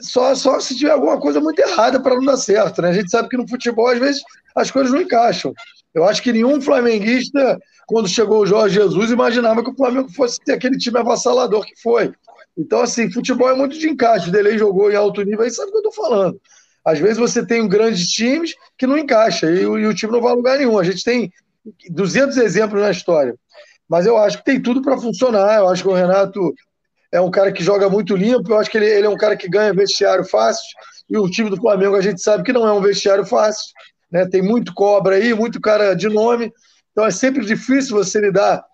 só, 0.01 0.35
só 0.35 0.59
se 0.59 0.77
tiver 0.77 0.93
alguma 0.93 1.19
coisa 1.21 1.41
muito 1.41 1.59
errada 1.59 2.01
para 2.01 2.15
não 2.15 2.25
dar 2.25 2.37
certo, 2.37 2.83
né? 2.83 2.89
A 2.89 2.93
gente 2.93 3.11
sabe 3.11 3.29
que 3.29 3.37
no 3.37 3.49
futebol, 3.49 3.89
às 3.89 3.99
vezes, 3.99 4.23
as 4.55 4.71
coisas 4.71 4.93
não 4.93 5.01
encaixam. 5.01 5.53
Eu 5.95 6.05
acho 6.05 6.23
que 6.23 6.33
nenhum 6.33 6.61
flamenguista, 6.61 7.59
quando 7.87 8.09
chegou 8.09 8.41
o 8.41 8.47
Jorge 8.47 8.75
Jesus, 8.75 9.11
imaginava 9.11 9.63
que 9.63 9.71
o 9.71 9.77
Flamengo 9.77 10.11
fosse 10.13 10.39
ter 10.45 10.53
aquele 10.53 10.77
time 10.77 10.99
avassalador 10.99 11.65
que 11.65 11.81
foi. 11.81 12.13
Então, 12.57 12.81
assim, 12.81 13.11
futebol 13.11 13.49
é 13.51 13.55
muito 13.55 13.79
de 13.79 13.89
encaixe. 13.89 14.29
O 14.29 14.33
Delei 14.33 14.59
jogou 14.59 14.91
em 14.91 14.97
alto 14.97 15.23
nível, 15.23 15.43
aí 15.43 15.51
sabe 15.51 15.69
o 15.69 15.73
que 15.73 15.79
eu 15.79 15.91
estou 15.91 16.05
falando. 16.05 16.41
Às 16.85 16.99
vezes 16.99 17.19
você 17.19 17.45
tem 17.45 17.67
grandes 17.67 18.09
times 18.09 18.55
que 18.79 18.87
não 18.87 18.97
encaixa 18.97 19.51
e, 19.51 19.63
e 19.63 19.87
o 19.87 19.95
time 19.95 20.13
não 20.13 20.21
vai 20.21 20.33
a 20.33 20.37
lugar 20.37 20.59
nenhum. 20.59 20.79
A 20.79 20.85
gente 20.85 21.03
tem 21.03 21.33
200 21.91 22.37
exemplos 22.37 22.81
na 22.81 22.91
história. 22.91 23.35
Mas 23.89 24.07
eu 24.07 24.17
acho 24.17 24.39
que 24.39 24.45
tem 24.45 24.61
tudo 24.61 24.83
para 24.83 24.99
funcionar. 24.99 25.57
Eu 25.59 25.69
acho 25.69 25.83
que 25.83 25.89
o 25.89 25.95
Renato 25.95 26.53
é 27.13 27.21
um 27.21 27.31
cara 27.31 27.53
que 27.53 27.63
joga 27.63 27.89
muito 27.89 28.17
limpo, 28.17 28.51
eu 28.51 28.59
acho 28.59 28.71
que 28.71 28.77
ele, 28.77 28.87
ele 28.87 29.07
é 29.07 29.11
um 29.11 29.17
cara 29.17 29.37
que 29.37 29.49
ganha 29.49 29.73
vestiário 29.73 30.25
fácil, 30.25 30.65
e 31.09 31.17
o 31.17 31.31
time 31.31 31.49
do 31.49 31.57
Flamengo 31.57 31.97
a 31.97 32.01
gente 32.01 32.21
sabe 32.21 32.43
que 32.43 32.53
não 32.53 32.67
é 32.67 32.73
um 32.73 32.81
vestiário 32.81 33.25
fácil, 33.25 33.73
né? 34.11 34.27
Tem 34.27 34.43
muito 34.43 34.75
cobra 34.75 35.17
aí, 35.17 35.33
muito 35.33 35.61
cara 35.61 35.95
de 35.95 36.09
nome, 36.09 36.53
então 36.93 37.07
é 37.07 37.11
sempre 37.11 37.45
difícil 37.45 37.97
você 37.97 38.21
lidar 38.21 38.65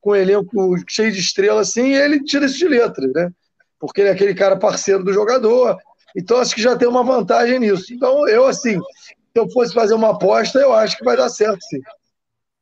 com 0.00 0.10
um 0.10 0.16
elenco 0.16 0.76
cheio 0.88 1.10
de 1.10 1.18
estrelas 1.18 1.70
assim, 1.70 1.88
e 1.88 1.96
ele 1.96 2.22
tira 2.22 2.46
isso 2.46 2.58
de 2.58 2.68
letra, 2.68 3.06
né? 3.08 3.30
Porque 3.80 4.00
ele 4.00 4.10
é 4.10 4.12
aquele 4.12 4.34
cara 4.34 4.56
parceiro 4.56 5.02
do 5.02 5.12
jogador, 5.12 5.76
então 6.16 6.38
acho 6.38 6.54
que 6.54 6.62
já 6.62 6.76
tem 6.76 6.88
uma 6.88 7.02
vantagem 7.02 7.58
nisso. 7.58 7.92
Então 7.92 8.28
eu, 8.28 8.46
assim, 8.46 8.78
se 8.78 9.14
eu 9.34 9.50
fosse 9.50 9.72
fazer 9.72 9.94
uma 9.94 10.10
aposta, 10.10 10.58
eu 10.58 10.72
acho 10.72 10.96
que 10.96 11.04
vai 11.04 11.16
dar 11.16 11.28
certo, 11.28 11.58
sim. 11.62 11.80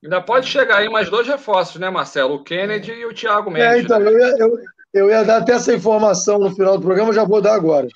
Ainda 0.07 0.21
pode 0.21 0.47
chegar 0.47 0.77
aí 0.77 0.89
mais 0.89 1.11
dois 1.11 1.27
reforços, 1.27 1.81
né, 1.81 1.91
Marcelo? 1.91 2.37
O 2.37 2.45
Kennedy 2.45 2.93
e 2.93 3.05
o 3.05 3.13
Thiago 3.13 3.51
Mendes. 3.51 3.69
É, 3.69 3.81
então, 3.81 3.99
né? 3.99 4.09
eu, 4.09 4.17
ia, 4.17 4.37
eu, 4.39 4.59
eu 4.95 5.11
ia 5.11 5.25
dar 5.25 5.39
até 5.39 5.55
essa 5.55 5.75
informação 5.75 6.39
no 6.39 6.55
final 6.55 6.79
do 6.79 6.85
programa, 6.85 7.13
já 7.13 7.25
vou 7.25 7.43
dar 7.43 7.55
agora. 7.55 7.89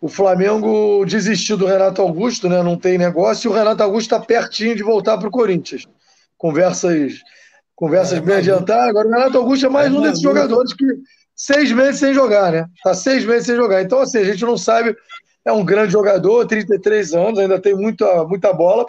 O 0.00 0.08
Flamengo 0.08 1.04
desistiu 1.04 1.58
do 1.58 1.66
Renato 1.66 2.00
Augusto, 2.00 2.48
né? 2.48 2.62
Não 2.62 2.78
tem 2.78 2.96
negócio, 2.96 3.48
e 3.48 3.52
o 3.52 3.54
Renato 3.54 3.82
Augusto 3.82 4.14
está 4.14 4.18
pertinho 4.18 4.74
de 4.74 4.82
voltar 4.82 5.18
para 5.18 5.28
o 5.28 5.30
Corinthians. 5.30 5.86
Conversas, 6.38 7.16
conversas 7.76 8.16
é, 8.16 8.20
bem 8.22 8.36
adiantadas. 8.36 8.88
Agora, 8.88 9.06
o 9.06 9.10
Renato 9.10 9.36
Augusto 9.36 9.66
é 9.66 9.68
mais 9.68 9.92
é, 9.92 9.94
um 9.94 10.00
desses 10.00 10.22
jogadores 10.22 10.72
que 10.72 10.86
seis 11.36 11.70
meses 11.70 12.00
sem 12.00 12.14
jogar, 12.14 12.50
né? 12.50 12.66
Está 12.76 12.94
seis 12.94 13.26
meses 13.26 13.44
sem 13.44 13.56
jogar. 13.56 13.82
Então, 13.82 14.00
assim, 14.00 14.16
a 14.16 14.24
gente 14.24 14.42
não 14.42 14.56
sabe. 14.56 14.96
É 15.44 15.52
um 15.52 15.66
grande 15.66 15.92
jogador, 15.92 16.46
33 16.46 17.12
anos, 17.12 17.38
ainda 17.38 17.60
tem 17.60 17.74
muita, 17.74 18.24
muita 18.24 18.54
bola, 18.54 18.86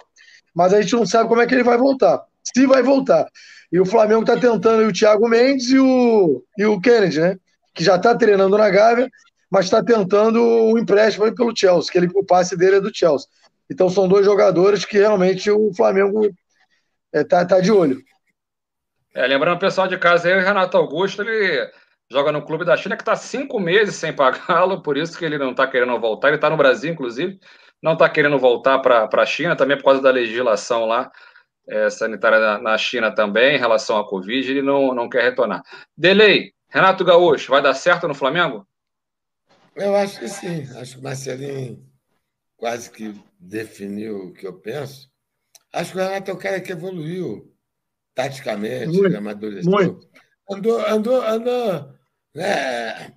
mas 0.54 0.72
a 0.72 0.80
gente 0.80 0.94
não 0.94 1.04
sabe 1.04 1.28
como 1.28 1.42
é 1.42 1.46
que 1.46 1.54
ele 1.54 1.62
vai 1.62 1.76
voltar 1.76 2.24
se 2.54 2.66
vai 2.66 2.82
voltar. 2.82 3.26
E 3.72 3.78
o 3.78 3.86
Flamengo 3.86 4.22
está 4.22 4.36
tentando 4.36 4.86
o 4.86 4.92
Thiago 4.92 5.28
Mendes 5.28 5.70
e 5.70 5.78
o, 5.78 6.44
e 6.58 6.66
o 6.66 6.80
Kennedy, 6.80 7.20
né? 7.20 7.36
Que 7.72 7.84
já 7.84 7.96
está 7.96 8.16
treinando 8.16 8.58
na 8.58 8.68
Gávea, 8.68 9.08
mas 9.50 9.66
está 9.66 9.82
tentando 9.82 10.42
o 10.42 10.74
um 10.74 10.78
empréstimo 10.78 11.32
pelo 11.34 11.56
Chelsea, 11.56 11.90
que 11.90 11.98
ele, 11.98 12.10
o 12.14 12.24
passe 12.24 12.56
dele 12.56 12.76
é 12.76 12.80
do 12.80 12.94
Chelsea. 12.94 13.28
Então 13.70 13.88
são 13.88 14.08
dois 14.08 14.24
jogadores 14.24 14.84
que 14.84 14.98
realmente 14.98 15.50
o 15.50 15.72
Flamengo 15.74 16.24
está 16.24 16.38
é, 17.12 17.24
tá, 17.24 17.44
tá 17.44 17.60
de 17.60 17.70
olho. 17.70 18.02
É, 19.14 19.26
lembrando 19.26 19.56
o 19.56 19.60
pessoal 19.60 19.86
de 19.86 19.98
casa 19.98 20.28
aí, 20.28 20.36
o 20.36 20.44
Renato 20.44 20.76
Augusto, 20.76 21.22
ele 21.22 21.70
joga 22.10 22.32
no 22.32 22.42
clube 22.42 22.64
da 22.64 22.76
China 22.76 22.96
que 22.96 23.02
está 23.02 23.14
cinco 23.14 23.60
meses 23.60 23.94
sem 23.94 24.12
pagá-lo, 24.12 24.82
por 24.82 24.96
isso 24.96 25.16
que 25.16 25.24
ele 25.24 25.38
não 25.38 25.52
está 25.52 25.66
querendo 25.66 25.98
voltar. 26.00 26.28
Ele 26.28 26.36
está 26.36 26.50
no 26.50 26.56
Brasil, 26.56 26.92
inclusive, 26.92 27.38
não 27.80 27.92
está 27.92 28.08
querendo 28.08 28.38
voltar 28.38 28.80
para 28.80 29.08
a 29.12 29.26
China, 29.26 29.54
também 29.54 29.76
por 29.76 29.84
causa 29.84 30.02
da 30.02 30.10
legislação 30.10 30.86
lá 30.86 31.10
é, 31.70 31.88
sanitária 31.88 32.40
na, 32.40 32.58
na, 32.58 32.78
China 32.78 33.14
também, 33.14 33.54
em 33.54 33.58
relação 33.58 33.96
à 33.96 34.06
Covid, 34.06 34.50
ele 34.50 34.60
não, 34.60 34.92
não 34.92 35.08
quer 35.08 35.22
retornar. 35.22 35.62
Delei, 35.96 36.52
Renato 36.68 37.04
Gaúcho, 37.04 37.50
vai 37.50 37.62
dar 37.62 37.74
certo 37.74 38.08
no 38.08 38.14
Flamengo? 38.14 38.66
Eu 39.76 39.94
acho 39.94 40.18
que 40.18 40.28
sim. 40.28 40.68
Acho 40.76 40.94
que 40.94 41.00
o 41.00 41.02
Marcelinho 41.02 41.86
quase 42.56 42.90
que 42.90 43.14
definiu 43.38 44.26
o 44.26 44.32
que 44.32 44.46
eu 44.46 44.52
penso. 44.52 45.08
Acho 45.72 45.92
que 45.92 45.98
o 45.98 46.00
Renato 46.02 46.30
é 46.30 46.34
o 46.34 46.38
cara 46.38 46.60
que 46.60 46.72
evoluiu 46.72 47.54
taticamente, 48.14 48.88
muito, 48.88 49.16
amadureceu. 49.16 49.70
Muito. 49.70 50.10
Andou, 50.50 50.84
andou, 50.84 51.22
andou 51.22 51.94
né, 52.34 53.16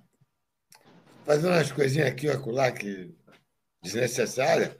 fazendo 1.24 1.48
umas 1.48 1.72
coisinhas 1.72 2.08
aqui 2.08 2.30
acolá 2.30 2.70
que 2.70 3.12
desnecessárias, 3.82 4.76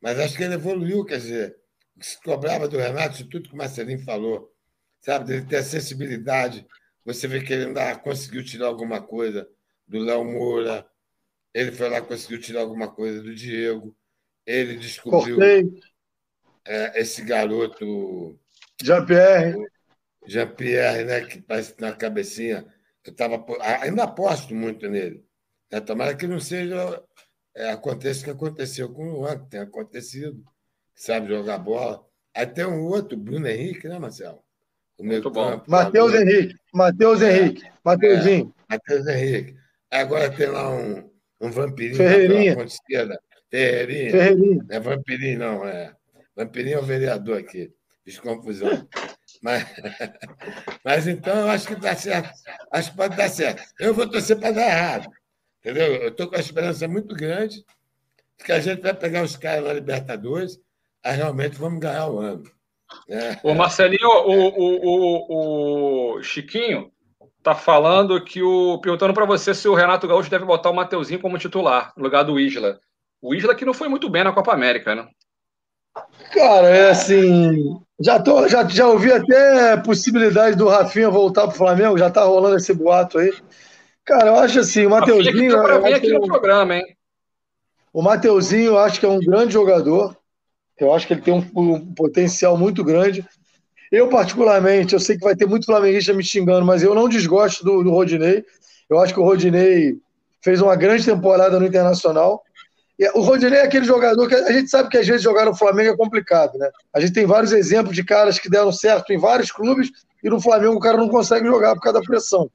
mas 0.00 0.18
acho 0.18 0.36
que 0.36 0.42
ele 0.42 0.54
evoluiu, 0.54 1.04
quer 1.04 1.18
dizer, 1.18 1.56
se 2.00 2.20
cobrava 2.22 2.68
do 2.68 2.78
Renato 2.78 3.28
tudo 3.28 3.48
que 3.48 3.54
o 3.54 3.58
Marcelinho 3.58 4.02
falou, 4.04 4.52
sabe? 5.00 5.26
Dele 5.26 5.46
ter 5.46 5.56
a 5.56 5.62
sensibilidade. 5.62 6.66
Você 7.04 7.26
vê 7.26 7.40
que 7.42 7.52
ele 7.52 7.66
ainda 7.66 7.98
conseguiu 7.98 8.44
tirar 8.44 8.66
alguma 8.66 9.00
coisa 9.00 9.48
do 9.86 9.98
Léo 9.98 10.24
Moura, 10.24 10.86
ele 11.54 11.72
foi 11.72 11.88
lá 11.88 12.00
conseguiu 12.02 12.40
tirar 12.40 12.60
alguma 12.60 12.92
coisa 12.92 13.22
do 13.22 13.34
Diego, 13.34 13.96
ele 14.46 14.76
descobriu 14.76 15.38
é, 16.64 17.00
esse 17.00 17.22
garoto. 17.22 18.38
Jean-Pierre. 18.82 19.56
Jean-Pierre, 20.26 21.04
né? 21.04 21.24
Que 21.24 21.40
parece 21.40 21.74
na 21.80 21.92
cabecinha. 21.92 22.66
Eu 23.04 23.14
tava, 23.14 23.44
ainda 23.80 24.04
aposto 24.04 24.54
muito 24.54 24.88
nele. 24.88 25.24
Né? 25.72 25.80
Tomara 25.80 26.14
que 26.14 26.26
não 26.26 26.38
seja. 26.38 27.02
É, 27.56 27.70
aconteça 27.70 28.20
o 28.20 28.24
que 28.24 28.30
aconteceu 28.30 28.92
com 28.92 29.08
o 29.08 29.16
Juan, 29.16 29.38
que 29.40 29.50
tem 29.50 29.60
acontecido 29.60 30.44
sabe 30.98 31.28
jogar 31.28 31.58
bola. 31.58 32.04
Aí 32.34 32.46
tem 32.46 32.66
um 32.66 32.84
outro, 32.84 33.16
Bruno 33.16 33.48
Henrique, 33.48 33.88
né, 33.88 33.98
Marcelo? 33.98 34.42
O 34.98 35.04
Muito 35.04 35.30
bom. 35.30 35.62
Matheus 35.66 36.12
Henrique. 36.12 36.56
Matheus 36.74 37.22
Henrique. 37.22 37.62
Mateuzinho. 37.84 38.54
É, 38.68 38.74
Matheus 38.74 39.06
Henrique. 39.06 39.56
Agora 39.90 40.30
tem 40.30 40.48
lá 40.48 40.70
um, 40.70 41.08
um 41.40 41.50
vampirinho. 41.50 41.96
Ferreirinha. 41.96 42.56
Ferreirinha. 43.48 44.10
Ferreirinha. 44.10 44.64
Não 44.68 44.76
é 44.76 44.80
vampirinho, 44.80 45.38
não. 45.38 45.66
É. 45.66 45.94
Vampirinho 46.36 46.76
é 46.76 46.80
o 46.80 46.84
vereador 46.84 47.38
aqui. 47.38 47.72
Fiz 48.04 48.18
confusão. 48.18 48.88
Mas, 49.40 49.64
mas 50.84 51.06
então 51.06 51.36
eu 51.42 51.48
acho 51.48 51.68
que 51.68 51.76
dá 51.76 51.94
certo. 51.94 52.30
Acho 52.72 52.90
que 52.90 52.96
pode 52.96 53.16
dar 53.16 53.28
certo. 53.28 53.62
Eu 53.78 53.94
vou 53.94 54.08
torcer 54.08 54.38
para 54.38 54.50
dar 54.50 54.66
errado. 54.66 55.10
Entendeu? 55.60 55.94
Eu 55.94 56.08
estou 56.08 56.28
com 56.28 56.36
a 56.36 56.40
esperança 56.40 56.88
muito 56.88 57.14
grande 57.14 57.64
de 58.36 58.44
que 58.44 58.52
a 58.52 58.60
gente 58.60 58.82
vai 58.82 58.94
pegar 58.94 59.22
os 59.22 59.36
caras 59.36 59.64
na 59.64 59.72
Libertadores 59.72 60.58
realmente 61.12 61.58
vamos 61.58 61.80
ganhar 61.80 62.08
o 62.08 62.18
ano. 62.18 62.42
Né? 63.08 63.38
O 63.42 63.54
Marcelinho, 63.54 64.08
o, 64.08 64.48
o, 64.48 66.14
o, 66.14 66.16
o 66.16 66.22
Chiquinho 66.22 66.90
tá 67.42 67.54
falando 67.54 68.22
que 68.22 68.42
o. 68.42 68.78
perguntando 68.78 69.14
para 69.14 69.24
você 69.24 69.54
se 69.54 69.68
o 69.68 69.74
Renato 69.74 70.06
Gaúcho 70.06 70.30
deve 70.30 70.44
botar 70.44 70.70
o 70.70 70.74
Mateuzinho 70.74 71.20
como 71.20 71.38
titular, 71.38 71.92
no 71.96 72.02
lugar 72.02 72.24
do 72.24 72.38
Isla. 72.38 72.78
O 73.20 73.34
Isla 73.34 73.54
que 73.54 73.64
não 73.64 73.74
foi 73.74 73.88
muito 73.88 74.08
bem 74.08 74.24
na 74.24 74.32
Copa 74.32 74.52
América, 74.52 74.94
né? 74.94 75.08
Cara, 76.32 76.68
é 76.68 76.90
assim. 76.90 77.80
Já, 78.00 78.20
tô, 78.20 78.46
já, 78.46 78.66
já 78.68 78.86
ouvi 78.86 79.12
até 79.12 79.72
a 79.72 79.80
possibilidade 79.80 80.56
do 80.56 80.68
Rafinha 80.68 81.10
voltar 81.10 81.48
pro 81.48 81.56
Flamengo, 81.56 81.98
já 81.98 82.10
tá 82.10 82.22
rolando 82.22 82.56
esse 82.56 82.72
boato 82.72 83.18
aí. 83.18 83.32
Cara, 84.04 84.28
eu 84.28 84.36
acho 84.36 84.60
assim, 84.60 84.86
o 84.86 84.90
Mateuzinho. 84.90 85.60
Para 85.60 85.80
mim 85.80 85.92
aqui 85.92 86.12
no 86.12 86.26
programa, 86.26 86.76
hein? 86.76 86.96
O 87.92 88.02
Mateuzinho, 88.02 88.72
eu 88.72 88.78
acho 88.78 89.00
que 89.00 89.06
é 89.06 89.08
um 89.08 89.18
grande 89.18 89.52
jogador. 89.52 90.16
Eu 90.78 90.94
acho 90.94 91.06
que 91.06 91.12
ele 91.12 91.22
tem 91.22 91.34
um, 91.34 91.44
um, 91.56 91.94
potencial 91.94 92.56
muito 92.56 92.84
grande. 92.84 93.26
Eu, 93.90 94.08
particularmente, 94.08 94.94
eu 94.94 95.00
sei 95.00 95.16
que 95.16 95.24
vai 95.24 95.34
ter 95.34 95.46
muito 95.46 95.66
flamenguista 95.66 96.12
me 96.12 96.22
xingando, 96.22 96.64
mas 96.64 96.82
eu 96.82 96.94
não 96.94 97.08
desgosto 97.08 97.64
do, 97.64 97.82
do 97.82 97.90
Rodinei. 97.90 98.44
Eu 98.88 98.98
acho 99.00 99.12
que 99.12 99.20
o 99.20 99.24
Rodinei 99.24 99.96
fez 100.42 100.60
uma 100.60 100.76
grande 100.76 101.04
temporada 101.04 101.58
no 101.58 101.66
Internacional. 101.66 102.42
E 102.98 103.08
o 103.10 103.20
Rodinei 103.20 103.60
é 103.60 103.64
aquele 103.64 103.84
jogador 103.84 104.28
que 104.28 104.34
a 104.34 104.52
gente 104.52 104.68
sabe 104.68 104.88
que 104.88 104.98
às 104.98 105.06
vezes 105.06 105.22
jogar 105.22 105.44
no 105.44 105.54
Flamengo 105.54 105.92
é 105.92 105.96
complicado, 105.96 106.58
né? 106.58 106.68
A 106.92 107.00
gente 107.00 107.12
tem 107.12 107.26
vários 107.26 107.52
exemplos 107.52 107.94
de 107.94 108.04
caras 108.04 108.38
que 108.38 108.50
deram 108.50 108.72
certo 108.72 109.12
em 109.12 109.18
vários 109.18 109.52
clubes 109.52 109.90
e 110.22 110.28
no 110.28 110.40
Flamengo 110.40 110.74
o 110.74 110.80
cara 110.80 110.96
não 110.96 111.08
consegue 111.08 111.46
jogar 111.46 111.74
por 111.74 111.82
causa 111.82 112.00
da 112.00 112.04
pressão. 112.04 112.50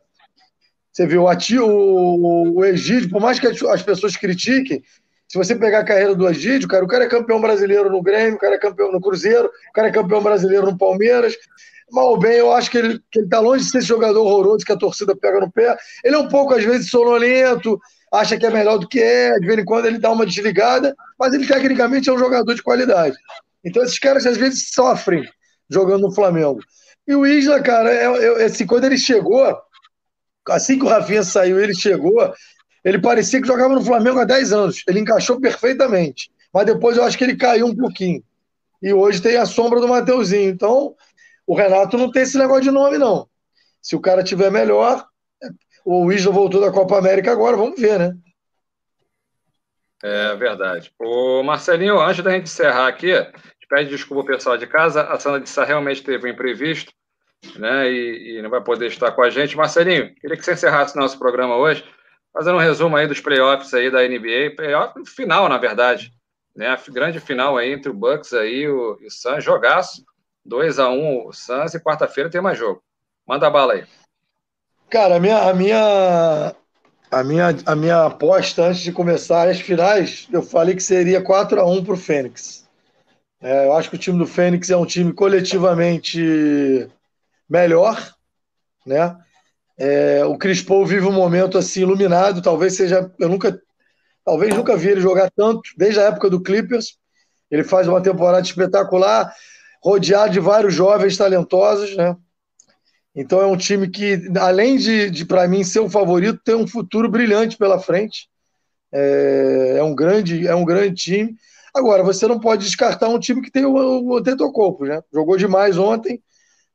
Você 0.91 1.07
viu 1.07 1.23
o, 1.23 1.65
o, 1.65 2.59
o 2.59 2.65
Egídio, 2.65 3.09
por 3.09 3.21
mais 3.21 3.39
que 3.39 3.47
as 3.47 3.81
pessoas 3.81 4.15
critiquem, 4.15 4.83
se 5.27 5.37
você 5.37 5.55
pegar 5.55 5.79
a 5.79 5.85
carreira 5.85 6.15
do 6.15 6.27
Agídio, 6.27 6.67
cara, 6.67 6.83
o 6.83 6.87
cara 6.87 7.05
é 7.05 7.09
campeão 7.09 7.41
brasileiro 7.41 7.89
no 7.89 8.01
Grêmio, 8.01 8.35
o 8.35 8.39
cara 8.39 8.55
é 8.55 8.59
campeão 8.59 8.91
no 8.91 9.01
Cruzeiro, 9.01 9.47
o 9.47 9.73
cara 9.73 9.87
é 9.87 9.91
campeão 9.91 10.21
brasileiro 10.21 10.65
no 10.65 10.77
Palmeiras. 10.77 11.35
Mal 11.91 12.09
ou 12.09 12.19
bem, 12.19 12.37
eu 12.37 12.51
acho 12.51 12.71
que 12.71 12.77
ele, 12.77 12.99
que 13.11 13.19
ele 13.19 13.27
tá 13.27 13.39
longe 13.39 13.65
de 13.65 13.71
ser 13.71 13.79
esse 13.79 13.87
jogador 13.87 14.21
horroroso 14.21 14.65
que 14.65 14.71
a 14.71 14.77
torcida 14.77 15.15
pega 15.15 15.39
no 15.39 15.51
pé. 15.51 15.75
Ele 16.03 16.15
é 16.15 16.19
um 16.19 16.27
pouco, 16.27 16.53
às 16.53 16.63
vezes, 16.63 16.89
sonolento, 16.89 17.79
acha 18.11 18.37
que 18.37 18.45
é 18.45 18.49
melhor 18.49 18.77
do 18.77 18.87
que 18.87 18.99
é, 18.99 19.39
de 19.39 19.45
vez 19.45 19.59
em 19.59 19.65
quando 19.65 19.87
ele 19.87 19.97
dá 19.97 20.11
uma 20.11 20.25
desligada, 20.25 20.95
mas 21.19 21.33
ele 21.33 21.47
tecnicamente 21.47 22.09
é 22.09 22.13
um 22.13 22.19
jogador 22.19 22.53
de 22.53 22.61
qualidade. 22.61 23.15
Então 23.63 23.83
esses 23.83 23.97
caras 23.97 24.25
às 24.25 24.37
vezes 24.37 24.69
sofrem 24.71 25.27
jogando 25.69 26.03
no 26.03 26.13
Flamengo. 26.13 26.59
E 27.07 27.15
o 27.15 27.25
Isla, 27.25 27.61
cara, 27.61 27.91
é, 27.91 28.03
é, 28.03 28.45
assim, 28.45 28.65
quando 28.65 28.85
ele 28.85 28.97
chegou, 28.97 29.57
assim 30.47 30.77
que 30.77 30.85
o 30.85 30.89
Rafinha 30.89 31.23
saiu, 31.23 31.59
ele 31.59 31.73
chegou, 31.73 32.31
ele 32.83 32.99
parecia 32.99 33.41
que 33.41 33.47
jogava 33.47 33.73
no 33.73 33.83
Flamengo 33.83 34.19
há 34.19 34.25
10 34.25 34.51
anos. 34.51 34.83
Ele 34.87 34.99
encaixou 34.99 35.39
perfeitamente. 35.39 36.31
Mas 36.53 36.65
depois 36.65 36.97
eu 36.97 37.03
acho 37.03 37.17
que 37.17 37.23
ele 37.23 37.35
caiu 37.35 37.65
um 37.65 37.75
pouquinho. 37.75 38.23
E 38.81 38.93
hoje 38.93 39.21
tem 39.21 39.37
a 39.37 39.45
sombra 39.45 39.79
do 39.79 39.87
Mateuzinho. 39.87 40.49
Então, 40.49 40.95
o 41.47 41.55
Renato 41.55 41.97
não 41.97 42.11
tem 42.11 42.23
esse 42.23 42.37
negócio 42.37 42.63
de 42.63 42.71
nome, 42.71 42.97
não. 42.97 43.27
Se 43.81 43.95
o 43.95 44.01
cara 44.01 44.23
tiver 44.23 44.51
melhor, 44.51 45.05
o 45.85 46.11
Isla 46.11 46.31
voltou 46.31 46.59
da 46.59 46.71
Copa 46.71 46.97
América 46.97 47.31
agora, 47.31 47.55
vamos 47.57 47.79
ver, 47.79 47.97
né? 47.97 48.15
É 50.03 50.35
verdade. 50.35 50.91
O 50.99 51.41
Marcelinho, 51.43 51.99
antes 51.99 52.23
da 52.23 52.31
gente 52.31 52.43
encerrar 52.43 52.87
aqui, 52.87 53.13
pede 53.69 53.89
desculpa 53.89 54.21
ao 54.21 54.27
pessoal 54.27 54.57
de 54.57 54.67
casa. 54.67 55.03
A 55.03 55.17
Sandra 55.17 55.39
de 55.39 55.49
Sá 55.49 55.63
realmente 55.63 56.03
teve 56.03 56.27
um 56.27 56.31
imprevisto, 56.31 56.91
né? 57.55 57.89
E, 57.89 58.37
e, 58.37 58.41
não 58.41 58.49
vai 58.49 58.61
poder 58.61 58.87
estar 58.87 59.11
com 59.13 59.23
a 59.23 59.29
gente. 59.29 59.55
Marcelinho, 59.55 60.13
queria 60.15 60.37
que 60.37 60.43
você 60.43 60.53
encerrasse 60.53 60.95
nosso 60.97 61.17
programa 61.17 61.55
hoje 61.55 61.83
fazendo 62.33 62.55
um 62.55 62.59
resumo 62.61 62.95
aí 62.97 63.07
dos 63.07 63.21
playoffs 63.21 63.73
aí 63.73 63.91
da 63.91 64.03
NBA, 64.03 64.55
playoff 64.55 64.93
final, 65.05 65.47
na 65.47 65.57
verdade, 65.57 66.11
né? 66.55 66.67
A 66.67 66.79
grande 66.91 67.19
final 67.19 67.57
aí 67.57 67.71
entre 67.71 67.89
o 67.89 67.93
Bucks 67.93 68.33
aí 68.33 68.67
o, 68.67 68.97
e 69.01 69.07
o 69.07 69.11
Suns, 69.11 69.43
jogaço, 69.43 70.03
2 70.45 70.79
a 70.79 70.89
1 70.89 71.27
o 71.27 71.33
Suns 71.33 71.73
e 71.73 71.79
quarta-feira 71.79 72.29
tem 72.29 72.41
mais 72.41 72.57
jogo. 72.57 72.83
Manda 73.27 73.49
bala 73.49 73.73
aí. 73.73 73.85
Cara, 74.89 75.15
a 75.15 75.19
minha, 75.19 75.49
a 75.49 75.53
minha, 75.53 76.55
A 77.11 77.23
minha, 77.23 77.49
a 77.65 77.75
minha 77.75 78.05
aposta 78.05 78.63
antes 78.63 78.81
de 78.81 78.91
começar 78.91 79.47
as 79.47 79.59
finais, 79.61 80.27
eu 80.31 80.41
falei 80.41 80.75
que 80.75 80.83
seria 80.83 81.21
4 81.21 81.59
a 81.61 81.65
1 81.65 81.83
para 81.83 81.93
o 81.93 81.97
Fênix. 81.97 82.67
É, 83.41 83.67
eu 83.67 83.73
acho 83.73 83.89
que 83.89 83.95
o 83.95 83.99
time 83.99 84.17
do 84.17 84.25
Fênix 84.27 84.69
é 84.69 84.77
um 84.77 84.85
time 84.85 85.13
coletivamente 85.13 86.89
melhor, 87.49 88.15
né? 88.85 89.17
É, 89.77 90.23
o 90.25 90.37
Chris 90.37 90.61
Paul 90.61 90.85
vive 90.85 91.05
um 91.05 91.11
momento 91.11 91.57
assim 91.57 91.81
iluminado, 91.81 92.41
talvez 92.41 92.75
seja, 92.75 93.11
eu 93.19 93.27
nunca, 93.27 93.59
talvez 94.23 94.53
nunca 94.53 94.77
vi 94.77 94.89
ele 94.89 95.01
jogar 95.01 95.31
tanto 95.35 95.61
desde 95.77 95.99
a 95.99 96.03
época 96.03 96.29
do 96.29 96.41
Clippers. 96.41 96.97
Ele 97.49 97.63
faz 97.63 97.87
uma 97.87 98.01
temporada 98.01 98.45
espetacular, 98.45 99.33
rodeado 99.81 100.33
de 100.33 100.39
vários 100.39 100.73
jovens 100.73 101.17
talentosos, 101.17 101.95
né? 101.95 102.15
Então 103.15 103.39
é 103.41 103.45
um 103.45 103.57
time 103.57 103.87
que, 103.87 104.19
além 104.39 104.77
de, 104.77 105.09
de 105.09 105.25
para 105.25 105.47
mim 105.47 105.63
ser 105.63 105.79
o 105.79 105.89
favorito, 105.89 106.41
tem 106.43 106.55
um 106.55 106.67
futuro 106.67 107.09
brilhante 107.09 107.57
pela 107.57 107.79
frente. 107.79 108.27
É, 108.91 109.75
é, 109.77 109.83
um 109.83 109.93
grande, 109.93 110.47
é 110.47 110.55
um 110.55 110.65
grande 110.65 110.95
time. 110.95 111.35
Agora, 111.73 112.03
você 112.03 112.27
não 112.27 112.39
pode 112.39 112.65
descartar 112.65 113.09
um 113.09 113.19
time 113.19 113.41
que 113.41 113.51
tem 113.51 113.65
o, 113.65 113.73
o 113.73 114.17
Antetokounmpo, 114.17 114.85
né? 114.85 115.01
Jogou 115.11 115.37
demais 115.37 115.77
ontem, 115.77 116.21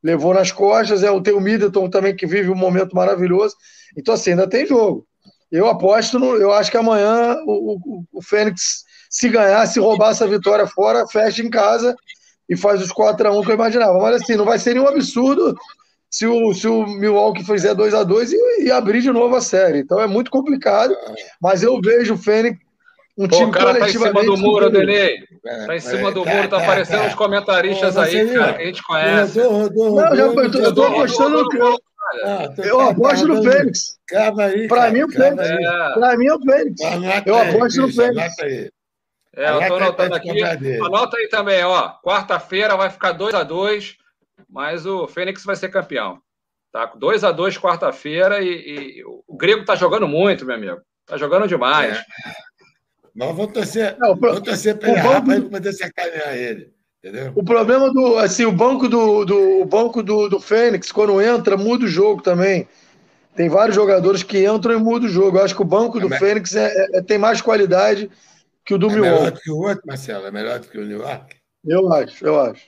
levou 0.02 0.34
nas 0.34 0.52
costas. 0.52 1.02
É 1.02 1.10
o 1.10 1.20
tem 1.20 1.34
o 1.34 1.40
Middleton 1.40 1.88
também 1.88 2.14
que 2.14 2.26
vive 2.26 2.50
um 2.50 2.56
momento 2.56 2.94
maravilhoso. 2.94 3.54
Então 3.96 4.14
assim, 4.14 4.30
ainda 4.30 4.48
tem 4.48 4.66
jogo. 4.66 5.06
Eu 5.50 5.66
aposto, 5.66 6.18
no, 6.18 6.36
eu 6.36 6.52
acho 6.52 6.70
que 6.70 6.76
amanhã 6.76 7.36
o, 7.46 7.74
o, 7.74 8.04
o 8.12 8.22
Fênix, 8.22 8.84
se 9.08 9.28
ganhar, 9.28 9.66
se 9.66 9.80
roubar 9.80 10.10
essa 10.10 10.26
vitória 10.26 10.66
fora, 10.66 11.06
fecha 11.08 11.42
em 11.42 11.48
casa 11.48 11.96
e 12.48 12.56
faz 12.56 12.82
os 12.82 12.92
4 12.92 13.28
a 13.28 13.32
1 13.32 13.42
que 13.42 13.50
eu 13.50 13.54
imaginava. 13.54 13.98
Mas 13.98 14.22
assim, 14.22 14.36
não 14.36 14.44
vai 14.44 14.58
ser 14.58 14.74
nenhum 14.74 14.88
absurdo 14.88 15.54
se 16.10 16.26
o, 16.26 16.54
se 16.54 16.66
o 16.66 16.86
Milwaukee 16.86 17.44
fizer 17.44 17.74
2 17.74 17.94
a 17.94 18.02
2 18.02 18.32
e, 18.32 18.64
e, 18.64 18.70
abrir 18.70 19.02
de 19.02 19.10
novo 19.10 19.36
a 19.36 19.40
série. 19.40 19.78
Então 19.78 20.00
é 20.00 20.06
muito 20.06 20.30
complicado, 20.30 20.94
mas 21.40 21.62
eu 21.62 21.80
vejo 21.80 22.14
o 22.14 22.18
Fênix 22.18 22.58
um 23.18 23.26
Pô, 23.28 23.36
time 23.36 23.50
o 23.50 23.52
cara 23.52 23.78
tá 23.78 23.88
em 23.88 23.92
cima 23.92 24.12
do 24.12 24.36
muro, 24.36 24.70
Delei. 24.70 25.24
Tá 25.66 25.76
em 25.76 25.80
cima 25.80 26.12
do 26.12 26.24
muro, 26.24 26.48
tá 26.48 26.58
aparecendo 26.58 27.06
os 27.06 27.14
comentaristas 27.14 27.96
aí, 27.96 28.32
cara, 28.32 28.54
que 28.54 28.62
a 28.62 28.66
gente 28.66 28.82
conhece. 28.82 29.40
Rodou, 29.40 29.58
rodou, 29.58 29.90
rodou, 29.90 30.04
não, 30.04 30.16
já, 30.16 30.22
eu 30.22 30.34
tô, 30.34 30.58
eu 30.58 30.74
tô 30.74 30.82
apostando 30.84 31.44
no 31.44 31.78
eu, 32.58 32.64
eu 32.64 32.80
aposto 32.80 33.28
no 33.28 33.42
Fênix. 33.42 33.98
Pra 34.68 34.90
mim, 34.90 35.02
o 35.02 35.10
Fênix. 35.10 35.48
Pra 35.94 36.16
mim, 36.16 36.30
o 36.30 36.40
Fênix. 36.40 36.80
Eu 37.26 37.38
aposto 37.38 37.82
no 37.82 37.92
Fênix. 37.92 38.34
É, 39.36 39.50
eu 39.50 39.68
tô 39.68 39.74
anotando 39.74 40.14
aqui. 40.14 40.42
Anota 40.42 41.16
aí 41.16 41.28
também, 41.28 41.62
ó. 41.64 41.92
Quarta-feira 42.02 42.76
vai 42.76 42.88
ficar 42.90 43.12
2 43.12 43.34
a 43.34 43.42
2 43.42 43.96
mas 44.48 44.86
o 44.86 45.06
Fênix 45.06 45.44
vai 45.44 45.56
ser 45.56 45.68
campeão. 45.68 46.20
Tá? 46.72 46.86
2 46.86 47.24
a 47.24 47.32
2 47.32 47.58
quarta-feira 47.58 48.40
e, 48.40 49.00
e, 49.00 49.04
o 49.04 49.36
Grego 49.36 49.64
tá 49.64 49.74
jogando 49.74 50.06
muito, 50.06 50.44
meu 50.44 50.54
amigo. 50.54 50.80
Tá 51.06 51.16
jogando 51.16 51.48
demais. 51.48 51.96
É. 51.96 52.04
Mas 53.18 53.34
vou 53.34 53.48
torcer, 53.48 53.96
Não, 53.98 54.16
pro... 54.16 54.32
vou 54.32 54.40
torcer 54.40 54.78
para 54.78 54.92
ele 54.92 55.02
banco... 55.02 55.26
para 55.26 55.40
poder 55.42 55.72
sacanear 55.72 56.36
ele. 56.36 56.72
Entendeu? 57.02 57.32
O 57.34 57.42
problema 57.42 57.92
do. 57.92 58.16
Assim, 58.16 58.44
o 58.44 58.52
banco 58.52 58.88
do, 58.88 59.24
do, 59.24 59.60
o 59.60 59.64
banco 59.64 60.02
do, 60.04 60.28
do 60.28 60.38
Fênix, 60.38 60.92
quando 60.92 61.20
entra, 61.20 61.56
muda 61.56 61.84
o 61.84 61.88
jogo 61.88 62.22
também. 62.22 62.68
Tem 63.34 63.48
vários 63.48 63.74
jogadores 63.74 64.22
que 64.22 64.46
entram 64.46 64.74
e 64.74 64.82
mudam 64.82 65.08
o 65.08 65.12
jogo. 65.12 65.38
Eu 65.38 65.44
acho 65.44 65.54
que 65.54 65.62
o 65.62 65.64
banco 65.64 65.98
do 65.98 66.12
é 66.12 66.18
Fênix 66.18 66.54
é, 66.54 66.72
é, 66.94 67.02
tem 67.02 67.18
mais 67.18 67.40
qualidade 67.40 68.10
que 68.64 68.74
o 68.74 68.78
do 68.78 68.88
é 68.88 68.94
Milwaukee. 68.94 69.14
É 69.14 69.18
melhor 69.18 69.32
do 69.32 69.40
que 69.40 69.50
o 69.50 69.58
outro, 69.58 69.82
Marcelo? 69.86 70.26
É 70.26 70.30
melhor 70.30 70.58
do 70.60 70.68
que 70.68 70.78
o 70.78 70.90
York? 70.90 71.36
Eu 71.64 71.92
acho, 71.92 72.24
eu 72.24 72.40
acho. 72.40 72.66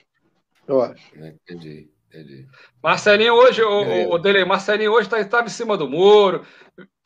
Eu 0.67 0.81
acho. 0.81 1.03
Entendi, 1.15 1.89
entendi. 2.09 2.45
Marcelinho 2.81 3.33
hoje, 3.33 3.61
o, 3.61 4.13
o 4.13 4.17
dele, 4.17 4.45
Marcelinho 4.45 4.91
hoje 4.91 5.07
estava 5.07 5.25
tá, 5.25 5.43
em 5.43 5.49
cima 5.49 5.77
do 5.77 5.89
muro, 5.89 6.45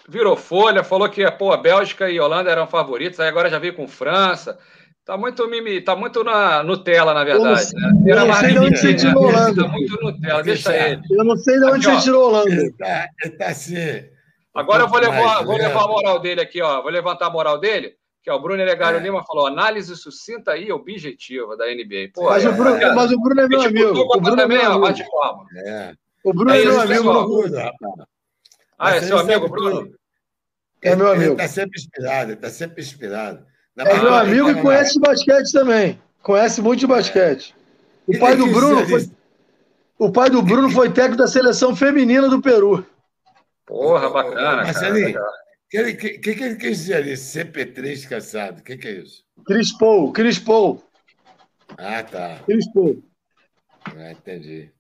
virou 0.08 0.36
folha, 0.36 0.84
falou 0.84 1.10
que 1.10 1.30
pô, 1.32 1.52
a 1.52 1.58
Bélgica 1.58 2.10
e 2.10 2.18
a 2.18 2.24
Holanda 2.24 2.50
eram 2.50 2.68
favoritos, 2.68 3.20
aí 3.20 3.28
agora 3.28 3.50
já 3.50 3.60
veio 3.60 3.76
com 3.76 3.88
França. 3.88 4.58
Tá 5.04 5.16
muito 5.16 5.48
mimi, 5.48 5.82
tá 5.82 5.96
muito 5.96 6.24
na 6.24 6.64
Nutella, 6.64 7.14
na 7.14 7.24
verdade. 7.24 7.72
Eu 8.08 8.16
não, 8.16 8.26
né? 8.26 8.28
eu 8.28 8.28
não 8.28 8.34
sei 8.34 8.52
de 8.52 8.60
onde 8.60 8.78
você 8.78 8.94
tirou 8.96 9.24
Holanda. 9.24 9.64
Tá 9.64 9.68
muito 9.70 10.02
Nutella, 10.02 10.44
deixa 10.44 10.76
ele. 10.76 11.02
Eu 11.12 11.24
não 11.24 11.38
sei 11.38 11.60
de 11.60 11.66
onde 11.66 11.88
aqui, 11.88 11.96
você 11.96 12.04
tirou 12.04 12.28
Holanda. 12.30 12.52
Ele 12.52 12.72
tá, 12.72 13.08
tá 13.38 13.48
assim. 13.48 13.76
Agora 14.54 14.84
eu 14.84 14.88
vou 14.88 15.00
levar, 15.00 15.44
vou 15.44 15.58
levar 15.58 15.84
a 15.84 15.88
moral 15.88 16.20
dele 16.20 16.42
aqui, 16.42 16.62
ó. 16.62 16.82
Vou 16.82 16.92
levantar 16.92 17.28
a 17.28 17.30
moral 17.30 17.60
dele 17.60 17.94
que 18.26 18.30
é 18.32 18.34
o 18.34 18.40
Bruno 18.40 18.64
Legário 18.64 18.98
é. 18.98 19.04
Lima 19.04 19.24
falou, 19.24 19.46
análise 19.46 19.96
sucinta 19.96 20.58
e 20.58 20.72
objetiva 20.72 21.56
da 21.56 21.68
NBA. 21.68 22.10
Pô, 22.12 22.24
mas, 22.24 22.44
é, 22.44 22.50
o 22.50 22.54
Bruno, 22.54 22.76
é, 22.76 22.96
mas 22.96 23.12
o 23.12 23.22
Bruno 23.22 23.42
é 23.42 23.48
meu 23.48 23.62
amigo. 23.62 24.00
O 24.00 24.20
Bruno 24.20 24.36
também, 24.36 24.58
é 24.58 24.80
bate 24.80 25.06
palma. 25.12 25.46
É. 25.64 25.94
O 26.24 26.34
Bruno 26.34 26.50
é, 26.50 26.60
é 26.60 26.66
meu 26.66 26.82
amigo. 26.82 27.46
Ah, 28.78 28.96
é 28.96 29.02
seu 29.02 29.18
amigo, 29.18 29.48
Bruno? 29.50 29.94
É 30.82 30.96
meu 30.96 31.08
amigo. 31.08 31.24
Ele 31.24 31.32
está 31.32 31.48
sempre 31.48 31.80
inspirado, 31.80 32.32
ele 32.32 32.34
está 32.34 32.50
sempre 32.50 32.82
inspirado. 32.82 33.46
Na 33.76 33.84
é 33.84 34.00
meu 34.00 34.14
amigo 34.14 34.50
e 34.50 34.62
conhece 34.62 34.94
de 34.94 35.00
basquete 35.00 35.52
também. 35.52 36.02
Conhece 36.22 36.62
muito 36.62 36.80
de 36.80 36.88
basquete. 36.88 37.56
O 38.08 38.18
pai 38.20 38.36
do 38.36 38.48
Bruno 38.48 38.88
foi... 38.88 39.10
O 39.98 40.12
pai 40.12 40.30
do 40.30 40.42
Bruno 40.42 40.70
foi 40.70 40.92
técnico 40.92 41.18
da 41.18 41.28
seleção 41.28 41.76
feminina 41.76 42.28
do 42.28 42.42
Peru. 42.42 42.86
Porra, 43.66 44.10
bacana, 44.10 44.64
Marcelinho, 44.64 45.14
cara. 45.14 45.26
O 45.26 45.70
que, 45.70 45.94
que, 45.96 46.36
que 46.36 46.44
ele 46.44 46.56
quis 46.56 46.78
dizer 46.78 46.96
ali? 46.96 47.14
CP3 47.14 48.08
caçado. 48.08 48.60
O 48.60 48.64
que, 48.64 48.78
que 48.78 48.88
é 48.88 48.92
isso? 48.92 49.24
Chris 49.46 49.76
Paul, 49.78 50.12
Chris 50.14 50.38
Paul. 50.38 50.84
Ah, 51.78 52.04
tá. 52.04 52.40
Chris 52.46 52.72
Paul. 52.72 53.04
Ah, 53.86 54.12
entendi. 54.12 54.72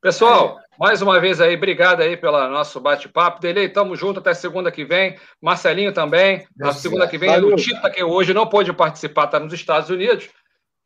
Pessoal, 0.00 0.58
mais 0.78 1.00
uma 1.02 1.20
vez 1.20 1.40
aí, 1.40 1.56
obrigado 1.56 2.00
aí 2.00 2.16
pelo 2.16 2.48
nosso 2.48 2.80
bate-papo. 2.80 3.40
Dele, 3.40 3.68
tamo 3.68 3.96
junto 3.96 4.20
até 4.20 4.34
segunda 4.34 4.70
que 4.70 4.84
vem. 4.84 5.16
Marcelinho 5.40 5.92
também. 5.92 6.46
Na 6.56 6.72
segunda 6.72 7.06
que 7.06 7.18
vem, 7.18 7.30
Valeu. 7.30 7.54
o 7.54 7.56
Tita, 7.56 7.90
que 7.90 8.02
hoje 8.02 8.34
não 8.34 8.46
pôde 8.46 8.72
participar, 8.72 9.24
está 9.24 9.40
nos 9.40 9.52
Estados 9.52 9.90
Unidos. 9.90 10.28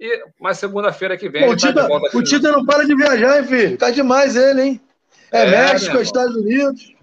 E 0.00 0.22
mais 0.40 0.58
segunda-feira 0.58 1.16
que 1.16 1.28
vem. 1.28 1.48
O, 1.48 1.56
Tita, 1.56 1.88
tá 1.88 1.96
o 2.14 2.22
Tita 2.22 2.52
não 2.52 2.64
para 2.64 2.86
de 2.86 2.94
viajar, 2.94 3.38
hein, 3.38 3.44
filho? 3.44 3.76
Tá 3.76 3.90
demais 3.90 4.36
ele, 4.36 4.62
hein? 4.62 4.80
É, 5.32 5.42
é 5.42 5.50
México, 5.50 5.98
Estados 5.98 6.36
Unidos. 6.36 6.94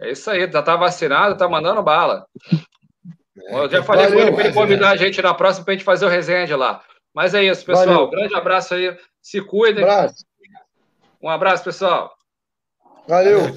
É 0.00 0.10
isso 0.10 0.30
aí, 0.30 0.50
já 0.50 0.62
tá 0.62 0.76
vacinado, 0.76 1.36
tá 1.36 1.48
mandando 1.48 1.82
bala. 1.82 2.26
É, 3.36 3.58
eu 3.58 3.70
já 3.70 3.82
falei 3.82 4.06
valeu, 4.06 4.18
com 4.18 4.22
ele 4.22 4.32
para 4.32 4.44
ele 4.46 4.54
convidar 4.54 4.90
a 4.90 4.96
gente 4.96 5.20
na 5.20 5.34
próxima 5.34 5.64
para 5.64 5.74
a 5.74 5.76
gente 5.76 5.84
fazer 5.84 6.06
o 6.06 6.08
resenha 6.08 6.46
de 6.46 6.54
lá. 6.54 6.82
Mas 7.14 7.34
é 7.34 7.44
isso, 7.44 7.64
pessoal. 7.64 7.86
Valeu. 7.86 8.10
Grande 8.10 8.34
abraço 8.34 8.74
aí. 8.74 8.96
Se 9.20 9.40
cuidem. 9.40 9.84
Um 9.84 9.90
abraço, 9.90 10.24
um 11.24 11.30
abraço 11.30 11.64
pessoal. 11.64 12.14
Valeu. 13.08 13.40
valeu 13.40 13.54